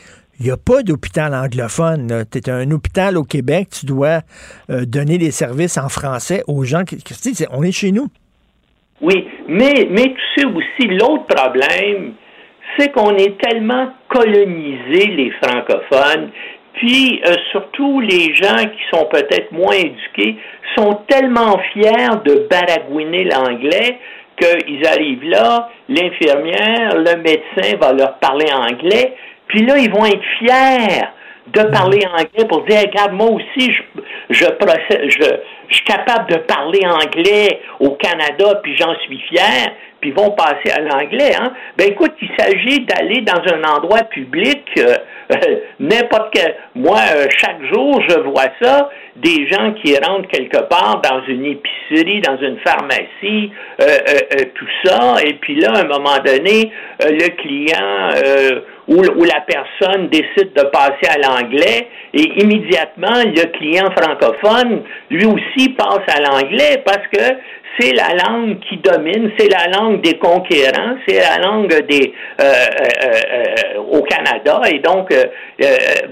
il 0.42 0.46
n'y 0.46 0.50
a 0.50 0.56
pas 0.56 0.82
d'hôpital 0.82 1.34
anglophone. 1.34 2.24
Tu 2.32 2.38
es 2.38 2.50
un 2.50 2.68
hôpital 2.72 3.16
au 3.16 3.22
Québec, 3.22 3.68
tu 3.78 3.86
dois 3.86 4.22
euh, 4.70 4.84
donner 4.84 5.16
des 5.16 5.30
services 5.30 5.78
en 5.78 5.88
français 5.88 6.42
aux 6.48 6.64
gens 6.64 6.82
qui... 6.82 6.96
qui- 6.96 7.46
on 7.52 7.62
est 7.62 7.70
chez 7.70 7.92
nous. 7.92 8.08
Oui, 9.00 9.28
mais, 9.48 9.86
mais 9.88 10.14
tu 10.14 10.40
sais 10.40 10.46
aussi, 10.46 10.88
l'autre 10.88 11.26
problème, 11.26 12.14
c'est 12.76 12.90
qu'on 12.90 13.16
est 13.16 13.40
tellement 13.40 13.90
colonisé, 14.08 15.06
les 15.06 15.30
francophones, 15.42 16.30
puis 16.74 17.20
euh, 17.24 17.34
surtout 17.52 18.00
les 18.00 18.34
gens 18.34 18.64
qui 18.64 18.82
sont 18.92 19.06
peut-être 19.12 19.52
moins 19.52 19.76
éduqués 19.76 20.38
sont 20.76 21.00
tellement 21.06 21.58
fiers 21.72 22.16
de 22.24 22.48
baragouiner 22.50 23.24
l'anglais 23.24 23.98
qu'ils 24.40 24.84
arrivent 24.86 25.28
là, 25.28 25.68
l'infirmière, 25.88 26.96
le 26.96 27.16
médecin 27.22 27.76
va 27.80 27.92
leur 27.92 28.18
parler 28.18 28.46
anglais, 28.52 29.14
puis 29.46 29.64
là, 29.64 29.78
ils 29.78 29.90
vont 29.90 30.06
être 30.06 30.22
fiers 30.38 31.02
de 31.48 31.62
parler 31.70 32.00
anglais 32.06 32.46
pour 32.48 32.64
dire, 32.64 32.80
regarde, 32.80 33.12
moi 33.12 33.28
aussi, 33.30 33.72
je, 33.72 33.82
je, 34.30 34.44
procède, 34.52 35.10
je, 35.10 35.24
je 35.68 35.74
suis 35.74 35.84
capable 35.84 36.30
de 36.30 36.36
parler 36.36 36.80
anglais 36.86 37.60
au 37.80 37.90
Canada, 37.92 38.60
puis 38.62 38.76
j'en 38.78 38.94
suis 39.00 39.18
fier, 39.28 39.72
puis 40.02 40.10
vont 40.10 40.32
passer 40.32 40.70
à 40.70 40.80
l'anglais. 40.80 41.32
Hein? 41.40 41.52
Ben 41.78 41.88
écoute, 41.90 42.12
il 42.20 42.28
s'agit 42.38 42.80
d'aller 42.80 43.22
dans 43.22 43.40
un 43.54 43.62
endroit 43.76 44.02
public, 44.04 44.62
euh, 44.78 44.96
euh, 45.32 45.56
n'importe 45.80 46.34
quel. 46.34 46.54
Moi, 46.74 46.98
euh, 46.98 47.26
chaque 47.38 47.62
jour, 47.72 48.02
je 48.08 48.18
vois 48.18 48.48
ça, 48.60 48.90
des 49.16 49.48
gens 49.48 49.72
qui 49.74 49.96
rentrent 49.96 50.28
quelque 50.28 50.62
part 50.68 51.00
dans 51.02 51.22
une 51.26 51.44
épicerie, 51.44 52.20
dans 52.20 52.36
une 52.38 52.58
pharmacie, 52.58 53.52
tout 54.54 54.68
ça, 54.84 55.16
et 55.24 55.34
puis 55.34 55.60
là, 55.60 55.72
à 55.74 55.80
un 55.80 55.84
moment 55.84 56.18
donné, 56.24 56.72
le 57.00 57.28
client 57.36 58.62
ou, 58.92 59.24
la 59.24 59.40
personne 59.40 60.08
décide 60.08 60.52
de 60.54 60.62
passer 60.70 61.06
à 61.08 61.18
l'anglais, 61.18 61.88
et 62.14 62.42
immédiatement, 62.42 63.22
le 63.24 63.44
client 63.58 63.90
francophone, 63.96 64.82
lui 65.10 65.24
aussi, 65.26 65.70
passe 65.70 66.04
à 66.08 66.20
l'anglais 66.20 66.82
parce 66.84 67.06
que 67.12 67.22
c'est 67.78 67.92
la 67.92 68.14
langue 68.14 68.58
qui 68.68 68.76
domine, 68.78 69.30
c'est 69.38 69.48
la 69.48 69.66
langue 69.68 70.02
des 70.02 70.18
conquérants, 70.18 70.96
c'est 71.06 71.18
la 71.18 71.38
langue 71.38 71.68
des 71.88 72.12
euh, 72.40 72.44
euh, 72.44 73.08
euh, 73.32 73.98
au 73.98 74.02
Canada 74.02 74.60
et 74.70 74.78
donc 74.80 75.12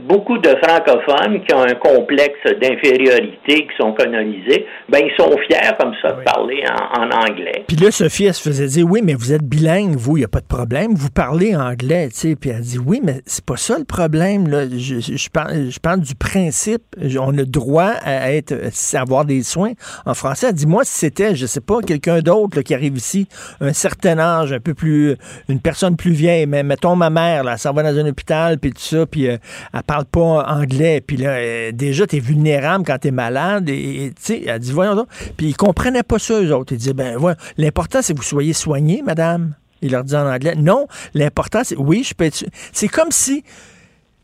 beaucoup 0.02 0.38
de 0.38 0.54
francophones 0.62 1.44
qui 1.44 1.54
ont 1.54 1.62
un 1.62 1.74
complexe 1.74 2.38
d'infériorité, 2.60 3.66
qui 3.66 3.76
sont 3.78 3.92
colonisés, 3.92 4.66
ben 4.88 5.00
ils 5.04 5.12
sont 5.18 5.30
fiers 5.46 5.72
comme 5.78 5.92
ça 6.00 6.12
de 6.12 6.22
parler 6.22 6.62
en, 6.96 7.10
anglais. 7.10 7.64
Puis 7.66 7.76
là, 7.76 7.90
Sophie, 7.90 8.26
elle 8.26 8.34
se 8.34 8.48
faisait 8.48 8.66
dire 8.66 8.86
oui, 8.88 9.00
mais 9.02 9.14
vous 9.14 9.32
êtes 9.32 9.42
bilingue, 9.42 9.96
vous, 9.96 10.16
il 10.16 10.20
n'y 10.20 10.24
a 10.24 10.28
pas 10.28 10.40
de 10.40 10.46
problème, 10.46 10.94
vous 10.94 11.10
parlez 11.10 11.56
anglais, 11.56 12.08
tu 12.10 12.16
sais. 12.16 12.36
Puis 12.36 12.50
elle 12.50 12.60
dit 12.60 12.78
oui, 12.78 13.00
mais 13.02 13.20
c'est 13.26 13.44
pas 13.44 13.56
ça 13.56 13.78
le 13.78 13.84
problème. 13.84 14.48
Là. 14.48 14.64
Je, 14.70 15.00
je, 15.00 15.30
parle, 15.30 15.70
je 15.70 15.80
parle 15.80 16.00
du 16.00 16.14
principe. 16.14 16.82
On 17.20 17.36
a 17.38 17.44
droit 17.44 17.92
à 18.04 18.32
être 18.32 18.54
à 18.94 19.00
avoir 19.00 19.24
des 19.24 19.42
soins 19.42 19.72
en 20.06 20.14
français. 20.14 20.48
Elle 20.48 20.54
dit 20.54 20.66
moi, 20.66 20.84
si 20.84 20.98
c'était, 20.98 21.34
je 21.34 21.46
sais 21.50 21.60
pas, 21.60 21.80
quelqu'un 21.80 22.20
d'autre 22.20 22.62
qui 22.62 22.74
arrive 22.74 22.96
ici, 22.96 23.28
un 23.60 23.72
certain 23.72 24.18
âge, 24.18 24.52
un 24.52 24.60
peu 24.60 24.74
plus, 24.74 25.16
une 25.48 25.60
personne 25.60 25.96
plus 25.96 26.12
vieille, 26.12 26.46
mais 26.46 26.62
mettons 26.62 26.96
ma 26.96 27.10
mère, 27.10 27.44
là, 27.44 27.56
elle 27.62 27.74
va 27.74 27.82
dans 27.82 27.98
un 27.98 28.06
hôpital, 28.06 28.58
puis 28.58 28.72
tout 28.72 28.80
ça, 28.80 29.06
puis 29.06 29.28
euh, 29.28 29.36
elle 29.72 29.82
parle 29.82 30.04
pas 30.04 30.44
anglais, 30.48 31.00
puis 31.00 31.16
là, 31.16 31.30
euh, 31.30 31.72
déjà, 31.72 32.06
t'es 32.06 32.20
vulnérable 32.20 32.84
quand 32.86 32.98
t'es 32.98 33.10
malade, 33.10 33.68
et 33.68 34.12
tu 34.16 34.22
sais, 34.22 34.42
elle 34.46 34.58
dit, 34.58 34.72
voyons 34.72 34.94
donc, 34.94 35.08
puis 35.36 35.48
ils 35.48 35.56
comprenaient 35.56 36.02
pas 36.02 36.18
ça, 36.18 36.40
eux 36.40 36.54
autres. 36.54 36.72
Ils 36.72 36.78
disaient, 36.78 36.92
ben, 36.92 37.16
voilà, 37.16 37.36
l'important, 37.58 38.00
c'est 38.02 38.12
que 38.12 38.18
vous 38.18 38.24
soyez 38.24 38.52
soigné, 38.52 39.02
madame. 39.02 39.54
Il 39.82 39.92
leur 39.92 40.04
dit 40.04 40.14
en 40.14 40.30
anglais, 40.30 40.54
non, 40.56 40.86
l'important, 41.14 41.62
c'est, 41.64 41.76
oui, 41.76 42.04
je 42.06 42.14
peux 42.14 42.24
être, 42.24 42.44
c'est 42.72 42.88
comme 42.88 43.10
si 43.10 43.44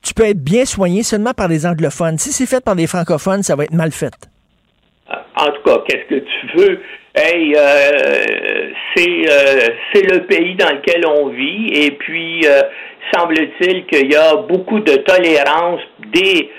tu 0.03 0.15
peux 0.15 0.25
être 0.25 0.43
bien 0.43 0.65
soigné 0.65 1.03
seulement 1.03 1.33
par 1.33 1.49
des 1.49 1.67
anglophones. 1.67 2.19
Si 2.19 2.33
c'est 2.33 2.47
fait 2.47 2.63
par 2.63 2.77
des 2.77 2.87
francophones, 2.87 3.43
ça 3.43 3.57
va 3.57 3.65
être 3.65 3.73
mal 3.73 3.91
fait. 3.91 4.15
En 5.09 5.47
tout 5.47 5.63
cas, 5.65 5.79
qu'est-ce 5.87 6.15
que 6.15 6.21
tu 6.21 6.57
veux? 6.57 6.81
Hey, 7.15 7.55
euh, 7.57 8.71
c'est 8.95 9.31
euh, 9.31 9.69
c'est 9.93 10.13
le 10.13 10.27
pays 10.27 10.55
dans 10.57 10.69
lequel 10.69 11.07
on 11.07 11.29
vit 11.29 11.69
et 11.73 11.93
puis 11.93 12.45
euh, 12.45 12.63
semble-t-il 13.15 13.87
qu'il 13.87 14.13
y 14.13 14.17
a 14.17 14.37
beaucoup 14.37 14.81
de 14.81 14.97
tolérance 14.97 15.81
des 16.13 16.51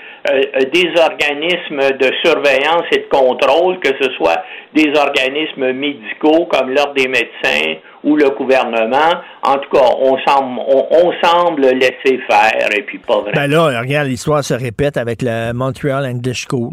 des 0.72 0.90
organismes 1.00 1.96
de 1.98 2.10
surveillance 2.22 2.82
et 2.90 2.98
de 2.98 3.08
contrôle, 3.08 3.78
que 3.78 3.90
ce 4.00 4.10
soit 4.16 4.42
des 4.74 4.92
organismes 4.98 5.72
médicaux 5.72 6.46
comme 6.46 6.70
l'ordre 6.70 6.94
des 6.94 7.08
médecins 7.08 7.76
ou 8.04 8.16
le 8.16 8.28
gouvernement. 8.30 9.22
En 9.42 9.54
tout 9.58 9.70
cas, 9.70 9.86
on 9.98 10.18
semble, 10.26 10.60
on, 10.60 11.12
semble 11.22 11.62
laisser 11.62 12.20
faire 12.28 12.68
et 12.76 12.82
puis 12.82 12.98
pas 12.98 13.20
vraiment. 13.20 13.36
Ben 13.36 13.46
là, 13.46 13.80
regarde, 13.80 14.08
l'histoire 14.08 14.44
se 14.44 14.54
répète 14.54 14.96
avec 14.96 15.22
la 15.22 15.54
Montreal 15.54 16.04
English 16.04 16.46
School. 16.46 16.72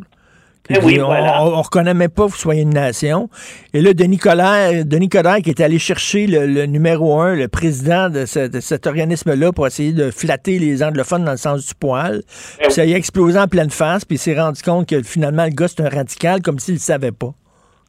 Eh 0.69 0.79
oui, 0.81 0.99
on, 0.99 1.05
voilà. 1.05 1.43
on, 1.43 1.61
reconnaît 1.61 1.93
même 1.93 2.09
pas 2.09 2.25
que 2.25 2.31
vous 2.31 2.37
soyez 2.37 2.63
une 2.63 2.73
nation. 2.73 3.29
Et 3.73 3.81
là, 3.81 3.93
Denis 3.93 4.17
Coderre, 4.17 4.83
Denis 4.83 5.09
Coderre 5.09 5.37
qui 5.43 5.51
est 5.51 5.61
allé 5.61 5.77
chercher 5.77 6.25
le, 6.25 6.65
numéro 6.65 7.19
un, 7.19 7.35
le 7.35 7.47
président 7.47 8.09
de, 8.09 8.25
cet 8.25 8.87
organisme-là 8.87 9.51
pour 9.51 9.67
essayer 9.67 9.93
de 9.93 10.09
flatter 10.09 10.57
les 10.57 10.83
anglophones 10.83 11.23
dans 11.23 11.31
le 11.31 11.37
sens 11.37 11.67
du 11.67 11.75
poil. 11.75 12.21
Eh 12.59 12.63
Puis 12.63 12.73
ça 12.73 12.85
y 12.85 12.93
a 12.93 12.97
explosé 12.97 13.37
en 13.37 13.47
pleine 13.47 13.69
face, 13.69 14.05
puis 14.05 14.15
il 14.15 14.19
s'est 14.19 14.39
rendu 14.39 14.61
compte 14.63 14.89
que 14.89 15.03
finalement, 15.03 15.45
le 15.45 15.51
gars, 15.51 15.67
c'est 15.67 15.81
un 15.81 15.89
radical, 15.89 16.41
comme 16.41 16.57
s'il 16.57 16.75
ne 16.75 16.79
savait 16.79 17.11
pas. 17.11 17.33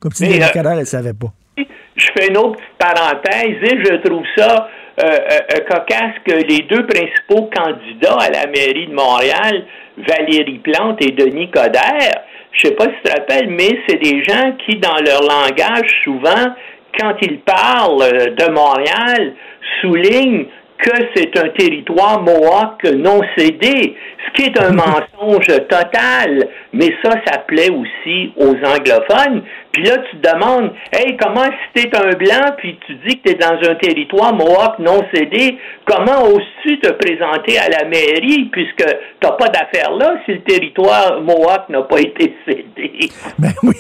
Comme 0.01 0.13
si 0.13 0.27
Denis 0.27 0.43
euh, 0.43 0.49
Coderre 0.53 0.75
ne 0.75 0.81
le 0.81 0.85
savait 0.85 1.15
pas. 1.15 1.33
Je 1.57 2.07
fais 2.15 2.29
une 2.29 2.37
autre 2.37 2.57
petite 2.57 2.79
parenthèse 2.79 3.57
et 3.63 3.85
je 3.85 4.07
trouve 4.07 4.25
ça 4.37 4.69
euh, 4.99 5.05
euh, 5.05 5.65
cocasse 5.69 6.15
que 6.27 6.33
les 6.33 6.63
deux 6.69 6.87
principaux 6.87 7.51
candidats 7.55 8.17
à 8.19 8.31
la 8.31 8.47
mairie 8.47 8.87
de 8.87 8.95
Montréal, 8.95 9.65
Valérie 9.97 10.59
Plante 10.59 11.03
et 11.03 11.13
Denis 11.13 11.51
Coderre, 11.51 12.23
je 12.57 12.69
sais 12.69 12.75
pas 12.75 12.85
si 12.85 12.91
tu 12.91 13.03
te 13.03 13.19
rappelles, 13.19 13.49
mais 13.51 13.79
c'est 13.87 14.01
des 14.03 14.25
gens 14.25 14.53
qui, 14.65 14.77
dans 14.77 14.97
leur 15.05 15.23
langage, 15.23 15.91
souvent, 16.05 16.55
quand 16.99 17.15
ils 17.21 17.41
parlent 17.41 18.03
euh, 18.03 18.27
de 18.31 18.51
Montréal, 18.51 19.35
soulignent 19.81 20.47
que 20.79 20.93
c'est 21.15 21.39
un 21.39 21.49
territoire 21.51 22.23
mohawk 22.23 22.85
non 22.85 23.21
cédé, 23.37 23.97
ce 24.27 24.33
qui 24.35 24.49
est 24.49 24.63
un 24.63 24.71
mensonge 24.73 25.47
total. 25.69 26.49
Mais 26.73 26.95
ça, 27.03 27.13
ça 27.27 27.39
plaît 27.47 27.71
aussi 27.71 28.33
aux 28.37 28.55
anglophones. 28.55 29.43
Puis 29.77 29.85
là, 29.85 29.99
tu 30.11 30.17
te 30.17 30.27
demandes, 30.27 30.73
hey, 30.91 31.19
comment 31.19 31.45
si 31.45 31.83
t'es 31.83 31.95
un 31.95 32.17
blanc, 32.17 32.55
puis 32.57 32.79
tu 32.87 32.95
dis 33.07 33.21
que 33.21 33.29
t'es 33.29 33.35
dans 33.35 33.59
un 33.69 33.75
territoire 33.75 34.35
mohawk 34.35 34.79
non 34.79 35.03
cédé, 35.15 35.59
comment 35.85 36.25
oses-tu 36.29 36.81
te 36.81 36.93
présenter 36.93 37.59
à 37.59 37.69
la 37.69 37.87
mairie, 37.87 38.49
puisque 38.51 38.87
t'as 39.21 39.33
pas 39.33 39.49
d'affaires 39.49 39.95
là 39.99 40.15
si 40.25 40.33
le 40.33 40.43
territoire 40.45 41.21
mohawk 41.21 41.69
n'a 41.69 41.83
pas 41.83 42.01
été 42.01 42.35
cédé? 42.49 43.11
Ben 43.39 43.53
oui, 43.65 43.75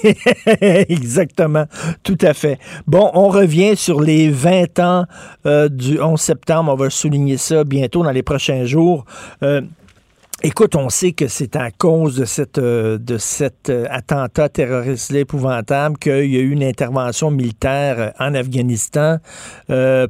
exactement, 0.90 1.64
tout 2.04 2.18
à 2.20 2.34
fait. 2.34 2.58
Bon, 2.86 3.10
on 3.14 3.28
revient 3.28 3.74
sur 3.74 4.02
les 4.02 4.28
20 4.28 4.78
ans 4.80 5.04
euh, 5.46 5.70
du 5.70 5.98
11 5.98 6.20
septembre. 6.20 6.72
On 6.74 6.76
va 6.76 6.90
souligner 6.90 7.38
ça 7.38 7.64
bientôt 7.64 8.02
dans 8.02 8.10
les 8.10 8.22
prochains 8.22 8.66
jours. 8.66 9.06
Euh, 9.42 9.62
Écoute, 10.42 10.76
on 10.76 10.90
sait 10.90 11.12
que 11.12 11.28
c'est 11.28 11.56
à 11.56 11.70
cause 11.70 12.18
de 12.18 12.26
cette 12.26 12.58
euh, 12.58 12.98
de 12.98 13.16
cet 13.16 13.70
euh, 13.70 13.86
attentat 13.90 14.50
terroriste 14.50 15.14
épouvantable 15.14 15.96
qu'il 15.96 16.26
y 16.30 16.36
a 16.36 16.40
eu 16.40 16.50
une 16.50 16.62
intervention 16.62 17.30
militaire 17.30 17.96
euh, 17.98 18.10
en 18.18 18.34
Afghanistan 18.34 19.16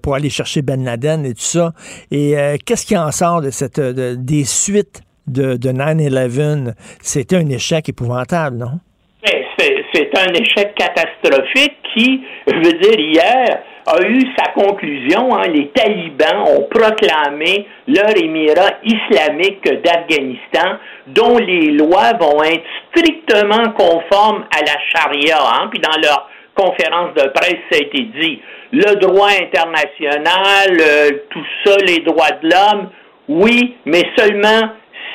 pour 0.03 0.15
aller 0.17 0.29
chercher 0.31 0.63
Ben 0.63 0.83
Laden 0.85 1.25
et 1.25 1.33
tout 1.35 1.41
ça. 1.41 1.73
Et 2.11 2.35
qu'est-ce 2.65 2.85
qui 2.87 2.97
en 2.97 3.11
sort 3.13 3.41
de 3.41 3.51
cette 3.51 3.79
de- 3.81 4.17
des 4.17 4.45
suites 4.45 5.03
de, 5.29 5.57
de 5.57 5.71
9/11 5.71 6.75
C'était 7.01 7.37
un 7.37 7.49
échec 7.49 7.89
épouvantable, 7.89 8.57
non? 8.57 8.81
Ben, 9.23 9.43
c'est 9.93 10.11
un 10.19 10.33
échec 10.35 10.75
catastrophique 10.77 11.75
qui, 11.95 12.21
je 12.47 12.55
veux 12.57 12.79
dire, 12.81 12.99
hier, 12.99 13.59
a 13.87 14.03
eu 14.03 14.21
sa 14.37 14.51
conclusion. 14.53 15.35
hein. 15.37 15.49
Les 15.49 15.69
talibans 15.69 16.43
ont 16.49 16.63
proclamé 16.69 17.67
leur 17.87 18.17
émirat 18.17 18.79
islamique 18.83 19.63
d'Afghanistan, 19.83 20.79
dont 21.09 21.39
les 21.39 21.71
lois 21.73 22.13
vont 22.21 22.43
être 22.43 22.65
strictement 22.91 23.71
conformes 23.73 24.45
à 24.57 24.61
la 24.61 24.77
charia. 24.93 25.39
hein. 25.41 25.69
Puis 25.71 25.81
dans 25.81 26.01
leur 26.03 26.29
conférence 26.55 27.15
de 27.15 27.29
presse, 27.29 27.59
ça 27.71 27.79
a 27.79 27.83
été 27.83 28.03
dit. 28.19 28.41
Le 28.73 28.97
droit 28.97 29.29
international, 29.29 30.77
euh, 30.81 31.11
tout 31.31 31.45
ça, 31.65 31.77
les 31.87 32.01
droits 32.01 32.33
de 32.43 32.49
l'homme, 32.51 32.91
oui, 33.29 33.77
mais 33.85 34.03
seulement 34.17 34.71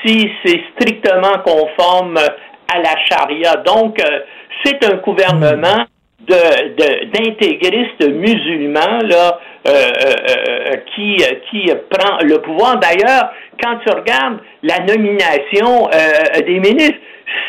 si 0.06 0.30
c'est 0.43 0.61
strictement 0.76 1.39
conforme 1.43 2.18
à 2.18 2.77
la 2.80 2.95
charia. 3.10 3.57
Donc, 3.57 3.99
euh, 3.99 4.19
c'est 4.64 4.84
un 4.85 4.95
gouvernement 4.98 5.84
de, 6.27 6.76
de- 6.76 7.06
d'intégristes 7.11 8.07
musulmans 8.07 8.99
là, 9.03 9.39
euh, 9.68 9.72
euh, 9.72 10.14
euh, 10.30 10.76
qui, 10.95 11.18
qui 11.49 11.72
prend 11.89 12.18
le 12.23 12.38
pouvoir. 12.41 12.77
D'ailleurs, 12.80 13.31
quand 13.61 13.77
tu 13.85 13.93
regardes 13.93 14.39
la 14.64 14.80
nomination 14.80 15.88
euh, 15.93 16.41
des 16.41 16.60
ministres, 16.60 16.98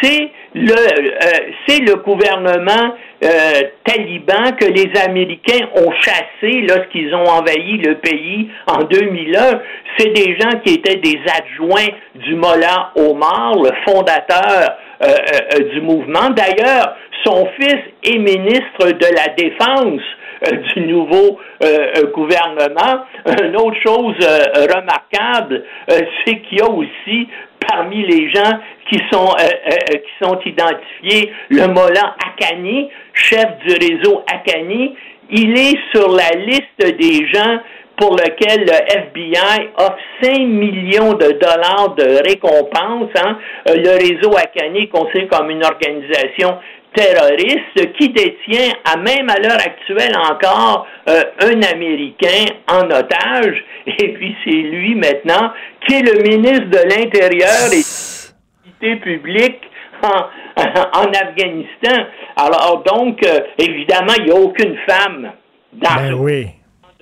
c'est 0.02 0.30
le, 0.54 0.72
euh, 0.72 1.52
c'est 1.66 1.80
le 1.80 1.96
gouvernement 1.96 2.94
euh, 3.24 3.28
taliban 3.84 4.52
que 4.60 4.66
les 4.66 4.90
Américains 5.00 5.66
ont 5.74 5.90
chassé 6.00 6.60
lorsqu'ils 6.68 7.14
ont 7.14 7.24
envahi 7.24 7.78
le 7.78 7.94
pays 7.96 8.48
en 8.66 8.84
2001. 8.84 9.60
C'est 9.96 10.10
des 10.10 10.36
gens 10.38 10.58
qui 10.64 10.74
étaient 10.74 10.96
des 10.98 11.18
adjoints 11.26 11.88
du 12.14 12.34
Mollah 12.34 12.92
Omar, 12.96 13.54
le 13.56 13.70
fondateur 13.86 14.42
euh, 14.50 14.66
euh, 14.66 14.91
du 15.72 15.80
mouvement. 15.80 16.30
D'ailleurs, 16.30 16.96
son 17.24 17.46
fils 17.58 17.80
est 18.04 18.18
ministre 18.18 18.92
de 18.92 19.06
la 19.16 19.28
Défense 19.34 20.02
euh, 20.46 20.56
du 20.74 20.86
nouveau 20.86 21.38
euh, 21.62 22.10
gouvernement. 22.12 23.04
Une 23.42 23.56
autre 23.56 23.80
chose 23.82 24.16
remarquable, 24.74 25.64
c'est 25.88 26.40
qu'il 26.40 26.58
y 26.58 26.62
a 26.62 26.68
aussi 26.68 27.28
parmi 27.68 28.04
les 28.06 28.30
gens 28.30 28.58
qui 28.90 29.00
sont, 29.12 29.28
qui 29.28 30.24
sont 30.24 30.38
identifiés 30.44 31.32
le 31.48 31.68
Molan 31.68 32.10
Akani, 32.26 32.90
chef 33.14 33.46
du 33.64 33.74
réseau 33.74 34.24
Akani. 34.26 34.96
Il 35.30 35.56
est 35.56 35.78
sur 35.94 36.08
la 36.08 36.30
liste 36.40 36.98
des 36.98 37.26
gens 37.28 37.60
pour 38.02 38.16
lequel 38.16 38.64
le 38.64 38.74
FBI 38.98 39.70
offre 39.76 39.96
5 40.24 40.38
millions 40.40 41.12
de 41.12 41.38
dollars 41.38 41.94
de 41.96 42.28
récompense. 42.28 43.10
Hein. 43.14 43.38
Le 43.66 43.90
réseau 43.90 44.36
Akani, 44.36 44.88
considéré 44.88 45.28
comme 45.28 45.50
une 45.50 45.64
organisation 45.64 46.58
terroriste 46.96 47.92
qui 47.96 48.08
détient, 48.08 48.72
à 48.92 48.96
même 48.96 49.30
à 49.30 49.38
l'heure 49.38 49.60
actuelle 49.64 50.16
encore, 50.16 50.84
euh, 51.08 51.22
un 51.42 51.62
Américain 51.72 52.52
en 52.68 52.86
otage. 52.86 53.64
Et 53.86 54.08
puis 54.14 54.34
c'est 54.44 54.50
lui 54.50 54.96
maintenant 54.96 55.52
qui 55.86 55.94
est 55.94 56.02
le 56.02 56.22
ministre 56.24 56.70
de 56.70 56.82
l'Intérieur 56.96 57.70
et 57.72 58.84
de 58.84 58.90
la 58.90 58.96
publique 58.96 59.60
en, 60.02 60.26
en, 61.00 61.12
Afghanistan. 61.12 62.04
Alors 62.36 62.82
donc, 62.84 63.24
euh, 63.24 63.42
évidemment, 63.58 64.14
il 64.18 64.24
n'y 64.24 64.32
a 64.32 64.40
aucune 64.40 64.76
femme 64.88 65.30
dans 65.72 65.94
ben 65.94 66.14
oui. 66.14 66.46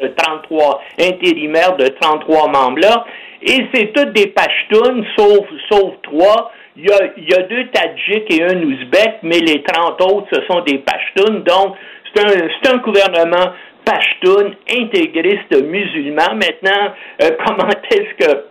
De 0.01 0.09
33 0.09 0.83
intérimaires 0.99 1.77
de 1.77 1.87
33 2.01 2.49
membres-là. 2.49 3.05
Et 3.43 3.67
c'est 3.73 3.93
toutes 3.93 4.13
des 4.13 4.29
Pashtuns, 4.29 5.05
sauf, 5.17 5.47
sauf 5.71 5.95
trois 6.03 6.53
il 6.77 6.85
y, 6.85 7.35
a, 7.35 7.43
deux 7.43 7.67
Tadjiks 7.69 8.33
et 8.33 8.43
un 8.45 8.63
Ouzbek, 8.63 9.19
mais 9.23 9.41
les 9.41 9.63
30 9.63 10.01
autres, 10.03 10.29
ce 10.33 10.41
sont 10.47 10.61
des 10.61 10.79
Pashtuns. 10.79 11.41
Donc, 11.41 11.77
c'est 12.15 12.25
un, 12.25 12.75
un 12.75 12.79
gouvernement 12.79 13.53
Pashtun, 13.85 14.53
intégriste 14.71 15.63
musulman. 15.63 16.35
Maintenant, 16.35 16.93
euh, 17.23 17.31
comment 17.47 17.69
est-ce 17.91 18.25
que... 18.25 18.45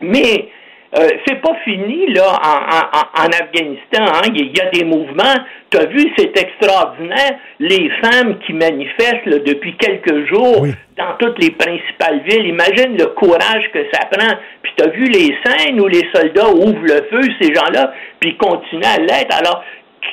Mais 0.00 0.48
euh, 0.94 1.08
c'est 1.26 1.40
pas 1.40 1.54
fini 1.64 2.12
là 2.12 2.38
en, 2.42 3.22
en, 3.22 3.26
Afghanistan. 3.26 4.04
Hein. 4.04 4.30
Il 4.34 4.56
y 4.56 4.60
a 4.60 4.70
des 4.70 4.84
mouvements. 4.84 5.34
Tu 5.70 5.78
as 5.78 5.86
vu, 5.86 6.12
c'est 6.16 6.36
extraordinaire. 6.38 7.38
Les 7.58 7.90
femmes 8.02 8.38
qui 8.46 8.52
manifestent 8.52 9.44
depuis 9.44 9.76
quelques 9.76 10.26
jours 10.26 10.64
dans 10.96 11.16
toutes 11.18 11.42
les 11.42 11.50
principales 11.50 12.20
villes. 12.24 12.46
Imagine 12.46 12.96
le 12.96 13.06
courage 13.06 13.70
que 13.72 13.80
ça 13.92 14.06
prend. 14.10 14.36
Puis 14.62 14.72
tu 14.76 14.84
as 14.84 14.90
vu 14.90 15.04
les 15.06 15.36
scènes 15.44 15.80
où 15.80 15.88
les 15.88 16.08
soldats 16.14 16.50
ouvrent 16.50 16.86
le 16.86 17.02
feu, 17.10 17.20
ces 17.40 17.52
gens-là, 17.52 17.92
puis 18.20 18.36
continuent 18.36 18.84
à 18.84 18.98
l'être. 18.98 19.36
Alors, 19.36 19.64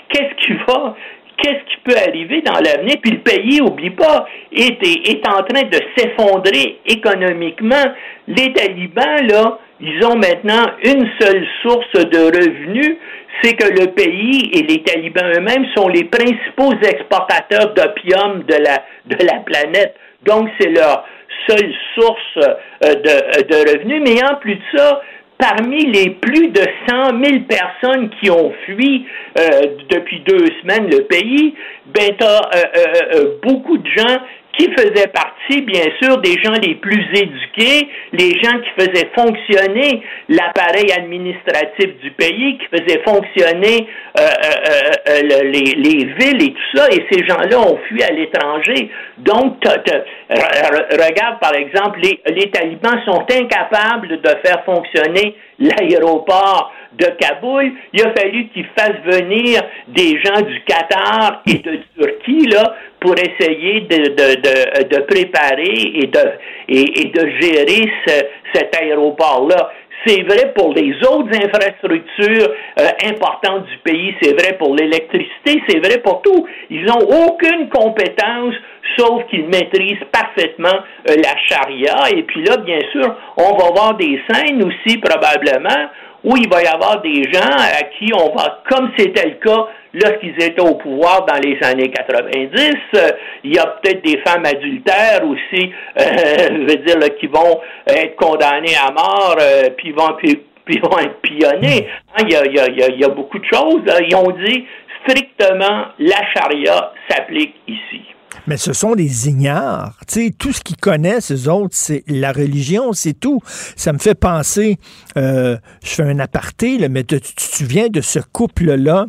qu'est-ce 0.09 0.45
qui 0.45 0.53
va? 0.67 0.95
Qu'est-ce 1.37 1.63
qui 1.71 1.77
peut 1.83 1.97
arriver 1.97 2.41
dans 2.41 2.59
l'avenir? 2.59 2.97
Puis 3.01 3.11
le 3.11 3.19
pays, 3.19 3.61
oublie 3.61 3.89
pas, 3.91 4.25
est, 4.51 4.81
est 4.83 5.27
en 5.27 5.43
train 5.43 5.63
de 5.63 5.79
s'effondrer 5.95 6.79
économiquement. 6.85 7.83
Les 8.27 8.53
talibans, 8.53 9.27
là, 9.27 9.59
ils 9.83 10.05
ont 10.05 10.15
maintenant 10.15 10.65
une 10.83 11.05
seule 11.19 11.45
source 11.61 11.93
de 11.93 12.19
revenus, 12.19 12.95
c'est 13.41 13.53
que 13.55 13.67
le 13.67 13.87
pays 13.91 14.49
et 14.53 14.63
les 14.63 14.81
talibans 14.83 15.29
eux-mêmes 15.35 15.65
sont 15.75 15.89
les 15.89 16.05
principaux 16.05 16.71
exportateurs 16.81 17.73
d'opium 17.73 18.43
de 18.43 18.55
la, 18.55 18.83
de 19.05 19.25
la 19.25 19.39
planète. 19.39 19.95
Donc, 20.25 20.49
c'est 20.57 20.69
leur 20.69 21.05
seule 21.49 21.73
source 21.95 22.37
euh, 22.37 22.95
de, 22.95 23.43
de 23.43 23.71
revenus. 23.71 24.01
Mais 24.05 24.23
en 24.23 24.35
plus 24.35 24.55
de 24.55 24.77
ça, 24.77 25.01
parmi 25.37 25.85
les 25.91 26.11
plus 26.11 26.49
de 26.49 26.61
100 26.89 27.21
000 27.21 27.39
personnes 27.49 28.09
qui 28.21 28.29
ont 28.31 28.53
fui 28.65 29.05
euh, 29.37 29.61
depuis 29.89 30.21
deux 30.21 30.45
semaines 30.61 30.89
le 30.89 31.03
pays, 31.03 31.53
ben, 31.87 32.15
tu 32.17 32.25
as 32.25 32.49
euh, 32.55 32.83
euh, 33.15 33.25
beaucoup 33.43 33.77
de 33.77 33.87
gens 33.89 34.19
qui 34.57 34.71
faisaient 34.71 35.07
partie, 35.07 35.61
bien 35.61 35.85
sûr, 36.01 36.17
des 36.19 36.37
gens 36.43 36.53
les 36.61 36.75
plus 36.75 37.03
éduqués, 37.13 37.89
les 38.11 38.31
gens 38.41 38.59
qui 38.59 38.69
faisaient 38.77 39.09
fonctionner 39.15 40.03
l'appareil 40.29 40.91
administratif 40.95 41.97
du 42.01 42.11
pays, 42.11 42.59
qui 42.59 42.65
faisaient 42.67 43.01
fonctionner 43.03 43.87
euh, 44.19 44.21
euh, 44.21 44.91
euh, 45.09 45.41
les, 45.43 45.73
les, 45.75 46.05
villes 46.05 46.43
et 46.43 46.53
tout 46.53 46.77
ça, 46.77 46.87
et 46.91 47.05
ces 47.11 47.25
gens-là 47.25 47.59
ont 47.59 47.79
fui 47.87 48.03
à 48.03 48.11
l'étranger. 48.11 48.91
Donc, 49.17 49.57
regarde, 49.65 51.39
par 51.39 51.55
exemple, 51.55 51.99
les, 52.01 52.21
les 52.31 52.51
talibans 52.51 53.01
sont 53.05 53.25
incapables 53.31 54.21
de 54.21 54.29
faire 54.43 54.63
fonctionner 54.65 55.35
l'aéroport 55.59 56.71
de 56.97 57.05
Kaboul, 57.05 57.71
il 57.93 58.01
a 58.01 58.13
fallu 58.13 58.47
qu'ils 58.49 58.67
fassent 58.77 59.01
venir 59.05 59.61
des 59.87 60.21
gens 60.21 60.41
du 60.41 60.61
Qatar 60.61 61.41
et 61.47 61.55
de 61.55 61.79
Turquie 61.97 62.47
là, 62.47 62.75
pour 63.03 63.15
essayer 63.15 63.81
de, 63.81 64.15
de, 64.15 64.83
de, 64.87 65.01
préparer 65.01 65.91
et 65.93 66.07
de, 66.07 66.25
et, 66.69 67.11
de 67.11 67.29
gérer 67.41 67.91
ce, 68.07 68.13
cet 68.53 68.73
aéroport-là. 68.81 69.71
C'est 70.05 70.23
vrai 70.23 70.53
pour 70.55 70.73
les 70.73 70.95
autres 71.07 71.31
infrastructures 71.35 72.49
euh, 72.79 72.87
importantes 73.05 73.65
du 73.65 73.77
pays, 73.79 74.15
c'est 74.21 74.33
vrai 74.33 74.57
pour 74.57 74.75
l'électricité, 74.75 75.61
c'est 75.67 75.79
vrai 75.79 75.99
pour 75.99 76.21
tout. 76.21 76.45
Ils 76.69 76.85
n'ont 76.85 77.27
aucune 77.27 77.69
compétence, 77.69 78.53
sauf 78.97 79.25
qu'ils 79.29 79.47
maîtrisent 79.47 80.03
parfaitement 80.11 80.79
euh, 81.09 81.15
la 81.15 81.37
charia. 81.47 82.09
Et 82.15 82.23
puis 82.23 82.43
là, 82.43 82.57
bien 82.57 82.79
sûr, 82.91 83.15
on 83.37 83.55
va 83.57 83.71
voir 83.73 83.95
des 83.95 84.19
scènes 84.29 84.63
aussi 84.63 84.97
probablement 84.97 85.89
où 86.23 86.37
il 86.37 86.49
va 86.49 86.63
y 86.63 86.67
avoir 86.67 87.01
des 87.01 87.23
gens 87.31 87.51
à 87.51 87.83
qui 87.97 88.11
on 88.13 88.33
va, 88.35 88.61
comme 88.69 88.91
c'était 88.97 89.27
le 89.27 89.35
cas 89.35 89.67
lorsqu'ils 89.93 90.35
étaient 90.41 90.61
au 90.61 90.75
pouvoir 90.75 91.25
dans 91.25 91.37
les 91.37 91.57
années 91.63 91.91
90, 91.91 92.75
euh, 92.95 93.11
il 93.43 93.55
y 93.55 93.59
a 93.59 93.67
peut-être 93.67 94.03
des 94.03 94.19
femmes 94.25 94.45
adultères 94.45 95.23
aussi, 95.25 95.71
euh, 95.99 96.03
je 96.49 96.59
veux 96.61 96.85
dire, 96.85 96.99
là, 96.99 97.09
qui 97.09 97.27
vont 97.27 97.59
être 97.87 98.15
condamnées 98.15 98.75
à 98.81 98.91
mort, 98.91 99.37
euh, 99.39 99.69
puis 99.77 99.91
vont 99.91 100.15
puis, 100.65 100.79
vont 100.79 100.97
être 100.97 101.19
pillonnées. 101.21 101.87
Hein, 102.15 102.23
il, 102.25 102.99
y 102.99 103.03
a, 103.03 103.09
beaucoup 103.09 103.37
de 103.37 103.45
choses. 103.45 103.81
Ils 104.07 104.15
ont 104.15 104.31
dit 104.31 104.65
strictement 105.05 105.87
la 105.99 106.33
charia 106.33 106.93
s'applique 107.09 107.55
ici. 107.67 108.01
Mais 108.47 108.57
ce 108.57 108.73
sont 108.73 108.95
des 108.95 109.29
ignares. 109.29 109.97
Sais, 110.07 110.31
tout 110.37 110.53
ce 110.53 110.61
qu'ils 110.61 110.77
connaissent, 110.77 111.31
eux 111.31 111.49
autres, 111.49 111.75
c'est 111.75 112.03
la 112.07 112.31
religion, 112.31 112.93
c'est 112.93 113.13
tout. 113.13 113.39
Ça 113.45 113.93
me 113.93 113.99
fait 113.99 114.15
penser, 114.15 114.77
euh, 115.17 115.57
je 115.83 115.89
fais 115.89 116.03
un 116.03 116.19
aparté, 116.19 116.77
là, 116.77 116.89
mais 116.89 117.03
tu 117.03 117.19
te 117.19 117.41
souviens 117.41 117.89
de 117.89 118.01
ce 118.01 118.19
couple-là 118.19 119.05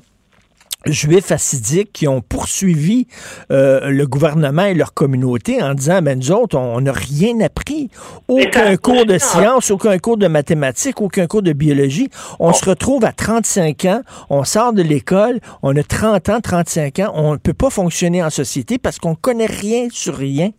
juifs 0.86 1.32
assidiques 1.32 1.92
qui 1.92 2.08
ont 2.08 2.20
poursuivi 2.20 3.06
euh, 3.50 3.90
le 3.90 4.06
gouvernement 4.06 4.64
et 4.64 4.74
leur 4.74 4.94
communauté 4.94 5.62
en 5.62 5.74
disant 5.74 6.02
ben 6.02 6.18
nous 6.18 6.32
autres 6.32 6.58
on 6.58 6.80
n'a 6.80 6.92
rien 6.92 7.40
appris. 7.40 7.90
Aucun 8.28 8.76
cours 8.76 9.06
de 9.06 9.18
sciences 9.18 9.70
aucun 9.70 9.98
cours 9.98 10.16
de 10.16 10.26
mathématiques 10.26 11.00
aucun 11.00 11.26
cours 11.26 11.42
de 11.42 11.52
biologie. 11.52 12.08
On 12.38 12.52
se 12.52 12.68
retrouve 12.68 13.04
à 13.04 13.12
35 13.12 13.84
ans 13.86 14.00
on 14.30 14.44
sort 14.44 14.72
de 14.72 14.82
l'école 14.82 15.40
on 15.62 15.76
a 15.76 15.82
30 15.82 16.28
ans 16.28 16.40
35 16.40 16.98
ans 17.00 17.12
on 17.14 17.32
ne 17.32 17.38
peut 17.38 17.54
pas 17.54 17.70
fonctionner 17.70 18.22
en 18.22 18.30
société 18.30 18.78
parce 18.78 18.98
qu'on 18.98 19.14
connaît 19.14 19.46
rien 19.46 19.88
sur 19.90 20.16
rien. 20.16 20.50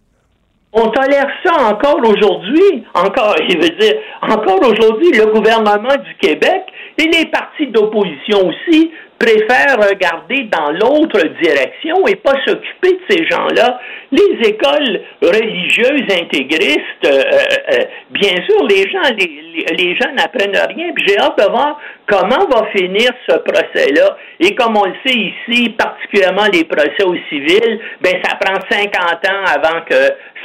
On 0.78 0.90
tolère 0.90 1.30
ça 1.42 1.54
encore 1.70 2.02
aujourd'hui, 2.06 2.84
encore, 2.94 3.34
je 3.50 3.58
veux 3.58 3.80
dire, 3.80 3.94
encore 4.22 4.60
aujourd'hui, 4.62 5.10
le 5.14 5.32
gouvernement 5.32 5.96
du 6.04 6.16
Québec 6.20 6.64
et 6.98 7.06
les 7.06 7.28
partis 7.28 7.68
d'opposition 7.68 8.50
aussi 8.50 8.92
préfèrent 9.18 9.78
regarder 9.78 10.44
dans 10.52 10.72
l'autre 10.72 11.22
direction 11.42 12.08
et 12.08 12.16
pas 12.16 12.34
s'occuper 12.46 12.92
de 12.92 13.02
ces 13.10 13.26
gens-là. 13.28 13.80
Les 14.12 14.50
écoles 14.50 15.02
religieuses 15.22 16.08
intégristes, 16.12 17.06
euh, 17.06 17.10
euh, 17.10 17.74
euh, 17.74 17.84
bien 18.12 18.36
sûr, 18.46 18.66
les 18.68 18.90
gens, 18.90 19.02
les, 19.18 19.76
les 19.78 19.96
gens 19.96 20.12
n'apprennent 20.14 20.56
rien. 20.56 20.92
J'ai 21.06 21.18
hâte 21.18 21.38
de 21.38 21.50
voir 21.50 21.80
comment 22.08 22.46
va 22.52 22.68
finir 22.76 23.10
ce 23.28 23.38
procès-là. 23.38 24.18
Et 24.40 24.54
comme 24.54 24.76
on 24.78 24.86
le 24.86 24.96
sait 25.06 25.18
ici, 25.18 25.70
particulièrement 25.70 26.48
les 26.52 26.66
procès 26.66 27.04
aux 27.06 27.16
civils, 27.30 27.80
ben 28.02 28.14
ça 28.24 28.36
prend 28.36 28.60
50 28.70 28.94
ans 28.94 29.44
avant 29.48 29.82
que 29.90 29.96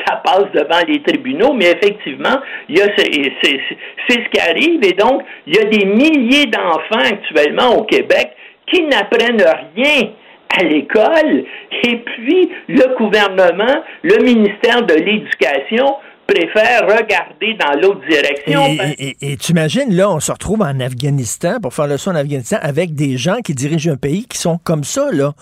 ça 0.07 0.17
passe 0.25 0.47
devant 0.55 0.81
les 0.87 1.03
tribunaux. 1.03 1.53
Mais 1.53 1.73
effectivement, 1.73 2.41
il 2.69 2.79
y 2.79 2.83
a 2.83 2.87
c'est 2.97 4.23
ce 4.23 4.29
qui 4.31 4.41
arrive. 4.41 4.83
Et 4.85 4.93
donc, 4.93 5.23
il 5.47 5.57
y 5.57 5.59
a 5.59 5.65
des 5.65 5.85
milliers 5.85 6.47
d'enfants 6.47 7.05
actuellement 7.05 7.77
au 7.77 7.85
Québec 7.85 8.31
qui 8.71 8.83
n'apprennent 8.83 9.43
rien 9.77 10.11
à 10.59 10.65
l'école, 10.65 11.45
et 11.85 11.97
puis 11.99 12.51
le 12.69 12.97
gouvernement, 12.97 13.83
le 14.03 14.25
ministère 14.25 14.85
de 14.85 14.95
l'Éducation 14.95 15.95
préfère 16.27 16.83
regarder 16.83 17.55
dans 17.55 17.81
l'autre 17.81 18.01
direction. 18.09 18.63
Et, 18.99 19.37
tu 19.37 19.53
imagines, 19.53 19.95
là, 19.95 20.11
on 20.11 20.21
se 20.21 20.31
retrouve 20.31 20.63
en 20.63 20.79
Afghanistan 20.81 21.59
pour 21.61 21.75
faire 21.75 21.87
le 21.87 21.97
son 21.97 22.13
en 22.13 22.17
Afghanistan 22.17 22.59
avec 22.63 22.95
des 22.95 23.17
gens 23.17 23.39
qui 23.45 23.55
dirigent 23.55 23.93
un 23.93 23.97
pays 23.97 24.27
qui 24.27 24.39
sont 24.39 24.59
comme 24.59 24.85
ça, 24.85 25.11
là. 25.13 25.33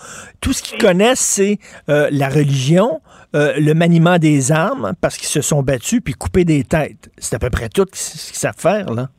Tout 0.41 0.53
ce 0.53 0.63
qu'ils 0.63 0.79
connaissent, 0.79 1.19
c'est 1.19 1.59
euh, 1.89 2.09
la 2.11 2.29
religion, 2.29 3.01
euh, 3.35 3.53
le 3.57 3.73
maniement 3.73 4.17
des 4.17 4.51
armes, 4.51 4.93
parce 5.01 5.17
qu'ils 5.17 5.27
se 5.27 5.41
sont 5.41 5.61
battus, 5.61 6.01
puis 6.03 6.13
couper 6.13 6.43
des 6.43 6.63
têtes. 6.63 7.11
C'est 7.17 7.35
à 7.35 7.39
peu 7.39 7.49
près 7.49 7.69
tout 7.69 7.85
ce 7.93 8.29
qu'ils 8.29 8.39
savent 8.39 8.57
faire, 8.57 8.91
là. 8.93 9.09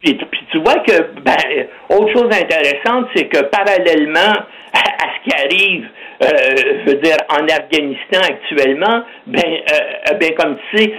Puis, 0.00 0.18
tu 0.56 0.62
vois 0.62 0.80
que, 0.80 1.20
ben, 1.20 1.66
autre 1.90 2.12
chose 2.12 2.30
intéressante, 2.32 3.08
c'est 3.14 3.26
que 3.26 3.42
parallèlement 3.44 4.32
à 4.72 5.06
ce 5.14 5.28
qui 5.28 5.36
arrive, 5.36 5.88
euh, 6.22 6.26
je 6.86 6.90
veux 6.90 6.98
dire, 7.00 7.16
en 7.28 7.44
Afghanistan 7.44 8.20
actuellement, 8.22 9.02
ben, 9.26 9.42
euh, 9.44 10.14
ben 10.18 10.34
comme 10.34 10.56
tu 10.70 10.78
sais, 10.78 10.92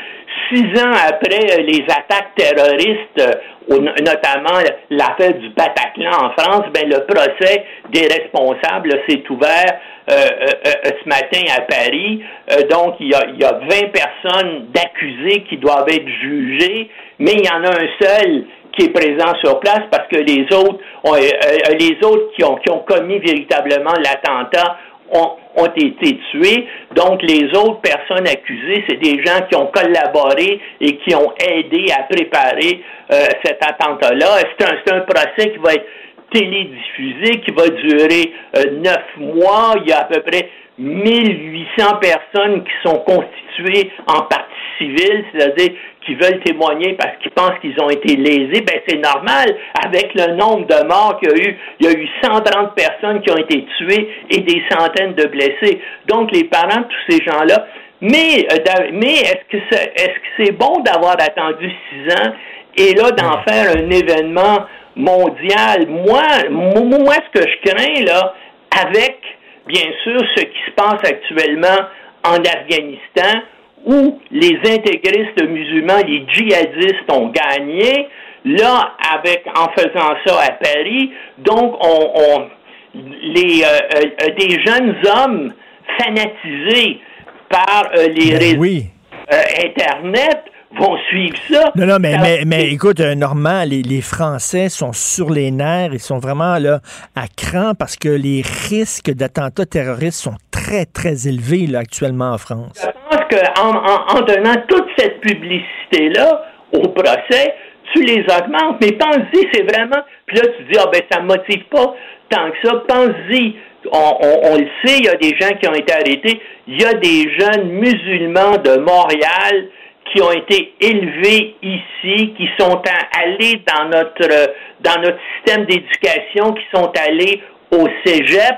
six 0.49 0.81
ans 0.81 0.93
après 0.93 1.61
les 1.63 1.83
attaques 1.89 2.35
terroristes, 2.35 3.39
notamment 3.69 4.59
l'affaire 4.89 5.33
du 5.33 5.49
Bataclan 5.49 6.11
en 6.11 6.29
France, 6.37 6.65
ben 6.73 6.87
le 6.87 7.05
procès 7.05 7.65
des 7.89 8.07
responsables 8.07 9.01
s'est 9.07 9.23
ouvert 9.29 9.79
ce 10.07 11.09
matin 11.09 11.41
à 11.57 11.61
Paris. 11.61 12.23
donc, 12.69 12.95
il 13.01 13.09
y, 13.09 13.13
a, 13.13 13.25
il 13.33 13.41
y 13.41 13.43
a 13.43 13.53
20 13.53 13.91
personnes 13.91 14.67
d'accusés 14.73 15.43
qui 15.49 15.57
doivent 15.57 15.89
être 15.89 16.07
jugées, 16.21 16.89
mais 17.19 17.33
il 17.33 17.45
y 17.45 17.49
en 17.49 17.63
a 17.63 17.69
un 17.69 17.87
seul 17.99 18.45
qui 18.77 18.85
est 18.85 18.89
présent 18.89 19.33
sur 19.43 19.59
place 19.59 19.81
parce 19.91 20.07
que 20.07 20.17
les 20.17 20.43
autres, 20.55 20.79
euh, 21.05 21.11
euh, 21.11 21.73
les 21.79 21.97
autres 22.05 22.31
qui 22.35 22.43
ont, 22.43 22.55
qui 22.57 22.71
ont 22.71 22.79
commis 22.79 23.19
véritablement 23.19 23.93
l'attentat 23.97 24.77
ont, 25.11 25.31
ont, 25.55 25.65
été 25.67 26.19
tués. 26.31 26.67
Donc, 26.93 27.21
les 27.23 27.47
autres 27.57 27.79
personnes 27.81 28.27
accusées, 28.27 28.83
c'est 28.87 28.99
des 28.99 29.23
gens 29.23 29.45
qui 29.49 29.55
ont 29.55 29.67
collaboré 29.67 30.59
et 30.81 30.97
qui 30.97 31.15
ont 31.15 31.33
aidé 31.39 31.85
à 31.97 32.03
préparer 32.03 32.83
euh, 33.11 33.15
cet 33.43 33.65
attentat-là. 33.65 34.39
C'est 34.59 34.91
un, 34.91 34.97
un 34.97 35.01
procès 35.01 35.51
qui 35.51 35.57
va 35.59 35.73
être 35.73 35.85
télédiffusé, 36.31 37.39
qui 37.39 37.51
va 37.51 37.69
durer 37.69 38.33
neuf 38.73 39.05
mois? 39.15 39.75
Il 39.81 39.89
y 39.89 39.93
a 39.93 39.99
à 39.99 40.03
peu 40.03 40.19
près 40.21 40.49
1800 40.77 41.99
personnes 42.01 42.63
qui 42.65 42.89
sont 42.89 42.97
constituées 42.97 43.91
en 44.07 44.23
partie 44.23 44.57
civile, 44.77 45.23
c'est-à-dire 45.31 45.71
qui 46.07 46.15
veulent 46.15 46.39
témoigner 46.39 46.93
parce 46.93 47.17
qu'ils 47.21 47.31
pensent 47.31 47.59
qu'ils 47.61 47.75
ont 47.81 47.89
été 47.89 48.15
lésés, 48.15 48.61
ben 48.61 48.79
c'est 48.87 48.97
normal 48.97 49.55
avec 49.85 50.13
le 50.15 50.35
nombre 50.35 50.65
de 50.65 50.87
morts 50.87 51.19
qu'il 51.19 51.29
y 51.29 51.33
a 51.33 51.49
eu. 51.49 51.57
Il 51.79 51.85
y 51.85 51.89
a 51.89 51.91
eu 51.91 52.07
130 52.23 52.73
personnes 52.75 53.21
qui 53.21 53.29
ont 53.29 53.37
été 53.37 53.65
tuées 53.77 54.09
et 54.29 54.39
des 54.39 54.63
centaines 54.71 55.13
de 55.13 55.25
blessés. 55.25 55.81
Donc 56.07 56.31
les 56.31 56.45
parents 56.45 56.79
de 56.79 56.85
tous 56.85 57.11
ces 57.11 57.23
gens-là. 57.25 57.67
Mais, 57.99 58.47
euh, 58.51 58.89
mais 58.93 59.15
est-ce 59.15 59.45
que 59.51 59.57
c'est, 59.69 59.91
est-ce 59.95 60.07
que 60.07 60.45
c'est 60.45 60.51
bon 60.51 60.79
d'avoir 60.85 61.15
attendu 61.19 61.69
six 61.89 62.13
ans 62.13 62.33
et 62.77 62.93
là 62.93 63.11
d'en 63.11 63.43
faire 63.43 63.75
un 63.75 63.89
événement 63.89 64.65
mondial? 64.95 65.87
Moi, 65.89 66.21
moi, 66.51 67.15
ce 67.15 67.39
que 67.39 67.47
je 67.47 67.69
crains 67.69 68.05
là, 68.05 68.33
avec 68.81 69.19
bien 69.65 69.91
sûr 70.03 70.19
ce 70.35 70.43
qui 70.43 70.59
se 70.67 70.71
passe 70.71 71.03
actuellement 71.03 71.87
en 72.23 72.37
Afghanistan, 72.37 73.41
où 73.85 74.19
les 74.31 74.57
intégristes 74.65 75.43
musulmans, 75.47 76.01
les 76.05 76.25
djihadistes 76.27 77.11
ont 77.11 77.29
gagné. 77.29 78.07
Là, 78.45 78.93
avec 79.13 79.43
en 79.57 79.67
faisant 79.75 80.15
ça 80.25 80.41
à 80.41 80.51
Paris, 80.51 81.11
donc 81.39 81.75
on, 81.81 82.47
les 82.93 83.63
euh, 83.63 83.79
euh, 83.95 84.33
des 84.39 84.63
jeunes 84.65 84.95
hommes 85.05 85.53
fanatisés 85.97 87.01
par 87.49 87.89
euh, 87.97 88.07
les 88.07 88.31
ben 88.31 88.39
réseaux 88.39 88.87
Internet 89.29 90.43
vont 90.79 90.97
suivre 91.09 91.37
ça. 91.49 91.71
Non, 91.75 91.85
non, 91.85 91.97
mais, 91.99 92.17
mais, 92.17 92.43
mais, 92.45 92.71
écoute, 92.71 92.99
euh, 92.99 93.15
Normand, 93.15 93.63
les, 93.63 93.81
les, 93.81 94.01
Français 94.01 94.69
sont 94.69 94.93
sur 94.93 95.29
les 95.29 95.51
nerfs, 95.51 95.93
ils 95.93 95.99
sont 95.99 96.19
vraiment 96.19 96.57
là 96.57 96.79
à 97.15 97.27
cran 97.27 97.73
parce 97.77 97.95
que 97.95 98.09
les 98.09 98.43
risques 98.69 99.11
d'attentats 99.11 99.65
terroristes 99.65 100.19
sont 100.19 100.35
très, 100.51 100.85
très 100.85 101.27
élevés 101.27 101.67
là, 101.67 101.79
actuellement 101.79 102.31
en 102.31 102.37
France. 102.37 102.85
Je 103.11 103.16
qu'en 103.29 103.71
en, 103.71 104.21
donnant 104.21 104.55
toute 104.67 104.87
cette 104.97 105.19
publicité-là 105.21 106.43
au 106.73 106.87
procès, 106.89 107.55
tu 107.93 108.01
les 108.03 108.21
augmentes, 108.23 108.77
mais 108.81 108.91
pense-y, 108.93 109.47
c'est 109.53 109.63
vraiment... 109.63 110.03
Puis 110.25 110.37
là, 110.37 110.43
tu 110.57 110.63
dis, 110.71 110.79
ah 110.79 110.89
ben 110.91 111.01
ça 111.09 111.21
ne 111.21 111.27
motive 111.27 111.63
pas 111.71 111.95
tant 112.29 112.51
que 112.51 112.67
ça, 112.67 112.83
pense-y. 112.87 113.55
On, 113.91 114.17
on, 114.19 114.51
on, 114.51 114.57
le 114.57 114.67
sait, 114.83 114.97
il 114.97 115.05
y 115.05 115.09
a 115.09 115.15
des 115.15 115.35
gens 115.39 115.55
qui 115.61 115.67
ont 115.69 115.73
été 115.73 115.93
arrêtés. 115.93 116.41
Il 116.67 116.81
y 116.81 116.85
a 116.85 116.93
des 116.93 117.31
jeunes 117.39 117.69
musulmans 117.69 118.57
de 118.57 118.77
Montréal 118.79 119.69
qui 120.11 120.21
ont 120.21 120.31
été 120.31 120.73
élevés 120.79 121.55
ici, 121.61 122.33
qui 122.37 122.49
sont 122.59 122.81
allés 123.17 123.61
dans 123.73 123.85
notre, 123.85 124.53
dans 124.81 125.01
notre 125.01 125.19
système 125.35 125.65
d'éducation, 125.65 126.53
qui 126.53 126.63
sont 126.73 126.91
allés 127.07 127.41
au 127.71 127.87
cégep, 128.05 128.55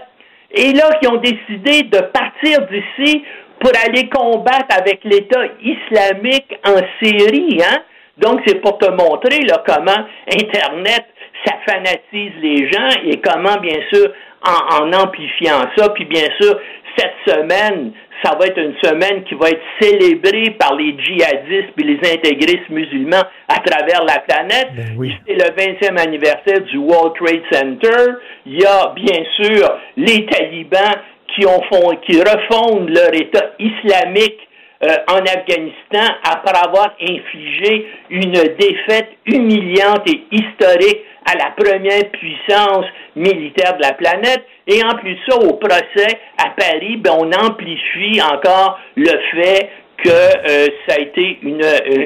et 0.52 0.74
là, 0.74 0.90
qui 1.02 1.08
ont 1.08 1.18
décidé 1.18 1.84
de 1.84 2.00
partir 2.12 2.68
d'ici 2.68 3.24
pour 3.60 3.72
aller 3.86 4.10
combattre 4.10 4.68
avec 4.78 5.04
l'État 5.04 5.44
islamique 5.62 6.58
en 6.66 6.78
Syrie. 7.02 7.62
Hein? 7.64 7.80
Donc, 8.18 8.42
c'est 8.46 8.62
pour 8.62 8.78
te 8.78 8.90
montrer 8.90 9.40
là, 9.48 9.64
comment 9.66 10.06
Internet, 10.32 11.06
ça 11.46 11.56
fanatise 11.68 12.34
les 12.42 12.70
gens 12.72 13.02
et 13.06 13.20
comment, 13.22 13.58
bien 13.62 13.80
sûr, 13.92 14.12
en, 14.46 14.84
en 14.84 14.94
amplifiant 14.94 15.62
ça, 15.76 15.90
puis 15.90 16.06
bien 16.06 16.28
sûr, 16.40 16.60
cette 16.98 17.14
semaine, 17.26 17.92
ça 18.24 18.36
va 18.38 18.48
être 18.48 18.58
une 18.58 18.76
semaine 18.84 19.24
qui 19.24 19.36
va 19.36 19.50
être 19.50 19.62
célébrée 19.80 20.52
par 20.60 20.76
les 20.76 20.98
djihadistes 20.98 21.74
et 21.78 21.84
les 21.84 22.00
intégristes 22.12 22.70
musulmans 22.70 23.24
à 23.48 23.60
travers 23.60 24.04
la 24.04 24.20
planète. 24.20 24.70
Ben 24.76 25.16
C'est 25.26 25.34
le 25.34 25.56
20e 25.56 25.98
anniversaire 25.98 26.62
du 26.66 26.78
World 26.78 27.14
Trade 27.16 27.44
Center. 27.52 28.12
Il 28.46 28.62
y 28.62 28.66
a 28.66 28.94
bien 28.94 29.24
sûr 29.38 29.80
les 29.96 30.26
talibans 30.26 30.96
qui, 31.36 31.46
refondent 31.46 32.90
leur 32.90 33.14
État 33.14 33.52
islamique 33.60 34.40
euh, 34.84 34.88
en 35.10 35.20
Afghanistan 35.20 36.14
après 36.24 36.58
avoir 36.66 36.96
infligé 37.02 37.88
une 38.10 38.32
défaite 38.32 39.10
humiliante 39.26 40.10
et 40.10 40.24
historique 40.32 41.00
à 41.26 41.36
la 41.36 41.52
première 41.52 42.10
puissance 42.12 42.86
militaire 43.16 43.78
de 43.78 43.84
la 43.84 43.94
planète. 43.94 44.46
Et 44.68 44.82
en 44.84 44.96
plus 44.96 45.16
de 45.16 45.20
ça, 45.28 45.38
au 45.38 45.54
procès 45.56 46.20
à 46.38 46.50
Paris, 46.58 46.98
ben, 46.98 47.12
on 47.20 47.32
amplifie 47.32 48.22
encore 48.22 48.80
le 48.96 49.12
fait 49.32 49.70
que 50.04 50.10
euh, 50.10 50.68
ça 50.88 50.96
a 50.96 51.00
été 51.00 51.40
une, 51.42 51.64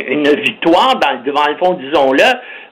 une 0.07 0.29
victoire, 0.41 0.99
dans, 0.99 1.23
devant 1.23 1.47
le 1.47 1.57
fond, 1.57 1.73
disons-le, 1.73 2.23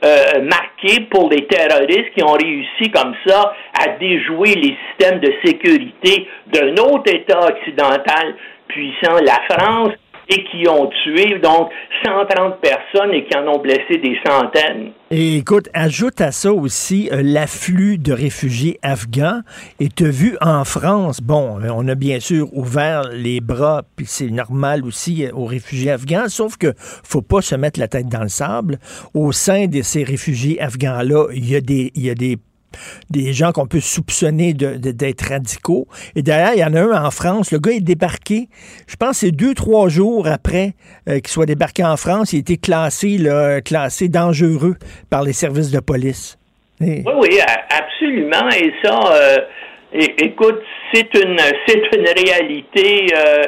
euh, 0.04 0.42
marquée 0.42 1.02
pour 1.12 1.30
les 1.30 1.46
terroristes 1.46 2.12
qui 2.16 2.24
ont 2.24 2.34
réussi 2.34 2.90
comme 2.92 3.14
ça 3.26 3.54
à 3.80 3.90
déjouer 4.00 4.56
les 4.56 4.76
systèmes 4.90 5.20
de 5.20 5.32
sécurité 5.46 6.28
d'un 6.48 6.74
autre 6.84 7.14
État 7.14 7.40
occidental 7.40 8.36
puissant, 8.68 9.18
la 9.22 9.40
France, 9.50 9.94
et 10.30 10.44
qui 10.46 10.68
ont 10.68 10.90
tué 11.04 11.40
donc 11.40 11.70
130 12.04 12.60
personnes 12.62 13.14
et 13.14 13.26
qui 13.26 13.38
en 13.38 13.48
ont 13.48 13.60
blessé 13.60 13.98
des 13.98 14.18
centaines. 14.26 14.92
Et 15.10 15.38
écoute, 15.38 15.68
ajoute 15.74 16.22
à 16.22 16.32
ça 16.32 16.54
aussi 16.54 17.10
euh, 17.12 17.22
l'afflux 17.22 17.98
de 17.98 18.14
réfugiés 18.14 18.80
afghans. 18.82 19.42
Et 19.80 19.90
tu 19.90 20.06
as 20.06 20.10
vu 20.10 20.38
en 20.40 20.64
France, 20.64 21.20
bon, 21.22 21.60
euh, 21.60 21.70
on 21.76 21.88
a 21.88 21.96
bien 21.96 22.20
sûr 22.20 22.48
ouvert 22.54 23.04
les 23.12 23.42
bras, 23.42 23.82
puis 23.96 24.06
c'est 24.08 24.30
normal 24.30 24.86
aussi 24.86 25.26
euh, 25.26 25.32
aux 25.34 25.46
réfugiés 25.46 25.92
afghans, 25.92 26.30
sauf 26.30 26.58
que 26.58 26.74
faut 26.78 27.22
pas 27.22 27.42
se 27.42 27.56
mettre 27.56 27.80
la 27.80 27.90
tête 27.90 28.08
dans 28.08 28.22
le 28.22 28.30
sable. 28.30 28.80
Au 29.14 29.32
sein 29.32 29.68
de 29.68 29.82
ces 29.82 30.04
réfugiés 30.04 30.62
afghans-là, 30.62 31.28
il 31.34 31.50
y 31.50 31.56
a 31.56 31.62
des, 31.62 31.92
il 31.96 32.06
y 32.06 32.10
a 32.10 32.16
des 32.16 32.38
des 33.10 33.34
gens 33.34 33.52
qu'on 33.52 33.68
peut 33.68 33.80
soupçonner 33.80 34.54
d'être 34.54 35.30
radicaux. 35.30 35.88
Et 36.16 36.22
d'ailleurs, 36.22 36.52
il 36.56 36.60
y 36.60 36.64
en 36.64 36.74
a 36.74 36.82
un 36.82 37.06
en 37.06 37.12
France. 37.12 37.52
Le 37.52 37.60
gars 37.60 37.72
est 37.72 37.82
débarqué, 37.82 38.50
je 38.88 38.96
pense 38.96 39.18
c'est 39.18 39.32
deux, 39.32 39.54
trois 39.54 39.90
jours 39.90 40.28
après 40.28 40.74
euh, 41.08 41.20
qu'il 41.20 41.28
soit 41.28 41.46
débarqué 41.46 41.84
en 41.84 41.98
France. 41.98 42.34
Il 42.34 42.38
a 42.38 42.40
été 42.40 42.58
classé, 42.58 43.18
là, 43.18 43.62
classé 43.62 44.08
dangereux 44.08 44.76
par 45.10 45.24
les 45.24 45.34
services 45.34 45.72
de 45.72 45.80
police. 45.80 46.38
Oui, 46.80 47.04
oui, 47.06 47.40
absolument. 47.70 48.50
Et 48.50 48.74
ça, 48.84 49.00
euh, 49.12 49.38
écoute, 50.18 50.62
c'est 50.94 51.14
une, 51.14 51.38
une 51.94 52.08
réalité. 52.26 53.06
Euh, 53.16 53.44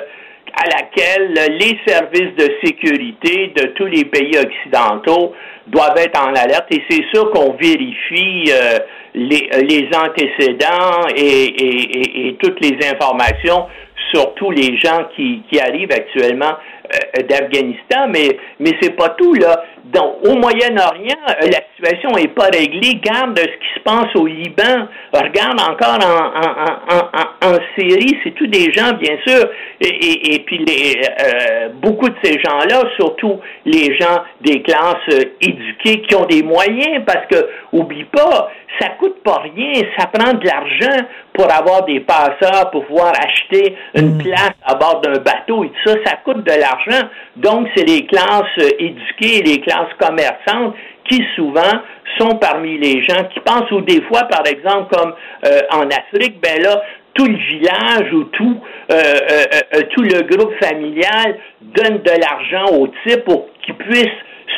à 0.53 0.65
laquelle 0.65 1.34
les 1.34 1.80
services 1.88 2.35
de 2.38 2.57
sécurité 2.63 3.53
de 3.55 3.67
tous 3.75 3.85
les 3.85 4.05
pays 4.05 4.38
occidentaux 4.38 5.34
doivent 5.67 5.97
être 5.97 6.19
en 6.19 6.34
alerte 6.35 6.67
et 6.71 6.84
c'est 6.89 7.03
sûr 7.13 7.31
qu'on 7.31 7.53
vérifie 7.53 8.51
euh, 8.51 8.80
les, 9.15 9.49
les, 9.63 9.89
antécédents 9.95 11.07
et, 11.15 12.35
toutes 12.39 12.59
les 12.61 12.77
informations 12.88 13.67
sur 14.13 14.34
tous 14.35 14.51
les 14.51 14.77
gens 14.77 15.05
qui, 15.15 15.41
qui 15.49 15.59
arrivent 15.59 15.91
actuellement 15.91 16.53
euh, 16.93 17.23
d'Afghanistan, 17.23 18.07
mais, 18.09 18.38
mais 18.59 18.71
c'est 18.81 18.95
pas 18.95 19.09
tout, 19.09 19.34
là. 19.34 19.63
Donc, 19.85 20.15
au 20.26 20.35
Moyen-Orient, 20.35 21.23
euh, 21.30 21.47
la 21.51 21.60
situation 21.76 22.11
n'est 22.11 22.30
pas 22.30 22.45
réglée. 22.45 23.01
Garde 23.03 23.38
ce 23.38 23.45
qui 23.45 23.73
se 23.76 23.80
passe 23.84 24.15
au 24.15 24.26
Liban. 24.26 24.88
Regarde 25.11 25.60
encore 25.60 25.99
en, 26.01 26.31
en, 26.39 27.49
en, 27.49 27.53
en 27.53 27.57
Syrie. 27.77 28.18
C'est 28.23 28.34
tous 28.35 28.47
des 28.47 28.72
gens, 28.72 28.93
bien 28.93 29.18
sûr. 29.27 29.49
Et, 29.81 30.35
et, 30.35 30.39
puis, 30.39 30.60
les, 30.60 30.95
euh, 30.97 31.69
beaucoup 31.81 32.07
de 32.07 32.15
ces 32.23 32.39
gens-là, 32.39 32.84
surtout 32.95 33.41
les 33.65 33.97
gens 33.99 34.23
des 34.41 34.61
classes 34.61 35.26
éduquées 35.41 36.01
qui 36.03 36.15
ont 36.15 36.26
des 36.26 36.43
moyens, 36.43 37.03
parce 37.05 37.26
que, 37.30 37.49
oublie 37.73 38.05
pas, 38.05 38.49
ça 38.79 38.89
coûte 38.99 39.21
pas 39.23 39.39
rien. 39.39 39.81
Ça 39.97 40.07
prend 40.07 40.33
de 40.33 40.45
l'argent 40.45 41.05
pour 41.33 41.51
avoir 41.51 41.85
des 41.85 41.99
passeurs, 42.01 42.71
pour 42.71 42.85
pouvoir 42.85 43.13
acheter 43.19 43.75
une 43.95 44.15
mm. 44.15 44.23
place 44.23 44.53
à 44.63 44.75
bord 44.75 45.01
d'un 45.01 45.19
bateau 45.19 45.63
et 45.63 45.69
tout 45.69 45.89
ça. 45.89 45.95
Ça 46.05 46.15
coûte 46.23 46.43
de 46.43 46.51
l'argent. 46.51 47.07
Donc, 47.35 47.67
c'est 47.75 47.87
les 47.87 48.05
classes 48.05 48.73
éduquées, 48.79 49.41
les 49.43 49.61
classes 49.61 49.93
commerçantes 49.99 50.75
qui 51.09 51.23
souvent 51.35 51.81
sont 52.17 52.37
parmi 52.37 52.77
les 52.77 53.03
gens 53.03 53.23
qui 53.33 53.39
pensent, 53.41 53.69
ou 53.71 53.81
des 53.81 54.01
fois, 54.03 54.23
par 54.23 54.45
exemple, 54.47 54.95
comme 54.95 55.13
euh, 55.45 55.59
en 55.71 55.87
Afrique, 55.87 56.39
ben 56.41 56.61
là, 56.61 56.81
tout 57.13 57.25
le 57.25 57.35
village 57.35 58.13
ou 58.13 58.23
tout, 58.25 58.59
euh, 58.91 58.95
euh, 58.95 59.43
euh, 59.75 59.81
tout 59.91 60.01
le 60.01 60.21
groupe 60.23 60.53
familial 60.61 61.37
donne 61.61 61.99
de 61.99 62.11
l'argent 62.11 62.75
au 62.75 62.87
type 63.05 63.23
pour 63.25 63.47
qu'il 63.63 63.75
puisse 63.75 64.07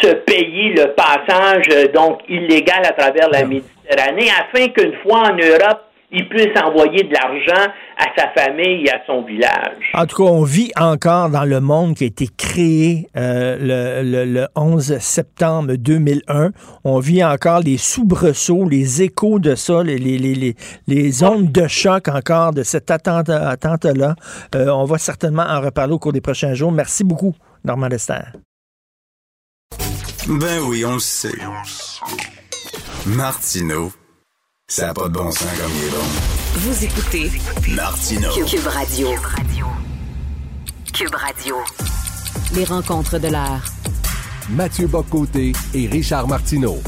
se 0.02 0.08
payer 0.08 0.74
le 0.74 0.94
passage 0.94 1.68
donc 1.94 2.20
illégal 2.28 2.84
à 2.86 2.92
travers 2.92 3.30
la 3.30 3.46
Méditerranée 3.46 4.30
afin 4.30 4.68
qu'une 4.70 4.94
fois 5.04 5.30
en 5.30 5.36
Europe, 5.36 5.82
il 6.12 6.30
puisse 6.30 6.56
envoyer 6.64 7.04
de 7.04 7.14
l'argent 7.14 7.72
à 7.98 8.06
sa 8.18 8.30
famille 8.30 8.86
et 8.86 8.92
à 8.92 9.02
son 9.06 9.24
village. 9.24 9.92
En 9.94 10.06
tout 10.06 10.24
cas, 10.24 10.32
on 10.32 10.44
vit 10.44 10.72
encore 10.80 11.30
dans 11.30 11.44
le 11.44 11.60
monde 11.60 11.96
qui 11.96 12.04
a 12.04 12.08
été 12.08 12.28
créé 12.38 13.08
euh, 13.18 14.04
le, 14.04 14.48
11 14.56 14.98
septembre 15.00 15.74
2001. 15.76 16.52
On 16.84 17.00
vit 17.00 17.24
encore 17.24 17.60
les 17.60 17.78
soubresauts, 17.78 18.68
les 18.70 19.02
échos 19.02 19.40
de 19.40 19.56
ça, 19.56 19.84
les, 19.84 19.98
les, 19.98 20.56
les, 20.88 21.24
ondes 21.24 21.52
de 21.52 21.68
choc 21.68 22.08
encore 22.08 22.54
de 22.54 22.64
cet 22.64 22.92
attente-là. 22.92 24.16
Euh, 24.56 24.68
on 24.70 24.86
va 24.86 24.98
certainement 24.98 25.46
en 25.48 25.62
reparler 25.62 25.94
au 25.94 26.00
cours 26.00 26.14
des 26.14 26.22
prochains 26.22 26.54
jours. 26.54 26.72
Merci 26.72 27.04
beaucoup, 27.04 27.36
Normand 27.64 27.88
Lester. 27.88 28.14
Ben 30.28 30.60
oui, 30.64 30.84
on 30.86 30.94
le 30.94 31.00
sait. 31.00 31.32
Martineau 33.06 33.92
ça 34.68 34.88
n'a 34.88 34.94
pas 34.96 35.08
de 35.08 35.14
bon 35.14 35.30
sens 35.30 35.48
comme 35.62 35.72
il 35.78 35.86
est 35.86 35.92
bon. 35.92 35.98
Vous 36.56 36.86
écoutez 36.86 37.32
Martino. 37.76 38.30
Cube 38.48 38.66
Radio. 38.66 39.10
Cube 40.92 41.14
Radio. 41.14 41.56
Les 42.56 42.64
rencontres 42.64 43.20
de 43.20 43.28
l'art. 43.28 43.64
Mathieu 44.50 44.88
Boccoté 44.88 45.52
et 45.76 45.86
Richard 45.86 46.28
Martineau. 46.28 46.82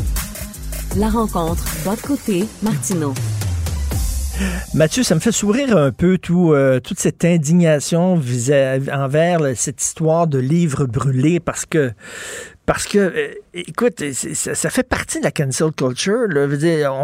La 0.95 1.09
rencontre 1.09 1.63
Boccoté-Martineau. 1.85 3.13
Mathieu, 4.73 5.03
ça 5.03 5.13
me 5.13 5.19
fait 5.19 5.31
sourire 5.31 5.77
un 5.77 5.91
peu 5.91 6.17
tout, 6.17 6.53
euh, 6.53 6.79
toute 6.79 6.99
cette 6.99 7.25
indignation 7.25 8.19
envers 8.91 9.39
cette 9.55 9.83
histoire 9.83 10.25
de 10.25 10.39
livres 10.39 10.85
brûlés 10.85 11.39
parce 11.39 11.67
que 11.67 11.93
parce 12.67 12.85
que, 12.85 12.97
euh, 12.97 13.33
écoute, 13.53 14.03
ça, 14.11 14.69
fait 14.69 14.83
partie 14.83 15.19
de 15.19 15.23
la 15.23 15.31
cancel 15.31 15.71
culture. 15.71 16.27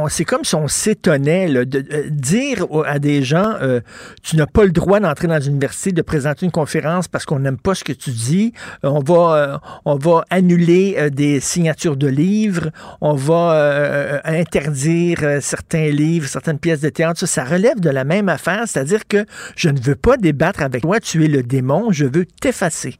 C'est 0.10 0.26
comme 0.26 0.44
si 0.44 0.56
on 0.56 0.68
s'étonnait 0.68 1.66
de, 1.66 1.78
euh, 1.78 2.10
dire 2.10 2.68
à 2.86 3.00
des 3.00 3.24
gens, 3.24 3.54
euh, 3.62 3.80
tu 4.24 4.36
n'as 4.36 4.46
pas 4.46 4.66
le 4.66 4.72
droit 4.72 5.00
d'entrer 5.00 5.28
dans 5.30 5.40
une 5.40 5.54
université, 5.54 5.94
de 5.94 6.02
présenter 6.02 6.46
une 6.46 6.52
conférence 6.52 7.08
parce 7.08 7.26
qu'on 7.26 7.40
n'aime 7.40 7.58
pas 7.58 7.76
ce 7.76 7.86
que 7.86 7.94
tu 7.94 8.10
dis. 8.10 8.52
On 8.84 9.00
va, 9.00 9.62
on 9.86 9.96
va 9.96 10.26
annuler 10.30 11.10
des 11.12 11.40
signatures 11.40 11.96
de 11.96 12.08
livres. 12.08 12.70
On 13.00 13.14
va 13.14 14.22
interdire 14.26 15.38
certains 15.40 15.88
livres, 15.88 16.28
certaines 16.28 16.60
pièces 16.60 16.82
de 16.82 16.90
théâtre. 16.90 17.22
Ça, 17.22 17.28
ça 17.28 17.46
relève 17.46 17.80
de 17.80 17.90
la 17.90 18.04
même 18.04 18.28
affaire, 18.28 18.64
c'est-à-dire 18.68 19.08
que 19.08 19.26
je 19.56 19.70
ne 19.70 19.80
veux 19.80 19.96
pas 19.96 20.18
débattre 20.18 20.62
avec 20.62 20.82
toi. 20.82 21.00
Tu 21.00 21.24
es 21.24 21.30
le 21.30 21.42
démon. 21.42 21.94
Je 21.94 22.04
veux 22.04 22.26
t'effacer. 22.26 22.96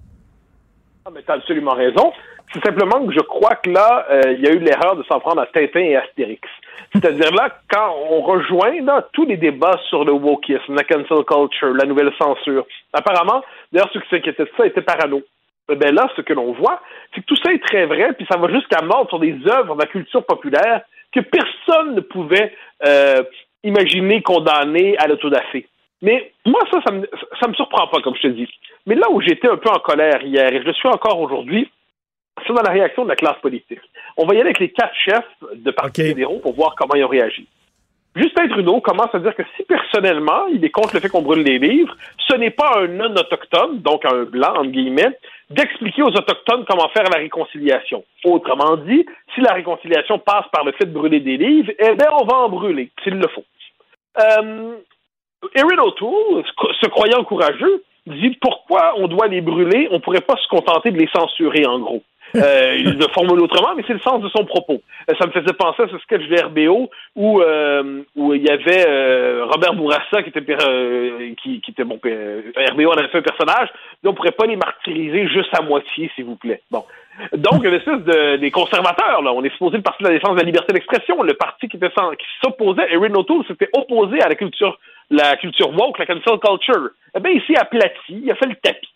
Ah, 1.04 1.10
mais 1.14 1.22
tu 1.24 1.30
as 1.30 1.36
absolument 1.36 1.74
raison. 1.74 2.14
C'est 2.54 2.64
simplement 2.64 3.06
que 3.06 3.14
je 3.14 3.20
crois 3.20 3.56
que 3.56 3.70
là, 3.72 4.06
euh, 4.12 4.34
il 4.34 4.42
y 4.42 4.48
a 4.48 4.52
eu 4.52 4.60
l'erreur 4.60 4.96
de 4.96 5.04
s'en 5.04 5.20
prendre 5.20 5.42
à 5.42 5.48
Tintin 5.48 5.80
et 5.80 5.96
Astérix. 5.96 6.48
C'est-à-dire 6.94 7.34
là, 7.34 7.50
quand 7.68 7.96
on 8.12 8.22
rejoint 8.22 8.80
là, 8.82 9.08
tous 9.14 9.26
les 9.26 9.38
débats 9.38 9.80
sur 9.90 10.06
le 10.06 10.12
wokisme, 10.12 10.76
la 10.76 10.84
cancel 10.84 11.26
culture, 11.26 11.74
la 11.74 11.86
nouvelle 11.86 12.12
censure, 12.22 12.66
apparemment, 12.94 13.44
d'ailleurs, 13.72 13.90
ceux 13.92 14.02
qui 14.02 14.10
s'inquiétaient 14.10 14.44
de 14.44 14.52
ça 14.56 14.68
étaient 14.68 14.84
parano. 14.84 15.22
Bien 15.68 15.92
là, 15.92 16.08
ce 16.16 16.22
que 16.22 16.34
l'on 16.34 16.52
voit, 16.52 16.82
c'est 17.14 17.22
que 17.22 17.26
tout 17.26 17.38
ça 17.38 17.52
est 17.52 17.64
très 17.64 17.86
vrai, 17.86 18.14
puis 18.14 18.28
ça 18.30 18.38
va 18.38 18.48
jusqu'à 18.50 18.84
mort 18.84 19.08
sur 19.10 19.18
des 19.18 19.36
œuvres 19.48 19.76
de 19.76 19.82
la 19.82 19.88
culture 19.88 20.24
populaire 20.26 20.82
que 21.12 21.22
personne 21.22 21.96
ne 21.96 22.02
pouvait 22.02 22.54
euh, 22.86 23.24
imaginer 23.64 24.22
condamner 24.22 24.96
à 24.98 25.08
l'autodafé. 25.08 25.68
Mais 26.02 26.34
moi, 26.46 26.60
ça, 26.70 26.80
ça 26.86 26.92
me, 26.92 27.10
ça 27.42 27.48
me 27.48 27.54
surprend 27.54 27.88
pas, 27.88 28.02
comme 28.02 28.16
je 28.16 28.24
te 28.24 28.28
dis. 28.28 28.50
Mais 28.86 28.96
là 28.96 29.10
où 29.10 29.22
j'étais 29.22 29.48
un 29.48 29.56
peu 29.56 29.70
en 29.70 29.80
colère 29.80 30.22
hier, 30.22 30.54
et 30.54 30.62
je 30.62 30.66
le 30.66 30.74
suis 30.74 30.90
encore 30.90 31.20
aujourd'hui, 31.20 31.72
dans 32.54 32.62
la 32.62 32.72
réaction 32.72 33.04
de 33.04 33.10
la 33.10 33.16
classe 33.16 33.40
politique. 33.42 33.80
On 34.18 34.26
va 34.26 34.34
y 34.34 34.38
aller 34.38 34.48
avec 34.48 34.60
les 34.60 34.70
quatre 34.70 34.96
chefs 35.06 35.26
de 35.56 35.72
partis 35.72 36.04
fédéraux 36.04 36.40
pour 36.40 36.54
voir 36.54 36.76
comment 36.76 36.96
ils 36.96 37.04
ont 37.04 37.10
réagi. 37.10 37.48
Justin 38.16 38.48
Trudeau 38.48 38.80
commence 38.80 39.14
à 39.14 39.20
dire 39.20 39.36
que 39.36 39.42
si 39.58 39.64
personnellement 39.64 40.46
il 40.48 40.64
est 40.64 40.70
contre 40.70 40.94
le 40.94 41.00
fait 41.00 41.10
qu'on 41.10 41.24
brûle 41.24 41.44
les 41.44 41.58
livres, 41.58 41.96
ce 42.28 42.36
n'est 42.36 42.52
pas 42.52 42.72
un 42.78 42.88
non-autochtone, 42.88 43.80
donc 43.80 44.06
un 44.06 44.26
blanc, 44.26 44.54
entre 44.56 44.70
guillemets, 44.70 45.18
d'expliquer 45.50 46.04
aux 46.04 46.10
Autochtones 46.10 46.64
comment 46.70 46.90
faire 46.90 47.10
la 47.12 47.18
réconciliation. 47.18 48.04
Autrement 48.24 48.78
dit, 48.78 49.06
si 49.34 49.42
la 49.42 49.54
réconciliation 49.54 50.20
passe 50.20 50.46
par 50.52 50.64
le 50.64 50.74
fait 50.74 50.86
de 50.86 50.94
brûler 50.94 51.22
des 51.22 51.38
livres, 51.38 51.72
eh 51.80 51.96
bien, 51.96 52.10
on 52.20 52.26
va 52.26 52.38
en 52.38 52.50
brûler, 52.50 52.92
s'il 53.04 53.16
le 53.16 53.28
faut. 53.30 53.46
Euh, 54.20 54.76
Erin 55.56 55.82
O'Toole, 55.82 56.44
se 56.82 56.88
croyant 56.90 57.24
courageux, 57.24 57.84
dit 58.06 58.38
pourquoi 58.42 58.94
on 58.98 59.08
doit 59.08 59.28
les 59.28 59.42
brûler, 59.42 59.88
on 59.90 60.00
pourrait 60.00 60.22
pas 60.22 60.38
se 60.38 60.48
contenter 60.50 60.92
de 60.92 61.00
les 61.00 61.10
censurer, 61.16 61.66
en 61.66 61.80
gros. 61.80 62.04
Euh, 62.36 62.76
il 62.78 62.98
le 62.98 63.08
formule 63.14 63.40
autrement, 63.42 63.76
mais 63.76 63.84
c'est 63.86 63.94
le 63.94 64.00
sens 64.00 64.22
de 64.22 64.30
son 64.30 64.46
propos. 64.46 64.82
Euh, 65.10 65.14
ça 65.20 65.28
me 65.28 65.32
faisait 65.32 65.54
penser 65.54 65.84
à 65.84 65.88
ce 65.88 65.98
sketch 66.00 66.28
de 66.28 66.42
RBO 66.42 66.90
où, 67.16 67.42
euh, 67.42 68.02
où 68.16 68.34
il 68.34 68.44
y 68.44 68.50
avait 68.50 68.86
euh, 68.88 69.46
Robert 69.46 69.74
Bourassa 69.74 70.24
qui 70.24 70.30
était, 70.30 70.44
qui, 71.42 71.62
qui, 71.62 71.72
était 71.72 71.84
bon, 71.84 72.00
RBO 72.04 72.92
en 72.92 72.98
avait 72.98 73.10
fait 73.10 73.20
un 73.20 73.22
personnage, 73.22 73.70
mais 74.02 74.10
on 74.10 74.14
pourrait 74.14 74.32
pas 74.32 74.46
les 74.46 74.56
martyriser 74.56 75.28
juste 75.28 75.54
à 75.54 75.62
moitié, 75.62 76.10
s'il 76.16 76.26
vous 76.26 76.36
plaît. 76.36 76.62
Bon. 76.72 76.84
Donc, 77.34 77.64
une 77.64 77.74
espèce 77.74 78.02
de, 78.02 78.38
des 78.38 78.50
conservateurs, 78.50 79.22
là. 79.22 79.32
On 79.34 79.44
est 79.44 79.52
supposé 79.52 79.78
le 79.78 79.84
parti 79.84 80.02
de 80.02 80.08
la 80.08 80.16
défense 80.16 80.34
de 80.34 80.40
la 80.40 80.46
liberté 80.46 80.74
d'expression, 80.74 81.22
le 81.22 81.36
parti 81.36 81.68
qui, 81.68 81.78
était 81.78 81.90
qui 81.90 82.26
s'opposait, 82.44 82.92
Erin 82.92 83.14
O'Toole 83.14 83.46
s'était 83.46 83.70
opposé 83.74 84.20
à 84.22 84.30
la 84.30 84.36
culture, 84.36 84.80
la 85.12 85.36
culture 85.36 85.70
woke, 85.78 86.00
la 86.00 86.08
cancel 86.08 86.40
culture. 86.40 86.90
Eh 87.16 87.20
bien, 87.20 87.32
ici, 87.34 87.56
aplati, 87.56 87.94
il 88.10 88.32
a 88.32 88.36
fait 88.36 88.48
le 88.48 88.56
tapis. 88.56 88.93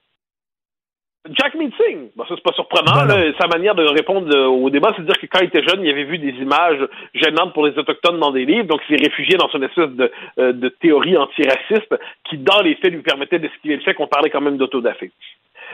Jack 1.32 1.56
Meeting, 1.56 2.10
bon, 2.16 2.26
ça 2.26 2.36
c'est 2.36 2.44
pas 2.44 2.54
surprenant. 2.54 3.06
Ben 3.08 3.34
sa 3.40 3.48
manière 3.48 3.76
de 3.76 3.84
répondre 3.84 4.28
euh, 4.36 4.46
au 4.46 4.70
débat, 4.70 4.94
c'est 4.96 5.02
de 5.02 5.08
dire 5.08 5.20
que 5.20 5.26
quand 5.28 5.40
il 5.42 5.48
était 5.48 5.64
jeune, 5.64 5.84
il 5.84 5.90
avait 5.90 6.04
vu 6.04 6.18
des 6.18 6.32
images 6.42 6.80
gênantes 7.14 7.54
pour 7.54 7.66
les 7.66 7.78
autochtones 7.78 8.20
dans 8.20 8.32
des 8.32 8.46
livres, 8.46 8.68
donc 8.68 8.82
il 8.90 8.98
s'est 8.98 9.04
réfugié 9.04 9.38
dans 9.38 9.50
une 9.50 9.64
espèce 9.64 9.90
de, 9.90 10.12
euh, 10.40 10.54
de 10.54 10.70
théorie 10.70 11.18
antiraciste 11.18 11.96
qui, 12.30 12.38
dans 12.38 12.62
les 12.62 12.76
faits, 12.76 12.94
lui 12.94 13.02
permettait 13.02 13.40
d'esquiver 13.40 13.76
le 13.76 13.82
fait 13.82 13.94
qu'on 13.94 14.08
parlait 14.08 14.30
quand 14.30 14.42
même 14.42 14.58
d'autodafé. 14.58 15.12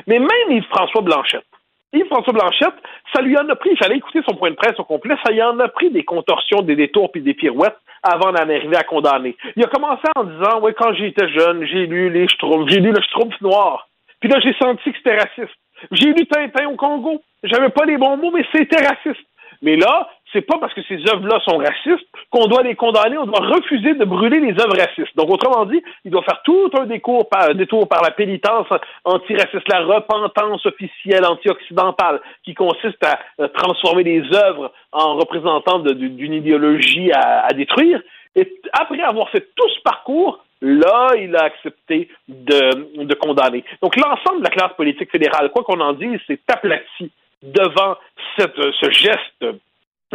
Mais 0.07 0.19
même 0.19 0.49
Yves-François 0.49 1.01
Blanchette, 1.01 1.45
Yves-François 1.93 2.33
Blanchette, 2.33 2.73
ça 3.13 3.21
lui 3.21 3.37
en 3.37 3.47
a 3.49 3.55
pris, 3.55 3.69
il 3.71 3.77
fallait 3.77 3.97
écouter 3.97 4.21
son 4.27 4.35
point 4.35 4.49
de 4.49 4.55
presse 4.55 4.79
au 4.79 4.83
complet, 4.83 5.15
ça 5.23 5.31
lui 5.31 5.43
en 5.43 5.59
a 5.59 5.67
pris 5.67 5.91
des 5.91 6.03
contorsions, 6.03 6.61
des 6.61 6.75
détours 6.75 7.11
puis 7.11 7.21
des 7.21 7.35
pirouettes 7.35 7.77
avant 8.01 8.31
d'en 8.31 8.49
arriver 8.49 8.75
à 8.75 8.83
condamner. 8.83 9.35
Il 9.55 9.63
a 9.63 9.67
commencé 9.67 10.03
en 10.15 10.23
disant, 10.23 10.59
oui, 10.61 10.71
quand 10.77 10.93
j'étais 10.93 11.29
jeune, 11.29 11.65
j'ai 11.65 11.85
lu 11.85 12.09
les 12.09 12.27
Schtroumpfs, 12.27 12.69
j'ai 12.69 12.79
lu 12.79 12.91
le 12.91 13.01
Schtroumpf 13.01 13.39
noir. 13.41 13.87
Puis 14.23 14.31
là, 14.31 14.39
j'ai 14.39 14.53
senti 14.53 14.89
que 14.89 14.97
c'était 14.97 15.17
raciste. 15.17 15.59
J'ai 15.91 16.13
lu 16.13 16.25
Tintin 16.25 16.69
au 16.69 16.77
Congo. 16.77 17.21
J'avais 17.43 17.67
pas 17.67 17.83
les 17.83 17.97
bons 17.97 18.15
mots, 18.15 18.31
mais 18.33 18.45
c'était 18.53 18.81
raciste. 18.81 19.27
Mais 19.61 19.75
là, 19.75 20.07
c'est 20.31 20.43
pas 20.43 20.57
parce 20.59 20.73
que 20.73 20.81
ces 20.83 20.95
œuvres-là 21.11 21.41
sont 21.43 21.57
racistes 21.57 22.07
qu'on 22.29 22.47
doit 22.47 22.63
les 22.63 22.75
condamner, 22.75 23.17
on 23.17 23.25
doit 23.25 23.45
refuser 23.45 23.95
de 23.95 24.05
brûler 24.05 24.39
les 24.39 24.53
œuvres 24.61 24.77
racistes. 24.79 25.13
Donc, 25.17 25.29
autrement 25.29 25.65
dit, 25.65 25.83
il 26.05 26.11
doit 26.11 26.23
faire 26.23 26.41
tout 26.45 26.71
un 26.79 26.85
détour 26.85 27.27
par, 27.27 27.53
détour 27.53 27.89
par 27.89 28.01
la 28.01 28.11
pénitence 28.11 28.67
antiraciste, 29.03 29.69
la 29.69 29.81
repentance 29.81 30.65
officielle 30.65 31.25
anti-occidentale, 31.25 32.21
qui 32.45 32.53
consiste 32.53 33.03
à 33.03 33.19
transformer 33.49 34.03
les 34.03 34.23
œuvres 34.33 34.71
en 34.93 35.15
représentants 35.15 35.79
d'une 35.79 36.33
idéologie 36.33 37.11
à 37.11 37.49
détruire. 37.53 38.01
Et 38.35 38.59
après 38.71 39.01
avoir 39.01 39.29
fait 39.29 39.47
tout 39.55 39.69
ce 39.69 39.81
parcours, 39.81 40.43
Là, 40.65 41.09
il 41.19 41.35
a 41.35 41.43
accepté 41.43 42.07
de, 42.29 43.13
condamner. 43.15 43.65
Donc, 43.81 43.97
l'ensemble 43.97 44.39
de 44.39 44.45
la 44.45 44.49
classe 44.49 44.71
politique 44.77 45.11
fédérale, 45.11 45.51
quoi 45.51 45.63
qu'on 45.65 45.81
en 45.81 45.91
dise, 45.91 46.17
s'est 46.25 46.39
aplati 46.47 47.11
devant 47.41 47.97
cette, 48.37 48.55
ce 48.55 48.89
geste 48.89 49.45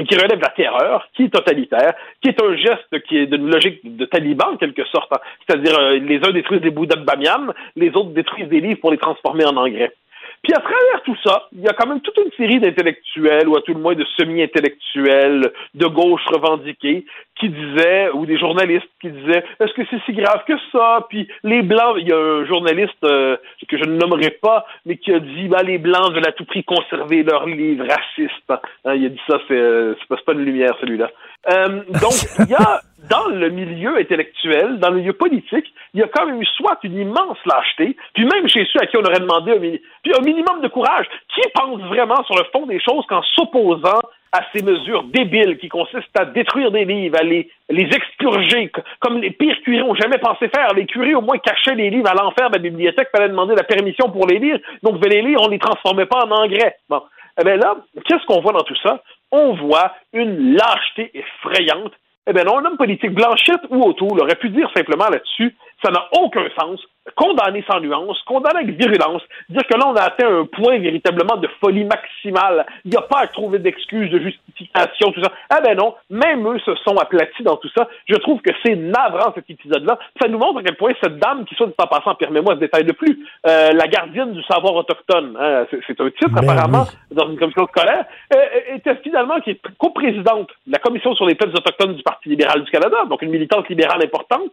qui 0.06 0.14
relève 0.14 0.38
de 0.38 0.42
la 0.42 0.50
terreur, 0.50 1.06
qui 1.14 1.24
est 1.24 1.28
totalitaire, 1.28 1.92
qui 2.22 2.28
est 2.28 2.42
un 2.42 2.56
geste 2.56 3.02
qui 3.06 3.18
est 3.18 3.26
d'une 3.26 3.50
logique 3.50 3.80
de 3.84 4.06
taliban 4.06 4.52
en 4.52 4.56
quelque 4.56 4.86
sorte. 4.86 5.12
Hein. 5.12 5.20
C'est-à-dire, 5.46 5.78
euh, 5.78 5.98
les 5.98 6.16
uns 6.24 6.30
détruisent 6.30 6.62
des 6.62 6.70
bouddhas 6.70 6.96
de 6.96 7.52
les 7.76 7.88
autres 7.90 8.10
détruisent 8.10 8.48
des 8.48 8.60
livres 8.60 8.80
pour 8.80 8.90
les 8.90 8.98
transformer 8.98 9.44
en 9.44 9.56
engrais. 9.56 9.92
Puis 10.42 10.52
à 10.54 10.60
travers 10.60 11.02
tout 11.04 11.16
ça, 11.24 11.48
il 11.52 11.62
y 11.62 11.68
a 11.68 11.72
quand 11.72 11.88
même 11.88 12.00
toute 12.00 12.16
une 12.18 12.30
série 12.36 12.60
d'intellectuels, 12.60 13.48
ou 13.48 13.56
à 13.56 13.62
tout 13.62 13.74
le 13.74 13.80
moins 13.80 13.94
de 13.94 14.04
semi-intellectuels 14.16 15.52
de 15.74 15.86
gauche 15.86 16.24
revendiqués, 16.26 17.04
qui 17.38 17.48
disaient, 17.48 18.10
ou 18.14 18.26
des 18.26 18.38
journalistes 18.38 18.88
qui 19.00 19.10
disaient, 19.10 19.44
est-ce 19.60 19.72
que 19.72 19.82
c'est 19.90 20.02
si 20.06 20.12
grave 20.12 20.42
que 20.46 20.54
ça? 20.72 21.06
Puis 21.08 21.28
les 21.44 21.62
Blancs, 21.62 21.96
il 21.98 22.08
y 22.08 22.12
a 22.12 22.16
un 22.16 22.44
journaliste 22.46 23.04
euh, 23.04 23.36
que 23.68 23.78
je 23.78 23.84
ne 23.84 23.96
nommerai 23.96 24.30
pas, 24.30 24.66
mais 24.86 24.96
qui 24.96 25.12
a 25.12 25.20
dit, 25.20 25.48
bah, 25.48 25.62
les 25.62 25.78
Blancs 25.78 26.12
veulent 26.12 26.26
à 26.26 26.32
tout 26.32 26.44
prix 26.44 26.64
conserver 26.64 27.22
leurs 27.22 27.46
livres 27.46 27.86
racistes. 27.86 28.52
Hein, 28.84 28.94
il 28.94 29.06
a 29.06 29.08
dit 29.08 29.20
ça, 29.28 29.38
c'est, 29.48 29.54
euh, 29.54 29.94
pas 30.26 30.34
de 30.34 30.40
lumière, 30.40 30.74
celui-là. 30.80 31.10
Euh, 31.50 31.82
donc, 32.00 32.14
il 32.40 32.50
y 32.50 32.54
a 32.54 32.80
dans 33.10 33.28
le 33.28 33.48
milieu 33.50 33.96
intellectuel, 33.96 34.78
dans 34.78 34.90
le 34.90 34.96
milieu 34.96 35.12
politique, 35.12 35.72
il 35.94 36.00
y 36.00 36.02
a 36.02 36.08
quand 36.08 36.26
même 36.26 36.42
eu 36.42 36.46
soit 36.46 36.78
une 36.82 36.98
immense 36.98 37.38
lâcheté, 37.46 37.96
puis 38.14 38.24
même 38.24 38.48
chez 38.48 38.66
ceux 38.72 38.80
à 38.82 38.86
qui 38.86 38.96
on 38.96 39.04
aurait 39.04 39.20
demandé 39.20 39.52
un, 39.52 39.60
puis 39.60 40.12
un 40.18 40.22
minimum 40.24 40.60
de 40.60 40.68
courage. 40.68 41.06
Qui 41.34 41.42
pense 41.54 41.80
vraiment 41.82 42.22
sur 42.24 42.36
le 42.36 42.44
fond 42.52 42.66
des 42.66 42.80
choses 42.80 43.06
qu'en 43.06 43.22
s'opposant 43.22 44.00
à 44.32 44.40
ces 44.52 44.62
mesures 44.62 45.04
débiles 45.04 45.58
qui 45.58 45.68
consistent 45.68 46.18
à 46.18 46.24
détruire 46.26 46.70
des 46.70 46.84
livres, 46.84 47.16
à 47.18 47.22
les, 47.22 47.48
les 47.70 47.84
expurger, 47.84 48.70
comme 49.00 49.20
les 49.20 49.30
pires 49.30 49.60
curés 49.62 49.82
ont 49.82 49.94
jamais 49.94 50.18
pensé 50.18 50.48
faire. 50.48 50.74
Les 50.74 50.84
curés, 50.84 51.14
au 51.14 51.22
moins, 51.22 51.38
cachaient 51.38 51.76
les 51.76 51.90
livres 51.90 52.10
à 52.10 52.14
l'enfer 52.14 52.50
de 52.50 52.56
la 52.56 52.62
bibliothèque, 52.62 53.08
fallait 53.10 53.28
demander 53.28 53.54
la 53.54 53.62
permission 53.62 54.10
pour 54.10 54.26
les 54.26 54.38
lire. 54.38 54.58
Donc, 54.82 54.96
vous 54.96 55.08
les 55.08 55.22
lire, 55.22 55.38
on 55.40 55.48
les 55.48 55.58
transformait 55.58 56.06
pas 56.06 56.26
en 56.26 56.30
engrais. 56.30 56.76
Bon. 56.88 57.02
Eh 57.40 57.44
bien 57.44 57.56
là, 57.56 57.76
qu'est-ce 58.04 58.26
qu'on 58.26 58.40
voit 58.40 58.52
dans 58.52 58.64
tout 58.64 58.76
ça? 58.82 59.02
On 59.30 59.54
voit 59.54 59.94
une 60.12 60.56
lâcheté 60.56 61.10
effrayante. 61.14 61.92
Eh 62.30 62.34
bien 62.34 62.44
non, 62.44 62.58
un 62.58 62.64
homme 62.66 62.76
politique, 62.76 63.14
Blanchette 63.14 63.62
ou 63.70 63.82
O'Toole, 63.82 64.20
aurait 64.20 64.36
pu 64.36 64.50
dire 64.50 64.70
simplement 64.76 65.08
là-dessus, 65.08 65.56
ça 65.82 65.90
n'a 65.90 66.08
aucun 66.12 66.46
sens, 66.58 66.80
condamner 67.14 67.64
sans 67.70 67.80
nuance, 67.80 68.20
condamner 68.26 68.60
avec 68.64 68.76
virulence, 68.76 69.22
dire 69.48 69.62
que 69.66 69.78
là, 69.78 69.86
on 69.88 69.94
a 69.94 70.02
atteint 70.02 70.28
un 70.28 70.44
point 70.44 70.78
véritablement 70.78 71.36
de 71.36 71.48
folie 71.60 71.84
maximale. 71.84 72.66
Il 72.84 72.90
n'y 72.90 72.96
a 72.96 73.02
pas 73.02 73.20
à 73.20 73.26
trouver 73.28 73.58
d'excuses, 73.58 74.10
de 74.10 74.18
justification, 74.18 75.12
tout 75.12 75.22
ça. 75.22 75.32
Ah 75.50 75.60
ben 75.60 75.76
non, 75.76 75.94
même 76.10 76.46
eux 76.48 76.58
se 76.60 76.74
sont 76.76 76.96
aplatis 76.96 77.42
dans 77.42 77.56
tout 77.56 77.70
ça. 77.76 77.88
Je 78.06 78.16
trouve 78.16 78.40
que 78.40 78.50
c'est 78.64 78.76
navrant, 78.76 79.32
cet 79.34 79.48
épisode-là. 79.48 79.98
Ça 80.20 80.28
nous 80.28 80.38
montre 80.38 80.60
à 80.60 80.62
quel 80.62 80.76
point 80.76 80.92
cette 81.02 81.18
dame, 81.18 81.44
qui 81.44 81.54
soit 81.54 81.66
dit 81.66 81.74
en 81.78 81.86
passant, 81.86 82.14
permets-moi 82.14 82.54
ce 82.54 82.60
détail 82.60 82.84
de 82.84 82.92
plus, 82.92 83.18
euh, 83.46 83.70
la 83.72 83.86
gardienne 83.86 84.32
du 84.32 84.42
savoir 84.42 84.74
autochtone, 84.74 85.36
hein, 85.40 85.66
c'est, 85.70 85.80
c'est 85.86 86.00
un 86.00 86.10
titre 86.10 86.30
Ben 86.30 86.48
apparemment 86.48 86.84
oui. 86.88 87.16
dans 87.16 87.28
une 87.28 87.38
commission 87.38 87.66
scolaire, 87.66 88.04
euh, 88.34 88.76
était 88.76 88.96
finalement 88.96 89.40
qui 89.40 89.50
est 89.50 89.60
coprésidente 89.78 90.48
de 90.66 90.72
la 90.72 90.78
commission 90.78 91.14
sur 91.14 91.26
les 91.26 91.34
peuples 91.34 91.56
autochtones 91.56 91.94
du 91.94 92.02
Parti 92.02 92.28
libéral 92.28 92.64
du 92.64 92.70
Canada, 92.70 93.04
donc 93.08 93.22
une 93.22 93.30
militante 93.30 93.68
libérale 93.68 94.02
importante, 94.02 94.50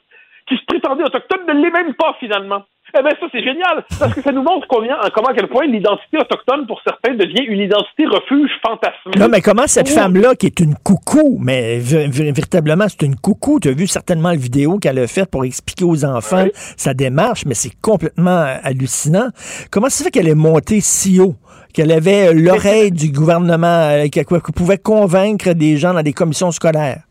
qui 0.47 0.55
se 0.55 0.65
prétendait 0.67 1.03
autochtone, 1.03 1.41
ne 1.47 1.53
l'est 1.61 1.71
même 1.71 1.93
pas 1.95 2.15
finalement. 2.19 2.63
Eh 2.97 3.01
bien, 3.01 3.11
ça, 3.19 3.25
c'est 3.31 3.43
génial, 3.43 3.83
parce 3.99 4.13
que 4.13 4.21
ça 4.21 4.31
nous 4.31 4.43
montre 4.43 4.67
combien, 4.69 4.95
comment, 5.13 5.27
à 5.27 5.33
quel 5.33 5.49
point 5.49 5.65
l'identité 5.65 6.17
autochtone, 6.17 6.65
pour 6.65 6.79
certains, 6.87 7.13
devient 7.15 7.43
une 7.45 7.59
identité 7.59 8.05
refuge 8.05 8.51
fantasmée. 8.65 9.19
Non, 9.19 9.27
mais 9.27 9.41
comment 9.41 9.67
cette 9.67 9.89
femme-là, 9.89 10.35
qui 10.35 10.45
est 10.45 10.59
une 10.61 10.75
coucou, 10.75 11.37
mais 11.41 11.79
véritablement, 11.79 12.85
c'est 12.87 13.01
une 13.01 13.17
coucou, 13.17 13.59
tu 13.59 13.69
as 13.69 13.73
vu 13.73 13.87
certainement 13.87 14.29
la 14.29 14.37
vidéo 14.37 14.77
qu'elle 14.77 14.99
a 14.99 15.07
faite 15.07 15.29
pour 15.29 15.43
expliquer 15.43 15.83
aux 15.83 16.05
enfants 16.05 16.45
sa 16.77 16.93
démarche, 16.93 17.43
mais 17.45 17.55
c'est 17.55 17.73
complètement 17.81 18.45
hallucinant. 18.63 19.29
Comment 19.71 19.89
ça 19.89 19.97
se 19.97 20.03
fait 20.03 20.11
qu'elle 20.11 20.29
est 20.29 20.35
montée 20.35 20.79
si 20.79 21.19
haut? 21.19 21.35
Qu'elle 21.73 21.91
avait 21.91 22.33
l'oreille 22.33 22.91
du 22.91 23.11
gouvernement, 23.11 23.89
euh, 23.89 24.07
qu'elle 24.07 24.25
pouvait 24.55 24.77
convaincre 24.77 25.51
des 25.51 25.75
gens 25.75 25.93
dans 25.93 26.03
des 26.03 26.13
commissions 26.13 26.51
scolaires? 26.51 27.01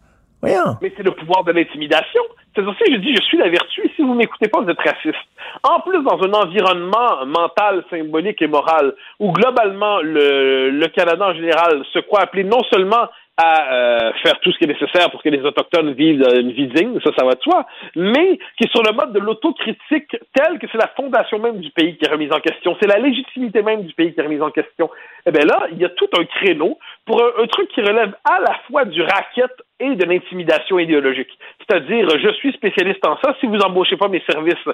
Mais 0.80 0.92
c'est 0.96 1.02
le 1.02 1.12
pouvoir 1.12 1.44
de 1.44 1.52
l'intimidation. 1.52 2.22
C'est 2.54 2.62
aussi, 2.62 2.84
je 2.88 2.96
dis, 2.98 3.14
je 3.14 3.22
suis 3.22 3.38
la 3.38 3.48
vertu. 3.48 3.90
Si 3.96 4.02
vous 4.02 4.14
m'écoutez 4.14 4.48
pas, 4.48 4.60
vous 4.60 4.70
êtes 4.70 4.78
raciste. 4.78 5.18
En 5.62 5.80
plus, 5.80 6.02
dans 6.02 6.22
un 6.22 6.32
environnement 6.32 7.26
mental, 7.26 7.84
symbolique 7.90 8.40
et 8.42 8.46
moral, 8.46 8.94
où 9.18 9.32
globalement 9.32 10.00
le, 10.00 10.70
le 10.70 10.86
Canada 10.88 11.28
en 11.28 11.34
général 11.34 11.82
se 11.92 11.98
croit 11.98 12.20
appelé 12.20 12.44
non 12.44 12.62
seulement 12.72 13.08
à 13.36 13.72
euh, 13.72 14.12
faire 14.22 14.38
tout 14.40 14.52
ce 14.52 14.58
qui 14.58 14.64
est 14.64 14.68
nécessaire 14.68 15.10
pour 15.10 15.22
que 15.22 15.28
les 15.28 15.42
Autochtones 15.42 15.92
vivent 15.92 16.24
une 16.36 16.52
vie 16.52 16.68
digne, 16.68 17.00
ça, 17.02 17.10
ça 17.18 17.24
va 17.24 17.34
de 17.34 17.42
soi, 17.42 17.66
mais 17.96 18.38
qui 18.56 18.64
est 18.64 18.70
sur 18.70 18.82
le 18.82 18.92
mode 18.92 19.12
de 19.12 19.18
l'autocritique 19.18 20.16
tel 20.32 20.58
que 20.58 20.66
c'est 20.70 20.78
la 20.78 20.88
fondation 20.96 21.38
même 21.40 21.58
du 21.58 21.70
pays 21.70 21.96
qui 21.96 22.04
est 22.04 22.10
remise 22.10 22.32
en 22.32 22.40
question. 22.40 22.76
C'est 22.80 22.88
la 22.88 22.98
légitimité 22.98 23.62
même 23.62 23.82
du 23.82 23.94
pays 23.94 24.14
qui 24.14 24.20
est 24.20 24.22
remise 24.22 24.42
en 24.42 24.50
question. 24.50 24.88
Eh 25.26 25.32
bien 25.32 25.44
là, 25.44 25.66
il 25.72 25.78
y 25.78 25.84
a 25.84 25.88
tout 25.88 26.08
un 26.16 26.24
créneau 26.24 26.78
pour 27.06 27.20
un 27.22 27.46
truc 27.46 27.68
qui 27.68 27.80
relève 27.80 28.14
à 28.24 28.40
la 28.40 28.54
fois 28.68 28.84
du 28.84 29.02
racket 29.02 29.50
et 29.80 29.96
de 29.96 30.04
l'intimidation 30.04 30.78
idéologique. 30.78 31.36
C'est-à-dire, 31.68 32.08
je 32.18 32.32
suis 32.34 32.52
spécialiste 32.52 33.06
en 33.06 33.16
ça, 33.22 33.34
si 33.40 33.46
vous 33.46 33.58
embauchez 33.58 33.96
pas 33.96 34.08
mes 34.08 34.22
services, 34.28 34.68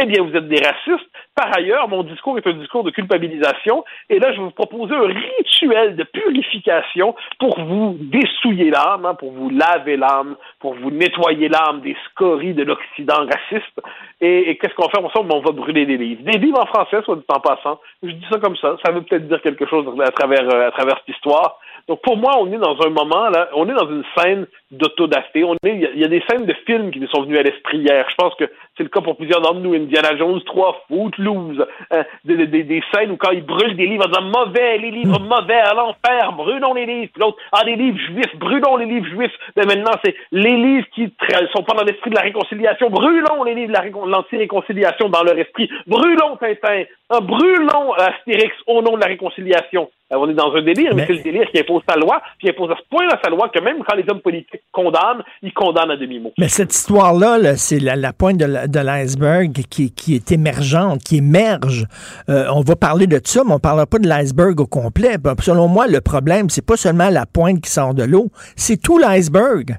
eh 0.00 0.06
bien, 0.06 0.24
vous 0.24 0.34
êtes 0.34 0.48
des 0.48 0.60
racistes. 0.60 1.08
Par 1.36 1.56
ailleurs, 1.56 1.88
mon 1.88 2.02
discours 2.02 2.36
est 2.36 2.46
un 2.46 2.54
discours 2.54 2.82
de 2.82 2.90
culpabilisation. 2.90 3.84
Et 4.10 4.18
là, 4.18 4.32
je 4.32 4.38
vais 4.38 4.44
vous 4.44 4.50
proposer 4.50 4.92
un 4.94 5.06
rituel 5.06 5.94
de 5.94 6.02
purification 6.02 7.14
pour 7.38 7.60
vous 7.60 7.96
dessouiller 8.00 8.70
l'âme, 8.70 9.06
hein, 9.06 9.14
pour 9.14 9.30
vous 9.30 9.50
laver 9.50 9.96
l'âme, 9.96 10.36
pour 10.58 10.74
vous 10.74 10.90
nettoyer 10.90 11.48
l'âme 11.48 11.80
des 11.80 11.96
scories 12.06 12.54
de 12.54 12.64
l'Occident 12.64 13.24
raciste. 13.24 13.80
Et, 14.20 14.58
qu'est-ce 14.58 14.74
qu'on 14.74 14.88
fait? 14.88 14.98
Ensemble? 14.98 15.32
On 15.32 15.40
va 15.40 15.52
brûler 15.52 15.86
des 15.86 15.96
livres. 15.96 16.22
Des 16.24 16.38
livres 16.38 16.60
en 16.60 16.66
français, 16.66 17.00
soit 17.04 17.16
dit 17.16 17.24
en 17.28 17.40
passant. 17.40 17.80
Je 18.02 18.10
dis 18.10 18.26
ça 18.30 18.40
comme 18.40 18.56
ça. 18.56 18.76
Ça 18.84 18.90
veut 18.90 19.02
peut-être 19.02 19.28
dire 19.28 19.40
quelque 19.42 19.66
chose 19.66 19.86
à 20.00 20.10
travers, 20.10 20.48
à 20.48 20.72
travers 20.72 20.98
cette 20.98 21.14
histoire. 21.14 21.60
Donc, 21.88 22.00
pour 22.02 22.16
moi, 22.16 22.32
on 22.40 22.50
est 22.52 22.56
dans 22.58 22.76
un 22.84 22.90
moment, 22.90 23.28
là, 23.28 23.48
on 23.54 23.68
est 23.68 23.74
dans 23.74 23.88
une 23.90 24.04
scène 24.16 24.46
d'autodafé. 24.70 25.44
On 25.44 25.54
est, 25.54 25.58
il 25.74 25.80
y, 25.80 25.86
a- 25.86 25.90
il 25.94 26.00
y 26.00 26.04
a 26.04 26.08
des 26.08 26.22
scènes 26.28 26.46
de 26.46 26.54
films 26.66 26.90
qui 26.90 26.98
nous 27.00 27.08
sont 27.08 27.22
venues 27.22 27.38
à 27.38 27.42
l'esprit 27.42 27.78
hier. 27.78 28.06
Je 28.08 28.14
pense 28.16 28.34
que 28.36 28.44
c'est 28.76 28.82
le 28.82 28.88
cas 28.88 29.00
pour 29.00 29.16
plusieurs 29.16 29.40
d'entre 29.40 29.60
nous. 29.60 29.74
Indiana 29.74 30.16
Jones 30.16 30.40
3, 30.44 30.84
Footloose, 30.88 31.64
euh, 31.92 32.02
des, 32.24 32.46
des- 32.46 32.62
des- 32.64 32.82
scènes 32.94 33.10
où 33.12 33.16
quand 33.16 33.30
ils 33.32 33.44
brûlent 33.44 33.76
des 33.76 33.86
livres 33.86 34.04
en 34.06 34.08
disant 34.08 34.22
mauvais, 34.44 34.78
les 34.78 34.90
livres 34.90 35.20
mauvais 35.20 35.54
à 35.60 35.74
l'enfer, 35.74 36.32
brûlons 36.36 36.74
les 36.74 36.86
livres. 36.86 37.10
Puis 37.12 37.20
l'autre, 37.20 37.36
ah, 37.52 37.64
des 37.64 37.76
livres 37.76 37.98
juifs, 37.98 38.36
brûlons 38.36 38.76
les 38.76 38.86
livres 38.86 39.06
juifs. 39.06 39.32
Mais 39.56 39.64
maintenant, 39.64 39.92
c'est 40.04 40.14
les 40.32 40.56
livres 40.56 40.86
qui 40.94 41.12
sont 41.54 41.62
pas 41.62 41.74
dans 41.74 41.84
l'esprit 41.84 42.10
de 42.10 42.16
la 42.16 42.22
réconciliation, 42.22 42.90
brûlons 42.90 43.44
les 43.44 43.54
livres 43.54 43.68
de 43.68 43.72
la 43.74 43.80
récon- 43.82 44.06
l'anti-réconciliation 44.08 45.08
dans 45.08 45.22
leur 45.22 45.38
esprit. 45.38 45.68
Brûlons 45.86 46.36
Tintin, 46.36 46.84
hein, 47.10 47.18
brûlons 47.20 47.92
Astérix 47.92 48.54
au 48.66 48.82
nom 48.82 48.96
de 48.96 49.00
la 49.00 49.06
réconciliation. 49.08 49.90
Euh, 50.12 50.16
on 50.18 50.28
est 50.28 50.34
dans 50.34 50.52
un 50.54 50.62
délire, 50.62 50.90
mais, 50.94 51.02
Mais- 51.02 51.06
c'est 51.06 51.12
le 51.14 51.22
délire 51.22 51.50
qui 51.50 51.58
impose 51.74 51.82
sa 51.88 51.96
loi, 51.96 52.20
puis 52.38 52.48
il 52.48 52.50
impose 52.50 52.70
à 52.70 52.76
ce 52.76 52.82
point-là 52.90 53.18
sa 53.22 53.30
loi 53.30 53.48
que 53.48 53.58
même 53.60 53.82
quand 53.86 53.96
les 53.96 54.04
hommes 54.08 54.20
politiques 54.20 54.62
condamnent, 54.72 55.22
ils 55.42 55.52
condamnent 55.52 55.90
à 55.90 55.96
demi-mot. 55.96 56.32
Mais 56.38 56.48
cette 56.48 56.74
histoire-là, 56.74 57.38
là, 57.38 57.56
c'est 57.56 57.78
la, 57.78 57.96
la 57.96 58.12
pointe 58.12 58.36
de 58.38 58.80
l'iceberg 58.80 59.52
qui, 59.70 59.92
qui 59.92 60.14
est 60.14 60.32
émergente, 60.32 61.00
qui 61.02 61.18
émerge. 61.18 61.86
Euh, 62.28 62.46
on 62.54 62.60
va 62.60 62.76
parler 62.76 63.06
de 63.06 63.20
ça, 63.24 63.42
mais 63.44 63.52
on 63.52 63.54
ne 63.54 63.60
parlera 63.60 63.86
pas 63.86 63.98
de 63.98 64.08
l'iceberg 64.08 64.60
au 64.60 64.66
complet. 64.66 65.18
Ben, 65.18 65.34
Selon 65.40 65.68
moi, 65.68 65.86
le 65.86 66.00
problème, 66.00 66.48
c'est 66.48 66.64
pas 66.66 66.76
seulement 66.76 67.10
la 67.10 67.26
pointe 67.26 67.60
qui 67.60 67.70
sort 67.70 67.94
de 67.94 68.04
l'eau, 68.04 68.26
c'est 68.56 68.80
tout 68.80 68.98
l'iceberg. 68.98 69.76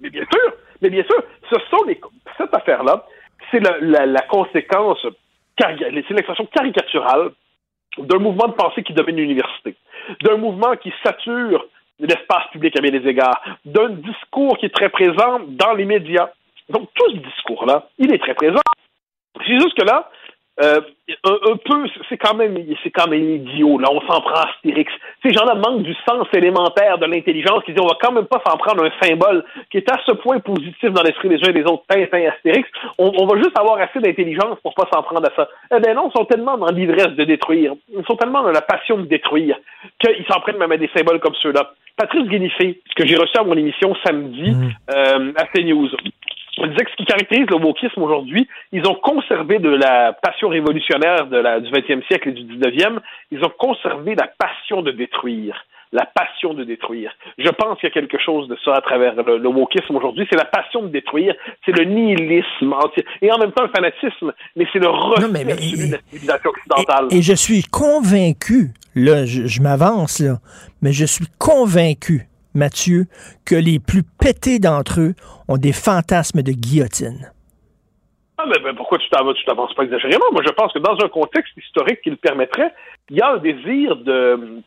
Mais 0.00 0.10
bien 0.10 0.22
sûr, 0.30 0.52
mais 0.82 0.90
bien 0.90 1.02
sûr, 1.04 1.22
ce 1.50 1.56
sont 1.70 1.82
les, 1.86 2.00
cette 2.38 2.54
affaire-là, 2.54 3.04
c'est 3.50 3.60
la, 3.60 3.76
la- 3.80 4.06
la 4.06 4.22
conséquence, 4.22 4.98
c'est 5.58 6.10
l'expression 6.10 6.46
caricaturale 6.52 7.30
d'un 7.98 8.18
mouvement 8.18 8.48
de 8.48 8.52
pensée 8.54 8.82
qui 8.82 8.92
domine 8.92 9.16
l'université, 9.16 9.76
d'un 10.22 10.36
mouvement 10.36 10.76
qui 10.76 10.92
sature 11.02 11.66
l'espace 11.98 12.48
public 12.52 12.76
à 12.76 12.80
bien 12.80 12.90
des 12.90 13.08
égards, 13.08 13.40
d'un 13.64 13.90
discours 13.90 14.58
qui 14.58 14.66
est 14.66 14.74
très 14.74 14.88
présent 14.88 15.40
dans 15.46 15.74
les 15.74 15.84
médias. 15.84 16.30
Donc, 16.68 16.88
tout 16.94 17.10
ce 17.10 17.16
discours-là, 17.16 17.88
il 17.98 18.12
est 18.12 18.18
très 18.18 18.34
présent. 18.34 18.60
C'est 19.46 19.60
juste 19.60 19.74
que 19.74 19.84
là, 19.84 20.10
euh, 20.62 20.80
un, 21.24 21.52
un 21.52 21.56
peu, 21.56 21.88
c'est 22.08 22.16
quand 22.16 22.34
même, 22.34 22.56
c'est 22.82 22.90
quand 22.90 23.08
même 23.08 23.28
idiot. 23.28 23.78
Là, 23.78 23.88
on 23.90 24.00
s'en 24.02 24.20
prend 24.20 24.36
à 24.36 24.50
Astérix. 24.50 24.92
Ces 25.24 25.32
gens-là 25.32 25.54
manquent 25.56 25.82
du 25.82 25.94
sens 26.08 26.26
élémentaire 26.32 26.98
de 26.98 27.06
l'intelligence. 27.06 27.64
Qui 27.64 27.72
disent, 27.72 27.82
on 27.82 27.88
va 27.88 27.98
quand 28.00 28.12
même 28.12 28.26
pas 28.26 28.40
s'en 28.46 28.56
prendre 28.56 28.84
un 28.84 28.90
symbole 29.02 29.44
qui 29.70 29.78
est 29.78 29.90
à 29.90 29.98
ce 30.06 30.12
point 30.12 30.38
positif 30.40 30.90
dans 30.92 31.02
l'esprit 31.02 31.28
des 31.28 31.36
uns 31.36 31.50
et 31.50 31.52
des 31.52 31.64
autres. 31.64 31.82
Tintin, 31.88 32.28
Astérix. 32.28 32.68
On, 32.98 33.10
on 33.18 33.26
va 33.26 33.36
juste 33.36 33.58
avoir 33.58 33.78
assez 33.78 33.98
d'intelligence 34.00 34.58
pour 34.62 34.74
pas 34.74 34.88
s'en 34.92 35.02
prendre 35.02 35.26
à 35.26 35.34
ça. 35.34 35.48
Eh 35.76 35.80
bien 35.80 35.94
non, 35.94 36.08
ils 36.08 36.18
sont 36.18 36.24
tellement 36.24 36.56
dans 36.56 36.70
l'ivresse 36.70 37.14
de 37.16 37.24
détruire. 37.24 37.72
Ils 37.92 38.04
sont 38.06 38.16
tellement 38.16 38.42
dans 38.42 38.52
la 38.52 38.62
passion 38.62 38.98
de 38.98 39.06
détruire 39.06 39.56
qu'ils 39.98 40.26
s'en 40.30 40.40
prennent 40.40 40.58
même 40.58 40.72
à 40.72 40.76
des 40.76 40.90
symboles 40.96 41.20
comme 41.20 41.34
ceux-là. 41.42 41.72
Patrice 41.96 42.26
Guénifé, 42.28 42.80
que 42.96 43.06
j'ai 43.06 43.16
reçu 43.16 43.38
à 43.38 43.44
mon 43.44 43.56
émission 43.56 43.94
samedi 44.04 44.52
euh, 44.90 45.32
à 45.36 45.46
CNews. 45.46 45.88
On 46.58 46.66
disait 46.66 46.84
que 46.84 46.90
ce 46.90 46.96
qui 46.96 47.04
caractérise 47.04 47.46
le 47.50 47.56
wokisme 47.56 48.02
aujourd'hui, 48.02 48.48
ils 48.72 48.86
ont 48.86 48.94
conservé 48.94 49.58
de 49.58 49.70
la 49.70 50.12
passion 50.12 50.48
révolutionnaire 50.48 51.26
de 51.26 51.36
la, 51.36 51.60
du 51.60 51.70
20e 51.70 52.06
siècle 52.06 52.28
et 52.28 52.32
du 52.32 52.44
19e, 52.44 53.00
ils 53.30 53.44
ont 53.44 53.52
conservé 53.58 54.14
la 54.14 54.28
passion 54.38 54.82
de 54.82 54.92
détruire. 54.92 55.66
La 55.92 56.06
passion 56.06 56.54
de 56.54 56.64
détruire. 56.64 57.12
Je 57.38 57.48
pense 57.50 57.78
qu'il 57.78 57.88
y 57.88 57.92
a 57.92 57.94
quelque 57.94 58.18
chose 58.18 58.48
de 58.48 58.56
ça 58.64 58.74
à 58.74 58.80
travers 58.80 59.14
le, 59.14 59.38
le 59.38 59.48
wokisme 59.48 59.94
aujourd'hui. 59.94 60.26
C'est 60.28 60.36
la 60.36 60.44
passion 60.44 60.82
de 60.82 60.88
détruire, 60.88 61.34
c'est 61.64 61.70
le 61.70 61.84
nihilisme 61.84 62.72
entier, 62.72 63.04
et 63.22 63.30
en 63.30 63.38
même 63.38 63.52
temps 63.52 63.62
le 63.62 63.68
fanatisme, 63.68 64.32
mais 64.56 64.66
c'est 64.72 64.80
le 64.80 64.88
refus 64.88 65.30
de 65.30 65.50
la 65.50 65.56
civilisation 65.56 66.50
occidentale. 66.50 67.06
Et 67.12 67.22
je 67.22 67.34
suis 67.34 67.62
convaincu, 67.62 68.70
là, 68.96 69.24
je, 69.24 69.46
je 69.46 69.62
m'avance, 69.62 70.18
là, 70.18 70.38
mais 70.82 70.92
je 70.92 71.04
suis 71.04 71.26
convaincu, 71.38 72.26
Mathieu, 72.54 73.06
que 73.44 73.54
les 73.54 73.78
plus 73.78 74.02
pétés 74.02 74.58
d'entre 74.58 75.00
eux 75.00 75.14
ont 75.48 75.56
des 75.56 75.72
fantasmes 75.72 76.42
de 76.42 76.52
guillotine. 76.52 77.30
Ah, 78.38 78.46
mais, 78.46 78.72
pourquoi 78.74 78.98
tu 78.98 79.08
t'avances, 79.10 79.74
pas 79.74 79.84
exagérément? 79.84 80.26
Moi, 80.32 80.42
je 80.44 80.52
pense 80.52 80.72
que 80.72 80.78
dans 80.78 80.96
un 81.04 81.08
contexte 81.08 81.56
historique 81.56 82.00
qui 82.02 82.10
le 82.10 82.16
permettrait, 82.16 82.72
il 83.10 83.16
y 83.16 83.20
a 83.20 83.32
un 83.32 83.36
désir 83.38 83.96
de, 83.96 84.60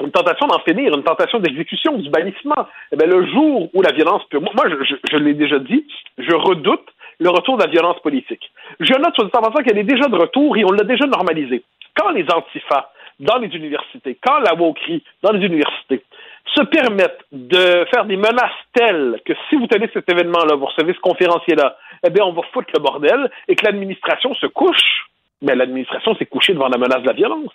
une 0.00 0.10
tentation 0.10 0.46
d'en 0.46 0.58
finir, 0.60 0.94
une 0.94 1.04
tentation 1.04 1.38
d'exécution, 1.38 1.96
du 1.98 2.10
bannissement. 2.10 2.66
Eh 2.92 2.96
le 2.96 3.26
jour 3.26 3.70
où 3.72 3.82
la 3.82 3.92
violence 3.92 4.22
peut... 4.30 4.38
Moi, 4.38 4.64
je 5.10 5.16
l'ai 5.16 5.34
déjà 5.34 5.58
dit, 5.58 5.86
je 6.18 6.34
redoute 6.34 6.86
le 7.18 7.30
retour 7.30 7.56
de 7.56 7.64
la 7.64 7.70
violence 7.70 8.00
politique. 8.00 8.50
Je 8.80 8.92
note 8.94 9.14
sur 9.14 9.24
le 9.24 9.30
temps 9.30 9.40
qu'elle 9.62 9.78
est 9.78 9.84
déjà 9.84 10.08
de 10.08 10.16
retour 10.16 10.56
et 10.56 10.64
on 10.64 10.72
l'a 10.72 10.84
déjà 10.84 11.06
normalisé. 11.06 11.62
Quand 11.96 12.10
les 12.10 12.26
antifas 12.30 12.90
dans 13.20 13.38
les 13.38 13.48
universités, 13.48 14.18
quand 14.20 14.40
la 14.40 14.54
wokerie 14.54 15.04
dans 15.22 15.32
les 15.32 15.46
universités 15.46 16.02
se 16.46 16.62
permettent 16.62 17.24
de 17.32 17.86
faire 17.92 18.04
des 18.04 18.16
menaces 18.16 18.52
telles 18.74 19.20
que 19.24 19.32
si 19.48 19.56
vous 19.56 19.66
tenez 19.66 19.88
cet 19.92 20.08
événement-là, 20.10 20.56
vous 20.56 20.66
recevez 20.66 20.92
ce 20.92 21.00
conférencier-là, 21.00 21.76
eh 22.06 22.10
bien, 22.10 22.24
on 22.24 22.32
va 22.32 22.42
foutre 22.52 22.70
le 22.74 22.80
bordel 22.80 23.30
et 23.48 23.56
que 23.56 23.64
l'administration 23.64 24.34
se 24.34 24.46
couche, 24.46 25.06
mais 25.42 25.54
l'administration 25.54 26.14
s'est 26.16 26.26
couchée 26.26 26.52
devant 26.52 26.68
la 26.68 26.78
menace 26.78 27.02
de 27.02 27.08
la 27.08 27.14
violence. 27.14 27.52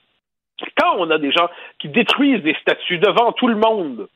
Quand 0.78 0.96
on 0.98 1.10
a 1.12 1.18
des 1.18 1.32
gens 1.32 1.50
qui 1.78 1.88
détruisent 1.88 2.44
des 2.44 2.56
statues 2.62 2.98
devant 2.98 3.32
tout 3.32 3.48
le 3.48 3.56
monde, 3.56 4.08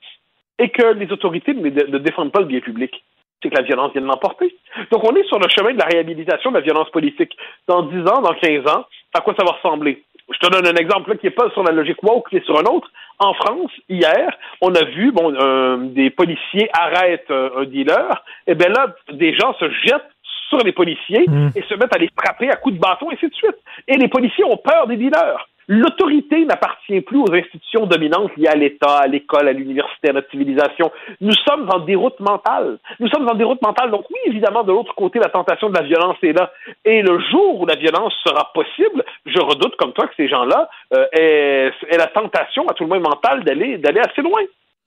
et 0.59 0.69
que 0.69 0.93
les 0.93 1.11
autorités 1.11 1.53
ne, 1.53 1.69
ne 1.69 1.97
défendent 1.97 2.31
pas 2.31 2.41
le 2.41 2.45
bien 2.45 2.59
public 2.59 3.03
c'est 3.43 3.49
que 3.49 3.55
la 3.57 3.63
violence 3.63 3.91
vient 3.91 4.01
de 4.01 4.07
l'emporter. 4.07 4.55
Donc, 4.91 5.03
on 5.03 5.13
est 5.15 5.27
sur 5.27 5.37
le 5.37 5.49
chemin 5.49 5.73
de 5.73 5.77
la 5.79 5.85
réhabilitation 5.85 6.51
de 6.51 6.55
la 6.55 6.63
violence 6.63 6.89
politique. 6.91 7.35
Dans 7.67 7.83
10 7.83 7.97
ans, 8.07 8.21
dans 8.21 8.33
15 8.33 8.65
ans, 8.67 8.85
à 9.13 9.19
quoi 9.19 9.35
ça 9.37 9.43
va 9.43 9.51
ressembler? 9.51 10.01
Je 10.31 10.37
te 10.39 10.51
donne 10.51 10.65
un 10.67 10.79
exemple 10.79 11.09
là, 11.09 11.17
qui 11.17 11.25
n'est 11.25 11.31
pas 11.31 11.49
sur 11.51 11.63
la 11.63 11.71
logique 11.71 12.01
woke, 12.03 12.29
qui 12.29 12.37
est 12.37 12.45
sur 12.45 12.57
un 12.57 12.63
autre. 12.63 12.89
En 13.19 13.33
France, 13.33 13.71
hier, 13.89 14.29
on 14.61 14.73
a 14.73 14.83
vu 14.85 15.11
bon, 15.11 15.33
euh, 15.33 15.77
des 15.77 16.09
policiers 16.09 16.69
arrêtent 16.73 17.29
euh, 17.29 17.61
un 17.61 17.65
dealer. 17.65 18.23
Et 18.47 18.55
bien 18.55 18.69
là, 18.69 18.95
des 19.11 19.33
gens 19.35 19.53
se 19.59 19.69
jettent 19.69 20.09
sur 20.49 20.59
les 20.59 20.71
policiers 20.71 21.25
et 21.55 21.61
se 21.63 21.73
mettent 21.75 21.95
à 21.95 21.99
les 21.99 22.09
frapper 22.15 22.49
à 22.49 22.55
coups 22.55 22.75
de 22.75 22.79
bâton, 22.79 23.09
et 23.11 23.15
ainsi 23.15 23.27
de 23.27 23.33
suite. 23.33 23.57
Et 23.87 23.97
les 23.97 24.07
policiers 24.07 24.43
ont 24.43 24.57
peur 24.57 24.87
des 24.87 24.97
dealers. 24.97 25.47
L'autorité 25.67 26.45
n'appartient 26.45 27.01
plus 27.01 27.19
aux 27.19 27.33
institutions 27.33 27.85
dominantes 27.85 28.35
liées 28.37 28.47
à 28.47 28.55
l'État, 28.55 28.97
à 28.99 29.07
l'école, 29.07 29.47
à 29.47 29.53
l'université, 29.53 30.09
à 30.09 30.13
notre 30.13 30.29
civilisation. 30.29 30.91
Nous 31.21 31.33
sommes 31.47 31.69
en 31.73 31.79
déroute 31.79 32.19
mentale. 32.19 32.77
Nous 32.99 33.07
sommes 33.07 33.27
en 33.29 33.35
déroute 33.35 33.61
mentale. 33.61 33.91
Donc 33.91 34.05
oui, 34.09 34.19
évidemment, 34.25 34.63
de 34.63 34.71
l'autre 34.71 34.93
côté, 34.95 35.19
la 35.19 35.29
tentation 35.29 35.69
de 35.69 35.75
la 35.75 35.83
violence 35.83 36.17
est 36.23 36.33
là. 36.33 36.51
Et 36.83 37.01
le 37.01 37.19
jour 37.31 37.61
où 37.61 37.65
la 37.65 37.75
violence 37.75 38.13
sera 38.25 38.51
possible, 38.53 39.03
je 39.25 39.39
redoute 39.39 39.75
comme 39.77 39.93
toi 39.93 40.07
que 40.07 40.15
ces 40.17 40.27
gens-là 40.27 40.69
euh, 40.93 41.05
aient, 41.13 41.97
la 41.97 42.07
tentation, 42.07 42.67
à 42.67 42.73
tout 42.73 42.83
le 42.83 42.89
moins 42.89 42.99
mentale, 42.99 43.43
d'aller 43.43 43.79
assez 43.99 44.21
loin. 44.21 44.41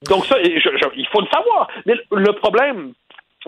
Donc 0.09 0.27
ça, 0.27 0.37
il 0.43 1.07
faut 1.09 1.21
le 1.21 1.27
savoir. 1.29 1.69
Mais 1.87 1.95
le 2.11 2.33
problème 2.33 2.93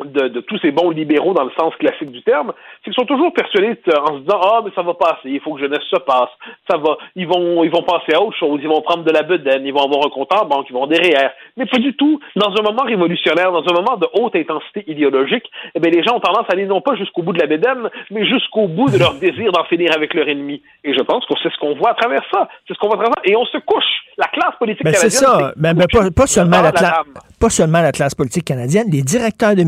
de, 0.05 0.29
de 0.29 0.41
tous 0.41 0.59
ces 0.59 0.71
bons 0.71 0.91
libéraux 0.91 1.35
dans 1.35 1.45
le 1.45 1.51
sens 1.59 1.75
classique 1.77 2.11
du 2.11 2.23
terme, 2.23 2.53
c'est 2.79 2.91
qu'ils 2.91 2.95
sont 2.95 3.07
toujours 3.07 3.33
persuadés 3.33 3.79
de- 3.87 3.93
en 3.99 4.15
se 4.17 4.21
disant 4.21 4.41
ah 4.43 4.61
mais 4.65 4.71
ça 4.75 4.83
va 4.83 4.95
passer, 4.95 5.27
il 5.31 5.41
faut 5.41 5.55
que 5.55 5.61
jeunesse 5.61 5.83
se 5.91 5.99
passe, 6.01 6.31
ça 6.71 6.77
va, 6.77 6.97
ils 7.17 7.27
vont 7.27 7.63
ils 7.65 7.71
vont 7.71 7.83
passer 7.83 8.15
à 8.15 8.23
autre 8.23 8.37
chose, 8.37 8.61
ils 8.63 8.69
vont 8.69 8.81
prendre 8.83 9.05
de 9.05 9.11
la 9.11 9.23
bedaine, 9.23 9.65
ils 9.67 9.73
vont 9.73 9.85
avoir 9.85 10.07
un 10.07 10.11
compte 10.11 10.33
en 10.33 10.45
banque, 10.47 10.67
ils 10.71 10.73
vont 10.75 10.87
REER. 10.87 11.31
Mais 11.57 11.67
pas 11.67 11.79
du 11.79 11.95
tout. 11.95 12.19
Dans 12.37 12.51
un 12.51 12.63
moment 12.63 12.83
révolutionnaire, 12.85 13.53
dans 13.53 13.63
un 13.69 13.75
moment 13.75 13.97
de 13.97 14.07
haute 14.15 14.35
intensité 14.37 14.85
idéologique, 14.87 15.45
eh 15.75 15.81
bien 15.81 15.91
les 15.91 16.03
gens 16.03 16.17
ont 16.17 16.21
tendance 16.21 16.47
à 16.49 16.53
aller 16.53 16.67
non 16.67 16.81
pas 16.81 16.95
jusqu'au 16.97 17.23
bout 17.23 17.33
de 17.33 17.41
la 17.41 17.47
bedaine, 17.47 17.89
mais 18.11 18.27
jusqu'au 18.27 18.69
bout 18.69 18.91
de 18.91 18.99
leur 18.99 19.15
désir 19.15 19.53
d'en 19.53 19.65
finir 19.65 19.91
avec 19.95 20.15
leur 20.15 20.29
ennemi. 20.29 20.63
Et 20.85 20.95
je 20.95 21.03
pense 21.03 21.25
que 21.27 21.35
c'est 21.43 21.53
ce 21.53 21.59
qu'on 21.59 21.75
voit 21.75 21.91
à 21.91 21.95
travers 21.95 22.23
ça, 22.33 22.49
c'est 22.67 22.75
ce 22.75 22.79
qu'on 22.79 22.89
voit 22.89 22.97
à 22.97 23.03
travers 23.03 23.15
ça. 23.25 23.31
Et 23.31 23.37
on 23.37 23.45
se 23.47 23.59
couche. 23.59 23.85
La 24.17 24.27
classe 24.27 24.55
politique 24.59 24.87
c'est 24.87 24.93
canadienne, 24.93 25.11
ça. 25.11 25.53
Ben, 25.57 25.75
ben, 25.75 25.87
pas, 25.93 26.11
pas 26.11 26.27
seulement 26.27 26.61
la 26.63 26.73
la 26.73 27.03
pas 27.41 27.51
seulement 27.51 27.81
la 27.81 27.93
classe 27.93 28.17
politique 28.17 28.45
canadienne, 28.45 28.87
les 28.91 29.03
directeurs 29.03 29.55
de 29.55 29.63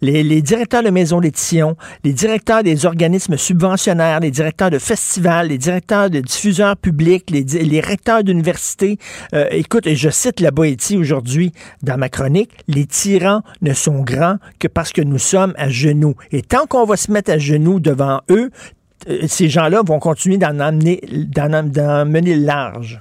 les, 0.00 0.42
directeurs 0.42 0.82
de 0.82 0.90
maisons 0.90 1.20
d'édition, 1.20 1.76
les 2.04 2.12
directeurs 2.12 2.62
des 2.62 2.86
organismes 2.86 3.36
subventionnaires, 3.36 4.20
les 4.20 4.30
directeurs 4.30 4.70
de 4.70 4.78
festivals, 4.78 5.48
les 5.48 5.58
directeurs 5.58 6.10
de 6.10 6.20
diffuseurs 6.20 6.76
publics, 6.76 7.30
les, 7.30 7.80
recteurs 7.80 8.22
d'universités. 8.22 8.98
Euh, 9.34 9.46
écoute, 9.50 9.86
et 9.86 9.96
je 9.96 10.10
cite 10.10 10.40
la 10.40 10.50
Boétie 10.50 10.96
aujourd'hui 10.96 11.52
dans 11.82 11.96
ma 11.96 12.08
chronique, 12.08 12.50
les 12.68 12.86
tyrans 12.86 13.42
ne 13.62 13.72
sont 13.72 14.02
grands 14.02 14.36
que 14.58 14.68
parce 14.68 14.92
que 14.92 15.02
nous 15.02 15.18
sommes 15.18 15.54
à 15.56 15.68
genoux. 15.68 16.14
Et 16.32 16.42
tant 16.42 16.66
qu'on 16.66 16.84
va 16.84 16.96
se 16.96 17.10
mettre 17.10 17.30
à 17.30 17.38
genoux 17.38 17.80
devant 17.80 18.20
eux, 18.30 18.50
euh, 19.08 19.20
ces 19.26 19.48
gens-là 19.48 19.82
vont 19.84 19.98
continuer 19.98 20.36
d'en 20.36 20.58
amener, 20.58 21.00
d'en 21.10 21.50
large. 21.50 23.00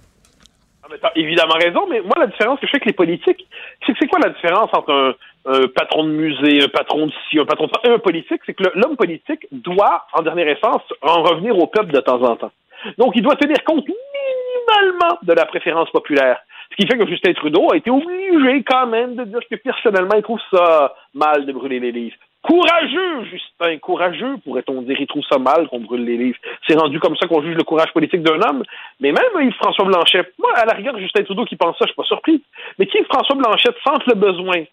Évidemment 1.16 1.56
raison, 1.56 1.88
mais 1.90 2.02
moi, 2.02 2.16
la 2.20 2.28
différence 2.28 2.60
que 2.60 2.68
je 2.68 2.72
fais 2.72 2.78
avec 2.78 2.86
les 2.86 2.94
politiques, 2.94 3.48
c'est 3.86 3.94
que 3.94 3.98
c'est 4.00 4.08
quoi 4.08 4.20
la 4.20 4.30
différence 4.30 4.70
entre 4.74 5.16
un, 5.46 5.68
patron 5.76 6.04
de 6.04 6.10
musée, 6.10 6.64
un 6.64 6.68
patron 6.68 7.08
de 7.08 7.12
ci, 7.30 7.40
un 7.40 7.46
patron 7.46 7.68
de 7.68 7.72
ça, 7.72 7.90
et 7.90 7.94
un 7.94 8.00
politique? 8.00 8.42
C'est 8.46 8.54
que 8.54 8.64
l'homme 8.76 8.98
politique 8.98 9.48
doit, 9.52 10.06
en 10.14 10.22
dernière 10.22 10.48
essence, 10.48 10.84
en 11.02 11.24
revenir 11.24 11.58
au 11.58 11.68
peuple 11.68 11.92
de 11.92 12.00
temps 12.00 12.22
en 12.22 12.36
temps. 12.36 12.52
Donc, 12.98 13.14
il 13.16 13.22
doit 13.22 13.36
tenir 13.36 13.64
compte 13.64 13.86
minimalement 13.88 15.18
de 15.22 15.34
la 15.34 15.46
préférence 15.46 15.90
populaire. 15.92 16.40
Ce 16.72 16.76
qui 16.76 16.88
fait 16.88 16.98
que 16.98 17.08
Justin 17.08 17.34
Trudeau 17.34 17.68
a 17.72 17.78
été 17.78 17.90
obligé 17.90 18.64
quand 18.64 18.88
même 18.88 19.16
de 19.16 19.24
dire 19.26 19.40
que 19.50 19.56
personnellement, 19.56 20.16
il 20.16 20.24
trouve 20.24 20.40
ça 20.52 20.94
mal 21.14 21.46
de 21.46 21.52
brûler 21.52 21.80
les 21.80 21.92
livres. 21.92 22.16
Courageux, 22.42 23.26
Justin, 23.26 23.78
courageux, 23.80 24.38
pourrait-on 24.46 24.82
dire. 24.84 24.96
Il 25.00 25.08
trouve 25.08 25.24
ça 25.30 25.40
mal 25.40 25.68
qu'on 25.68 25.82
brûle 25.82 26.06
les 26.06 26.18
livres. 26.18 26.38
C'est 26.68 26.80
rendu 26.80 27.00
comme 27.00 27.18
ça 27.18 27.28
qu'on 27.28 27.42
juge 27.42 27.56
le 27.56 27.64
courage 27.64 27.92
politique 27.92 28.24
d'un 28.24 28.40
homme. 28.42 28.64
Mais 29.02 29.12
même 29.12 29.48
Yves-François 29.48 29.86
Blanchet, 29.86 30.32
moi, 30.40 30.52
à 30.56 30.66
la 30.66 30.74
rigueur, 30.74 30.98
Justin 31.00 31.24
Trudeau 31.24 31.44
qui 31.44 31.58
pense 31.58 31.78
ça, 31.78 31.86
je 31.86 31.88
suis 31.88 31.96
pas 31.96 32.04
surpris. 32.04 32.42
Mais 32.78 32.86
qui 32.86 32.98
Yves-François 33.00 33.36
Blanchet 33.36 33.76
sente 33.84 34.06
le 34.08 34.16
besoin 34.16 34.64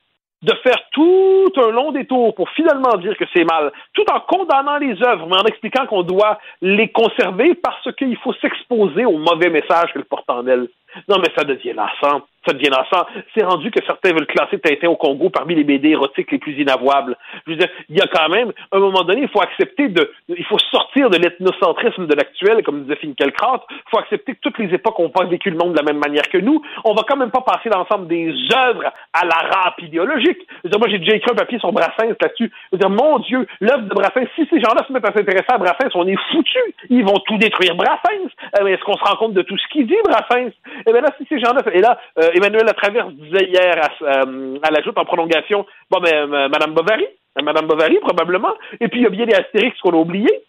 de 0.42 0.52
faire 0.62 0.78
tout 0.92 1.52
un 1.56 1.70
long 1.70 1.92
détour 1.92 2.34
pour 2.34 2.48
finalement 2.50 2.96
dire 2.98 3.16
que 3.16 3.24
c'est 3.34 3.44
mal, 3.44 3.72
tout 3.94 4.04
en 4.12 4.20
condamnant 4.20 4.76
les 4.78 5.02
œuvres, 5.02 5.26
mais 5.26 5.36
en 5.36 5.44
expliquant 5.46 5.86
qu'on 5.86 6.02
doit 6.02 6.38
les 6.60 6.88
conserver 6.88 7.54
parce 7.54 7.90
qu'il 7.96 8.16
faut 8.18 8.34
s'exposer 8.34 9.06
au 9.06 9.18
mauvais 9.18 9.50
message 9.50 9.92
qu'elles 9.92 10.04
portent 10.04 10.30
en 10.30 10.46
elles. 10.46 10.68
Non, 11.08 11.16
mais 11.18 11.28
ça 11.36 11.44
devient 11.44 11.72
lassant. 11.72 12.22
Ça 12.46 12.52
devient 12.52 12.70
lassant. 12.70 13.06
C'est 13.34 13.44
rendu 13.44 13.70
que 13.70 13.84
certains 13.84 14.12
veulent 14.12 14.26
classer 14.26 14.58
Tintin 14.58 14.88
au 14.88 14.96
Congo 14.96 15.30
parmi 15.30 15.54
les 15.54 15.64
BD 15.64 15.90
érotiques 15.90 16.30
les 16.30 16.38
plus 16.38 16.58
inavouables. 16.60 17.16
Je 17.46 17.52
veux 17.52 17.56
dire, 17.58 17.68
il 17.88 17.96
y 17.96 18.00
a 18.00 18.06
quand 18.06 18.28
même, 18.28 18.52
à 18.70 18.76
un 18.76 18.80
moment 18.80 19.02
donné, 19.02 19.22
il 19.22 19.28
faut 19.28 19.42
accepter 19.42 19.88
de, 19.88 20.12
il 20.28 20.44
faut 20.44 20.58
sortir 20.58 21.10
de 21.10 21.18
l'ethnocentrisme 21.18 22.06
de 22.06 22.14
l'actuel, 22.14 22.62
comme 22.62 22.82
disait 22.82 22.96
Finkielkraut. 22.96 23.62
Il 23.70 23.90
faut 23.90 23.98
accepter 23.98 24.34
que 24.34 24.40
toutes 24.40 24.58
les 24.58 24.72
époques 24.72 24.98
ont 25.00 25.10
pas 25.10 25.24
vécu 25.24 25.50
le 25.50 25.56
monde 25.56 25.72
de 25.72 25.78
la 25.78 25.82
même 25.82 25.98
manière 25.98 26.28
que 26.28 26.38
nous. 26.38 26.62
On 26.84 26.94
va 26.94 27.02
quand 27.08 27.16
même 27.16 27.30
pas 27.32 27.40
passer 27.40 27.68
l'ensemble 27.68 28.06
des 28.06 28.32
œuvres 28.54 28.92
à 29.12 29.24
la 29.24 29.36
râpe 29.50 29.80
idéologique. 29.82 30.38
Je 30.48 30.60
veux 30.64 30.70
dire, 30.70 30.78
moi, 30.78 30.88
j'ai 30.88 30.98
déjà 30.98 31.16
écrit 31.16 31.30
un 31.32 31.36
papier 31.36 31.58
sur 31.58 31.72
Brassens 31.72 32.14
là-dessus. 32.20 32.52
Je 32.72 32.76
veux 32.76 32.78
dire, 32.78 32.90
mon 32.90 33.18
Dieu, 33.18 33.46
l'œuvre 33.60 33.82
de 33.82 33.94
Brassens, 33.94 34.26
si 34.36 34.46
ces 34.50 34.60
gens-là 34.60 34.84
se 34.86 34.92
mettent 34.92 35.08
à 35.08 35.12
s'intéresser 35.12 35.46
à 35.48 35.58
Brassens, 35.58 35.90
on 35.94 36.06
est 36.06 36.18
foutus. 36.30 36.74
Ils 36.90 37.04
vont 37.04 37.18
tout 37.26 37.38
détruire 37.38 37.74
Brassens. 37.74 38.30
Euh, 38.60 38.66
Est-ce 38.66 38.82
qu'on 38.84 38.94
se 38.96 39.04
rend 39.04 39.16
compte 39.16 39.34
de 39.34 39.42
tout 39.42 39.56
ce 39.58 39.66
qu'il 39.72 39.86
dit, 39.86 39.96
Brassens? 40.04 40.52
Eh 40.86 40.92
bien 40.92 41.00
là, 41.00 41.08
si 41.18 41.26
ces 41.28 41.40
gens-là, 41.40 41.62
et 41.72 41.80
là, 41.80 41.98
euh, 42.18 42.30
Emmanuel 42.34 42.64
Latraverse 42.64 43.12
disait 43.14 43.46
hier 43.46 43.74
à, 43.82 43.90
euh, 44.04 44.58
à 44.62 44.70
la 44.70 44.82
joute 44.82 44.96
en 44.96 45.04
prolongation, 45.04 45.66
bon, 45.90 45.98
ben, 46.00 46.32
euh, 46.32 46.48
Madame 46.48 46.74
Bovary, 46.74 47.06
Madame 47.42 47.66
Bovary, 47.66 47.98
probablement. 47.98 48.54
Et 48.80 48.88
puis, 48.88 49.00
il 49.00 49.02
y 49.02 49.06
a 49.06 49.10
bien 49.10 49.26
les 49.26 49.34
Astérix 49.34 49.78
qu'on 49.80 49.90
a 49.90 49.96
oubliés. 49.96 50.42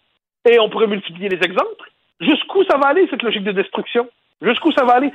Et 0.48 0.58
on 0.60 0.70
pourrait 0.70 0.86
multiplier 0.86 1.28
les 1.28 1.44
exemples. 1.44 1.90
Jusqu'où 2.20 2.64
ça 2.64 2.78
va 2.78 2.88
aller, 2.88 3.06
cette 3.10 3.22
logique 3.22 3.44
de 3.44 3.52
destruction? 3.52 4.08
Jusqu'où 4.40 4.70
ça 4.72 4.84
va 4.84 4.94
aller? 4.94 5.10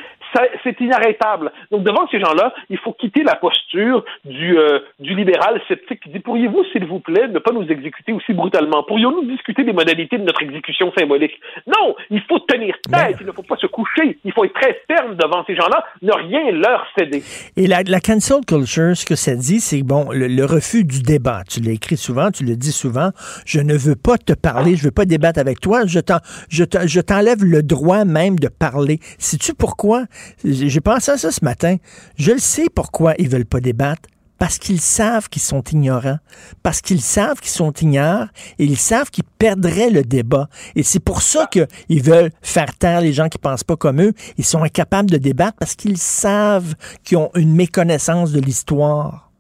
C'est 0.64 0.80
inarrêtable. 0.82 1.52
Donc, 1.72 1.84
devant 1.84 2.08
ces 2.10 2.20
gens-là, 2.20 2.54
il 2.70 2.78
faut 2.80 2.92
quitter 2.94 3.24
la 3.24 3.36
posture 3.36 4.04
du, 4.26 4.58
euh, 4.58 4.80
du 5.00 5.16
libéral 5.16 5.62
sceptique 5.68 6.02
qui 6.02 6.10
dit 6.10 6.20
Pourriez-vous, 6.20 6.64
s'il 6.72 6.86
vous 6.86 7.00
plaît, 7.00 7.28
ne 7.28 7.40
pas 7.40 7.52
nous 7.52 7.68
exécuter 7.70 8.12
aussi 8.14 8.34
brutalement? 8.34 8.84
Pourrions-nous 8.84 9.26
discuter 9.26 9.64
des 9.64 9.74
modalités 9.74 10.18
de 10.18 10.24
notre 10.24 10.42
exécution 10.42 10.92
symbolique? 10.98 11.40
Non! 11.68 11.96
Il 12.10 12.22
faut 12.22 12.40
tenir 12.40 12.76
tête, 12.92 13.18
il 13.22 13.28
ne 13.28 13.32
faut 13.32 13.44
pas 13.44 13.58
se 13.58 13.68
coucher. 13.68 14.18
Il 14.26 14.34
faut 14.34 14.44
être 14.44 14.54
très 14.54 14.82
ferme 14.88 15.16
devant 15.16 15.46
ces 15.46 15.56
gens-là, 15.56 15.84
ne 16.02 16.12
rien 16.12 16.52
leur 16.52 16.86
céder. 16.98 17.24
Et 17.56 17.68
la, 17.68 17.84
la 17.84 18.00
cancel 18.00 18.44
culture, 18.46 18.98
ce 18.98 19.06
que 19.06 19.16
ça 19.16 19.36
dit, 19.36 19.60
c'est 19.60 19.84
bon, 19.84 20.12
le, 20.12 20.28
le 20.28 20.46
refus 20.46 20.84
du 20.84 21.02
débat. 21.02 21.44
Tu 21.50 21.62
l'as 21.62 21.74
écrit 21.74 21.98
souvent, 21.98 22.32
tu 22.32 22.44
le 22.44 22.56
dis 22.56 22.72
souvent. 22.72 23.12
Je 23.46 23.60
ne 23.60 23.76
veux 23.76 23.96
pas 23.96 24.18
te 24.18 24.34
parler, 24.34 24.76
je 24.76 24.84
veux 24.84 24.92
pas 24.92 25.06
débattre 25.06 25.40
avec 25.40 25.60
toi. 25.60 25.82
Je 25.86 27.00
t'enlève 27.02 27.44
le 27.44 27.62
droit 27.64 28.04
même 28.04 28.38
de 28.40 28.48
parler. 28.48 29.00
Sais-tu 29.18 29.54
pourquoi? 29.54 30.06
J'ai 30.44 30.82
pensé 30.82 31.12
à 31.12 31.18
ça 31.18 31.32
ce 31.32 31.44
matin. 31.44 31.78
Je 32.18 32.32
le 32.32 32.40
sais 32.40 32.68
pourquoi 32.74 33.14
ils 33.18 33.30
veulent 33.30 33.46
pas 33.46 33.60
débattre. 33.60 34.10
Parce 34.40 34.60
qu'ils 34.60 34.82
savent 34.82 35.30
qu'ils 35.30 35.42
sont 35.42 35.62
ignorants, 35.72 36.18
parce 36.64 36.82
qu'ils 36.82 37.00
savent 37.00 37.40
qu'ils 37.40 37.52
sont 37.52 37.72
ignorants 37.72 38.28
et 38.60 38.66
ils 38.66 38.78
savent 38.78 39.10
qu'ils 39.10 39.24
perdraient 39.40 39.90
le 39.90 40.02
débat. 40.02 40.48
Et 40.76 40.84
c'est 40.84 41.02
pour 41.02 41.22
ça 41.22 41.48
qu'ils 41.48 42.04
veulent 42.04 42.32
faire 42.42 42.78
taire 42.78 43.00
les 43.00 43.14
gens 43.14 43.30
qui 43.30 43.38
pensent 43.38 43.64
pas 43.64 43.78
comme 43.78 44.02
eux. 44.02 44.12
Ils 44.38 44.44
sont 44.44 44.62
incapables 44.62 45.10
de 45.10 45.18
débattre 45.18 45.58
parce 45.58 45.76
qu'ils 45.76 45.98
savent 45.98 46.74
qu'ils 47.06 47.20
ont 47.20 47.30
une 47.36 47.56
méconnaissance 47.56 48.34
de 48.34 48.42
l'histoire. 48.42 49.32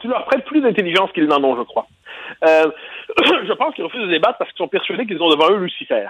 tu 0.00 0.08
leur 0.08 0.24
prêtes 0.24 0.44
plus 0.46 0.62
d'intelligence 0.62 1.12
qu'ils 1.12 1.26
n'en 1.26 1.42
ont, 1.44 1.56
je 1.56 1.62
crois. 1.62 1.86
Euh, 2.46 2.70
je 3.46 3.52
pense 3.52 3.74
qu'ils 3.74 3.84
refusent 3.84 4.06
de 4.06 4.10
débattre 4.10 4.38
parce 4.38 4.50
qu'ils 4.52 4.64
sont 4.64 4.68
persuadés 4.68 5.06
qu'ils 5.06 5.20
ont 5.20 5.28
devant 5.28 5.50
eux 5.50 5.58
Lucifer. 5.58 6.06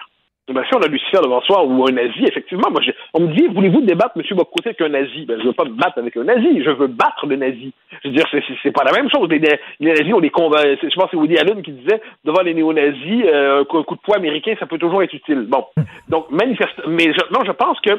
Ben, 0.47 0.63
si 0.69 0.75
on 0.77 0.83
a 0.83 0.89
Lucifer 0.89 1.21
devant 1.23 1.41
soi 1.41 1.65
ou 1.65 1.87
un 1.89 1.93
nazi, 1.93 2.23
effectivement, 2.29 2.69
moi, 2.71 2.83
j'ai- 2.83 2.95
on 3.15 3.21
me 3.21 3.33
dit, 3.35 3.47
voulez-vous 3.47 3.81
débattre, 3.81 4.13
M. 4.17 4.23
Bocoté, 4.37 4.69
avec 4.71 4.81
un 4.83 4.91
nazi? 4.91 5.25
Ben, 5.25 5.41
je 5.41 5.47
veux 5.47 5.55
pas 5.55 5.65
me 5.65 5.71
battre 5.71 5.99
avec 5.99 6.15
un 6.19 6.25
nazi, 6.25 6.63
je 6.63 6.69
veux 6.71 6.87
battre 6.87 7.27
le 7.27 7.37
nazi. 7.37 7.73
Je 8.03 8.09
veux 8.09 8.15
dire, 8.15 8.27
c'est, 8.31 8.43
c'est- 8.63 8.71
pas 8.71 8.85
la 8.85 8.93
même 8.93 9.09
chose. 9.11 9.27
Les, 9.31 9.39
les 9.39 9.91
nazis, 9.93 10.13
on 10.13 10.19
les 10.21 10.29
convainc, 10.29 10.63
je 10.83 10.95
pense 10.95 11.05
que 11.07 11.11
c'est 11.13 11.17
Woody 11.17 11.39
Allen 11.39 11.63
qui 11.63 11.73
disait, 11.73 12.03
devant 12.27 12.43
les 12.43 12.53
néo-nazis, 12.53 13.25
euh, 13.25 13.61
un 13.63 13.65
coup 13.65 13.95
de 13.95 14.01
poing 14.01 14.17
américain, 14.17 14.55
ça 14.61 14.67
peut 14.67 14.77
toujours 14.79 15.03
être 15.03 15.15
utile. 15.15 15.47
Bon. 15.49 15.65
Donc, 16.11 16.31
manifeste, 16.31 16.79
mais 16.89 17.05
je, 17.05 17.33
non, 17.33 17.41
je 17.47 17.53
pense 17.53 17.81
que 17.81 17.93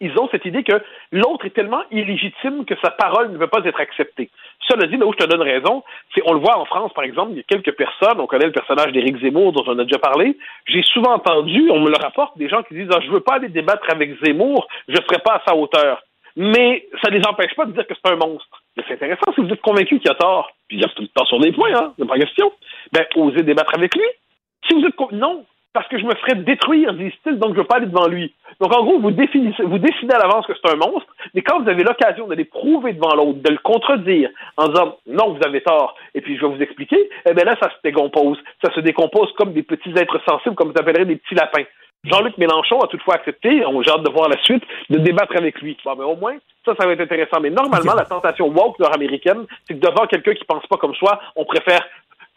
ils 0.00 0.18
ont 0.18 0.28
cette 0.30 0.44
idée 0.44 0.62
que 0.62 0.82
l'autre 1.12 1.44
est 1.46 1.54
tellement 1.54 1.82
illégitime 1.90 2.64
que 2.64 2.74
sa 2.82 2.90
parole 2.90 3.30
ne 3.32 3.38
peut 3.38 3.46
pas 3.46 3.64
être 3.64 3.80
acceptée. 3.80 4.30
Cela 4.68 4.86
dit, 4.86 4.96
là 4.96 5.06
où 5.06 5.12
je 5.12 5.18
te 5.18 5.26
donne 5.26 5.42
raison, 5.42 5.82
c'est 6.14 6.22
on 6.26 6.32
le 6.32 6.40
voit 6.40 6.58
en 6.58 6.64
France, 6.64 6.92
par 6.94 7.04
exemple, 7.04 7.32
il 7.32 7.38
y 7.38 7.40
a 7.40 7.44
quelques 7.44 7.76
personnes, 7.76 8.20
on 8.20 8.26
connaît 8.26 8.46
le 8.46 8.52
personnage 8.52 8.92
d'Éric 8.92 9.18
Zemmour 9.18 9.52
dont 9.52 9.64
on 9.66 9.78
a 9.78 9.84
déjà 9.84 9.98
parlé. 9.98 10.36
J'ai 10.66 10.82
souvent 10.82 11.14
entendu, 11.14 11.70
on 11.70 11.80
me 11.80 11.90
le 11.90 12.02
rapporte, 12.02 12.36
des 12.38 12.48
gens 12.48 12.62
qui 12.62 12.74
disent 12.74 12.90
ah, 12.94 13.00
je 13.04 13.10
veux 13.10 13.20
pas 13.20 13.34
aller 13.34 13.48
débattre 13.48 13.86
avec 13.90 14.16
Zemmour, 14.24 14.66
je 14.88 14.96
serai 14.96 15.20
pas 15.22 15.34
à 15.34 15.42
sa 15.46 15.54
hauteur. 15.54 16.02
Mais 16.36 16.86
ça 17.02 17.10
les 17.10 17.20
empêche 17.26 17.54
pas 17.54 17.66
de 17.66 17.72
dire 17.72 17.86
que 17.86 17.94
c'est 17.94 18.10
un 18.10 18.16
monstre. 18.16 18.62
C'est 18.76 18.94
intéressant 18.94 19.32
si 19.34 19.40
vous 19.40 19.52
êtes 19.52 19.60
convaincu 19.60 19.98
qu'il 19.98 20.10
a 20.10 20.14
tort. 20.14 20.50
Puis 20.68 20.78
il 20.78 20.80
y 20.80 20.84
a 20.84 20.88
tout 20.88 21.02
le 21.02 21.08
temps 21.08 21.26
sur 21.26 21.40
des 21.40 21.52
points, 21.52 21.74
hein, 21.74 21.92
c'est 21.98 22.06
pas 22.06 22.18
question. 22.18 22.52
Ben, 22.92 23.04
osez 23.16 23.42
débattre 23.42 23.74
avec 23.76 23.94
lui. 23.94 24.04
Si 24.68 24.74
vous 24.74 24.86
êtes 24.86 25.12
non, 25.12 25.44
parce 25.72 25.86
que 25.88 25.98
je 25.98 26.04
me 26.04 26.14
ferais 26.16 26.36
détruire, 26.36 26.94
disent-ils, 26.94 27.38
donc 27.38 27.54
je 27.54 27.60
veux 27.60 27.66
pas 27.66 27.76
aller 27.76 27.86
devant 27.86 28.08
lui. 28.08 28.34
Donc 28.60 28.74
en 28.74 28.82
gros, 28.84 28.98
vous 28.98 29.10
définissez, 29.10 29.62
vous 29.62 29.78
décidez 29.78 30.12
à 30.14 30.18
l'avance 30.18 30.46
que 30.46 30.52
c'est 30.54 30.72
un 30.72 30.76
monstre, 30.76 31.14
mais 31.34 31.42
quand 31.42 31.60
vous 31.60 31.68
avez 31.68 31.84
l'occasion 31.84 32.26
de 32.26 32.34
les 32.34 32.44
prouver 32.44 32.92
devant 32.92 33.14
l'autre, 33.14 33.40
de 33.40 33.50
le 33.50 33.58
contredire 33.58 34.30
en 34.56 34.68
disant 34.68 34.96
non, 35.06 35.34
vous 35.34 35.46
avez 35.46 35.60
tort, 35.62 35.94
et 36.14 36.20
puis 36.20 36.36
je 36.36 36.44
vais 36.44 36.54
vous 36.54 36.62
expliquer, 36.62 37.08
eh 37.28 37.34
bien 37.34 37.44
là, 37.44 37.56
ça 37.60 37.70
se 37.70 37.76
décompose. 37.84 38.38
Ça 38.64 38.72
se 38.74 38.80
décompose 38.80 39.32
comme 39.34 39.52
des 39.52 39.62
petits 39.62 39.92
êtres 39.96 40.20
sensibles, 40.28 40.56
comme 40.56 40.72
vous 40.72 40.80
appellerez 40.80 41.04
des 41.04 41.16
petits 41.16 41.34
lapins. 41.34 41.64
Jean-Luc 42.04 42.38
Mélenchon 42.38 42.80
a 42.80 42.86
toutefois 42.86 43.16
accepté, 43.16 43.64
on 43.66 43.82
j'ai 43.82 43.90
hâte 43.90 44.02
de 44.02 44.10
voir 44.10 44.28
la 44.28 44.42
suite, 44.42 44.62
de 44.88 44.98
débattre 44.98 45.36
avec 45.36 45.60
lui. 45.60 45.76
Bon, 45.84 45.94
mais 45.96 46.04
au 46.04 46.16
moins, 46.16 46.36
ça, 46.64 46.74
ça 46.78 46.86
va 46.86 46.92
être 46.94 47.02
intéressant. 47.02 47.40
Mais 47.40 47.50
normalement, 47.50 47.94
la 47.94 48.06
tentation 48.06 48.48
woke 48.48 48.78
nord-américaine, 48.78 49.44
c'est 49.66 49.74
que 49.74 49.86
devant 49.86 50.06
quelqu'un 50.06 50.32
qui 50.32 50.44
pense 50.44 50.66
pas 50.66 50.78
comme 50.78 50.94
soi, 50.94 51.20
on 51.36 51.44
préfère 51.44 51.86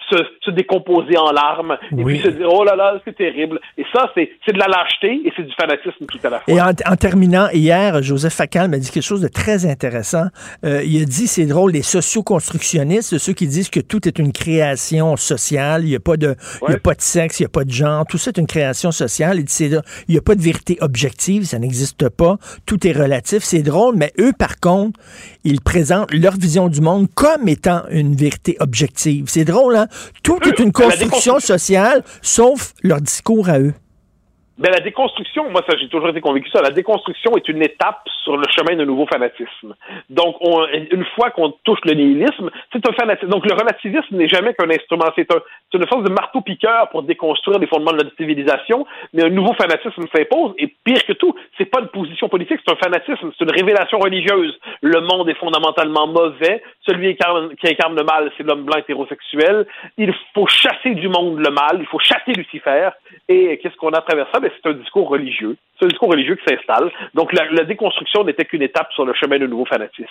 se, 0.09 0.17
se 0.41 0.51
décomposer 0.51 1.17
en 1.17 1.31
larmes 1.31 1.77
et 1.91 2.03
Oui. 2.03 2.13
puis 2.19 2.23
se 2.23 2.35
dire 2.35 2.47
oh 2.51 2.63
là 2.63 2.75
là 2.75 2.99
c'est 3.05 3.15
terrible 3.15 3.59
et 3.77 3.84
ça 3.93 4.09
c'est 4.15 4.31
c'est 4.45 4.53
de 4.53 4.59
la 4.59 4.67
lâcheté 4.67 5.21
et 5.25 5.31
c'est 5.35 5.43
du 5.43 5.53
fanatisme 5.59 6.05
tout 6.05 6.19
à 6.23 6.30
la 6.30 6.39
fois 6.39 6.53
Et 6.53 6.61
en, 6.61 6.69
en 6.91 6.95
terminant, 6.95 7.47
hier, 7.53 8.01
Joseph 8.03 8.34
Facal 8.34 8.69
m'a 8.69 8.77
dit 8.77 8.89
quelque 8.91 9.03
chose 9.03 9.21
de 9.21 9.27
très 9.27 9.65
intéressant. 9.65 10.25
Euh, 10.65 10.81
il 10.84 11.01
a 11.01 11.05
dit, 11.05 11.27
c'est 11.27 11.45
drôle, 11.45 11.71
les 11.71 11.81
socioconstructionnistes, 11.81 13.17
ceux 13.17 13.34
qui 13.34 13.47
disent 13.47 13.69
que 13.69 13.80
tout 13.80 14.07
est 14.07 14.19
une 14.19 14.31
création 14.31 15.15
sociale, 15.17 15.84
il 15.84 15.89
n'y 15.89 15.95
a, 15.95 15.99
pas 15.99 16.17
de- 16.17 16.35
il 16.67 16.71
y 16.71 16.75
a 16.75 16.80
pas 16.80 16.93
de 16.95 17.01
sexe, 17.01 17.39
il 17.39 17.43
n'y 17.43 17.47
a 17.47 17.49
pas 17.49 17.63
de 17.63 17.71
genre, 17.71 18.05
tout 18.07 18.17
ça 18.17 18.31
est 18.31 18.38
une 18.39 18.47
création 18.47 18.91
sociale. 18.91 19.38
Il 19.39 19.45
dit, 19.45 19.53
c'est- 19.53 19.69
il 20.07 20.11
n'y 20.11 20.17
a 20.17 20.21
pas 20.21 20.35
de 20.35 20.41
vérité 20.41 20.77
objective, 20.81 21.43
ça 21.45 21.59
n'existe 21.59 22.09
pas, 22.09 22.38
tout 22.65 22.85
est 22.88 22.91
relatif. 22.93 23.43
C'est 23.43 23.63
drôle, 23.63 23.95
mais 23.97 24.11
eux, 24.19 24.34
par 24.38 24.59
contre, 24.59 24.99
ils 25.43 25.61
présentent 25.61 26.13
leur 26.13 26.34
vision 26.34 26.67
du 26.69 26.81
monde 26.81 27.07
comme 27.13 27.47
étant 27.47 27.84
une 27.89 28.15
vérité 28.15 28.57
objective. 28.59 29.25
C'est 29.27 29.45
drôle, 29.45 29.75
hein? 29.75 29.88
Tout 30.23 30.39
est 30.47 30.59
une 30.59 30.67
la 30.67 30.71
construction 30.71 31.39
sociale, 31.39 32.03
sauf 32.21 32.73
leur 32.83 33.01
discours 33.01 33.49
à 33.49 33.59
eux. 33.59 33.73
Ben, 34.59 34.71
la 34.71 34.81
déconstruction, 34.81 35.49
moi, 35.49 35.61
ça, 35.67 35.75
j'ai 35.79 35.89
toujours 35.89 36.09
été 36.09 36.21
convaincu 36.21 36.47
ça. 36.51 36.61
La 36.61 36.69
déconstruction 36.69 37.35
est 37.35 37.47
une 37.49 37.63
étape 37.63 38.07
sur 38.23 38.37
le 38.37 38.43
chemin 38.55 38.77
d'un 38.77 38.85
nouveau 38.85 39.07
fanatisme. 39.07 39.73
Donc, 40.11 40.35
on, 40.41 40.67
une 40.67 41.05
fois 41.15 41.31
qu'on 41.31 41.53
touche 41.63 41.79
le 41.85 41.95
nihilisme, 41.95 42.51
c'est 42.71 42.87
un 42.87 42.93
fanatisme. 42.93 43.31
Donc, 43.31 43.47
le 43.47 43.53
relativisme 43.55 44.15
n'est 44.15 44.27
jamais 44.27 44.53
qu'un 44.53 44.69
instrument. 44.69 45.05
C'est 45.15 45.31
un, 45.33 45.41
c'est 45.73 45.79
une 45.79 45.87
force 45.87 46.03
de 46.03 46.11
marteau-piqueur 46.11 46.89
pour 46.89 47.01
déconstruire 47.03 47.57
les 47.57 47.65
fondements 47.65 47.91
de 47.93 48.03
notre 48.03 48.15
civilisation. 48.15 48.85
Mais 49.13 49.23
un 49.23 49.29
nouveau 49.29 49.53
fanatisme 49.53 50.03
s'impose. 50.15 50.53
Et 50.59 50.67
pire 50.83 51.03
que 51.05 51.13
tout, 51.13 51.33
c'est 51.57 51.65
pas 51.65 51.81
une 51.81 51.87
position 51.87 52.29
politique, 52.29 52.59
c'est 52.63 52.71
un 52.71 52.77
fanatisme. 52.77 53.31
C'est 53.37 53.43
une 53.43 53.51
révélation 53.51 53.97
religieuse. 53.97 54.57
Le 54.81 55.01
monde 55.01 55.29
est 55.29 55.39
fondamentalement 55.39 56.07
mauvais. 56.07 56.61
Celui 56.85 57.15
qui 57.15 57.23
incarne, 57.23 57.55
qui 57.55 57.67
incarne 57.67 57.95
le 57.95 58.03
mal, 58.03 58.31
c'est 58.37 58.43
l'homme 58.43 58.63
blanc 58.63 58.77
hétérosexuel. 58.77 59.65
Il 59.97 60.13
faut 60.35 60.47
chasser 60.47 60.93
du 60.93 61.07
monde 61.07 61.39
le 61.39 61.49
mal. 61.49 61.77
Il 61.79 61.87
faut 61.87 61.99
chasser 61.99 62.33
Lucifer. 62.33 62.89
Et 63.27 63.57
qu'est-ce 63.57 63.75
qu'on 63.77 63.91
a 63.91 63.97
à 63.97 64.01
travers 64.01 64.27
ça? 64.31 64.39
Ben, 64.39 64.51
c'est 64.55 64.69
un 64.69 64.73
discours 64.73 65.09
religieux. 65.09 65.57
C'est 65.79 65.85
un 65.85 65.89
discours 65.89 66.09
religieux 66.09 66.35
qui 66.35 66.53
s'installe. 66.53 66.91
Donc, 67.15 67.33
la, 67.33 67.49
la 67.49 67.63
déconstruction 67.63 68.23
n'était 68.23 68.45
qu'une 68.45 68.61
étape 68.61 68.91
sur 68.93 69.05
le 69.05 69.13
chemin 69.15 69.39
d'un 69.39 69.47
nouveau 69.47 69.65
fanatisme. 69.65 70.07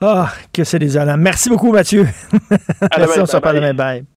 Ah, 0.00 0.28
que 0.52 0.64
c'est 0.64 0.78
désolant. 0.78 1.16
Merci 1.18 1.50
beaucoup, 1.50 1.72
Mathieu. 1.72 2.04
Merci, 2.50 2.88
demain, 2.96 3.22
on 3.22 3.26
se 3.26 3.36
reparle 3.36 3.56
demain. 3.56 3.74
Bye. 3.74 4.19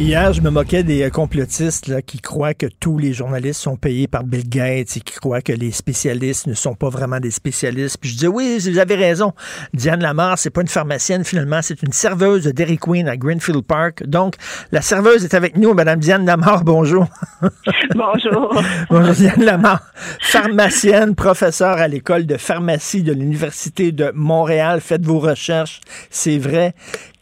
Hier, 0.00 0.32
je 0.32 0.40
me 0.40 0.50
moquais 0.50 0.84
des 0.84 1.02
euh, 1.02 1.10
complotistes 1.10 1.88
là, 1.88 2.02
qui 2.02 2.20
croient 2.20 2.54
que 2.54 2.66
tous 2.66 2.98
les 2.98 3.12
journalistes 3.12 3.60
sont 3.60 3.76
payés 3.76 4.06
par 4.06 4.22
Bill 4.22 4.48
Gates 4.48 4.96
et 4.96 5.00
qui 5.00 5.16
croient 5.16 5.40
que 5.40 5.52
les 5.52 5.72
spécialistes 5.72 6.46
ne 6.46 6.54
sont 6.54 6.74
pas 6.74 6.88
vraiment 6.88 7.18
des 7.18 7.32
spécialistes. 7.32 7.98
Puis 8.00 8.10
je 8.10 8.14
disais, 8.14 8.28
oui, 8.28 8.60
vous 8.60 8.78
avez 8.78 8.94
raison. 8.94 9.32
Diane 9.74 10.00
Lamar, 10.00 10.38
c'est 10.38 10.50
pas 10.50 10.60
une 10.60 10.68
pharmacienne, 10.68 11.24
finalement, 11.24 11.62
c'est 11.62 11.82
une 11.82 11.92
serveuse 11.92 12.44
de 12.44 12.52
Dairy 12.52 12.78
Queen 12.78 13.08
à 13.08 13.16
Greenfield 13.16 13.64
Park. 13.64 14.04
Donc, 14.06 14.36
la 14.70 14.82
serveuse 14.82 15.24
est 15.24 15.34
avec 15.34 15.56
nous, 15.56 15.74
Madame 15.74 15.98
Diane 15.98 16.24
Lamar, 16.24 16.62
bonjour. 16.62 17.06
Bonjour. 17.94 18.62
bonjour, 18.90 19.14
Diane 19.14 19.44
Lamar. 19.44 19.82
Pharmacienne, 20.20 21.16
professeure 21.16 21.78
à 21.78 21.88
l'école 21.88 22.26
de 22.26 22.36
pharmacie 22.36 23.02
de 23.02 23.12
l'Université 23.12 23.90
de 23.90 24.12
Montréal. 24.14 24.80
Faites 24.80 25.04
vos 25.04 25.18
recherches, 25.18 25.80
c'est 26.10 26.38
vrai. 26.38 26.74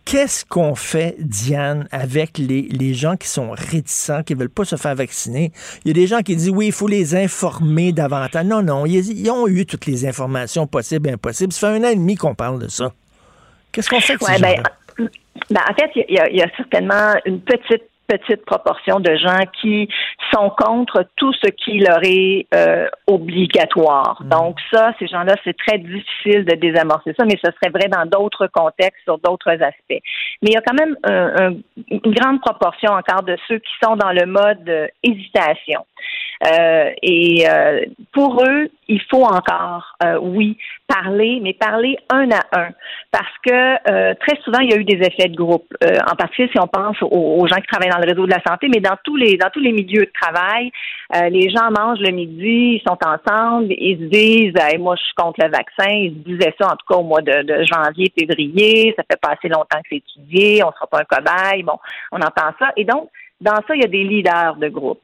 Qu'est-ce 0.06 0.44
qu'on 0.44 0.76
fait, 0.76 1.16
Diane, 1.18 1.88
avec 1.90 2.38
les, 2.38 2.62
les 2.62 2.94
gens 2.94 3.16
qui 3.16 3.26
sont 3.26 3.50
réticents, 3.50 4.22
qui 4.22 4.34
veulent 4.34 4.48
pas 4.48 4.64
se 4.64 4.76
faire 4.76 4.94
vacciner? 4.94 5.50
Il 5.84 5.88
y 5.88 5.90
a 5.90 5.94
des 5.94 6.06
gens 6.06 6.20
qui 6.22 6.36
disent, 6.36 6.48
oui, 6.50 6.66
il 6.68 6.72
faut 6.72 6.86
les 6.86 7.16
informer 7.16 7.90
davantage. 7.92 8.46
Non, 8.46 8.62
non, 8.62 8.86
ils, 8.86 9.18
ils 9.18 9.28
ont 9.30 9.48
eu 9.48 9.66
toutes 9.66 9.84
les 9.86 10.06
informations 10.06 10.68
possibles 10.68 11.08
et 11.08 11.12
impossibles. 11.14 11.52
Ça 11.52 11.68
fait 11.72 11.76
un 11.78 11.84
an 11.84 11.88
et 11.90 11.96
demi 11.96 12.14
qu'on 12.14 12.36
parle 12.36 12.60
de 12.62 12.68
ça. 12.68 12.92
Qu'est-ce 13.72 13.90
qu'on 13.90 14.00
fait 14.00 14.12
avec 14.12 14.22
Ouais, 14.22 14.36
ces 14.36 14.40
ben, 14.42 14.62
ben, 15.50 15.60
en 15.68 15.74
fait, 15.74 15.90
il 15.96 16.14
y, 16.14 16.18
a- 16.20 16.30
il 16.30 16.36
y 16.36 16.42
a 16.42 16.48
certainement 16.56 17.14
une 17.26 17.40
petite 17.40 17.82
petite 18.06 18.44
proportion 18.44 19.00
de 19.00 19.14
gens 19.16 19.40
qui 19.60 19.88
sont 20.34 20.50
contre 20.50 21.04
tout 21.16 21.32
ce 21.34 21.48
qui 21.50 21.78
leur 21.78 22.00
est 22.02 22.46
euh, 22.54 22.88
obligatoire. 23.06 24.22
Donc 24.24 24.58
ça, 24.72 24.92
ces 24.98 25.06
gens-là, 25.06 25.34
c'est 25.44 25.56
très 25.56 25.78
difficile 25.78 26.44
de 26.44 26.54
désamorcer 26.56 27.14
ça, 27.18 27.24
mais 27.24 27.38
ce 27.44 27.50
serait 27.52 27.70
vrai 27.70 27.88
dans 27.88 28.06
d'autres 28.06 28.46
contextes, 28.48 29.02
sur 29.04 29.18
d'autres 29.18 29.50
aspects. 29.50 30.00
Mais 30.42 30.50
il 30.50 30.52
y 30.52 30.56
a 30.56 30.62
quand 30.62 30.74
même 30.78 30.96
un- 31.04 31.46
un- 31.48 31.54
une 31.90 32.14
grande 32.14 32.40
proportion 32.40 32.92
encore 32.92 33.22
de 33.22 33.36
ceux 33.48 33.58
qui 33.58 33.72
sont 33.82 33.96
dans 33.96 34.12
le 34.12 34.26
mode 34.26 34.68
euh, 34.68 34.86
hésitation. 35.02 35.84
Euh, 36.44 36.90
et 37.02 37.48
euh, 37.48 37.80
pour 38.12 38.42
eux, 38.44 38.68
il 38.88 39.00
faut 39.10 39.24
encore, 39.24 39.96
euh, 40.04 40.18
oui, 40.20 40.58
parler, 40.86 41.40
mais 41.42 41.54
parler 41.54 41.96
un 42.10 42.30
à 42.30 42.42
un, 42.52 42.68
parce 43.10 43.32
que 43.44 43.90
euh, 43.90 44.14
très 44.20 44.40
souvent 44.42 44.60
il 44.60 44.70
y 44.70 44.74
a 44.74 44.76
eu 44.76 44.84
des 44.84 45.04
effets 45.04 45.28
de 45.28 45.36
groupe. 45.36 45.66
Euh, 45.82 45.98
en 46.10 46.14
particulier 46.14 46.48
si 46.52 46.60
on 46.60 46.68
pense 46.68 46.96
aux, 47.02 47.46
gens 47.46 47.56
qui 47.56 47.66
travaillent 47.66 47.90
dans 47.90 47.98
le 47.98 48.08
réseau 48.08 48.26
de 48.26 48.30
la 48.30 48.42
santé, 48.46 48.68
mais 48.72 48.80
dans 48.80 48.96
tous 49.02 49.16
les 49.16 49.36
dans 49.36 49.50
tous 49.50 49.60
les 49.60 49.72
milieux 49.72 50.04
de 50.04 50.12
travail, 50.20 50.70
euh, 51.16 51.28
les 51.28 51.50
gens 51.50 51.70
mangent 51.70 52.00
le 52.00 52.12
midi, 52.12 52.80
ils 52.80 52.82
sont 52.86 52.98
ensemble, 53.04 53.72
ils 53.72 53.98
se 53.98 54.04
disent, 54.04 54.54
Hey, 54.60 54.78
moi 54.78 54.94
je 54.96 55.02
suis 55.02 55.14
contre 55.14 55.42
le 55.42 55.50
vaccin. 55.50 55.90
Ils 55.90 56.10
se 56.10 56.28
disaient 56.30 56.54
ça 56.60 56.66
en 56.66 56.76
tout 56.76 56.86
cas 56.88 56.96
au 56.96 57.02
mois 57.02 57.22
de, 57.22 57.42
de 57.42 57.64
janvier, 57.64 58.12
février. 58.16 58.94
Ça 58.96 59.02
fait 59.10 59.20
pas 59.20 59.34
assez 59.36 59.48
longtemps 59.48 59.80
que 59.82 59.88
c'est 59.90 59.96
étudié, 59.96 60.62
on 60.62 60.72
sera 60.72 60.86
pas 60.86 61.00
un 61.00 61.04
cobaye. 61.04 61.62
Bon, 61.62 61.78
on 62.12 62.18
entend 62.18 62.52
ça, 62.58 62.72
et 62.76 62.84
donc 62.84 63.08
dans 63.40 63.56
ça, 63.66 63.74
il 63.74 63.82
y 63.82 63.84
a 63.84 63.88
des 63.88 64.04
leaders 64.04 64.56
de 64.56 64.68
groupe. 64.68 65.00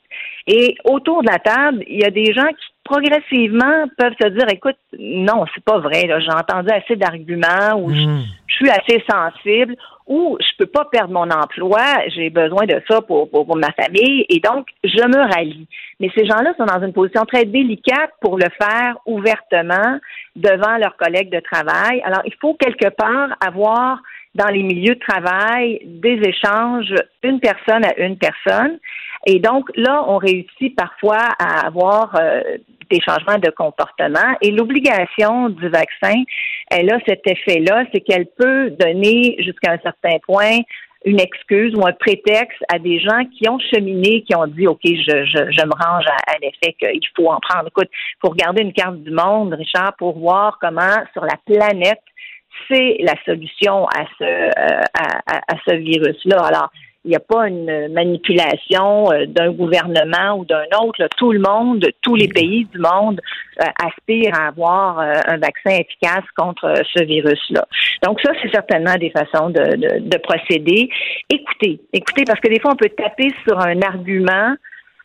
Et 0.46 0.74
autour 0.84 1.22
de 1.22 1.28
la 1.30 1.38
table, 1.38 1.84
il 1.86 2.00
y 2.00 2.04
a 2.04 2.10
des 2.10 2.32
gens 2.32 2.48
qui 2.48 2.66
progressivement 2.84 3.86
peuvent 3.96 4.14
se 4.20 4.28
dire 4.28 4.46
écoute, 4.50 4.76
non, 4.98 5.44
c'est 5.54 5.64
pas 5.64 5.78
vrai, 5.78 6.06
là, 6.06 6.18
j'ai 6.20 6.32
entendu 6.32 6.70
assez 6.70 6.96
d'arguments 6.96 7.78
ou 7.78 7.92
je, 7.94 8.02
je 8.48 8.54
suis 8.54 8.70
assez 8.70 9.02
sensible 9.08 9.76
ou 10.06 10.36
je 10.40 10.56
peux 10.58 10.66
pas 10.66 10.84
perdre 10.86 11.14
mon 11.14 11.30
emploi, 11.30 11.84
j'ai 12.08 12.28
besoin 12.28 12.66
de 12.66 12.82
ça 12.88 13.00
pour, 13.02 13.30
pour, 13.30 13.46
pour 13.46 13.56
ma 13.56 13.70
famille 13.72 14.26
et 14.28 14.40
donc 14.40 14.66
je 14.82 15.06
me 15.06 15.32
rallie. 15.32 15.68
Mais 16.00 16.10
ces 16.16 16.26
gens-là 16.26 16.54
sont 16.58 16.66
dans 16.66 16.84
une 16.84 16.92
position 16.92 17.24
très 17.24 17.44
délicate 17.44 18.10
pour 18.20 18.36
le 18.36 18.48
faire 18.60 18.96
ouvertement 19.06 19.98
devant 20.34 20.76
leurs 20.78 20.96
collègues 20.96 21.30
de 21.30 21.40
travail. 21.40 22.02
Alors, 22.04 22.22
il 22.24 22.34
faut 22.40 22.54
quelque 22.54 22.88
part 22.88 23.30
avoir 23.40 24.00
dans 24.34 24.48
les 24.48 24.62
milieux 24.62 24.94
de 24.94 25.00
travail 25.00 25.80
des 25.84 26.20
échanges 26.24 26.94
une 27.22 27.40
personne 27.40 27.84
à 27.84 27.98
une 27.98 28.16
personne. 28.16 28.78
Et 29.26 29.38
donc 29.38 29.70
là, 29.76 30.04
on 30.08 30.16
réussit 30.16 30.74
parfois 30.74 31.28
à 31.38 31.66
avoir 31.66 32.16
euh, 32.16 32.42
des 32.90 33.00
changements 33.00 33.38
de 33.38 33.50
comportement. 33.50 34.36
Et 34.40 34.50
l'obligation 34.50 35.48
du 35.48 35.68
vaccin, 35.68 36.22
elle 36.70 36.92
a 36.92 36.98
cet 37.06 37.22
effet-là, 37.26 37.84
c'est 37.92 38.00
qu'elle 38.00 38.26
peut 38.26 38.70
donner 38.70 39.36
jusqu'à 39.38 39.72
un 39.72 39.78
certain 39.78 40.18
point 40.26 40.58
une 41.04 41.20
excuse 41.20 41.74
ou 41.74 41.84
un 41.84 41.92
prétexte 41.92 42.62
à 42.72 42.78
des 42.78 43.00
gens 43.00 43.24
qui 43.36 43.48
ont 43.48 43.58
cheminé, 43.58 44.22
qui 44.22 44.36
ont 44.36 44.46
dit, 44.46 44.68
OK, 44.68 44.80
je, 44.84 45.24
je, 45.24 45.50
je 45.50 45.66
me 45.66 45.84
range 45.84 46.04
à, 46.06 46.32
à 46.32 46.38
l'effet 46.40 46.74
qu'il 46.78 47.00
faut 47.16 47.28
en 47.28 47.40
prendre. 47.40 47.66
Écoute, 47.68 47.88
il 47.90 48.18
faut 48.20 48.28
regarder 48.28 48.62
une 48.62 48.72
carte 48.72 48.98
du 48.98 49.10
monde, 49.10 49.52
Richard, 49.52 49.94
pour 49.98 50.16
voir 50.18 50.58
comment 50.60 50.94
sur 51.12 51.24
la 51.24 51.36
planète 51.44 52.02
c'est 52.68 52.96
la 53.00 53.14
solution 53.24 53.86
à 53.86 54.04
ce, 54.18 54.24
euh, 54.24 54.82
à, 54.94 55.18
à, 55.26 55.36
à 55.52 55.56
ce 55.66 55.74
virus-là. 55.76 56.38
Alors, 56.40 56.70
il 57.04 57.08
n'y 57.08 57.16
a 57.16 57.20
pas 57.20 57.48
une 57.48 57.88
manipulation 57.92 59.10
euh, 59.10 59.26
d'un 59.26 59.50
gouvernement 59.50 60.38
ou 60.38 60.44
d'un 60.44 60.66
autre. 60.80 61.08
Tout 61.16 61.32
le 61.32 61.40
monde, 61.40 61.84
tous 62.00 62.14
les 62.14 62.28
pays 62.28 62.64
du 62.66 62.78
monde 62.78 63.20
euh, 63.60 63.64
aspirent 63.84 64.38
à 64.38 64.48
avoir 64.48 65.00
un 65.00 65.38
vaccin 65.38 65.70
efficace 65.70 66.24
contre 66.36 66.72
ce 66.94 67.02
virus-là. 67.02 67.64
Donc 68.04 68.20
ça, 68.20 68.30
c'est 68.40 68.50
certainement 68.50 68.94
des 68.94 69.10
façons 69.10 69.50
de, 69.50 69.64
de, 69.76 70.08
de 70.08 70.18
procéder. 70.18 70.88
Écoutez, 71.28 71.80
écoutez, 71.92 72.24
parce 72.24 72.38
que 72.38 72.48
des 72.48 72.60
fois, 72.60 72.72
on 72.72 72.76
peut 72.76 72.90
taper 72.90 73.30
sur 73.46 73.58
un 73.58 73.82
argument 73.82 74.54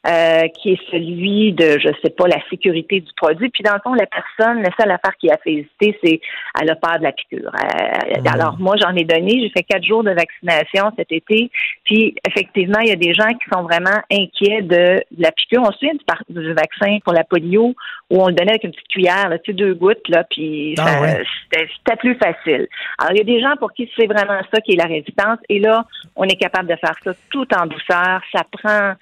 euh, 0.10 0.48
qui 0.50 0.72
est 0.74 0.80
celui 0.92 1.52
de, 1.54 1.78
je 1.80 1.90
sais 2.02 2.10
pas, 2.12 2.28
la 2.28 2.40
sécurité 2.50 3.02
du 3.02 3.12
produit. 3.18 3.50
Puis 3.50 3.64
dans 3.64 3.74
le 3.74 3.80
fond, 3.84 3.94
la 3.94 4.06
personne, 4.06 4.62
la 4.64 4.70
seule 4.80 4.92
affaire 4.92 5.16
qui 5.20 5.30
a 5.30 5.38
fait 5.38 5.52
hésiter, 5.54 5.98
c'est 6.04 6.22
elle 6.62 6.70
a 6.70 6.76
peur 6.76 6.98
de 7.00 7.04
la 7.04 7.12
piqûre. 7.12 7.52
Euh, 7.54 8.20
Mhm. 8.20 8.28
Alors 8.34 8.56
moi, 8.60 8.76
j'en 8.82 8.96
ai 8.96 9.04
donné, 9.04 9.40
j'ai 9.42 9.50
fait 9.50 9.64
quatre 9.64 9.84
jours 9.84 10.04
de 10.04 10.12
vaccination 10.12 10.92
cet 10.98 11.12
été. 11.12 11.50
Puis 11.84 12.16
effectivement, 12.28 12.80
il 12.80 12.90
y 12.90 12.92
a 12.92 12.96
des 12.96 13.14
gens 13.14 13.28
qui 13.34 13.50
sont 13.52 13.64
vraiment 13.64 13.98
inquiets 14.12 14.62
de, 14.62 15.04
de 15.12 15.22
la 15.22 15.32
piqûre. 15.32 15.62
On 15.64 15.72
se 15.72 15.80
souvient 15.80 15.94
du, 16.30 16.40
du 16.42 16.54
vaccin 16.54 16.98
pour 17.04 17.14
la 17.14 17.24
polio 17.24 17.76
où 18.10 18.22
on 18.24 18.28
le 18.28 18.34
donnait 18.34 18.52
avec 18.52 18.64
une 18.64 18.72
petite 18.72 18.88
cuillère, 18.88 19.28
là, 19.30 19.38
tu 19.40 19.52
sais, 19.52 19.56
deux 19.58 19.74
gouttes, 19.74 20.08
là, 20.08 20.24
puis 20.30 20.76
Ah 20.80 20.88
ça- 20.88 21.02
ouais. 21.02 21.24
c'était 21.52 21.68
c'était 21.78 21.98
plus 21.98 22.16
facile. 22.16 22.68
Alors, 23.00 23.12
il 23.14 23.18
y 23.18 23.22
a 23.22 23.24
des 23.26 23.42
gens 23.42 23.56
pour 23.60 23.74
qui 23.74 23.90
c'est 23.98 24.08
vraiment 24.08 24.40
ça 24.54 24.62
qui 24.62 24.74
est 24.74 24.78
la 24.78 24.86
résistance. 24.86 25.40
Et 25.50 25.60
là, 25.60 25.86
on 26.16 26.24
est 26.24 26.36
capable 26.40 26.70
de 26.70 26.76
faire 26.76 26.96
ça 27.04 27.12
tout 27.30 27.48
en 27.56 27.66
douceur. 27.66 28.22
Ça 28.32 28.44
prend 28.52 28.94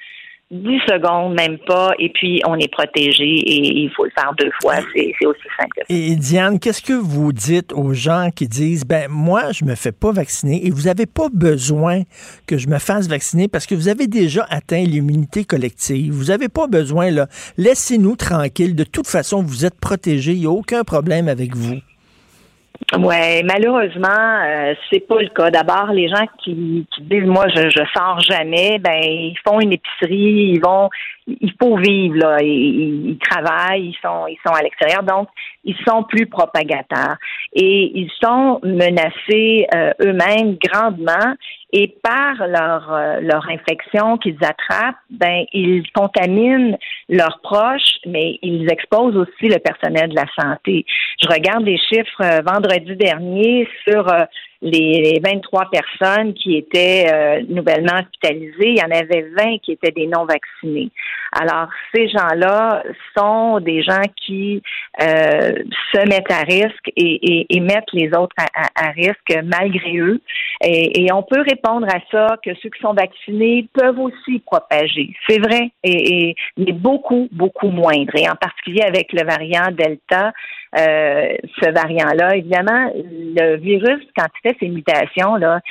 10 0.52 0.80
secondes, 0.88 1.34
même 1.34 1.58
pas, 1.66 1.94
et 1.98 2.10
puis 2.10 2.40
on 2.46 2.56
est 2.56 2.72
protégé 2.72 3.24
et 3.24 3.80
il 3.84 3.90
faut 3.96 4.06
le 4.06 4.12
faire 4.12 4.32
deux 4.38 4.52
fois. 4.62 4.76
C'est 4.94 5.26
aussi 5.26 5.42
simple. 5.60 5.82
Et 5.90 6.16
Diane, 6.16 6.60
qu'est-ce 6.60 6.84
que 6.84 6.94
vous 6.94 7.34
dites 7.34 7.74
aux 7.74 7.94
gens 7.94 8.30
qui 8.34 8.48
disent, 8.48 8.86
ben 8.86 9.08
moi, 9.10 9.52
je 9.52 9.66
me 9.66 9.74
fais 9.74 9.92
pas 9.92 10.12
vacciner 10.12 10.66
et 10.68 10.70
vous 10.70 10.84
n'avez 10.84 11.08
pas 11.08 11.30
besoin 11.34 12.04
que 12.46 12.60
je 12.60 12.68
me 12.68 12.78
fasse 12.78 13.08
vacciner 13.08 13.48
parce 13.48 13.66
que 13.66 13.74
vous 13.74 13.88
avez 13.88 14.06
déjà 14.06 14.46
atteint 14.50 14.84
l'immunité 14.84 15.46
collective. 15.46 16.14
Vous 16.14 16.26
n'avez 16.26 16.48
pas 16.48 16.68
besoin, 16.68 17.10
là. 17.10 17.28
Laissez-nous 17.58 18.16
tranquilles. 18.16 18.76
De 18.76 18.84
toute 18.84 19.08
façon, 19.08 19.42
vous 19.42 19.66
êtes 19.66 19.80
protégés. 19.80 20.34
Il 20.34 20.42
n'y 20.42 20.46
a 20.46 20.52
aucun 20.52 20.84
problème 20.84 21.28
avec 21.28 21.56
vous. 21.56 21.78
Ouais, 22.98 23.42
malheureusement, 23.44 24.08
euh, 24.46 24.74
c'est 24.90 25.00
pas 25.08 25.22
le 25.22 25.30
cas. 25.30 25.50
D'abord, 25.50 25.88
les 25.92 26.08
gens 26.08 26.26
qui, 26.44 26.86
qui 26.94 27.02
disent 27.02 27.24
moi 27.26 27.46
je, 27.50 27.70
je 27.70 27.82
sors 27.96 28.20
jamais, 28.20 28.78
ben 28.80 29.00
ils 29.04 29.36
font 29.48 29.60
une 29.60 29.74
épicerie, 29.74 30.54
ils 30.56 30.62
vont, 30.64 30.90
il 31.28 31.52
faut 31.62 31.78
vivre 31.78 32.16
là, 32.18 32.38
ils, 32.42 33.10
ils- 33.10 33.18
travaillent, 33.18 33.88
ils 33.90 33.98
sont 34.02 34.28
ils 34.28 34.38
sont 34.46 34.54
à 34.54 34.62
l'extérieur, 34.62 35.04
donc 35.04 35.28
ils 35.66 35.76
sont 35.88 36.04
plus 36.04 36.28
propagateurs 36.28 37.16
et 37.54 37.92
ils 37.96 38.12
sont 38.24 38.60
menacés 38.64 39.68
euh, 39.74 39.92
eux-mêmes 40.02 40.58
grandement 40.64 41.36
et 41.74 41.94
par 42.02 42.48
leur 42.48 42.94
euh, 42.94 43.20
leur 43.22 43.50
infection 43.50 44.18
qu'ils 44.18 44.38
attrapent, 44.42 44.96
ben 45.10 45.46
ils 45.52 45.84
contaminent 45.94 46.78
leurs 47.10 47.40
proches, 47.42 47.98
mais 48.06 48.40
ils 48.42 48.72
exposent 48.72 49.18
aussi 49.18 49.50
le 49.50 49.60
personnel 49.60 50.10
de 50.10 50.16
la 50.16 50.26
santé. 50.40 50.86
Je 51.22 51.28
regarde 51.28 51.66
les 51.66 51.78
chiffres 51.78 52.22
euh, 52.22 52.42
vendredi 52.46 52.96
dernier 52.96 53.68
sur 53.86 54.08
les, 54.62 55.02
les 55.14 55.22
23 55.24 55.70
personnes 55.72 56.34
qui 56.34 56.58
étaient 56.58 57.06
euh, 57.12 57.42
nouvellement 57.50 58.00
hospitalisées. 58.00 58.70
Il 58.70 58.78
y 58.78 58.82
en 58.82 58.92
avait 58.92 59.26
20 59.38 59.58
qui 59.60 59.74
étaient 59.74 59.92
des 59.92 60.08
non 60.08 60.26
vaccinés. 60.26 60.90
Alors 61.32 61.68
ces 61.94 62.08
gens-là 62.10 62.84
sont 63.18 63.60
des 63.60 63.84
gens 63.84 64.02
qui 64.26 64.62
euh, 65.02 65.54
se 65.94 66.08
mettent 66.08 66.32
à 66.32 66.42
risque 66.44 66.88
et, 66.96 67.04
et- 67.42 67.46
et 67.56 67.60
mettent 67.60 67.92
les 67.94 68.08
autres 68.18 68.36
à, 68.38 68.46
à- 68.66 68.88
à 68.88 68.92
risque 68.92 69.38
malgré 69.44 69.98
eux. 69.98 70.22
Et, 70.64 71.04
et 71.06 71.12
on 71.14 71.24
peut 71.24 71.42
répondre 71.42 71.88
à 71.88 72.00
ça 72.12 72.38
que 72.44 72.52
ceux 72.62 72.70
qui 72.70 72.82
sont 72.82 72.94
vaccinés 72.94 73.68
peuvent 73.74 74.00
aussi 74.00 74.40
propager. 74.46 75.14
C'est 75.28 75.40
vrai, 75.40 75.70
et, 75.84 76.36
mais 76.58 76.72
beaucoup, 76.72 77.28
beaucoup 77.32 77.68
moindre. 77.70 78.16
Et 78.16 78.30
en 78.30 78.36
particulier 78.36 78.82
avec 78.84 79.12
le 79.14 79.24
variant 79.26 79.72
Delta, 79.72 80.32
ce 80.76 81.72
variant-là, 81.72 82.36
évidemment, 82.36 82.92
le 82.94 83.56
virus, 83.58 84.04
quand 84.18 84.26
il 84.26 84.50
fait 84.50 84.58
ses 84.60 84.70
mutations, 84.70 85.36
là, 85.36 85.62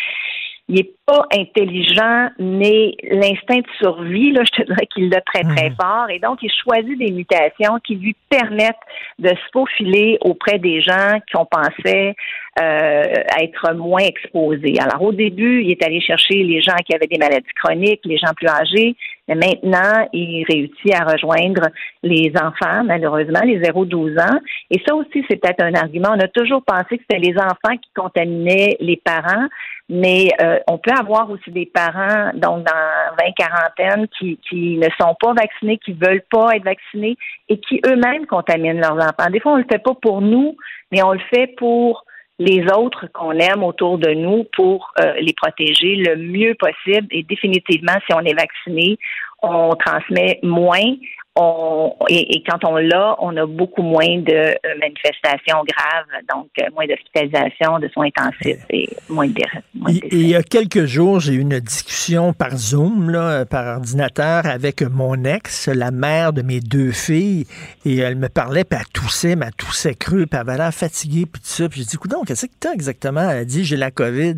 il 0.69 0.77
n'est 0.77 0.91
pas 1.05 1.27
intelligent, 1.37 2.31
mais 2.39 2.93
l'instinct 3.11 3.59
de 3.59 3.67
survie, 3.79 4.33
là, 4.33 4.43
je 4.45 4.63
te 4.63 4.67
dirais 4.67 4.87
qu'il 4.95 5.11
l'a 5.11 5.21
très, 5.21 5.43
très 5.43 5.71
fort. 5.79 6.09
Et 6.09 6.19
donc, 6.19 6.39
il 6.43 6.51
choisit 6.51 6.99
des 6.99 7.11
mutations 7.11 7.79
qui 7.87 7.97
lui 7.97 8.17
permettent 8.31 8.75
de 9.19 9.29
se 9.29 9.51
faufiler 9.53 10.17
auprès 10.23 10.59
des 10.59 10.81
gens 10.81 11.19
qu'on 11.33 11.45
pensait 11.45 12.15
euh, 12.61 13.03
être 13.43 13.75
moins 13.75 14.05
exposés. 14.05 14.77
Alors, 14.81 15.03
au 15.03 15.13
début, 15.13 15.63
il 15.63 15.71
est 15.73 15.83
allé 15.83 16.01
chercher 16.01 16.43
les 16.43 16.63
gens 16.63 16.77
qui 16.87 16.95
avaient 16.95 17.09
des 17.09 17.19
maladies 17.19 17.47
chroniques, 17.63 18.01
les 18.05 18.17
gens 18.17 18.33
plus 18.35 18.49
âgés, 18.49 18.97
mais 19.29 19.35
maintenant, 19.35 20.09
il 20.13 20.45
réussit 20.49 20.95
à 20.95 21.05
rejoindre 21.05 21.69
les 22.03 22.33
enfants, 22.37 22.85
malheureusement, 22.85 23.41
les 23.45 23.59
0-12 23.61 24.21
ans. 24.21 24.39
Et 24.71 24.81
ça 24.87 24.95
aussi, 24.95 25.25
c'est 25.29 25.37
peut-être 25.37 25.63
un 25.63 25.75
argument. 25.75 26.11
On 26.15 26.21
a 26.21 26.29
toujours 26.29 26.63
pensé 26.63 26.99
que 26.99 27.05
c'était 27.09 27.21
les 27.21 27.37
enfants 27.37 27.77
qui 27.77 27.91
contaminaient 27.97 28.77
les 28.81 28.97
parents, 28.97 29.49
mais 29.89 30.31
euh, 30.41 30.59
on 30.67 30.79
peut 30.79 30.93
avoir 30.99 31.31
aussi 31.31 31.51
des 31.51 31.67
parents, 31.67 32.31
donc 32.35 32.65
dans 32.65 33.17
20 33.19 33.33
quarantaine, 33.37 34.09
qui, 34.19 34.39
qui 34.49 34.79
ne 34.79 34.89
sont 34.99 35.15
pas 35.21 35.35
vaccinés, 35.35 35.79
qui 35.79 35.93
veulent 35.93 36.25
pas 36.31 36.57
être 36.57 36.65
vaccinés 36.65 37.17
et 37.49 37.59
qui 37.59 37.81
eux-mêmes 37.87 38.27
contaminent 38.27 38.81
leurs 38.81 38.97
enfants. 38.97 39.31
Des 39.31 39.41
fois, 39.41 39.53
on 39.53 39.57
le 39.57 39.67
fait 39.71 39.83
pas 39.83 39.95
pour 40.01 40.23
nous, 40.23 40.57
mais 40.91 41.03
on 41.03 41.13
le 41.13 41.21
fait 41.33 41.55
pour 41.59 42.05
les 42.39 42.65
autres 42.75 43.07
qu'on 43.13 43.33
aime 43.33 43.63
autour 43.63 43.99
de 43.99 44.11
nous 44.11 44.45
pour 44.57 44.93
euh, 45.01 45.13
les 45.21 45.35
protéger 45.35 45.97
le 45.97 46.17
mieux 46.17 46.55
possible. 46.55 47.07
Et 47.11 47.23
définitivement, 47.23 47.95
si 48.07 48.15
on 48.15 48.21
est 48.21 48.35
vacciné, 48.35 48.99
on 49.43 49.75
transmet 49.77 50.41
moins. 50.43 50.95
On, 51.37 51.93
et, 52.09 52.37
et 52.37 52.45
quand 52.49 52.65
on 52.65 52.77
l'a, 52.77 53.17
on 53.19 53.37
a 53.37 53.45
beaucoup 53.45 53.83
moins 53.83 54.19
de 54.21 54.33
euh, 54.33 54.55
manifestations 54.81 55.65
graves, 55.67 56.23
donc 56.33 56.47
euh, 56.61 56.67
moins 56.75 56.87
d'hospitalisation, 56.87 57.81
de 57.81 57.89
soins 57.89 58.07
intensifs 58.17 58.65
et 58.71 58.89
moins 59.09 59.27
de 59.27 59.43
moins 59.75 59.91
de 59.93 59.97
Et- 59.97 60.07
et 60.15 60.17
il 60.17 60.29
y 60.29 60.37
a 60.37 60.45
quelques 60.45 60.85
jours, 60.85 61.19
j'ai 61.19 61.33
eu 61.35 61.41
une 61.41 61.59
discussion 61.59 62.33
par 62.33 62.57
Zoom, 62.57 63.11
là, 63.11 63.45
par 63.47 63.79
ordinateur, 63.79 64.47
avec 64.47 64.83
mon 64.83 65.25
ex, 65.25 65.67
la 65.67 65.91
mère 65.91 66.33
de 66.33 66.43
mes 66.43 66.61
deux 66.61 66.93
filles, 66.93 67.47
et 67.85 67.97
elle 67.99 68.15
me 68.15 68.29
parlait, 68.29 68.63
puis 68.63 68.79
elle 68.81 68.87
toussait, 68.93 69.35
mais 69.35 69.47
elle 69.47 69.55
toussait 69.55 69.97
creux, 69.97 70.27
puis 70.27 70.39
elle 70.41 70.49
avait 70.49 70.57
l'air 70.57 70.73
fatiguée, 70.73 71.27
puis 71.27 71.41
tout 71.43 71.49
ça. 71.49 71.69
Puis 71.69 71.81
j'ai 71.81 71.87
dit, 71.87 72.09
donc 72.09 72.29
qu'est-ce 72.29 72.47
que 72.47 72.53
t'as 72.61 72.73
exactement? 72.73 73.29
Elle 73.29 73.39
a 73.39 73.45
dit, 73.45 73.65
j'ai 73.65 73.77
la 73.77 73.91
COVID. 73.91 74.37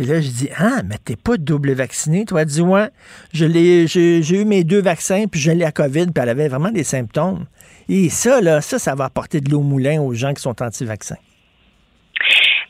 Et 0.00 0.04
là, 0.04 0.20
j'ai 0.20 0.30
dit, 0.30 0.50
ah, 0.56 0.82
mais 0.88 0.96
t'es 1.04 1.16
pas 1.16 1.36
double 1.36 1.72
vacciné? 1.72 2.24
Toi, 2.24 2.44
dit, 2.44 2.60
ouais, 2.60 2.88
je 3.32 3.44
l'ai, 3.44 3.86
j'ai, 3.88 4.20
eu 4.40 4.44
mes 4.44 4.62
deux 4.62 4.80
vaccins, 4.80 5.24
puis 5.26 5.40
j'ai 5.40 5.54
la 5.54 5.72
COVID, 5.72 6.06
puis 6.06 6.22
elle 6.22 6.28
avait 6.28 6.48
vraiment 6.48 6.70
des 6.70 6.84
symptômes. 6.84 7.46
Et 7.88 8.08
ça, 8.08 8.40
là, 8.40 8.60
ça, 8.60 8.78
ça 8.78 8.94
va 8.94 9.06
apporter 9.06 9.40
de 9.40 9.50
l'eau 9.50 9.58
au 9.58 9.62
moulin 9.62 10.00
aux 10.00 10.14
gens 10.14 10.32
qui 10.34 10.42
sont 10.42 10.62
anti-vaccins. 10.62 11.16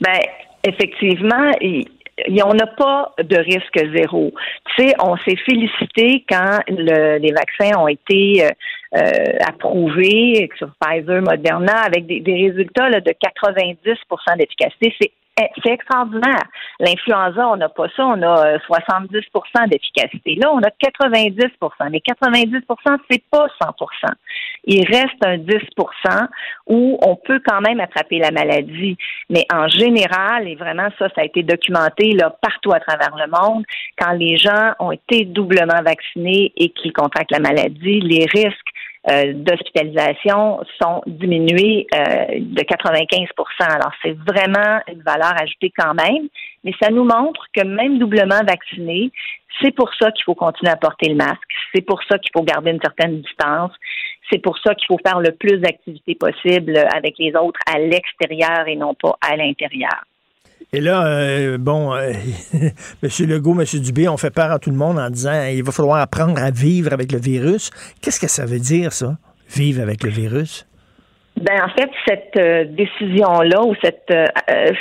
Ben, 0.01 0.21
effectivement, 0.65 1.51
on 2.45 2.55
n'a 2.55 2.67
pas 2.67 3.13
de 3.19 3.37
risque 3.37 3.97
zéro. 3.97 4.33
Tu 4.77 4.87
sais, 4.87 4.95
on 5.01 5.17
s'est 5.19 5.37
félicité 5.45 6.25
quand 6.31 6.61
le- 6.69 7.19
les 7.19 7.33
vaccins 7.33 7.79
ont 7.79 7.89
été 7.89 8.45
euh, 8.45 8.49
euh, 8.97 9.11
approuvés 9.47 10.49
sur 10.57 10.71
Pfizer, 10.81 11.21
Moderna, 11.23 11.81
avec 11.81 12.07
des, 12.07 12.21
des 12.21 12.49
résultats 12.49 12.89
là, 12.89 13.01
de 13.01 13.11
90% 13.11 14.39
d'efficacité. 14.39 14.95
C'est 15.01 15.11
c'est 15.63 15.73
extraordinaire. 15.73 16.45
L'influenza, 16.81 17.49
on 17.49 17.57
n'a 17.57 17.69
pas 17.69 17.89
ça, 17.97 18.07
on 18.07 18.23
a 18.23 18.47
euh, 18.47 18.59
70% 18.69 19.69
d'efficacité. 19.69 20.35
Là, 20.37 20.53
on 20.53 20.59
a 20.59 20.69
90% 20.69 21.91
mais 21.91 22.03
90% 22.07 22.99
c'est 23.11 23.23
pas 23.31 23.47
100% 23.61 23.75
Il 24.65 24.85
reste 24.87 25.25
un 25.25 25.39
10% 25.39 26.27
où 26.67 26.99
on 27.03 27.17
peut 27.17 27.41
quand 27.47 27.61
même 27.61 27.81
attraper 27.81 28.19
la 28.19 28.31
maladie. 28.31 28.97
Mais 29.31 29.45
en 29.53 29.69
général, 29.69 30.49
et 30.49 30.57
vraiment 30.57 30.89
ça, 30.99 31.09
ça 31.15 31.23
a 31.23 31.25
été 31.25 31.43
documenté 31.43 32.13
là, 32.13 32.31
partout 32.43 32.73
à 32.73 32.81
travers 32.81 33.15
le 33.17 33.31
monde, 33.31 33.65
quand 33.99 34.13
les 34.13 34.37
gens 34.37 34.73
ont 34.79 34.93
été 34.93 35.25
doublement 35.25 35.83
vaccinés 35.85 36.53
et 36.57 36.71
qu'ils 36.71 36.93
contractent 36.93 37.33
la 37.33 37.41
maladie, 37.41 38.01
les 38.01 38.27
risques 38.33 38.73
euh, 39.11 39.33
d'hospitalisation 39.33 40.61
sont 40.81 41.03
diminués 41.07 41.87
euh, 41.95 42.41
de 42.41 42.63
95% 42.63 43.27
Alors, 43.61 43.93
c'est 44.03 44.17
vraiment 44.27 44.81
une 44.89 45.03
valeur 45.03 45.33
ajoutée 45.41 45.73
quand 45.77 45.95
même, 45.95 46.29
mais 46.65 46.73
ça 46.83 46.91
nous 46.91 47.05
montre 47.05 47.47
que 47.55 47.65
même 47.65 47.99
doublement 47.99 48.41
vacciné, 48.47 49.11
c'est 49.63 49.75
pour 49.75 49.91
ça 49.95 50.11
qu'il 50.13 50.25
faut 50.25 50.35
continuer 50.35 50.73
à 50.73 50.77
porter 50.77 51.09
le 51.09 51.15
masque, 51.15 51.39
c'est 51.75 51.83
pour 51.83 52.03
ça 52.05 52.19
qu'il 52.19 52.31
faut 52.37 52.43
garder 52.43 52.71
une 52.73 52.81
certaine 52.81 53.21
distance, 53.21 53.73
c'est 54.31 54.43
pour 54.43 54.59
ça 54.59 54.75
qu'il 54.75 54.87
faut 54.87 54.99
faire 55.05 55.21
le 55.21 55.33
plus 55.33 55.59
d'activités 55.59 56.15
possible 56.15 56.77
avec 56.95 57.15
les 57.19 57.35
autres 57.35 57.61
à 57.73 57.79
l'extérieur 57.79 58.67
et 58.67 58.77
non 58.77 58.95
pas 58.95 59.17
à 59.21 59.37
l'intérieur. 59.37 60.05
Et 60.73 60.81
là, 60.81 61.07
euh, 61.07 61.57
bon, 61.59 61.95
euh, 61.95 62.13
M. 63.03 63.27
Legault, 63.27 63.59
M. 63.59 63.65
Dubé 63.81 64.07
ont 64.09 64.19
fait 64.19 64.35
peur 64.35 64.51
à 64.51 64.59
tout 64.59 64.71
le 64.71 64.77
monde 64.77 64.99
en 64.99 65.09
disant 65.09 65.47
il 65.51 65.63
va 65.63 65.73
falloir 65.73 65.99
apprendre 65.99 66.39
à 66.43 66.51
vivre 66.51 66.93
avec 66.93 67.11
le 67.11 67.19
virus. 67.19 67.71
Qu'est-ce 68.03 68.21
que 68.21 68.29
ça 68.29 68.45
veut 68.45 68.59
dire, 68.59 68.93
ça, 68.93 69.17
vivre 69.57 69.83
avec 69.83 70.03
le 70.03 70.11
virus? 70.11 70.67
Ben 71.41 71.63
en 71.63 71.69
fait, 71.69 71.89
cette 72.07 72.37
euh, 72.37 72.65
décision-là 72.65 73.63
ou 73.65 73.75
cette, 73.83 74.11
euh, 74.11 74.27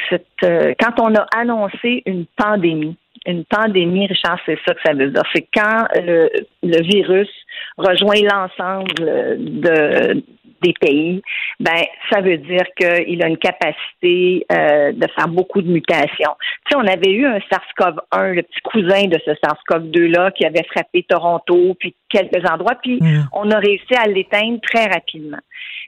cette 0.09 0.76
quand 0.80 0.99
on 0.99 1.15
a 1.15 1.26
annoncé 1.38 2.01
une 2.05 2.26
pandémie, 2.35 2.97
une 3.26 3.45
pandémie, 3.45 4.07
Richard, 4.07 4.39
c'est 4.45 4.57
ça 4.68 4.73
que 4.73 4.81
ça 4.84 4.93
veut 4.93 5.11
dire. 5.11 5.23
C'est 5.34 5.47
quand 5.53 5.85
le 5.95 6.81
virus 6.81 7.30
rejoint 7.77 8.22
l'ensemble 8.23 8.93
de 8.97 10.23
des 10.61 10.73
pays, 10.79 11.21
ben 11.59 11.84
ça 12.11 12.21
veut 12.21 12.38
dire 12.38 12.63
qu'il 12.79 13.23
a 13.23 13.27
une 13.27 13.38
capacité 13.38 14.45
euh, 14.51 14.91
de 14.91 15.07
faire 15.15 15.27
beaucoup 15.27 15.61
de 15.61 15.69
mutations. 15.71 16.35
Tu 16.65 16.71
sais, 16.71 16.75
on 16.77 16.88
avait 16.88 17.11
eu 17.11 17.25
un 17.25 17.39
SARS-CoV-1, 17.39 18.34
le 18.34 18.43
petit 18.43 18.61
cousin 18.61 19.05
de 19.05 19.19
ce 19.25 19.31
SARS-CoV-2 19.31 20.07
là, 20.11 20.31
qui 20.31 20.45
avait 20.45 20.65
frappé 20.71 21.03
Toronto, 21.07 21.75
puis 21.79 21.95
quelques 22.09 22.45
endroits, 22.49 22.75
puis 22.81 22.99
Mm. 23.01 23.23
on 23.34 23.51
a 23.51 23.59
réussi 23.59 23.93
à 23.95 24.07
l'éteindre 24.07 24.59
très 24.61 24.85
rapidement. 24.88 25.39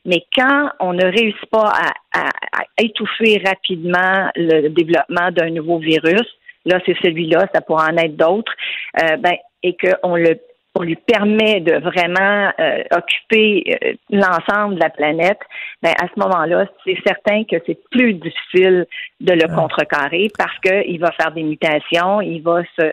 Mais 0.05 0.23
quand 0.35 0.69
on 0.79 0.93
ne 0.93 1.03
réussit 1.05 1.45
pas 1.51 1.71
à, 1.71 2.19
à- 2.19 2.29
à 2.29 2.63
étouffer 2.81 3.41
rapidement 3.45 4.29
le 4.35 4.69
développement 4.69 5.31
d'un 5.31 5.49
nouveau 5.49 5.79
virus, 5.79 6.27
là 6.65 6.79
c'est 6.85 6.95
celui-là, 7.01 7.47
ça 7.53 7.61
pourrait 7.61 7.91
en 7.91 7.97
être 7.97 8.15
d'autres, 8.17 8.53
euh, 9.01 9.17
ben, 9.17 9.35
et 9.63 9.75
qu'on 9.75 10.15
le 10.15 10.39
on 10.80 10.84
lui 10.84 10.95
permet 10.95 11.60
de 11.60 11.73
vraiment 11.89 12.51
euh, 12.57 12.84
occuper 12.99 13.77
euh, 13.84 13.93
l'ensemble 14.10 14.76
de 14.76 14.80
la 14.80 14.89
planète, 14.89 15.39
ben 15.84 15.91
à 16.01 16.07
ce 16.07 16.19
moment-là, 16.19 16.65
c'est 16.85 16.97
certain 17.06 17.43
que 17.43 17.57
c'est 17.65 17.77
plus 17.91 18.14
difficile 18.14 18.85
de 19.19 19.34
le 19.34 19.47
contrecarrer 19.53 20.27
parce 20.38 20.57
qu'il 20.60 20.99
va 20.99 21.11
faire 21.11 21.31
des 21.31 21.43
mutations, 21.43 22.22
il 22.22 22.41
va 22.41 22.61
se, 22.80 22.91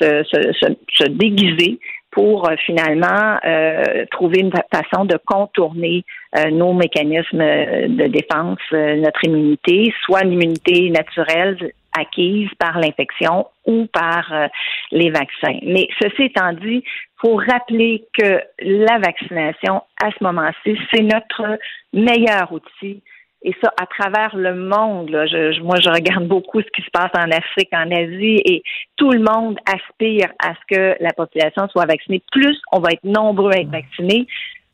se, 0.00 0.24
se, 0.24 0.52
se- 0.60 0.76
se 0.94 1.08
déguiser 1.08 1.78
pour 2.10 2.48
euh, 2.48 2.54
finalement 2.64 3.36
euh, 3.44 4.06
trouver 4.10 4.40
une 4.40 4.50
fa- 4.50 4.64
façon 4.72 5.04
de 5.04 5.18
contourner 5.26 6.04
euh, 6.38 6.50
nos 6.50 6.72
mécanismes 6.72 7.42
euh, 7.42 7.88
de 7.88 8.06
défense, 8.06 8.58
euh, 8.72 8.96
notre 8.96 9.22
immunité, 9.24 9.92
soit 10.04 10.22
l'immunité 10.22 10.88
naturelle 10.88 11.72
acquise 11.98 12.48
par 12.58 12.78
l'infection 12.78 13.46
ou 13.66 13.86
par 13.92 14.30
euh, 14.32 14.46
les 14.92 15.10
vaccins. 15.10 15.58
Mais 15.62 15.88
ceci 16.00 16.24
étant 16.24 16.52
dit, 16.54 16.82
faut 17.20 17.36
rappeler 17.36 18.06
que 18.18 18.40
la 18.60 18.98
vaccination, 18.98 19.82
à 20.02 20.10
ce 20.10 20.22
moment-ci, 20.22 20.78
c'est 20.92 21.02
notre 21.02 21.58
meilleur 21.92 22.52
outil. 22.52 23.02
Et 23.42 23.54
ça, 23.62 23.72
à 23.80 23.86
travers 23.86 24.34
le 24.36 24.54
monde, 24.54 25.10
là, 25.10 25.26
je, 25.26 25.60
moi, 25.62 25.76
je 25.80 25.88
regarde 25.88 26.26
beaucoup 26.26 26.60
ce 26.60 26.66
qui 26.74 26.82
se 26.82 26.90
passe 26.90 27.12
en 27.14 27.30
Afrique, 27.30 27.68
en 27.72 27.90
Asie, 27.90 28.42
et 28.44 28.62
tout 28.96 29.10
le 29.10 29.20
monde 29.20 29.58
aspire 29.66 30.28
à 30.42 30.54
ce 30.54 30.74
que 30.74 30.96
la 31.00 31.12
population 31.12 31.68
soit 31.68 31.86
vaccinée. 31.86 32.22
Plus 32.32 32.60
on 32.72 32.80
va 32.80 32.90
être 32.92 33.04
nombreux 33.04 33.52
à 33.52 33.60
être 33.60 33.70
vaccinés, 33.70 34.26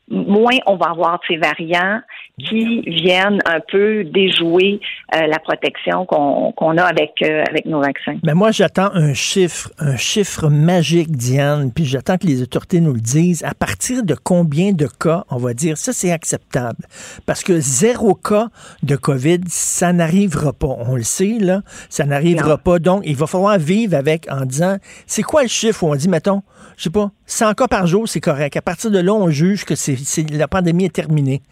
moins 0.07 0.57
on 0.65 0.75
va 0.75 0.87
avoir 0.91 1.19
de 1.19 1.25
ces 1.27 1.37
variants 1.37 2.01
qui 2.39 2.81
viennent 2.81 3.39
un 3.45 3.59
peu 3.71 4.03
déjouer 4.05 4.79
euh, 5.15 5.27
la 5.27 5.37
protection 5.37 6.05
qu'on 6.05 6.77
a 6.77 6.83
avec, 6.83 7.11
euh, 7.21 7.43
avec 7.47 7.65
nos 7.65 7.79
vaccins. 7.79 8.17
Mais 8.23 8.33
moi, 8.33 8.49
j'attends 8.51 8.89
un 8.93 9.13
chiffre, 9.13 9.71
un 9.77 9.95
chiffre 9.97 10.49
magique, 10.49 11.11
Diane, 11.11 11.71
puis 11.71 11.85
j'attends 11.85 12.17
que 12.17 12.25
les 12.25 12.41
autorités 12.41 12.79
nous 12.81 12.93
le 12.93 12.99
disent. 13.01 13.43
À 13.43 13.53
partir 13.53 14.03
de 14.03 14.15
combien 14.15 14.71
de 14.71 14.87
cas, 14.87 15.25
on 15.29 15.37
va 15.37 15.53
dire, 15.53 15.77
ça, 15.77 15.93
c'est 15.93 16.11
acceptable. 16.11 16.85
Parce 17.27 17.43
que 17.43 17.59
zéro 17.59 18.15
cas 18.15 18.47
de 18.81 18.95
COVID, 18.95 19.41
ça 19.47 19.93
n'arrivera 19.93 20.53
pas. 20.53 20.75
On 20.87 20.95
le 20.95 21.03
sait, 21.03 21.37
là, 21.39 21.61
ça 21.89 22.05
n'arrivera 22.05 22.57
pas. 22.57 22.79
Donc, 22.79 23.03
il 23.05 23.15
va 23.15 23.27
falloir 23.27 23.59
vivre 23.59 23.95
avec 23.95 24.25
en 24.31 24.45
disant, 24.45 24.77
c'est 25.05 25.21
quoi 25.23 25.43
le 25.43 25.49
chiffre 25.49 25.83
où 25.83 25.91
on 25.91 25.95
dit, 25.95 26.09
mettons, 26.09 26.41
je 26.77 26.85
sais 26.85 26.89
pas, 26.89 27.11
100 27.27 27.53
cas 27.53 27.67
par 27.67 27.85
jour, 27.85 28.09
c'est 28.09 28.21
correct. 28.21 28.57
À 28.57 28.61
partir 28.63 28.89
de 28.89 28.97
là, 28.97 29.13
on 29.13 29.29
juge 29.29 29.65
que 29.65 29.75
c'est- 29.75 30.31
la 30.31 30.47
pandémie 30.47 30.85
est 30.85 30.95
terminée. 30.95 31.43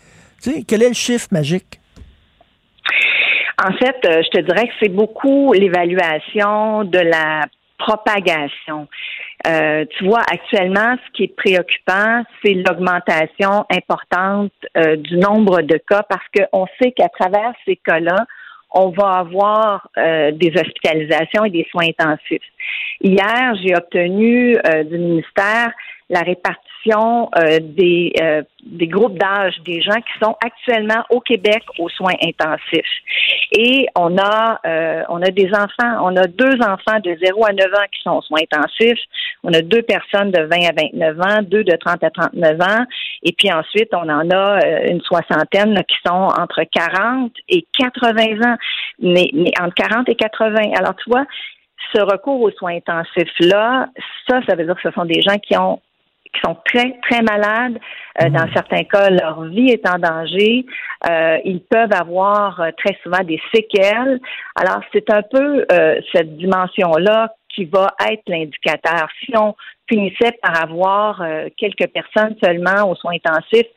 Quel 0.67 0.83
est 0.83 0.89
le 0.89 0.93
chiffre 0.93 1.27
magique? 1.31 1.79
En 3.63 3.73
fait, 3.73 3.97
euh, 4.05 4.23
je 4.23 4.29
te 4.29 4.39
dirais 4.41 4.67
que 4.67 4.73
c'est 4.81 4.89
beaucoup 4.89 5.53
l'évaluation 5.53 6.83
de 6.83 6.97
la 6.97 7.41
propagation. 7.77 8.87
Euh, 9.47 9.85
tu 9.97 10.05
vois, 10.05 10.21
actuellement, 10.31 10.95
ce 11.05 11.11
qui 11.13 11.23
est 11.23 11.35
préoccupant, 11.35 12.23
c'est 12.43 12.53
l'augmentation 12.53 13.65
importante 13.71 14.51
euh, 14.77 14.95
du 14.95 15.17
nombre 15.17 15.61
de 15.61 15.77
cas 15.77 16.03
parce 16.09 16.25
qu'on 16.35 16.65
sait 16.81 16.91
qu'à 16.91 17.09
travers 17.09 17.53
ces 17.65 17.75
cas-là, 17.75 18.25
on 18.73 18.89
va 18.89 19.17
avoir 19.17 19.89
des 19.97 20.53
hospitalisations 20.55 21.43
et 21.43 21.49
des 21.49 21.67
soins 21.71 21.87
intensifs. 21.89 22.41
Hier, 23.01 23.53
j'ai 23.61 23.75
obtenu 23.75 24.55
du 24.89 24.97
ministère 24.97 25.71
la 26.09 26.21
répartition 26.21 26.70
euh, 26.87 27.59
des, 27.61 28.11
euh, 28.21 28.41
des 28.63 28.87
groupes 28.87 29.17
d'âge 29.17 29.55
des 29.65 29.81
gens 29.81 29.95
qui 29.95 30.19
sont 30.21 30.35
actuellement 30.43 31.03
au 31.09 31.19
Québec 31.19 31.63
aux 31.77 31.89
soins 31.89 32.15
intensifs. 32.23 32.85
Et 33.51 33.87
on 33.95 34.17
a 34.17 34.59
euh, 34.65 35.29
des 35.31 35.49
enfants, 35.53 35.99
on 36.01 36.15
a 36.15 36.25
deux 36.27 36.55
enfants 36.61 36.99
de 37.03 37.15
0 37.23 37.45
à 37.45 37.53
9 37.53 37.65
ans 37.67 37.85
qui 37.91 38.01
sont 38.01 38.17
aux 38.17 38.21
soins 38.21 38.41
intensifs, 38.51 38.99
on 39.43 39.53
a 39.53 39.61
deux 39.61 39.83
personnes 39.83 40.31
de 40.31 40.41
20 40.41 40.69
à 40.69 40.71
29 40.75 41.21
ans, 41.21 41.41
deux 41.43 41.63
de 41.63 41.75
30 41.75 42.03
à 42.03 42.09
39 42.09 42.61
ans, 42.61 42.85
et 43.23 43.33
puis 43.37 43.51
ensuite 43.51 43.89
on 43.93 44.09
en 44.09 44.29
a 44.31 44.59
une 44.89 45.01
soixantaine 45.01 45.83
qui 45.87 45.97
sont 46.05 46.29
entre 46.37 46.63
40 46.63 47.31
et 47.49 47.65
80 47.77 48.51
ans, 48.51 48.57
mais 48.99 49.29
entre 49.61 49.75
40 49.75 50.09
et 50.09 50.15
80. 50.15 50.71
Alors 50.77 50.95
tu 50.95 51.09
vois, 51.09 51.25
ce 51.93 52.01
recours 52.01 52.41
aux 52.41 52.51
soins 52.51 52.75
intensifs-là, 52.75 53.87
ça, 54.27 54.39
ça 54.47 54.55
veut 54.55 54.65
dire 54.65 54.75
que 54.75 54.89
ce 54.89 54.91
sont 54.91 55.05
des 55.05 55.21
gens 55.21 55.37
qui 55.37 55.57
ont 55.57 55.79
qui 56.33 56.41
sont 56.43 56.57
très, 56.65 56.97
très 57.03 57.21
malades. 57.21 57.77
Euh, 58.21 58.29
Dans 58.29 58.51
certains 58.53 58.83
cas, 58.83 59.09
leur 59.09 59.43
vie 59.45 59.69
est 59.69 59.87
en 59.87 59.99
danger. 59.99 60.65
Euh, 61.09 61.37
ils 61.45 61.61
peuvent 61.61 61.93
avoir 61.93 62.61
euh, 62.61 62.69
très 62.77 62.97
souvent 63.03 63.23
des 63.23 63.39
séquelles. 63.53 64.19
Alors, 64.55 64.81
c'est 64.93 65.09
un 65.11 65.21
peu 65.23 65.65
euh, 65.71 65.99
cette 66.13 66.37
dimension-là 66.37 67.33
qui 67.53 67.65
va 67.65 67.93
être 68.09 68.23
l'indicateur. 68.27 69.09
Si 69.25 69.35
on 69.37 69.55
finissait 69.91 70.37
par 70.41 70.63
avoir 70.63 71.21
euh, 71.21 71.49
quelques 71.57 71.87
personnes 71.87 72.35
seulement 72.41 72.89
aux 72.89 72.95
soins 72.95 73.15
intensifs, 73.15 73.67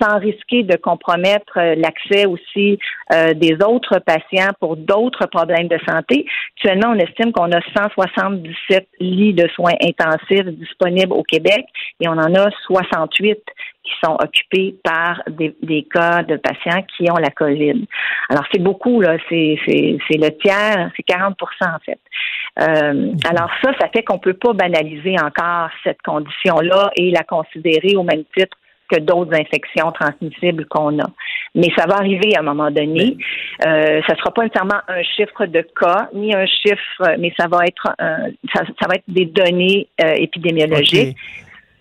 sans 0.00 0.18
risquer 0.18 0.62
de 0.62 0.76
compromettre 0.76 1.58
euh, 1.58 1.74
l'accès 1.76 2.26
aussi 2.26 2.78
euh, 3.12 3.34
des 3.34 3.56
autres 3.64 3.98
patients 3.98 4.50
pour 4.58 4.76
d'autres 4.76 5.26
problèmes 5.26 5.68
de 5.68 5.78
santé. 5.88 6.26
Actuellement, 6.56 6.94
on 6.94 6.98
estime 6.98 7.32
qu'on 7.32 7.52
a 7.52 7.60
177 7.76 8.88
lits 9.00 9.34
de 9.34 9.48
soins 9.48 9.74
intensifs 9.82 10.46
disponibles 10.46 11.12
au 11.12 11.22
Québec 11.22 11.64
et 12.00 12.08
on 12.08 12.12
en 12.12 12.34
a 12.34 12.50
68 12.66 13.38
qui 13.82 13.92
sont 14.04 14.16
occupés 14.22 14.76
par 14.84 15.22
des, 15.28 15.54
des 15.62 15.82
cas 15.82 16.22
de 16.22 16.36
patients 16.36 16.82
qui 16.96 17.10
ont 17.10 17.16
la 17.16 17.30
COVID. 17.30 17.86
Alors, 18.28 18.44
c'est 18.52 18.62
beaucoup, 18.62 19.00
là. 19.00 19.16
C'est, 19.28 19.58
c'est, 19.66 19.98
c'est 20.08 20.18
le 20.18 20.30
tiers, 20.38 20.90
c'est 20.96 21.02
40 21.02 21.36
en 21.42 21.78
fait. 21.84 21.98
Euh, 22.58 23.12
alors, 23.28 23.50
ça, 23.62 23.72
ça 23.80 23.88
fait 23.88 24.02
qu'on 24.02 24.18
peut 24.18 24.34
pas 24.34 24.52
banaliser 24.52 25.16
encore 25.20 25.59
cette 25.84 26.00
condition-là 26.02 26.90
et 26.96 27.10
la 27.10 27.22
considérer 27.24 27.96
au 27.96 28.02
même 28.02 28.24
titre 28.36 28.56
que 28.92 28.98
d'autres 28.98 29.32
infections 29.34 29.92
transmissibles 29.92 30.66
qu'on 30.66 30.98
a. 30.98 31.06
Mais 31.54 31.68
ça 31.76 31.86
va 31.86 31.96
arriver 31.98 32.34
à 32.36 32.40
un 32.40 32.42
moment 32.42 32.70
donné. 32.72 33.16
Euh, 33.66 34.00
ça 34.08 34.16
sera 34.16 34.32
pas 34.32 34.42
nécessairement 34.42 34.80
un 34.88 35.02
chiffre 35.02 35.46
de 35.46 35.64
cas, 35.80 36.08
ni 36.12 36.34
un 36.34 36.46
chiffre, 36.46 37.16
mais 37.18 37.32
ça 37.38 37.46
va 37.46 37.58
être 37.66 37.94
un- 38.00 38.30
ça, 38.52 38.64
ça 38.80 38.88
va 38.88 38.96
être 38.96 39.04
des 39.06 39.26
données 39.26 39.88
euh, 40.02 40.14
épidémiologiques. 40.14 41.16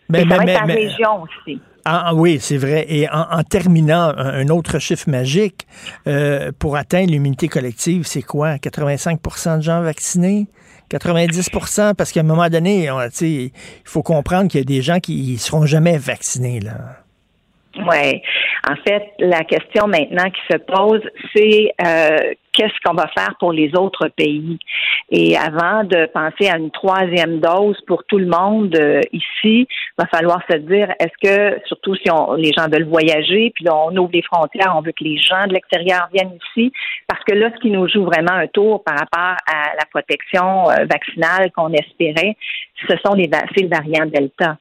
Mais- 0.09 0.21
Et 0.21 0.29
ça 0.29 0.37
va 0.37 0.43
mais- 0.45 0.51
être 0.53 0.65
mais- 0.67 0.73
région 0.75 1.23
aussi. 1.23 1.59
Ah, 1.85 2.03
ah 2.07 2.13
oui, 2.13 2.37
c'est 2.39 2.57
vrai. 2.57 2.85
Et 2.89 3.07
en, 3.09 3.39
en 3.39 3.41
terminant, 3.43 4.11
un, 4.15 4.45
un 4.45 4.49
autre 4.49 4.77
chiffre 4.79 5.09
magique, 5.09 5.65
euh, 6.07 6.51
pour 6.59 6.75
atteindre 6.75 7.09
l'immunité 7.09 7.47
collective, 7.47 8.03
c'est 8.03 8.21
quoi? 8.21 8.55
85% 8.59 9.57
de 9.57 9.61
gens 9.63 9.81
vaccinés? 9.81 10.47
90% 10.89 11.95
parce 11.95 12.11
qu'à 12.11 12.21
un 12.21 12.23
moment 12.23 12.49
donné, 12.49 12.89
il 13.21 13.51
faut 13.85 14.03
comprendre 14.03 14.49
qu'il 14.49 14.59
y 14.59 14.63
a 14.63 14.65
des 14.65 14.81
gens 14.81 14.99
qui 14.99 15.33
ne 15.33 15.37
seront 15.37 15.65
jamais 15.65 15.97
vaccinés. 15.97 16.59
Là. 16.59 16.73
Oui. 17.77 18.21
En 18.69 18.75
fait, 18.87 19.03
la 19.19 19.43
question 19.43 19.87
maintenant 19.87 20.29
qui 20.29 20.41
se 20.51 20.57
pose, 20.57 21.01
c'est 21.33 21.71
euh, 21.85 22.33
qu'est-ce 22.59 22.79
qu'on 22.83 22.93
va 22.93 23.07
faire 23.17 23.35
pour 23.39 23.53
les 23.53 23.71
autres 23.75 24.09
pays? 24.09 24.59
Et 25.11 25.37
avant 25.37 25.83
de 25.85 26.07
penser 26.07 26.49
à 26.49 26.57
une 26.57 26.71
troisième 26.71 27.39
dose 27.39 27.79
pour 27.87 28.03
tout 28.03 28.17
le 28.17 28.25
monde 28.25 28.75
euh, 28.75 28.99
ici, 29.13 29.65
va 29.97 30.05
falloir 30.07 30.41
se 30.49 30.57
dire, 30.57 30.89
est-ce 30.99 31.17
que, 31.23 31.59
surtout 31.67 31.95
si 31.95 32.11
on, 32.11 32.33
les 32.33 32.51
gens 32.51 32.67
veulent 32.69 32.89
voyager, 32.89 33.51
puis 33.55 33.65
on 33.69 33.95
ouvre 33.95 34.11
les 34.13 34.21
frontières, 34.21 34.73
on 34.75 34.81
veut 34.81 34.91
que 34.91 35.03
les 35.03 35.17
gens 35.17 35.47
de 35.47 35.53
l'extérieur 35.53 36.09
viennent 36.13 36.37
ici, 36.49 36.71
parce 37.07 37.23
que 37.23 37.33
là, 37.33 37.49
ce 37.55 37.61
qui 37.61 37.71
nous 37.71 37.87
joue 37.87 38.03
vraiment 38.03 38.33
un 38.33 38.47
tour 38.47 38.83
par 38.83 38.95
rapport 38.97 39.37
à 39.47 39.75
la 39.77 39.85
protection 39.89 40.69
euh, 40.69 40.85
vaccinale 40.91 41.51
qu'on 41.55 41.71
espérait, 41.71 42.35
ce 42.87 42.95
sont 43.05 43.13
les 43.13 43.29
c'est 43.55 43.63
le 43.63 43.69
variant 43.69 44.05
Delta. 44.05 44.57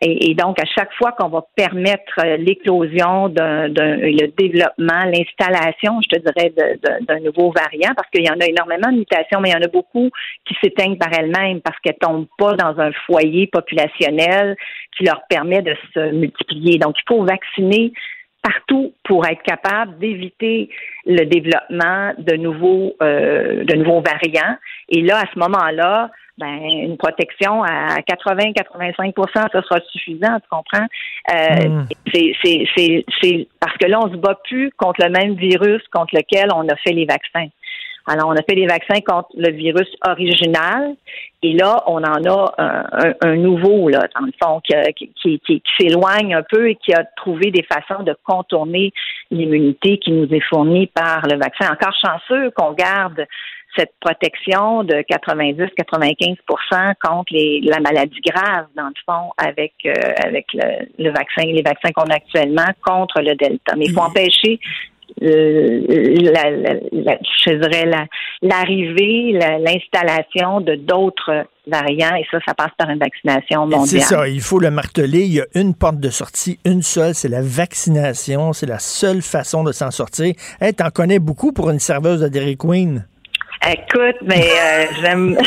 Et, 0.00 0.34
donc, 0.34 0.60
à 0.60 0.64
chaque 0.64 0.92
fois 0.94 1.12
qu'on 1.12 1.28
va 1.28 1.44
permettre 1.56 2.20
euh, 2.24 2.36
l'éclosion 2.36 3.28
d'un, 3.28 3.66
le 3.66 4.26
développement, 4.28 5.04
l'installation, 5.06 6.00
je 6.02 6.08
te 6.08 6.20
dirais, 6.20 6.52
d'un 7.00 7.24
nouveau 7.28 7.52
variant, 7.52 7.94
parce 7.96 8.08
qu'il 8.10 8.24
y 8.24 8.30
en 8.30 8.40
a 8.40 8.46
énormément 8.46 8.90
de 8.90 8.98
mutations, 8.98 9.40
mais 9.40 9.50
il 9.50 9.52
y 9.52 9.56
en 9.56 9.62
a 9.62 9.68
beaucoup 9.68 10.10
qui 10.46 10.54
s'éteignent 10.62 10.98
par 10.98 11.12
elles-mêmes 11.12 11.60
parce 11.60 11.78
qu'elles 11.80 11.98
tombent 12.00 12.26
pas 12.38 12.54
dans 12.54 12.78
un 12.80 12.92
foyer 13.06 13.46
populationnel 13.46 14.56
qui 14.96 15.04
leur 15.04 15.22
permet 15.28 15.62
de 15.62 15.74
se 15.94 16.12
multiplier. 16.12 16.78
Donc, 16.78 16.96
il 16.98 17.04
faut 17.08 17.24
vacciner 17.24 17.92
partout 18.42 18.92
pour 19.04 19.26
être 19.26 19.42
capable 19.42 19.98
d'éviter 19.98 20.70
le 21.06 21.24
développement 21.24 22.12
de 22.18 22.36
nouveaux 22.36 22.94
euh, 23.02 23.64
de 23.64 23.74
nouveaux 23.74 24.00
variants. 24.00 24.56
Et 24.88 25.02
là, 25.02 25.18
à 25.18 25.24
ce 25.32 25.38
moment-là, 25.38 26.10
ben 26.38 26.60
une 26.62 26.96
protection 26.96 27.62
à 27.64 28.00
80-85% 28.00 29.48
ce 29.52 29.60
sera 29.62 29.80
suffisant, 29.92 30.38
tu 30.40 30.48
comprends? 30.50 30.86
Euh, 31.32 31.68
Mm. 31.68 31.86
c'est, 32.14 32.32
c'est, 32.42 32.64
c'est, 32.76 33.04
c'est 33.20 33.48
parce 33.60 33.76
que 33.76 33.86
là, 33.86 33.98
on 34.02 34.10
se 34.10 34.16
bat 34.16 34.38
plus 34.44 34.70
contre 34.76 35.04
le 35.04 35.10
même 35.10 35.34
virus 35.34 35.82
contre 35.92 36.14
lequel 36.14 36.48
on 36.54 36.66
a 36.68 36.76
fait 36.76 36.92
les 36.92 37.04
vaccins. 37.06 37.48
Alors, 38.10 38.28
on 38.28 38.32
a 38.36 38.42
fait 38.48 38.54
des 38.54 38.66
vaccins 38.66 39.00
contre 39.06 39.28
le 39.36 39.50
virus 39.52 39.88
original, 40.06 40.94
et 41.42 41.52
là, 41.52 41.82
on 41.86 41.98
en 42.02 42.24
a 42.24 42.54
un, 42.56 42.84
un- 43.10 43.14
un 43.20 43.36
nouveau, 43.36 43.90
là, 43.90 44.06
dans 44.18 44.24
le 44.24 44.32
fond, 44.42 44.60
qui- 44.64 45.10
qui- 45.20 45.38
qui 45.40 45.62
s'éloigne 45.78 46.34
un 46.34 46.42
peu 46.42 46.70
et 46.70 46.76
qui 46.76 46.94
a 46.94 47.04
trouvé 47.16 47.50
des 47.50 47.64
façons 47.64 48.02
de 48.04 48.16
contourner 48.24 48.92
l'immunité 49.30 49.98
qui 49.98 50.12
nous 50.12 50.32
est 50.32 50.40
fournie 50.48 50.86
par 50.86 51.20
le 51.30 51.36
vaccin. 51.38 51.70
Encore 51.70 51.94
chanceux 52.02 52.50
qu'on 52.52 52.72
garde 52.72 53.26
cette 53.76 53.92
protection 54.00 54.82
de 54.84 54.94
90-95% 54.94 56.94
contre 57.02 57.32
les, 57.32 57.60
la 57.62 57.80
maladie 57.80 58.20
grave, 58.26 58.66
dans 58.76 58.86
le 58.88 58.94
fond, 59.06 59.30
avec, 59.36 59.72
euh, 59.86 59.92
avec 60.24 60.46
le, 60.54 60.86
le 61.04 61.10
vaccin, 61.10 61.42
les 61.44 61.62
vaccins 61.62 61.90
qu'on 61.94 62.10
a 62.10 62.14
actuellement 62.14 62.66
contre 62.84 63.20
le 63.20 63.34
Delta. 63.36 63.74
Mais 63.76 63.84
il 63.86 63.92
faut 63.92 64.00
empêcher 64.00 64.58
euh, 65.22 65.80
la, 66.32 66.50
la- 66.50 66.74
la- 66.92 67.18
je 67.44 67.52
dirais 67.54 67.86
la- 67.86 68.06
l'arrivée, 68.42 69.32
la- 69.32 69.58
l'installation 69.58 70.60
de 70.60 70.74
d'autres 70.74 71.46
variants 71.66 72.14
et 72.16 72.26
ça, 72.30 72.38
ça 72.46 72.54
passe 72.54 72.70
par 72.76 72.88
une 72.90 72.98
vaccination 72.98 73.66
Et 73.68 73.72
C'est 73.72 73.76
mondiale. 73.76 74.02
ça, 74.02 74.28
il 74.28 74.40
faut 74.40 74.58
le 74.58 74.70
marteler. 74.70 75.20
Il 75.24 75.32
y 75.34 75.40
a 75.40 75.46
une 75.54 75.74
porte 75.74 75.98
de 75.98 76.10
sortie, 76.10 76.58
une 76.64 76.82
seule, 76.82 77.14
c'est 77.14 77.28
la 77.28 77.42
vaccination. 77.42 78.52
C'est 78.52 78.66
la 78.66 78.78
seule 78.78 79.22
façon 79.22 79.64
de 79.64 79.72
s'en 79.72 79.90
sortir. 79.90 80.34
Hey, 80.60 80.74
T'en 80.74 80.90
connais 80.90 81.18
beaucoup 81.18 81.52
pour 81.52 81.70
une 81.70 81.78
serveuse 81.80 82.20
de 82.20 82.28
Dairy 82.28 82.56
Queen? 82.56 83.06
Écoute, 83.66 84.16
mais 84.22 84.46
euh, 84.50 84.86
j'aime 85.02 85.36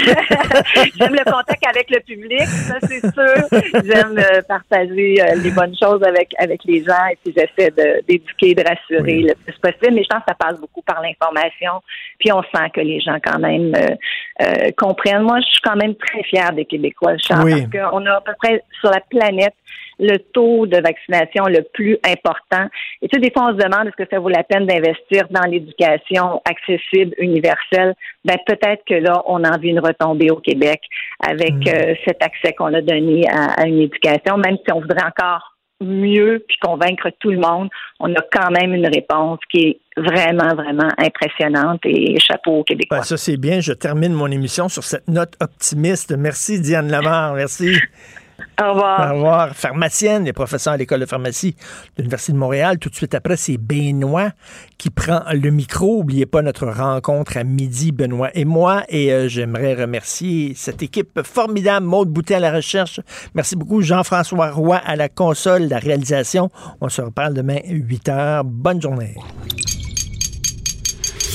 j'aime 0.99 1.13
le 1.13 1.23
contact 1.23 1.65
avec 1.65 1.89
le 1.89 1.99
public, 2.01 2.41
ça 2.41 2.75
c'est 2.81 2.99
sûr. 2.99 3.83
J'aime 3.85 4.17
euh, 4.17 4.41
partager 4.47 5.15
euh, 5.21 5.35
les 5.41 5.51
bonnes 5.51 5.75
choses 5.81 6.03
avec 6.03 6.33
avec 6.38 6.61
les 6.65 6.83
gens 6.83 7.05
et 7.09 7.17
puis 7.23 7.33
j'essaie 7.35 7.71
d'éduquer, 8.07 8.53
de, 8.53 8.63
rassurer 8.67 9.21
le 9.21 9.33
plus 9.35 9.57
possible. 9.59 9.95
Mais 9.95 10.03
je 10.03 10.09
pense 10.09 10.19
que 10.19 10.29
ça 10.29 10.35
passe 10.38 10.59
beaucoup 10.59 10.81
par 10.81 11.01
l'information. 11.01 11.81
Puis 12.19 12.31
on 12.33 12.41
sent 12.43 12.69
que 12.73 12.81
les 12.81 12.99
gens 12.99 13.17
quand 13.23 13.39
même 13.39 13.73
euh, 13.75 13.95
euh, 14.41 14.71
comprennent. 14.77 15.23
Moi, 15.23 15.39
je 15.39 15.45
suis 15.45 15.61
quand 15.63 15.75
même 15.75 15.95
très 15.95 16.23
fière 16.23 16.51
des 16.51 16.65
Québécois, 16.65 17.17
Charles, 17.17 17.45
Oui. 17.45 17.67
parce 17.71 17.89
qu'on 17.89 18.05
a 18.05 18.17
à 18.17 18.21
peu 18.21 18.33
près 18.38 18.61
sur 18.79 18.89
la 18.89 18.99
planète 18.99 19.53
le 19.99 20.18
taux 20.18 20.65
de 20.65 20.77
vaccination 20.77 21.45
le 21.45 21.64
plus 21.73 21.98
important. 22.06 22.68
Et 23.02 23.07
tu 23.07 23.15
sais, 23.15 23.22
des 23.22 23.31
fois, 23.31 23.49
on 23.49 23.57
se 23.57 23.64
demande 23.64 23.88
est-ce 23.88 24.03
que 24.03 24.10
ça 24.10 24.19
vaut 24.19 24.30
la 24.30 24.43
peine 24.43 24.65
d'investir 24.65 25.27
dans 25.30 25.48
l'éducation 25.49 26.41
accessible, 26.45 27.14
universelle? 27.19 27.93
Ben 28.26 28.38
peut-être 28.45 28.84
que 28.88 28.95
là, 28.95 29.22
on 29.27 29.43
a 29.43 29.56
envie 29.56 29.69
une 29.69 29.80
retombée 29.80 30.31
au 30.31 30.38
Québec 30.38 30.81
avec 31.26 31.53
euh, 31.68 31.95
cet 32.06 32.23
accès 32.23 32.53
qu'on 32.53 32.73
a 32.73 32.81
donné 32.81 33.27
à, 33.30 33.61
à 33.61 33.68
une 33.68 33.81
éducation, 33.81 34.38
même 34.38 34.57
si 34.65 34.73
on 34.73 34.81
voudrait 34.81 35.06
encore 35.06 35.52
mieux 35.81 36.43
puis 36.48 36.57
convaincre 36.61 37.10
tout 37.19 37.31
le 37.31 37.39
monde, 37.39 37.69
on 37.99 38.14
a 38.14 38.22
quand 38.31 38.52
même 38.52 38.73
une 38.73 38.88
réponse 38.88 39.39
qui 39.52 39.60
est 39.68 39.80
vraiment, 39.98 40.56
vraiment 40.56 40.89
impressionnante 40.98 41.81
et 41.85 42.19
chapeau 42.19 42.60
aux 42.60 42.64
Québécois. 42.64 42.99
Ben, 42.99 43.03
ça, 43.03 43.18
c'est 43.18 43.38
bien. 43.38 43.60
Je 43.60 43.73
termine 43.73 44.14
mon 44.14 44.27
émission 44.27 44.69
sur 44.69 44.84
cette 44.84 45.07
note 45.07 45.34
optimiste. 45.39 46.15
Merci, 46.18 46.61
Diane 46.61 46.89
Lamar. 46.89 47.34
Merci. 47.34 47.76
Au 48.61 48.69
revoir. 48.72 49.11
Au 49.11 49.15
revoir. 49.15 49.55
Pharmacienne 49.55 50.27
et 50.27 50.34
professeur 50.34 50.73
à 50.73 50.77
l'École 50.77 50.99
de 50.99 51.05
pharmacie 51.05 51.55
de 51.97 52.01
l'Université 52.01 52.34
de 52.34 52.38
Montréal. 52.38 52.77
Tout 52.80 52.89
de 52.89 52.95
suite 52.95 53.15
après, 53.15 53.38
c'est 53.38 53.57
Benoît 53.57 54.31
qui 54.77 54.89
prend 54.89 55.22
le 55.31 55.49
micro. 55.49 55.97
N'oubliez 55.97 56.26
pas 56.26 56.41
notre 56.41 56.68
rencontre 56.68 57.38
à 57.38 57.43
midi, 57.43 57.91
Benoît 57.91 58.30
et 58.34 58.45
moi. 58.45 58.84
Et 58.89 59.11
euh, 59.11 59.27
j'aimerais 59.27 59.73
remercier 59.73 60.53
cette 60.55 60.81
équipe 60.84 61.22
formidable. 61.23 61.85
Maude 61.85 62.09
Boutet 62.09 62.35
à 62.35 62.39
la 62.39 62.51
recherche. 62.51 62.99
Merci 63.34 63.55
beaucoup. 63.55 63.81
Jean-François 63.81 64.51
Roy 64.51 64.77
à 64.77 64.95
la 64.95 65.09
console, 65.09 65.63
la 65.63 65.80
réalisation. 65.80 66.49
On 66.80 66.89
se 66.89 67.01
reparle 67.01 67.34
demain 67.34 67.59
8 67.68 68.07
h. 68.07 68.41
Bonne 68.43 68.81
journée. 68.81 69.15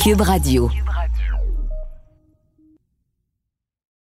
Cube 0.03 0.20
Radio. 0.20 0.70